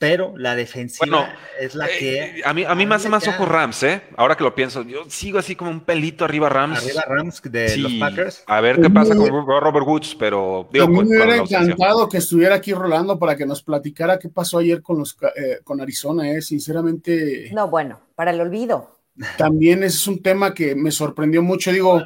Pero 0.00 0.32
la 0.38 0.56
defensiva 0.56 1.34
es 1.60 1.74
la 1.74 1.86
que... 1.86 2.38
Eh, 2.38 2.42
a 2.46 2.54
mí, 2.54 2.64
a 2.64 2.74
mí 2.74 2.86
me 2.86 2.94
hace 2.94 3.10
más 3.10 3.28
ojo 3.28 3.44
Rams, 3.44 3.82
¿eh? 3.82 4.00
Ahora 4.16 4.34
que 4.34 4.42
lo 4.42 4.54
pienso, 4.54 4.82
yo 4.82 5.04
sigo 5.10 5.38
así 5.38 5.54
como 5.54 5.70
un 5.70 5.80
pelito 5.80 6.24
arriba 6.24 6.48
Rams. 6.48 6.78
Arriba 6.78 7.04
Rams 7.06 7.42
de 7.44 7.76
los 7.76 7.92
Packers. 7.92 8.42
A 8.46 8.62
ver 8.62 8.80
qué 8.80 8.88
pasa 8.88 9.14
con 9.14 9.28
Robert 9.28 9.86
Woods, 9.86 10.16
pero... 10.18 10.66
Digo, 10.72 10.88
me 10.88 11.00
hubiera 11.00 11.36
encantado 11.36 12.08
que 12.08 12.16
estuviera 12.16 12.54
aquí 12.54 12.72
Rolando 12.72 13.18
para 13.18 13.36
que 13.36 13.44
nos 13.44 13.62
platicara 13.62 14.18
qué 14.18 14.30
pasó 14.30 14.56
ayer 14.56 14.80
con, 14.80 14.96
los, 14.96 15.18
eh, 15.36 15.58
con 15.62 15.82
Arizona, 15.82 16.30
¿eh? 16.30 16.40
Sinceramente... 16.40 17.50
No, 17.52 17.68
bueno, 17.68 18.00
para 18.14 18.30
el 18.30 18.40
olvido. 18.40 18.99
También 19.36 19.82
es 19.82 20.06
un 20.06 20.22
tema 20.22 20.54
que 20.54 20.74
me 20.74 20.90
sorprendió 20.90 21.42
mucho, 21.42 21.72
digo 21.72 22.02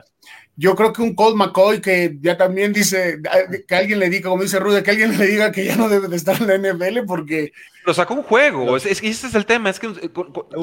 yo 0.56 0.76
creo 0.76 0.92
que 0.92 1.02
un 1.02 1.14
Colt 1.14 1.36
McCoy 1.36 1.80
que 1.80 2.16
ya 2.20 2.36
también 2.36 2.72
dice, 2.72 3.20
que 3.66 3.74
alguien 3.74 3.98
le 3.98 4.08
diga, 4.08 4.30
como 4.30 4.42
dice 4.42 4.60
Rude, 4.60 4.82
que 4.82 4.92
alguien 4.92 5.18
le 5.18 5.26
diga 5.26 5.50
que 5.50 5.64
ya 5.64 5.76
no 5.76 5.88
debe 5.88 6.08
de 6.08 6.16
estar 6.16 6.36
en 6.40 6.46
la 6.46 6.72
NFL 6.72 7.06
porque... 7.06 7.52
Lo 7.84 7.92
sacó 7.92 8.14
un 8.14 8.22
juego, 8.22 8.76
es, 8.76 9.00
que 9.00 9.08
ese 9.08 9.26
es 9.26 9.34
el 9.34 9.46
tema, 9.46 9.68
es 9.68 9.80
que, 9.80 9.88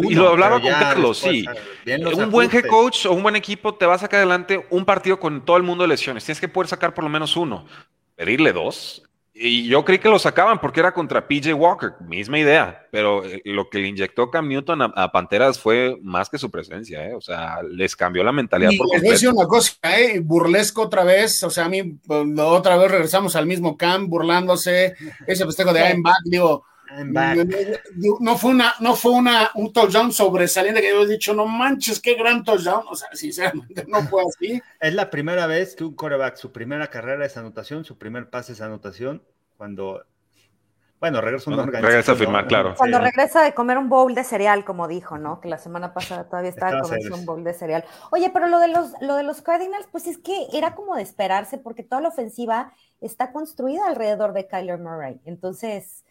y 0.04 0.16
lo 0.16 0.30
hablaba 0.30 0.62
con 0.62 0.72
Carlos, 0.72 1.20
sí. 1.20 1.46
Un 1.86 2.32
buen 2.32 2.50
head 2.52 2.66
coach 2.66 3.06
o 3.06 3.12
un 3.12 3.22
buen 3.22 3.36
equipo 3.36 3.76
te 3.76 3.86
va 3.86 3.96
a 3.96 4.00
sacar 4.00 4.20
adelante 4.20 4.66
un 4.70 4.86
partido 4.86 5.20
con 5.20 5.44
todo 5.44 5.58
el 5.58 5.64
mundo 5.64 5.84
de 5.84 5.89
lesiones, 5.89 6.24
tienes 6.24 6.39
que 6.39 6.48
poder 6.48 6.70
sacar 6.70 6.94
por 6.94 7.04
lo 7.04 7.10
menos 7.10 7.36
uno. 7.36 7.66
Pedirle 8.16 8.54
dos, 8.54 9.04
y 9.44 9.68
yo 9.68 9.84
creí 9.84 10.00
que 10.00 10.10
lo 10.10 10.20
sacaban 10.20 10.60
porque 10.60 10.80
era 10.80 10.94
contra 10.94 11.28
PJ 11.28 11.54
Walker, 11.54 11.94
misma 12.08 12.38
idea, 12.38 12.88
pero 12.92 13.26
eh, 13.26 13.42
lo 13.46 13.70
que 13.70 13.80
le 13.80 13.88
inyectó 13.88 14.30
Cam 14.30 14.48
Newton 14.48 14.82
a, 14.82 15.12
Panteras 15.12 15.60
fue 15.60 15.98
más 16.02 16.30
que 16.30 16.38
su 16.38 16.52
presencia, 16.52 17.08
¿eh? 17.08 17.16
o 17.16 17.22
sea, 17.22 17.62
les 17.64 17.96
cambió 17.96 18.24
la 18.24 18.32
mentalidad. 18.32 18.72
Y 18.72 18.78
por 18.78 18.88
les 19.02 19.24
una 19.24 19.48
cosa, 19.48 19.74
¿eh? 19.98 20.20
burlesco 20.20 20.84
otra 20.84 21.04
vez, 21.04 21.42
o 21.44 21.50
sea, 21.50 21.66
a 21.66 21.70
mí 21.70 21.84
pues, 21.84 22.26
otra 22.38 22.78
vez 22.78 22.92
regresamos 22.92 23.36
al 23.36 23.48
mismo 23.48 23.76
Cam 23.76 24.08
burlándose, 24.08 24.96
ese 25.26 25.46
festejo 25.46 25.74
de 25.74 25.82
I'm 25.82 26.04
back, 26.04 26.18
digo, 26.26 26.64
no 28.20 28.38
fue 28.38 28.52
una, 28.52 28.74
no 28.80 28.96
fue 28.96 29.12
una, 29.12 29.52
un 29.56 29.72
touchdown 29.72 30.12
sobresaliente 30.12 30.82
que 30.82 30.89
yo 30.89 31.04
he 31.04 31.08
dicho, 31.08 31.34
no 31.34 31.46
manches, 31.46 32.00
qué 32.00 32.16
gran 32.16 32.44
touchdown. 32.44 32.84
O 32.89 32.96
sea, 32.96 33.10
sinceramente 33.14 33.86
no 33.88 34.02
fue 34.04 34.24
así. 34.24 34.62
Es 34.80 34.94
la 34.94 35.10
primera 35.10 35.48
vez 35.48 35.76
que 35.76 35.84
un 35.84 35.96
quarterback, 35.96 36.36
su 36.36 36.52
primera 36.52 36.88
carrera 36.88 37.26
es 37.26 37.38
anotación, 37.38 37.86
su 37.86 37.98
primer 37.98 38.30
pase 38.30 38.54
es 38.54 38.62
anotación, 38.62 39.24
cuando 39.62 40.03
bueno, 40.99 41.22
regresa 41.22 41.51
una 41.51 41.68
Regresa 41.68 42.14
a 42.14 42.16
firmar, 42.16 42.47
claro. 42.47 42.74
Cuando 42.76 42.97
regresa 42.97 43.43
de 43.43 43.53
comer 43.53 43.78
un 43.78 43.89
bowl 43.89 44.16
de 44.16 44.24
cereal, 44.24 44.66
como 44.66 44.88
dijo, 44.88 45.20
¿no? 45.20 45.39
Que 45.39 45.49
la 45.49 45.59
semana 45.59 45.93
pasada 45.93 46.24
todavía 46.24 46.49
estaba 46.49 46.82
comiendo 46.82 47.16
un 47.16 47.26
bowl 47.28 47.43
de 47.43 47.53
cereal. 47.53 47.86
Oye, 48.09 48.32
pero 48.32 48.47
lo 48.47 48.57
de 48.57 48.70
los, 48.70 48.93
lo 49.01 49.16
de 49.16 49.22
los 49.22 49.43
Cardinals, 49.43 49.88
pues 49.91 50.07
es 50.07 50.18
que 50.18 50.47
era 50.51 50.74
como 50.74 50.95
de 50.95 51.03
esperarse, 51.03 51.59
porque 51.59 51.84
toda 51.84 52.01
la 52.01 52.07
ofensiva 52.07 52.74
está 53.01 53.32
construida 53.32 53.86
alrededor 53.88 54.34
de 54.34 54.47
Kyler 54.47 54.80
Murray. 54.80 55.22
Entonces, 55.26 56.05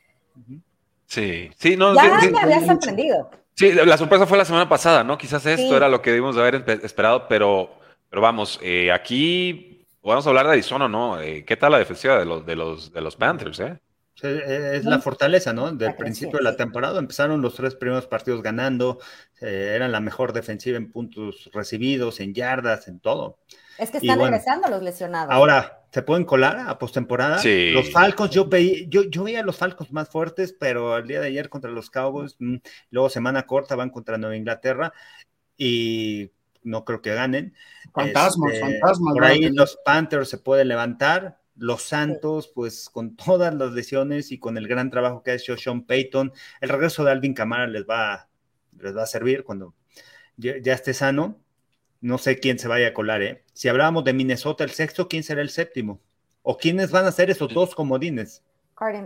Sí, 1.07 1.51
sí, 1.57 1.77
no. 1.77 1.93
Ya 1.93 2.21
me 2.31 2.39
había 2.39 2.65
sorprendido. 2.65 3.33
Sí, 3.55 3.73
la 3.73 3.99
sorpresa 3.99 4.29
fue 4.29 4.39
la 4.39 4.45
semana 4.45 4.69
pasada, 4.69 5.03
¿no? 5.03 5.19
Quizás 5.19 5.45
esto 5.45 5.77
era 5.77 5.89
lo 5.89 6.01
que 6.03 6.11
debimos 6.11 6.37
de 6.37 6.41
haber 6.41 6.65
esperado, 6.85 7.27
pero, 7.27 7.71
pero 8.09 8.23
vamos, 8.23 8.61
eh, 8.63 8.93
aquí 8.93 9.80
vamos 10.03 10.27
a 10.27 10.31
hablar 10.31 10.47
de 10.47 10.53
Arizona, 10.53 10.89
¿no? 10.89 11.21
Eh, 11.21 11.45
¿Qué 11.45 11.57
tal 11.57 11.73
la 11.73 11.79
defensiva 11.79 12.19
de 12.19 12.25
los, 12.25 12.47
de 12.47 12.57
los, 12.57 12.93
de 12.93 13.01
los 13.01 13.17
Panthers, 13.17 13.61
eh? 13.61 13.81
Es 14.23 14.85
la 14.85 14.99
fortaleza, 14.99 15.53
¿no? 15.53 15.73
Del 15.73 15.95
principio 15.95 16.39
de 16.39 16.45
la 16.45 16.57
temporada 16.57 16.99
empezaron 16.99 17.41
los 17.41 17.55
tres 17.55 17.75
primeros 17.75 18.07
partidos 18.07 18.43
ganando, 18.43 18.99
eh, 19.41 19.73
eran 19.75 19.93
la 19.93 20.01
mejor 20.01 20.33
defensiva 20.33 20.77
en 20.77 20.91
puntos 20.93 21.49
recibidos, 21.55 22.21
en 22.21 22.35
yardas, 22.35 22.87
en 22.89 23.01
todo. 23.01 23.39
Es 23.79 23.91
que 23.91 23.99
están 23.99 24.21
regresando 24.21 24.69
los 24.69 24.83
lesionados. 24.83 25.33
Ahora, 25.33 25.85
¿se 25.91 26.03
pueden 26.03 26.25
colar 26.25 26.59
a 26.69 26.79
postemporada? 26.79 27.39
Sí. 27.39 27.71
Los 27.71 27.91
Falcons, 27.91 28.31
yo 28.31 28.47
veía, 28.47 28.87
yo, 28.89 29.05
yo 29.05 29.25
veía 29.25 29.41
a 29.41 29.45
los 29.45 29.57
Falcons 29.57 29.91
más 29.91 30.11
fuertes, 30.11 30.55
pero 30.59 30.99
el 30.99 31.07
día 31.07 31.21
de 31.21 31.29
ayer 31.29 31.49
contra 31.49 31.71
los 31.71 31.89
Cowboys, 31.89 32.37
mm, 32.39 32.57
luego 32.91 33.09
semana 33.09 33.47
corta 33.47 33.75
van 33.75 33.89
contra 33.89 34.19
Nueva 34.19 34.37
Inglaterra 34.37 34.93
y 35.57 36.31
no 36.63 36.85
creo 36.85 37.01
que 37.03 37.15
ganen. 37.15 37.55
Fantasmas, 37.93 38.53
este, 38.53 38.61
fantasmas. 38.61 39.15
Por 39.15 39.25
ahí 39.25 39.49
los 39.51 39.79
Panthers 39.85 40.29
se 40.29 40.39
pueden 40.39 40.69
levantar. 40.69 41.39
Los 41.57 41.83
Santos, 41.83 42.49
pues 42.49 42.89
con 42.89 43.17
todas 43.17 43.55
las 43.55 43.73
lesiones 43.73 44.33
y 44.33 44.39
con 44.39 44.57
el 44.57 44.67
gran 44.67 44.91
trabajo 44.91 45.23
que 45.23 45.33
ha 45.33 45.35
hecho 45.35 45.57
Sean 45.59 45.83
Payton, 45.83 46.33
el 46.61 46.69
regreso 46.69 47.05
de 47.05 47.11
Alvin 47.11 47.35
Kamara 47.35 47.67
les 47.67 47.85
va, 47.85 48.29
les 48.79 48.97
va 48.97 49.03
a 49.03 49.07
servir 49.07 49.45
cuando 49.45 49.75
ya 50.39 50.73
esté 50.73 50.95
sano 50.95 51.39
no 52.01 52.19
sé 52.19 52.39
quién 52.39 52.59
se 52.59 52.69
vaya 52.69 52.89
a 52.89 52.95
colar, 52.95 53.23
¿eh? 53.23 53.45
Si 53.53 53.69
hablábamos 53.69 54.05
de 54.05 54.13
Minnesota 54.13 54.65
el 54.65 54.71
sexto, 54.71 55.09
¿quién 55.09 55.23
será 55.23 55.43
el 55.43 55.51
séptimo? 55.51 56.01
¿O 56.43 56.57
quiénes 56.57 56.91
van 56.91 57.05
a 57.05 57.13
ser 57.13 57.31
esos 57.31 57.53
dos 57.53 57.75
comodines? 57.75 58.43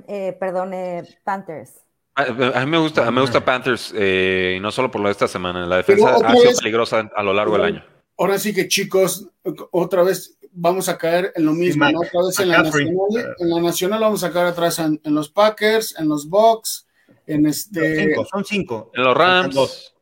Eh, 0.07 0.37
perdón, 0.39 0.73
eh, 0.73 1.03
Panthers. 1.25 1.84
A, 2.17 2.65
mí 2.65 2.71
me 2.71 2.79
gusta, 2.79 3.11
me 3.11 3.21
gusta 3.21 3.45
Panthers, 3.45 3.93
y 3.93 4.61
no 4.61 4.71
solo 4.71 4.91
por 4.91 5.01
lo 5.01 5.09
de 5.09 5.13
esta 5.13 5.27
semana. 5.27 5.67
La 5.67 5.79
defensa 5.79 6.15
ha 6.15 6.37
sido 6.37 6.53
peligrosa 6.59 7.11
a 7.15 7.23
lo 7.23 7.33
largo 7.33 7.55
del 7.55 7.65
año. 7.65 7.85
Ahora 8.17 8.39
sí 8.39 8.55
que, 8.55 8.69
chicos, 8.69 9.29
otra 9.73 10.05
vez 10.05 10.39
vamos 10.53 10.89
a 10.89 10.97
caer 10.97 11.33
en 11.35 11.45
lo 11.45 11.53
mismo, 11.53 11.91
¿no? 11.91 11.99
Otra 11.99 12.23
vez 12.27 12.39
en 12.39 12.49
la, 12.49 12.63
nacional, 12.63 13.35
en 13.39 13.51
la, 13.51 13.61
nacional, 13.61 14.01
vamos 14.01 14.23
a 14.23 14.33
caer 14.33 14.47
atrás 14.47 14.79
en, 14.79 15.01
los 15.07 15.29
Packers, 15.29 15.99
en 15.99 16.09
los 16.09 16.29
Bucks, 16.29 16.87
en 17.27 17.47
este. 17.47 18.15
son 18.31 18.45
cinco. 18.45 18.93
En 18.95 19.03
los 19.03 19.17
Rams. 19.17 19.95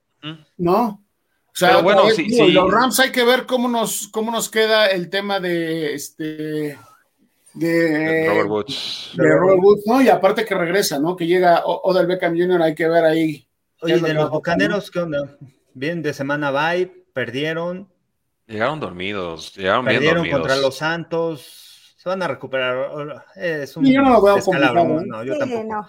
¿No? 0.58 1.02
O 1.46 1.54
sea, 1.54 1.80
bueno, 1.80 2.04
los 2.08 2.70
Rams 2.70 3.00
hay 3.00 3.10
que 3.10 3.24
ver 3.24 3.46
cómo 3.46 3.68
nos, 3.68 4.08
cómo 4.08 4.30
nos 4.30 4.50
queda 4.50 4.86
el 4.86 5.10
tema 5.10 5.40
de 5.40 5.94
este 5.94 6.78
de, 7.54 8.26
Robert 8.28 8.48
Woods. 8.48 9.12
De 9.14 9.28
Robert 9.28 9.60
Woods, 9.62 9.82
¿no? 9.86 10.00
Y 10.00 10.08
aparte 10.08 10.44
que 10.44 10.54
regresa, 10.54 10.98
¿no? 10.98 11.16
Que 11.16 11.26
llega 11.26 11.62
Odell 11.64 12.06
Beckham 12.06 12.36
Jr., 12.36 12.62
hay 12.62 12.74
que 12.74 12.88
ver 12.88 13.04
ahí. 13.04 13.46
Oye, 13.80 13.98
de 13.98 14.14
los 14.14 14.30
Bucaneros, 14.30 14.90
¿qué 14.90 15.00
onda? 15.00 15.36
Bien, 15.74 16.02
de 16.02 16.12
semana 16.12 16.50
bye, 16.50 16.86
perdieron. 17.12 17.88
Llegaron 18.46 18.80
dormidos, 18.80 19.54
llegaron 19.56 19.86
bien 19.86 19.96
dormidos. 19.96 20.14
Perdieron 20.14 20.40
contra 20.40 20.56
los 20.56 20.76
Santos, 20.76 21.94
se 21.96 22.08
van 22.08 22.22
a 22.22 22.28
recuperar. 22.28 23.24
Es 23.36 23.76
un 23.76 23.84
yo 23.84 24.02
no 24.02 24.10
lo 24.10 24.22
veo 24.22 24.36
¿eh? 24.38 25.04
no, 25.06 25.24
yo 25.24 25.38
tampoco. 25.38 25.86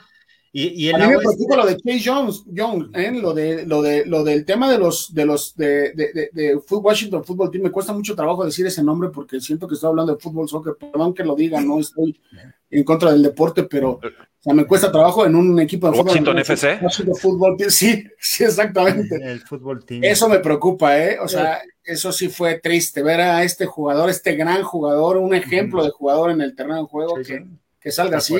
Y, 0.55 0.93
a 0.93 0.97
mí 0.99 1.07
me 1.07 1.17
preocupa 1.17 1.55
lo 1.57 1.65
de 1.65 1.77
Chase 1.77 2.03
Jones, 2.05 2.43
Jones 2.55 2.89
¿eh? 2.93 3.11
lo 3.11 3.33
de 3.33 3.65
lo 3.65 3.81
de 3.81 4.05
lo 4.05 4.23
del 4.23 4.45
tema 4.45 4.71
de 4.71 4.77
los 4.77 5.11
de 5.11 5.25
los 5.25 5.55
de, 5.55 5.93
de, 5.93 6.29
de, 6.31 6.55
Washington 6.69 7.23
Football 7.23 7.49
Team. 7.49 7.63
Me 7.63 7.71
cuesta 7.71 7.91
mucho 7.91 8.15
trabajo 8.15 8.45
decir 8.45 8.67
ese 8.67 8.83
nombre 8.83 9.09
porque 9.09 9.41
siento 9.41 9.67
que 9.67 9.73
estoy 9.73 9.89
hablando 9.89 10.13
de 10.13 10.21
fútbol 10.21 10.47
soccer. 10.47 10.75
Perdón 10.79 11.15
que 11.15 11.23
lo 11.23 11.35
diga, 11.35 11.59
no 11.59 11.79
estoy 11.79 12.21
en 12.69 12.83
contra 12.83 13.11
del 13.11 13.23
deporte, 13.23 13.63
pero 13.63 13.99
o 14.45 14.53
me 14.53 14.67
cuesta 14.67 14.91
trabajo 14.91 15.25
en 15.25 15.35
un 15.35 15.59
equipo 15.59 15.87
de 15.87 15.93
fútbol. 15.93 16.09
Washington 16.09 16.37
FC. 16.39 16.79
Washington 16.83 17.15
Football 17.15 17.57
Team, 17.57 17.69
sí, 17.71 18.03
sí, 18.19 18.43
exactamente. 18.43 19.15
El 19.15 19.39
fútbol 19.39 19.83
team. 19.83 20.03
Eso 20.03 20.29
me 20.29 20.37
preocupa, 20.37 20.99
¿eh? 20.99 21.17
O 21.19 21.27
sea, 21.27 21.61
eso 21.83 22.11
sí 22.11 22.29
fue 22.29 22.59
triste 22.59 23.01
ver 23.01 23.21
a 23.21 23.43
este 23.43 23.65
jugador, 23.65 24.09
este 24.09 24.35
gran 24.35 24.61
jugador, 24.61 25.17
un 25.17 25.33
ejemplo 25.33 25.83
de 25.83 25.89
jugador 25.89 26.29
en 26.29 26.41
el 26.41 26.55
terreno 26.55 26.81
de 26.81 26.87
juego 26.87 27.15
que, 27.25 27.43
que, 27.79 27.91
salga 27.91 28.17
así. 28.17 28.35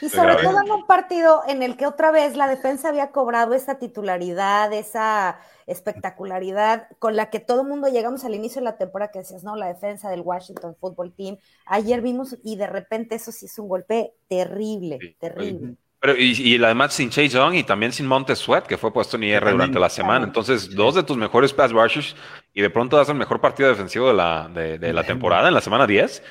Y 0.00 0.08
sobre 0.08 0.36
todo 0.36 0.62
en 0.64 0.70
un 0.70 0.86
partido 0.86 1.42
en 1.46 1.62
el 1.62 1.76
que 1.76 1.86
otra 1.86 2.10
vez 2.10 2.36
la 2.36 2.48
defensa 2.48 2.88
había 2.88 3.10
cobrado 3.10 3.54
esa 3.54 3.78
titularidad, 3.78 4.72
esa 4.72 5.38
espectacularidad 5.66 6.88
con 6.98 7.16
la 7.16 7.30
que 7.30 7.38
todo 7.38 7.62
el 7.62 7.68
mundo 7.68 7.88
llegamos 7.88 8.24
al 8.24 8.34
inicio 8.34 8.60
de 8.60 8.64
la 8.64 8.78
temporada 8.78 9.10
que 9.12 9.20
decías, 9.20 9.44
no, 9.44 9.56
la 9.56 9.66
defensa 9.66 10.10
del 10.10 10.22
Washington 10.22 10.74
Football 10.80 11.12
Team. 11.14 11.36
Ayer 11.66 12.00
vimos 12.00 12.36
y 12.42 12.56
de 12.56 12.66
repente 12.66 13.16
eso 13.16 13.30
sí 13.30 13.46
es 13.46 13.58
un 13.58 13.68
golpe 13.68 14.12
terrible, 14.28 14.98
terrible. 15.18 15.76
Pero 16.00 16.14
y, 16.16 16.62
además 16.64 16.94
sin 16.94 17.10
Chase 17.10 17.28
Young 17.28 17.56
y 17.56 17.62
también 17.62 17.92
sin 17.92 18.06
Montes 18.06 18.38
Sweat, 18.38 18.66
que 18.66 18.78
fue 18.78 18.90
puesto 18.90 19.18
en 19.18 19.24
IR 19.24 19.50
durante 19.50 19.78
la 19.78 19.90
semana. 19.90 20.24
Entonces, 20.24 20.74
dos 20.74 20.94
de 20.94 21.02
tus 21.02 21.18
mejores 21.18 21.52
pass 21.52 21.72
rushers 21.72 22.16
y 22.54 22.62
de 22.62 22.70
pronto 22.70 22.96
das 22.96 23.10
el 23.10 23.16
mejor 23.16 23.42
partido 23.42 23.68
defensivo 23.68 24.08
de 24.08 24.14
la, 24.14 24.48
de 24.48 24.92
la 24.94 25.04
temporada 25.04 25.48
en 25.48 25.54
la 25.54 25.60
semana 25.60 25.86
10. 25.86 26.22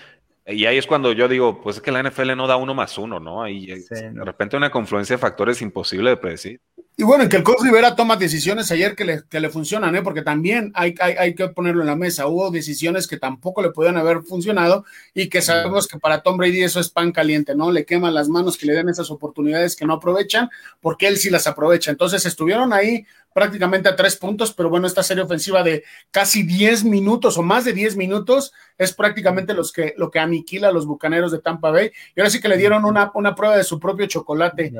Y 0.49 0.65
ahí 0.65 0.77
es 0.77 0.87
cuando 0.87 1.11
yo 1.11 1.27
digo, 1.27 1.61
pues 1.61 1.77
es 1.77 1.81
que 1.81 1.91
la 1.91 2.01
NFL 2.01 2.35
no 2.35 2.47
da 2.47 2.57
uno 2.57 2.73
más 2.73 2.97
uno, 2.97 3.19
¿no? 3.19 3.43
Ahí 3.43 3.67
de 3.67 4.25
repente 4.25 4.57
una 4.57 4.71
confluencia 4.71 5.15
de 5.15 5.21
factores 5.21 5.61
imposible 5.61 6.09
de 6.09 6.17
predecir. 6.17 6.61
Y 6.97 7.03
bueno, 7.03 7.23
en 7.23 7.29
que 7.29 7.37
el 7.37 7.43
coach 7.43 7.61
Rivera 7.61 7.95
toma 7.95 8.17
decisiones 8.17 8.69
ayer 8.73 8.93
que 8.93 9.05
le, 9.05 9.23
que 9.29 9.39
le 9.39 9.49
funcionan, 9.49 9.95
¿eh? 9.95 10.01
porque 10.01 10.21
también 10.21 10.73
hay, 10.75 10.95
hay, 10.99 11.13
hay, 11.13 11.33
que 11.33 11.47
ponerlo 11.47 11.79
en 11.79 11.87
la 11.87 11.95
mesa. 11.95 12.27
Hubo 12.27 12.51
decisiones 12.51 13.07
que 13.07 13.15
tampoco 13.15 13.61
le 13.61 13.69
podían 13.69 13.95
haber 13.95 14.23
funcionado 14.23 14.83
y 15.13 15.29
que 15.29 15.41
sabemos 15.41 15.87
que 15.87 15.97
para 15.97 16.21
Tom 16.23 16.35
Brady 16.35 16.61
eso 16.61 16.81
es 16.81 16.89
pan 16.89 17.13
caliente, 17.13 17.55
¿no? 17.55 17.71
Le 17.71 17.85
queman 17.85 18.13
las 18.13 18.27
manos 18.27 18.57
que 18.57 18.65
le 18.65 18.73
den 18.73 18.89
esas 18.89 19.11
oportunidades 19.11 19.77
que 19.77 19.85
no 19.85 19.93
aprovechan, 19.93 20.49
porque 20.81 21.07
él 21.07 21.15
sí 21.15 21.29
las 21.29 21.47
aprovecha. 21.47 21.89
Entonces 21.89 22.25
estuvieron 22.25 22.73
ahí 22.73 23.05
prácticamente 23.33 23.89
a 23.89 23.95
tres 23.95 24.15
puntos, 24.15 24.53
pero 24.53 24.69
bueno, 24.69 24.87
esta 24.87 25.03
serie 25.03 25.23
ofensiva 25.23 25.63
de 25.63 25.83
casi 26.11 26.43
10 26.43 26.83
minutos 26.83 27.37
o 27.37 27.43
más 27.43 27.65
de 27.65 27.73
10 27.73 27.95
minutos 27.95 28.53
es 28.77 28.93
prácticamente 28.93 29.53
los 29.53 29.71
que, 29.71 29.93
lo 29.97 30.09
que 30.09 30.19
aniquila 30.19 30.69
a 30.69 30.71
los 30.71 30.85
bucaneros 30.85 31.31
de 31.31 31.39
Tampa 31.39 31.71
Bay. 31.71 31.91
Y 32.15 32.19
ahora 32.19 32.29
sí 32.29 32.41
que 32.41 32.49
le 32.49 32.57
dieron 32.57 32.85
una, 32.85 33.11
una 33.13 33.35
prueba 33.35 33.57
de 33.57 33.63
su 33.63 33.79
propio 33.79 34.07
chocolate 34.07 34.73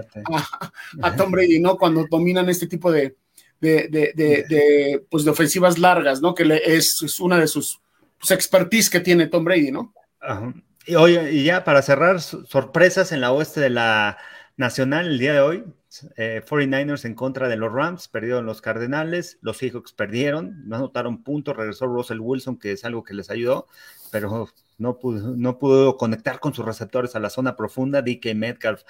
a, 1.02 1.16
Tom 1.16 1.32
Brady, 1.32 1.60
¿no? 1.60 1.78
Cuando 1.78 2.06
dominan 2.10 2.50
este 2.50 2.68
tipo 2.68 2.92
de, 2.92 3.16
de, 3.60 3.88
de, 3.90 5.06
pues 5.10 5.24
de 5.24 5.32
ofensivas 5.32 5.78
largas, 5.78 6.22
¿no? 6.22 6.34
Que 6.34 6.46
le, 6.46 6.76
es, 6.76 7.20
una 7.20 7.38
de 7.38 7.48
sus 7.48 7.80
pues, 8.18 8.32
expertise 8.32 8.90
que 8.90 9.00
tiene 9.00 9.28
Tom 9.28 9.44
Brady, 9.44 9.72
¿no? 9.72 9.94
Y, 10.86 10.96
oye, 10.96 11.32
y 11.32 11.44
ya 11.44 11.64
para 11.64 11.82
cerrar, 11.82 12.20
sorpresas 12.20 13.12
en 13.12 13.22
la 13.22 13.32
oeste 13.32 13.60
de 13.60 13.70
la 13.70 14.18
Nacional 14.58 15.08
el 15.08 15.20
día 15.20 15.32
de 15.32 15.40
hoy, 15.40 15.64
49ers 15.90 17.06
eh, 17.06 17.08
en 17.08 17.16
contra 17.16 17.48
de 17.48 17.56
los 17.56 17.72
Rams, 17.74 18.08
perdieron 18.08 18.46
los 18.46 18.62
Cardenales, 18.62 19.40
los 19.42 19.58
Seahawks 19.58 19.94
perdieron, 19.94 20.68
no 20.68 20.76
anotaron 20.76 21.24
puntos, 21.24 21.58
regresó 21.58 21.88
Russell 21.88 22.20
Wilson, 22.20 22.58
que 22.58 22.72
es 22.72 22.86
algo 22.86 23.04
que 23.04 23.14
les 23.14 23.30
ayudó, 23.30 23.68
pero 24.12 24.50
no 24.78 25.00
pudo, 25.00 25.36
no 25.36 25.58
pudo 25.58 25.98
conectar 25.98 26.40
con 26.40 26.54
sus 26.54 26.66
receptores 26.66 27.16
a 27.16 27.20
la 27.20 27.30
zona 27.30 27.56
profunda, 27.56 28.02
DK 28.02 28.36
Metcalf. 28.36 28.84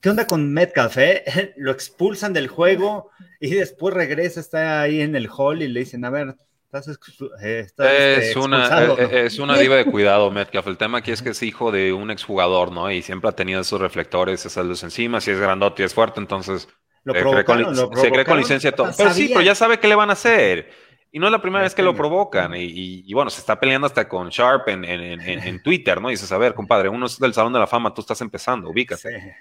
¿Qué 0.00 0.08
onda 0.08 0.26
con 0.26 0.52
Metcalf? 0.52 0.96
Eh? 0.98 1.24
Lo 1.56 1.70
expulsan 1.70 2.32
del 2.32 2.48
juego 2.48 3.10
y 3.38 3.54
después 3.54 3.94
regresa, 3.94 4.40
está 4.40 4.80
ahí 4.80 5.00
en 5.00 5.16
el 5.16 5.28
hall 5.28 5.62
y 5.62 5.68
le 5.68 5.80
dicen, 5.80 6.04
a 6.04 6.10
ver, 6.10 6.36
eh, 6.72 7.66
es, 7.66 7.74
este, 7.78 8.38
una, 8.38 8.84
eh, 8.84 8.96
eh, 8.98 9.22
es, 9.26 9.38
una 9.40 9.58
diva 9.58 9.74
de 9.74 9.84
cuidado, 9.84 10.30
Metcalf. 10.30 10.68
El 10.68 10.76
tema 10.76 10.98
aquí 10.98 11.10
es 11.10 11.20
que 11.20 11.30
es 11.30 11.42
hijo 11.42 11.72
de 11.72 11.92
un 11.92 12.12
exjugador, 12.12 12.70
¿no? 12.70 12.90
Y 12.90 13.02
siempre 13.02 13.28
ha 13.28 13.32
tenido 13.32 13.60
esos 13.60 13.80
reflectores, 13.80 14.46
esas 14.46 14.64
luces 14.64 14.84
encima. 14.84 15.20
Si 15.20 15.32
es 15.32 15.40
grandote 15.40 15.82
y 15.82 15.86
es 15.86 15.94
fuerte, 15.94 16.20
entonces 16.20 16.68
se 17.04 18.10
cree 18.10 18.24
con 18.24 18.38
licencia 18.38 18.70
todo. 18.72 18.90
Pero 18.96 19.10
sí, 19.12 19.28
pero 19.28 19.40
ya 19.40 19.56
sabe 19.56 19.80
qué 19.80 19.88
le 19.88 19.96
van 19.96 20.10
a 20.10 20.12
hacer. 20.12 20.70
Y 21.12 21.18
no 21.18 21.26
es 21.26 21.32
la 21.32 21.42
primera 21.42 21.64
vez 21.64 21.74
que 21.74 21.82
lo 21.82 21.92
provocan. 21.92 22.52
Y, 22.54 23.12
bueno, 23.14 23.30
se 23.30 23.40
está 23.40 23.58
peleando 23.58 23.88
hasta 23.88 24.08
con 24.08 24.28
Sharp 24.28 24.68
en, 24.68 24.84
en, 24.84 25.62
Twitter, 25.64 26.00
¿no? 26.00 26.08
Y 26.08 26.12
dices, 26.12 26.30
a 26.30 26.38
ver, 26.38 26.54
compadre, 26.54 26.88
uno 26.88 27.06
es 27.06 27.18
del 27.18 27.34
Salón 27.34 27.52
de 27.52 27.58
la 27.58 27.66
Fama, 27.66 27.92
tú 27.92 28.00
estás 28.00 28.20
empezando, 28.20 28.70
ubícate. 28.70 29.34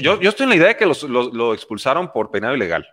Yo, 0.00 0.18
yo, 0.18 0.30
estoy 0.30 0.44
en 0.44 0.48
la 0.48 0.56
idea 0.56 0.68
de 0.68 0.76
que 0.76 0.86
lo 0.86 1.52
expulsaron 1.52 2.10
por 2.10 2.30
penal 2.30 2.56
ilegal. 2.56 2.86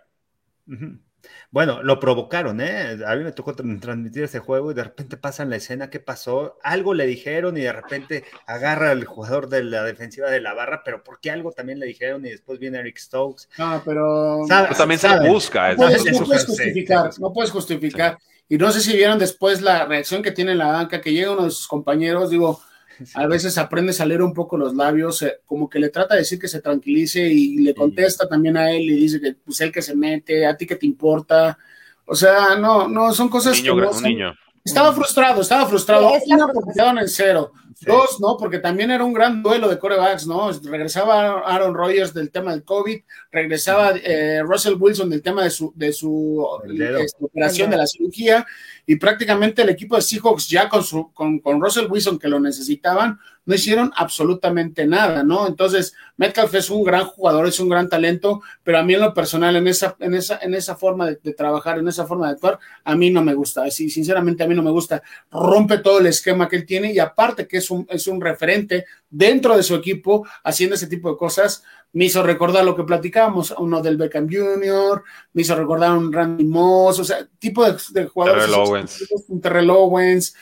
Bueno, 1.52 1.82
lo 1.82 1.98
provocaron, 1.98 2.60
¿eh? 2.60 2.98
A 3.04 3.16
mí 3.16 3.24
me 3.24 3.32
tocó 3.32 3.54
transmitir 3.54 4.22
ese 4.22 4.38
juego 4.38 4.70
y 4.70 4.74
de 4.74 4.84
repente 4.84 5.16
pasan 5.16 5.50
la 5.50 5.56
escena, 5.56 5.90
¿qué 5.90 5.98
pasó? 5.98 6.58
Algo 6.62 6.94
le 6.94 7.06
dijeron 7.06 7.56
y 7.56 7.62
de 7.62 7.72
repente 7.72 8.24
agarra 8.46 8.92
al 8.92 9.04
jugador 9.04 9.48
de 9.48 9.64
la 9.64 9.82
defensiva 9.82 10.30
de 10.30 10.40
la 10.40 10.54
barra, 10.54 10.82
pero 10.84 11.02
¿por 11.02 11.18
qué 11.18 11.32
algo 11.32 11.50
también 11.50 11.80
le 11.80 11.86
dijeron 11.86 12.24
y 12.24 12.30
después 12.30 12.60
viene 12.60 12.78
Eric 12.78 12.98
Stokes? 12.98 13.48
No, 13.58 13.82
pero... 13.84 14.46
también 14.76 15.00
se 15.00 15.08
busca. 15.28 15.70
No 15.70 15.76
puedes, 15.78 16.02
justificar, 16.46 17.10
no 17.18 17.32
puedes 17.32 17.50
justificar. 17.50 18.18
Y 18.48 18.56
no 18.56 18.70
sé 18.70 18.80
si 18.80 18.96
vieron 18.96 19.18
después 19.18 19.60
la 19.60 19.86
reacción 19.86 20.22
que 20.22 20.30
tiene 20.30 20.54
la 20.54 20.68
banca, 20.68 21.00
que 21.00 21.12
llega 21.12 21.32
uno 21.32 21.44
de 21.44 21.50
sus 21.50 21.66
compañeros, 21.66 22.30
digo, 22.30 22.60
a 23.14 23.26
veces 23.26 23.58
aprende 23.58 23.94
a 23.98 24.06
leer 24.06 24.22
un 24.22 24.34
poco 24.34 24.56
los 24.56 24.74
labios, 24.74 25.22
eh, 25.22 25.40
como 25.46 25.68
que 25.68 25.78
le 25.78 25.88
trata 25.88 26.14
de 26.14 26.20
decir 26.20 26.38
que 26.38 26.48
se 26.48 26.60
tranquilice 26.60 27.20
y 27.20 27.58
le 27.58 27.74
contesta 27.74 28.28
también 28.28 28.56
a 28.56 28.70
él 28.70 28.82
y 28.82 28.96
dice 28.96 29.20
que 29.20 29.34
pues 29.44 29.60
él 29.60 29.72
que 29.72 29.82
se 29.82 29.94
mete, 29.94 30.46
a 30.46 30.56
ti 30.56 30.66
que 30.66 30.76
te 30.76 30.86
importa. 30.86 31.58
O 32.06 32.14
sea, 32.14 32.56
no, 32.56 32.88
no, 32.88 33.12
son 33.12 33.28
cosas 33.28 33.60
que 33.60 33.68
no 33.68 34.00
niño. 34.00 34.34
Estaba 34.64 34.92
frustrado, 34.92 35.40
estaba 35.40 35.66
frustrado. 35.66 36.12
Una, 36.26 36.48
porque 36.48 36.72
quedaron 36.74 36.98
en 36.98 37.08
cero. 37.08 37.52
Dos, 37.86 38.20
¿no? 38.20 38.36
Porque 38.36 38.58
también 38.58 38.90
era 38.90 39.04
un 39.04 39.12
gran 39.14 39.42
duelo 39.42 39.68
de 39.68 39.78
corebacks, 39.78 40.26
¿no? 40.26 40.52
Regresaba 40.52 41.40
Aaron 41.40 41.74
Rodgers 41.74 42.12
del 42.12 42.30
tema 42.30 42.52
del 42.52 42.62
COVID, 42.62 43.00
regresaba 43.32 43.92
eh, 43.96 44.42
Russell 44.42 44.76
Wilson 44.78 45.08
del 45.08 45.22
tema 45.22 45.44
de 45.44 45.50
su, 45.50 45.72
de 45.74 45.92
su 45.92 46.46
este, 46.64 47.24
operación 47.24 47.70
de 47.70 47.78
la 47.78 47.86
cirugía, 47.86 48.46
y 48.86 48.96
prácticamente 48.96 49.62
el 49.62 49.70
equipo 49.70 49.96
de 49.96 50.02
Seahawks 50.02 50.48
ya 50.48 50.68
con, 50.68 50.84
su, 50.84 51.10
con, 51.12 51.38
con 51.38 51.60
Russell 51.60 51.86
Wilson 51.90 52.18
que 52.18 52.28
lo 52.28 52.38
necesitaban, 52.38 53.18
no 53.46 53.54
hicieron 53.54 53.90
absolutamente 53.96 54.86
nada, 54.86 55.22
¿no? 55.22 55.46
Entonces, 55.46 55.94
Metcalf 56.16 56.54
es 56.54 56.70
un 56.70 56.84
gran 56.84 57.06
jugador, 57.06 57.46
es 57.46 57.58
un 57.58 57.68
gran 57.68 57.88
talento, 57.88 58.42
pero 58.62 58.78
a 58.78 58.82
mí 58.82 58.94
en 58.94 59.00
lo 59.00 59.14
personal, 59.14 59.56
en 59.56 59.66
esa, 59.66 59.96
en 59.98 60.14
esa, 60.14 60.38
en 60.42 60.54
esa 60.54 60.76
forma 60.76 61.06
de, 61.06 61.16
trabajar, 61.32 61.78
en 61.78 61.88
esa 61.88 62.06
forma 62.06 62.26
de 62.26 62.34
actuar, 62.34 62.58
a 62.84 62.94
mí 62.94 63.10
no 63.10 63.22
me 63.22 63.34
gusta. 63.34 63.64
Así, 63.64 63.88
sinceramente, 63.88 64.44
a 64.44 64.46
mí 64.46 64.54
no 64.54 64.62
me 64.62 64.70
gusta. 64.70 65.02
Rompe 65.30 65.78
todo 65.78 65.98
el 65.98 66.06
esquema 66.06 66.48
que 66.48 66.56
él 66.56 66.66
tiene 66.66 66.92
y 66.92 66.98
aparte 66.98 67.48
que 67.48 67.58
es 67.58 67.69
un, 67.70 67.86
es 67.90 68.06
un 68.06 68.20
referente 68.20 68.86
dentro 69.08 69.56
de 69.56 69.62
su 69.62 69.74
equipo 69.74 70.26
haciendo 70.44 70.76
ese 70.76 70.86
tipo 70.86 71.10
de 71.10 71.16
cosas, 71.16 71.62
me 71.92 72.04
hizo 72.04 72.22
recordar 72.22 72.64
lo 72.64 72.76
que 72.76 72.84
platicábamos, 72.84 73.54
uno 73.58 73.80
del 73.82 73.96
Beckham 73.96 74.28
Jr., 74.30 75.02
me 75.32 75.42
hizo 75.42 75.54
recordar 75.54 75.96
un 75.96 76.12
Randy 76.12 76.44
Moss, 76.44 76.98
o 77.00 77.04
sea, 77.04 77.26
tipo 77.38 77.64
de, 77.64 78.06
jugadores. 78.06 78.44
Terrell 78.44 78.60
Owens. 78.60 79.08
Un 79.28 79.40
Terrell 79.40 79.70
Owens. 79.70 80.34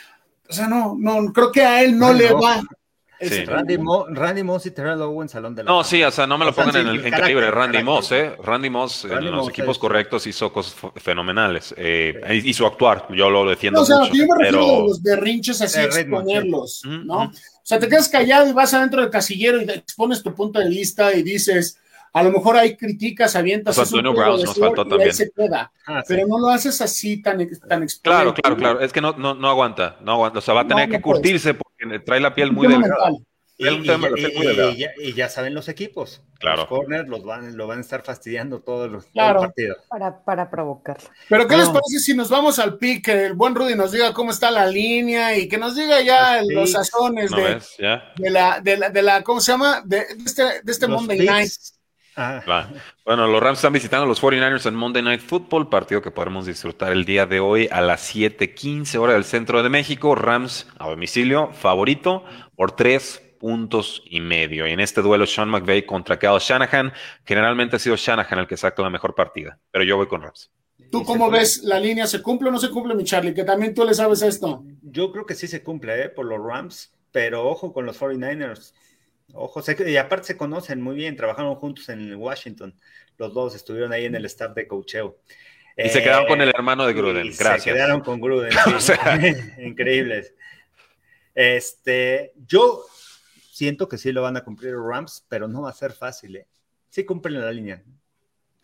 O 0.49 0.53
sea, 0.53 0.67
no, 0.67 0.97
no, 0.99 1.33
creo 1.33 1.53
que 1.53 1.63
a 1.63 1.83
él 1.83 1.99
no, 1.99 2.13
le 2.13 2.33
va 2.33 2.63
Randy, 3.21 4.43
Moss 4.43 4.67
y 4.67 4.71
Terrell 4.71 5.01
Owens 5.03 5.33
salón 5.33 5.55
de 5.55 5.65
la 5.65 5.71
No, 5.71 5.83
sí, 5.83 6.03
o 6.03 6.11
sea, 6.11 6.27
no 6.27 6.39
me 6.39 6.45
lo 6.45 6.55
pongan 6.55 6.77
en 6.77 7.05
el 7.05 7.11
calibre. 7.11 7.51
Randy 7.51 7.83
Moss, 7.83 8.13
¿eh? 8.13 8.37
Randy 8.43 8.71
Moss 8.71 9.05
en 9.05 9.31
los 9.31 9.49
equipos 9.49 9.79
correctos 9.79 10.27
hizo 10.27 10.53
cosas 10.53 10.77
fenomenales. 10.97 11.75
Eh, 11.77 12.43
Hizo 12.45 12.67
actuar, 12.67 13.07
yo 13.11 13.31
lo 13.31 13.49
defiendo. 13.49 13.81
No, 13.81 13.83
o 13.83 13.87
sea, 13.87 13.99
mucho, 13.99 14.15
yo 14.15 14.27
me 14.27 14.45
refiero 14.45 14.61
pero... 14.61 14.77
a 14.77 14.89
los 14.89 15.03
berrinches 15.03 15.61
así, 15.61 15.81
exponerlos, 15.81 16.83
¿no? 16.85 17.25
O 17.25 17.31
sea, 17.63 17.79
te 17.79 17.89
quedas 17.89 18.09
callado 18.09 18.49
y 18.49 18.53
vas 18.53 18.73
adentro 18.73 19.03
del 19.03 19.11
casillero 19.11 19.61
y 19.61 19.65
expones 19.71 20.23
tu 20.23 20.35
punto 20.35 20.59
de 20.59 20.69
vista 20.69 21.13
y 21.15 21.23
dices, 21.23 21.79
a 22.13 22.23
lo 22.23 22.31
mejor 22.31 22.57
hay 22.57 22.77
críticas, 22.77 23.37
avientas. 23.37 23.77
Pues 23.77 23.89
Antonio 23.89 24.13
Brown 24.13 24.43
nos 24.43 24.59
faltó 24.59 24.87
también. 24.87 25.13
Se 25.13 25.31
queda, 25.31 25.73
ah, 25.87 26.03
pero 26.07 26.27
no 26.27 26.39
lo 26.39 26.49
haces 26.49 26.81
así 26.81 27.23
tan, 27.23 27.39
tan 27.69 27.87
Claro, 28.03 28.35
claro, 28.35 28.57
claro. 28.57 28.81
Es 28.81 28.93
que 28.93 29.01
no, 29.01 29.13
no, 29.13 29.35
no 29.35 29.49
aguanta, 29.49 29.97
no 30.01 30.13
aguanta. 30.13 30.39
O 30.39 30.43
sea, 30.43 30.55
va 30.55 30.63
a 30.63 30.67
tener 30.67 30.89
que 30.89 31.01
curtirse 31.01 31.55
porque 31.55 31.99
trae 32.01 32.21
la 32.21 32.35
piel 32.35 32.53
muy 32.53 32.69
delgada. 32.69 33.11
Y, 33.61 35.15
ya, 35.15 35.29
saben 35.29 35.53
los 35.53 35.69
equipos. 35.69 36.23
Claro. 36.39 36.59
Los 36.59 36.67
corners 36.67 37.09
los 37.09 37.25
van, 37.25 37.57
lo 37.57 37.67
van 37.67 37.79
a 37.79 37.81
estar 37.81 38.03
fastidiando 38.03 38.61
todos 38.61 38.89
los 38.89 39.07
partidos. 39.07 39.79
Para, 39.89 40.23
para 40.23 40.49
provocarlo. 40.49 41.09
Pero 41.29 41.49
¿qué 41.49 41.57
les 41.57 41.69
parece 41.69 41.99
si 41.99 42.15
nos 42.15 42.31
vamos 42.31 42.61
al 42.61 42.79
pick? 42.79 43.05
Que 43.05 43.27
el 43.27 43.35
buen 43.35 43.57
Rudy 43.57 43.75
nos 43.75 43.91
diga 43.91 44.15
cómo 44.15 44.31
está 44.31 44.53
la 44.53 44.67
línea 44.67 45.37
y 45.37 45.49
que 45.49 45.59
nos 45.59 45.75
diga 45.75 46.01
ya 46.01 46.41
los 46.49 46.71
sazones 46.71 47.33
de, 47.33 47.61
de, 48.17 48.31
la, 48.31 48.61
de, 48.61 48.77
la, 48.77 48.91
de 48.91 49.03
la, 49.03 49.25
¿cómo 49.25 49.41
se 49.41 49.51
llama? 49.51 49.83
De, 49.85 50.05
este, 50.25 50.63
de 50.63 50.73
este 50.73 50.87
Monday 50.87 51.19
Night. 51.19 51.51
Ah. 52.21 52.69
Bueno, 53.05 53.29
los 53.29 53.41
Rams 53.41 53.59
están 53.59 53.73
visitando 53.73 54.05
a 54.05 54.09
los 54.09 54.21
49ers 54.21 54.67
en 54.67 54.75
Monday 54.75 55.03
Night 55.03 55.21
Football, 55.21 55.69
partido 55.69 56.03
que 56.03 56.11
podremos 56.11 56.47
disfrutar 56.47 56.91
el 56.91 57.05
día 57.05 57.27
de 57.27 57.39
hoy 57.39 57.69
a 57.71 57.81
las 57.81 58.13
7:15 58.13 58.99
hora 58.99 59.13
del 59.13 59.23
centro 59.23 59.63
de 59.63 59.69
México. 59.69 60.17
Rams 60.17 60.67
a 60.79 60.89
domicilio, 60.89 61.53
favorito 61.53 62.25
por 62.57 62.73
tres 62.73 63.23
puntos 63.39 64.03
y 64.05 64.19
medio. 64.19 64.67
Y 64.67 64.73
en 64.73 64.81
este 64.81 65.01
duelo, 65.01 65.27
Sean 65.27 65.49
McVay 65.49 65.87
contra 65.87 66.19
Kyle 66.19 66.41
Shanahan, 66.41 66.93
generalmente 67.25 67.77
ha 67.77 67.79
sido 67.79 67.95
Shanahan 67.95 68.41
el 68.41 68.47
que 68.49 68.57
saca 68.57 68.83
la 68.83 68.91
mejor 68.91 69.15
partida, 69.15 69.61
pero 69.71 69.85
yo 69.85 69.97
voy 69.97 70.09
con 70.09 70.23
Rams. 70.23 70.51
¿Tú 70.91 71.05
cómo 71.05 71.31
ves 71.31 71.63
la 71.63 71.79
línea? 71.79 72.09
¿Se 72.09 72.21
cumple 72.21 72.49
o 72.49 72.53
no 72.53 72.59
se 72.59 72.71
cumple, 72.71 72.97
mi 72.97 73.05
Charlie? 73.05 73.35
Que 73.35 73.45
también 73.45 73.75
tú 73.75 73.85
le 73.85 73.95
sabes 73.95 74.23
esto. 74.23 74.65
Yo 74.83 75.13
creo 75.13 75.25
que 75.25 75.37
sí 75.37 75.47
se 75.47 75.63
cumple, 75.63 76.03
¿eh? 76.03 76.09
por 76.09 76.27
los 76.27 76.43
Rams, 76.43 76.93
pero 77.13 77.47
ojo 77.49 77.73
con 77.73 77.87
los 77.87 78.01
49ers. 78.01 78.73
Ojo, 79.35 79.63
y 79.87 79.97
aparte 79.97 80.29
se 80.29 80.37
conocen 80.37 80.81
muy 80.81 80.97
bien, 80.97 81.17
trabajaron 81.17 81.55
juntos 81.57 81.89
en 81.89 82.15
Washington. 82.17 82.75
Los 83.19 83.35
dos 83.35 83.55
estuvieron 83.55 83.93
ahí 83.93 84.07
en 84.07 84.15
el 84.15 84.25
staff 84.25 84.55
de 84.55 84.67
coacheo. 84.67 85.19
Y 85.77 85.89
se 85.91 86.03
quedaron 86.03 86.27
con 86.27 86.41
el 86.41 86.49
hermano 86.49 86.87
de 86.87 86.93
Gruden. 86.93 87.27
Gracias. 87.39 87.63
Se 87.63 87.73
quedaron 87.73 88.01
con 88.01 88.21
Gruden. 88.21 88.51
Increíbles. 89.59 90.35
Este, 91.35 92.33
yo 92.47 92.85
Siento 93.59 93.89
que 93.89 93.99
sí 93.99 94.13
lo 94.13 94.23
van 94.23 94.37
a 94.37 94.45
cumplir 94.45 94.75
los 94.75 94.87
Rams, 94.87 95.27
pero 95.29 95.49
no 95.49 95.63
va 95.63 95.71
a 95.71 95.73
ser 95.73 95.91
fácil. 95.91 96.37
¿eh? 96.37 96.47
Sí 96.89 97.05
cumplen 97.05 97.41
la 97.41 97.51
línea, 97.51 97.83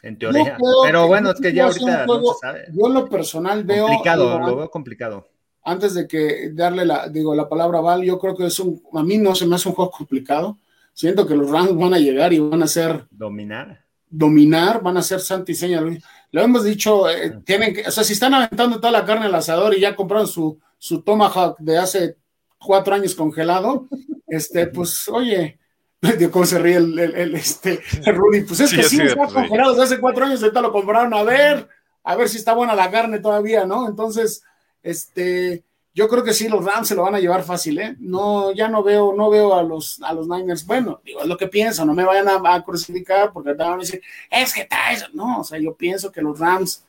en 0.03 0.17
teoría. 0.17 0.57
pero 0.85 1.09
bueno, 1.09 1.33
es 1.33 1.41
que 1.41 1.53
ya 1.53 1.65
ahorita 1.65 2.07
no 2.07 2.23
se 2.23 2.39
sabe. 2.41 2.67
Yo 2.71 2.89
lo 2.89 3.09
personal 3.09 3.65
veo. 3.65 3.89
Complicado, 3.89 4.39
lo 4.39 4.55
veo 4.55 4.71
complicado. 4.71 5.29
Antes 5.65 5.95
de 5.95 6.07
que 6.07 6.51
darle 6.53 6.85
la, 6.85 7.09
digo, 7.09 7.35
la 7.35 7.49
palabra 7.49 7.79
a 7.79 7.83
Val, 7.83 8.03
yo 8.03 8.19
creo 8.19 8.37
que 8.37 8.47
es 8.47 8.61
un, 8.61 8.83
a 8.93 9.03
mí 9.03 9.17
no 9.19 9.35
se 9.35 9.47
me 9.47 9.57
hace 9.57 9.69
un 9.69 9.75
juego 9.75 9.91
complicado. 9.91 10.59
Siento 10.93 11.27
que 11.27 11.35
los 11.35 11.51
Rams 11.51 11.75
van 11.77 11.95
a 11.95 11.99
llegar 11.99 12.33
y 12.33 12.39
van 12.39 12.63
a 12.63 12.67
ser. 12.67 13.07
Dominar. 13.11 13.83
Dominar, 14.09 14.83
van 14.83 14.97
a 14.97 15.03
ser 15.03 15.21
santo 15.21 15.51
y 15.51 15.55
seña. 15.55 15.83
Lo 16.31 16.43
hemos 16.43 16.65
dicho, 16.65 17.09
eh, 17.09 17.41
tienen 17.45 17.75
que, 17.75 17.89
o 17.89 17.91
sea, 17.91 18.05
si 18.05 18.13
están 18.13 18.35
aventando 18.35 18.77
toda 18.77 18.93
la 18.93 19.05
carne 19.05 19.27
al 19.27 19.35
asador 19.35 19.75
y 19.75 19.81
ya 19.81 19.97
compraron 19.97 20.29
su, 20.29 20.59
su 20.79 21.01
Tomahawk 21.03 21.59
de 21.59 21.79
hace 21.79 22.17
cuatro 22.59 22.95
años 22.95 23.15
congelado, 23.15 23.89
este, 24.27 24.67
pues, 24.67 25.09
oye, 25.09 25.59
cómo 26.31 26.45
se 26.45 26.59
ríe 26.59 26.77
el, 26.77 26.99
el, 26.99 27.35
este, 27.35 27.81
Rudy, 28.07 28.43
pues 28.43 28.61
es 28.61 28.73
que 28.73 28.83
sí, 28.83 29.01
está 29.01 29.27
congelado 29.27 29.71
desde 29.71 29.85
hace 29.85 30.01
cuatro 30.01 30.27
años, 30.27 30.43
ahorita 30.43 30.61
lo 30.61 30.73
compraron 30.73 31.15
a 31.15 31.23
ver, 31.23 31.69
a 32.03 32.17
ver 32.17 32.29
si 32.29 32.37
está 32.37 32.53
buena 32.53 32.75
la 32.75 32.91
carne 32.91 33.19
todavía, 33.19 33.65
¿no? 33.65 33.89
Entonces, 33.89 34.43
este, 34.85 35.65
yo 35.95 36.09
creo 36.09 36.23
que 36.23 36.33
sí, 36.33 36.49
los 36.49 36.65
Rams 36.65 36.87
se 36.87 36.95
lo 36.95 37.03
van 37.03 37.15
a 37.15 37.21
llevar 37.21 37.43
fácil, 37.43 37.79
¿eh? 37.79 37.97
No, 37.99 38.53
ya 38.53 38.69
no 38.69 38.83
veo, 38.83 39.15
no 39.15 39.31
veo 39.31 39.55
a 39.55 39.63
los, 39.63 40.01
a 40.03 40.13
los 40.13 40.29
Niners, 40.29 40.67
bueno, 40.67 41.01
digo, 41.05 41.23
es 41.23 41.27
lo 41.27 41.37
que 41.37 41.49
pienso, 41.49 41.85
no 41.85 41.95
me 41.95 42.05
vayan 42.05 42.29
a, 42.29 42.63
crucificar 42.63 43.33
porque 43.33 43.55
van 43.55 43.73
a 43.73 43.77
decir, 43.79 44.03
es 44.31 44.53
que 44.53 44.63
está 44.63 44.93
eso, 44.93 45.07
no, 45.15 45.41
o 45.41 45.45
sea, 45.45 45.59
yo 45.59 45.75
pienso 45.75 46.13
que 46.13 46.21
los 46.21 46.39
Rams 46.39 46.85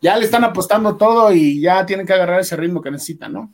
ya 0.00 0.16
le 0.16 0.24
están 0.24 0.44
apostando 0.44 0.96
todo 0.96 1.32
y 1.32 1.60
ya 1.60 1.84
tienen 1.84 2.06
que 2.06 2.12
agarrar 2.12 2.40
ese 2.40 2.56
ritmo 2.56 2.80
que 2.80 2.90
necesitan, 2.90 3.32
¿no? 3.32 3.52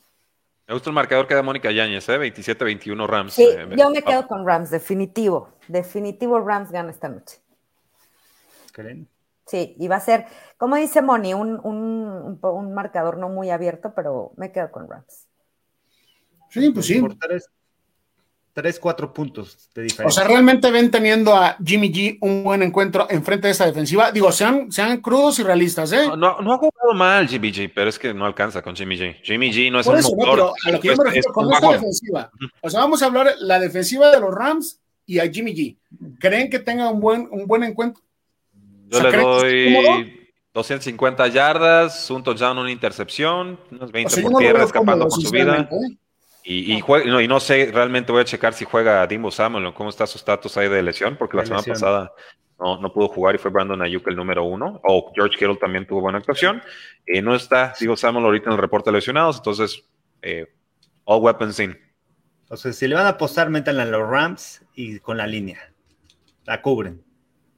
Me 0.67 0.75
gusta 0.75 0.91
el 0.91 0.95
marcador 0.95 1.27
que 1.27 1.35
da 1.35 1.43
Mónica 1.43 1.73
Yáñez, 1.73 2.09
¿eh? 2.09 2.19
27-21 2.19 3.07
Rams. 3.09 3.33
Sí, 3.33 3.43
eh, 3.43 3.69
yo 3.77 3.91
me 3.91 4.03
quedo 4.03 4.29
con 4.29 4.47
Rams, 4.47 4.71
definitivo. 4.71 5.49
Definitivo 5.67 6.39
Rams 6.39 6.71
gana 6.71 6.91
esta 6.91 7.09
noche. 7.09 7.41
¿Creen? 8.71 9.09
Sí, 9.51 9.74
y 9.81 9.89
va 9.89 9.97
a 9.97 10.01
ser, 10.01 10.27
como 10.56 10.77
dice 10.77 11.02
Moni, 11.02 11.35
un, 11.35 11.59
un, 11.64 12.39
un, 12.40 12.72
marcador 12.72 13.18
no 13.18 13.28
muy 13.28 13.51
abierto, 13.51 13.93
pero 13.97 14.31
me 14.36 14.52
quedo 14.52 14.70
con 14.70 14.89
Rams. 14.89 15.27
Sí, 16.51 16.70
pues 16.70 16.86
sí. 16.86 17.02
Tres, 18.52 18.78
cuatro 18.78 19.12
puntos 19.12 19.68
de 19.74 19.82
diferencia. 19.82 20.06
O 20.06 20.10
sea, 20.10 20.32
realmente 20.32 20.70
ven 20.70 20.89
teniendo 20.90 21.35
a 21.35 21.56
Jimmy 21.64 21.93
G 21.93 22.18
un 22.20 22.44
buen 22.44 22.62
encuentro 22.62 23.09
enfrente 23.10 23.48
de 23.48 23.52
esta 23.52 23.66
defensiva. 23.66 24.12
Digo, 24.12 24.31
sean, 24.31 24.70
sean 24.70 25.01
crudos 25.01 25.40
y 25.40 25.43
realistas, 25.43 25.90
¿eh? 25.93 26.06
No, 26.06 26.40
no, 26.40 26.52
ha 26.52 26.59
jugado 26.59 26.94
mal 26.94 27.27
Jimmy 27.27 27.52
G, 27.52 27.72
pero 27.74 27.89
es 27.89 27.98
que 27.98 28.14
no 28.14 28.27
alcanza 28.27 28.62
con 28.62 28.77
Jimmy 28.77 28.97
G. 28.97 29.16
Jimmy 29.22 29.51
G 29.51 29.72
no 29.72 29.81
es 29.81 29.86
un 29.89 30.16
motor. 30.16 30.52
a 30.64 30.70
lo 30.70 30.78
que 30.78 30.89
yo 30.89 30.97
me 30.97 31.05
refiero 31.05 31.32
con 31.32 31.52
esta 31.52 31.72
defensiva. 31.72 32.31
O 32.60 32.70
sea, 32.70 32.81
vamos 32.81 33.02
a 33.02 33.06
hablar 33.06 33.35
la 33.40 33.59
defensiva 33.59 34.12
de 34.12 34.20
los 34.20 34.32
Rams 34.32 34.81
y 35.06 35.18
a 35.18 35.28
Jimmy 35.28 35.55
G. 35.55 35.78
¿Creen 36.20 36.51
que 36.51 36.60
tenga 36.60 36.89
un 36.89 37.01
buen, 37.01 37.28
un 37.32 37.47
buen 37.47 37.64
encuentro? 37.64 38.01
Yo 38.91 39.03
le 39.03 39.17
doy 39.17 40.31
250 40.53 41.29
yardas, 41.29 42.11
un 42.11 42.23
touchdown, 42.23 42.59
una 42.59 42.71
intercepción, 42.71 43.59
unos 43.71 43.93
20 43.93 44.23
por 44.23 44.39
tierra 44.39 44.65
escapando 44.65 45.07
con 45.09 45.21
su 45.21 45.31
vida. 45.31 45.69
¿eh? 45.71 45.97
Y, 46.43 46.75
y, 46.75 46.83
no, 47.07 47.21
y, 47.21 47.29
no, 47.29 47.39
sé, 47.39 47.71
realmente 47.73 48.11
voy 48.11 48.23
a 48.23 48.25
checar 48.25 48.55
si 48.55 48.65
juega 48.65 49.07
Dimbo 49.07 49.31
Samuel 49.31 49.67
o 49.67 49.75
cómo 49.75 49.91
está 49.91 50.07
su 50.07 50.19
estatus 50.19 50.57
ahí 50.57 50.69
de 50.69 50.83
lesión, 50.83 51.17
porque 51.17 51.37
la 51.37 51.45
semana 51.45 51.62
pasada 51.62 52.12
no, 52.59 52.81
no, 52.81 52.93
pudo 52.93 53.09
jugar 53.09 53.35
y 53.35 53.39
fue 53.39 53.51
Brandon 53.51 53.81
Ayuk 53.83 54.09
el 54.09 54.17
número 54.17 54.45
uno, 54.45 54.81
o 54.83 55.12
George 55.15 55.39
Kittle 55.39 55.57
también 55.57 55.87
tuvo 55.87 56.01
buena 56.01 56.19
actuación. 56.19 56.62
y 57.07 57.21
no 57.23 57.35
está 57.35 57.75
Divo 57.79 57.97
Samuel 57.97 58.25
ahorita 58.25 58.47
en 58.47 58.55
el 58.55 58.59
reporte 58.59 58.91
de 58.91 58.97
lesionados, 58.97 59.37
entonces, 59.37 59.85
eh, 60.23 60.47
all 61.05 61.23
weapons 61.23 61.61
in. 61.61 61.79
Entonces, 62.43 62.77
si 62.77 62.89
le 62.89 62.97
van 62.97 63.07
a 63.07 63.11
apostar, 63.11 63.49
métanla 63.49 63.85
en 63.85 63.93
los 63.93 64.09
Rams 64.09 64.65
y 64.75 64.99
con 64.99 65.17
la 65.17 65.27
línea. 65.27 65.73
La 66.47 66.61
cubren. 66.61 67.05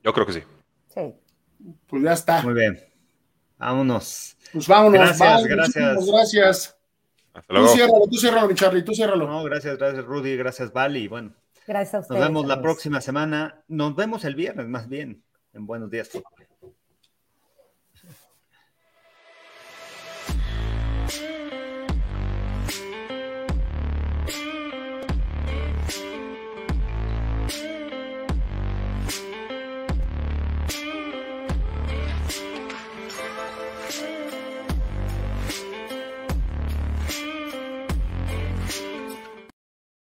Yo 0.03 0.13
creo 0.13 0.27
que 0.27 0.35
sí. 0.35 0.43
Sí. 0.89 1.15
Pues 1.87 2.03
ya 2.03 2.13
está. 2.13 2.43
Muy 2.43 2.55
bien. 2.55 2.79
Vámonos. 3.59 4.37
Pues 4.53 4.67
vámonos. 4.67 5.01
Gracias, 5.01 5.47
gracias. 5.47 6.07
Gracias. 6.07 6.77
Tú 7.49 7.69
ciérralo, 7.69 8.07
tú 8.11 8.17
ciérralo, 8.19 8.49
mi 8.49 8.55
Charlie, 8.55 8.83
tú 8.83 8.95
ciérralo. 8.95 9.27
No, 9.27 9.43
gracias, 9.45 9.79
gracias, 9.79 10.05
Rudy, 10.05 10.37
gracias, 10.37 10.73
Vali. 10.73 11.09
Bueno, 11.09 11.33
gracias 11.67 11.95
a 11.95 11.99
ustedes. 12.01 12.21
Nos 12.21 12.29
vemos 12.29 12.47
la 12.47 12.61
próxima 12.61 13.01
semana. 13.01 13.63
Nos 13.69 13.97
vemos 13.97 14.25
el 14.25 14.35
viernes, 14.35 14.67
más 14.67 14.89
bien, 14.89 15.23
en 15.55 15.67
Buenos 15.67 15.91
Días. 15.91 16.11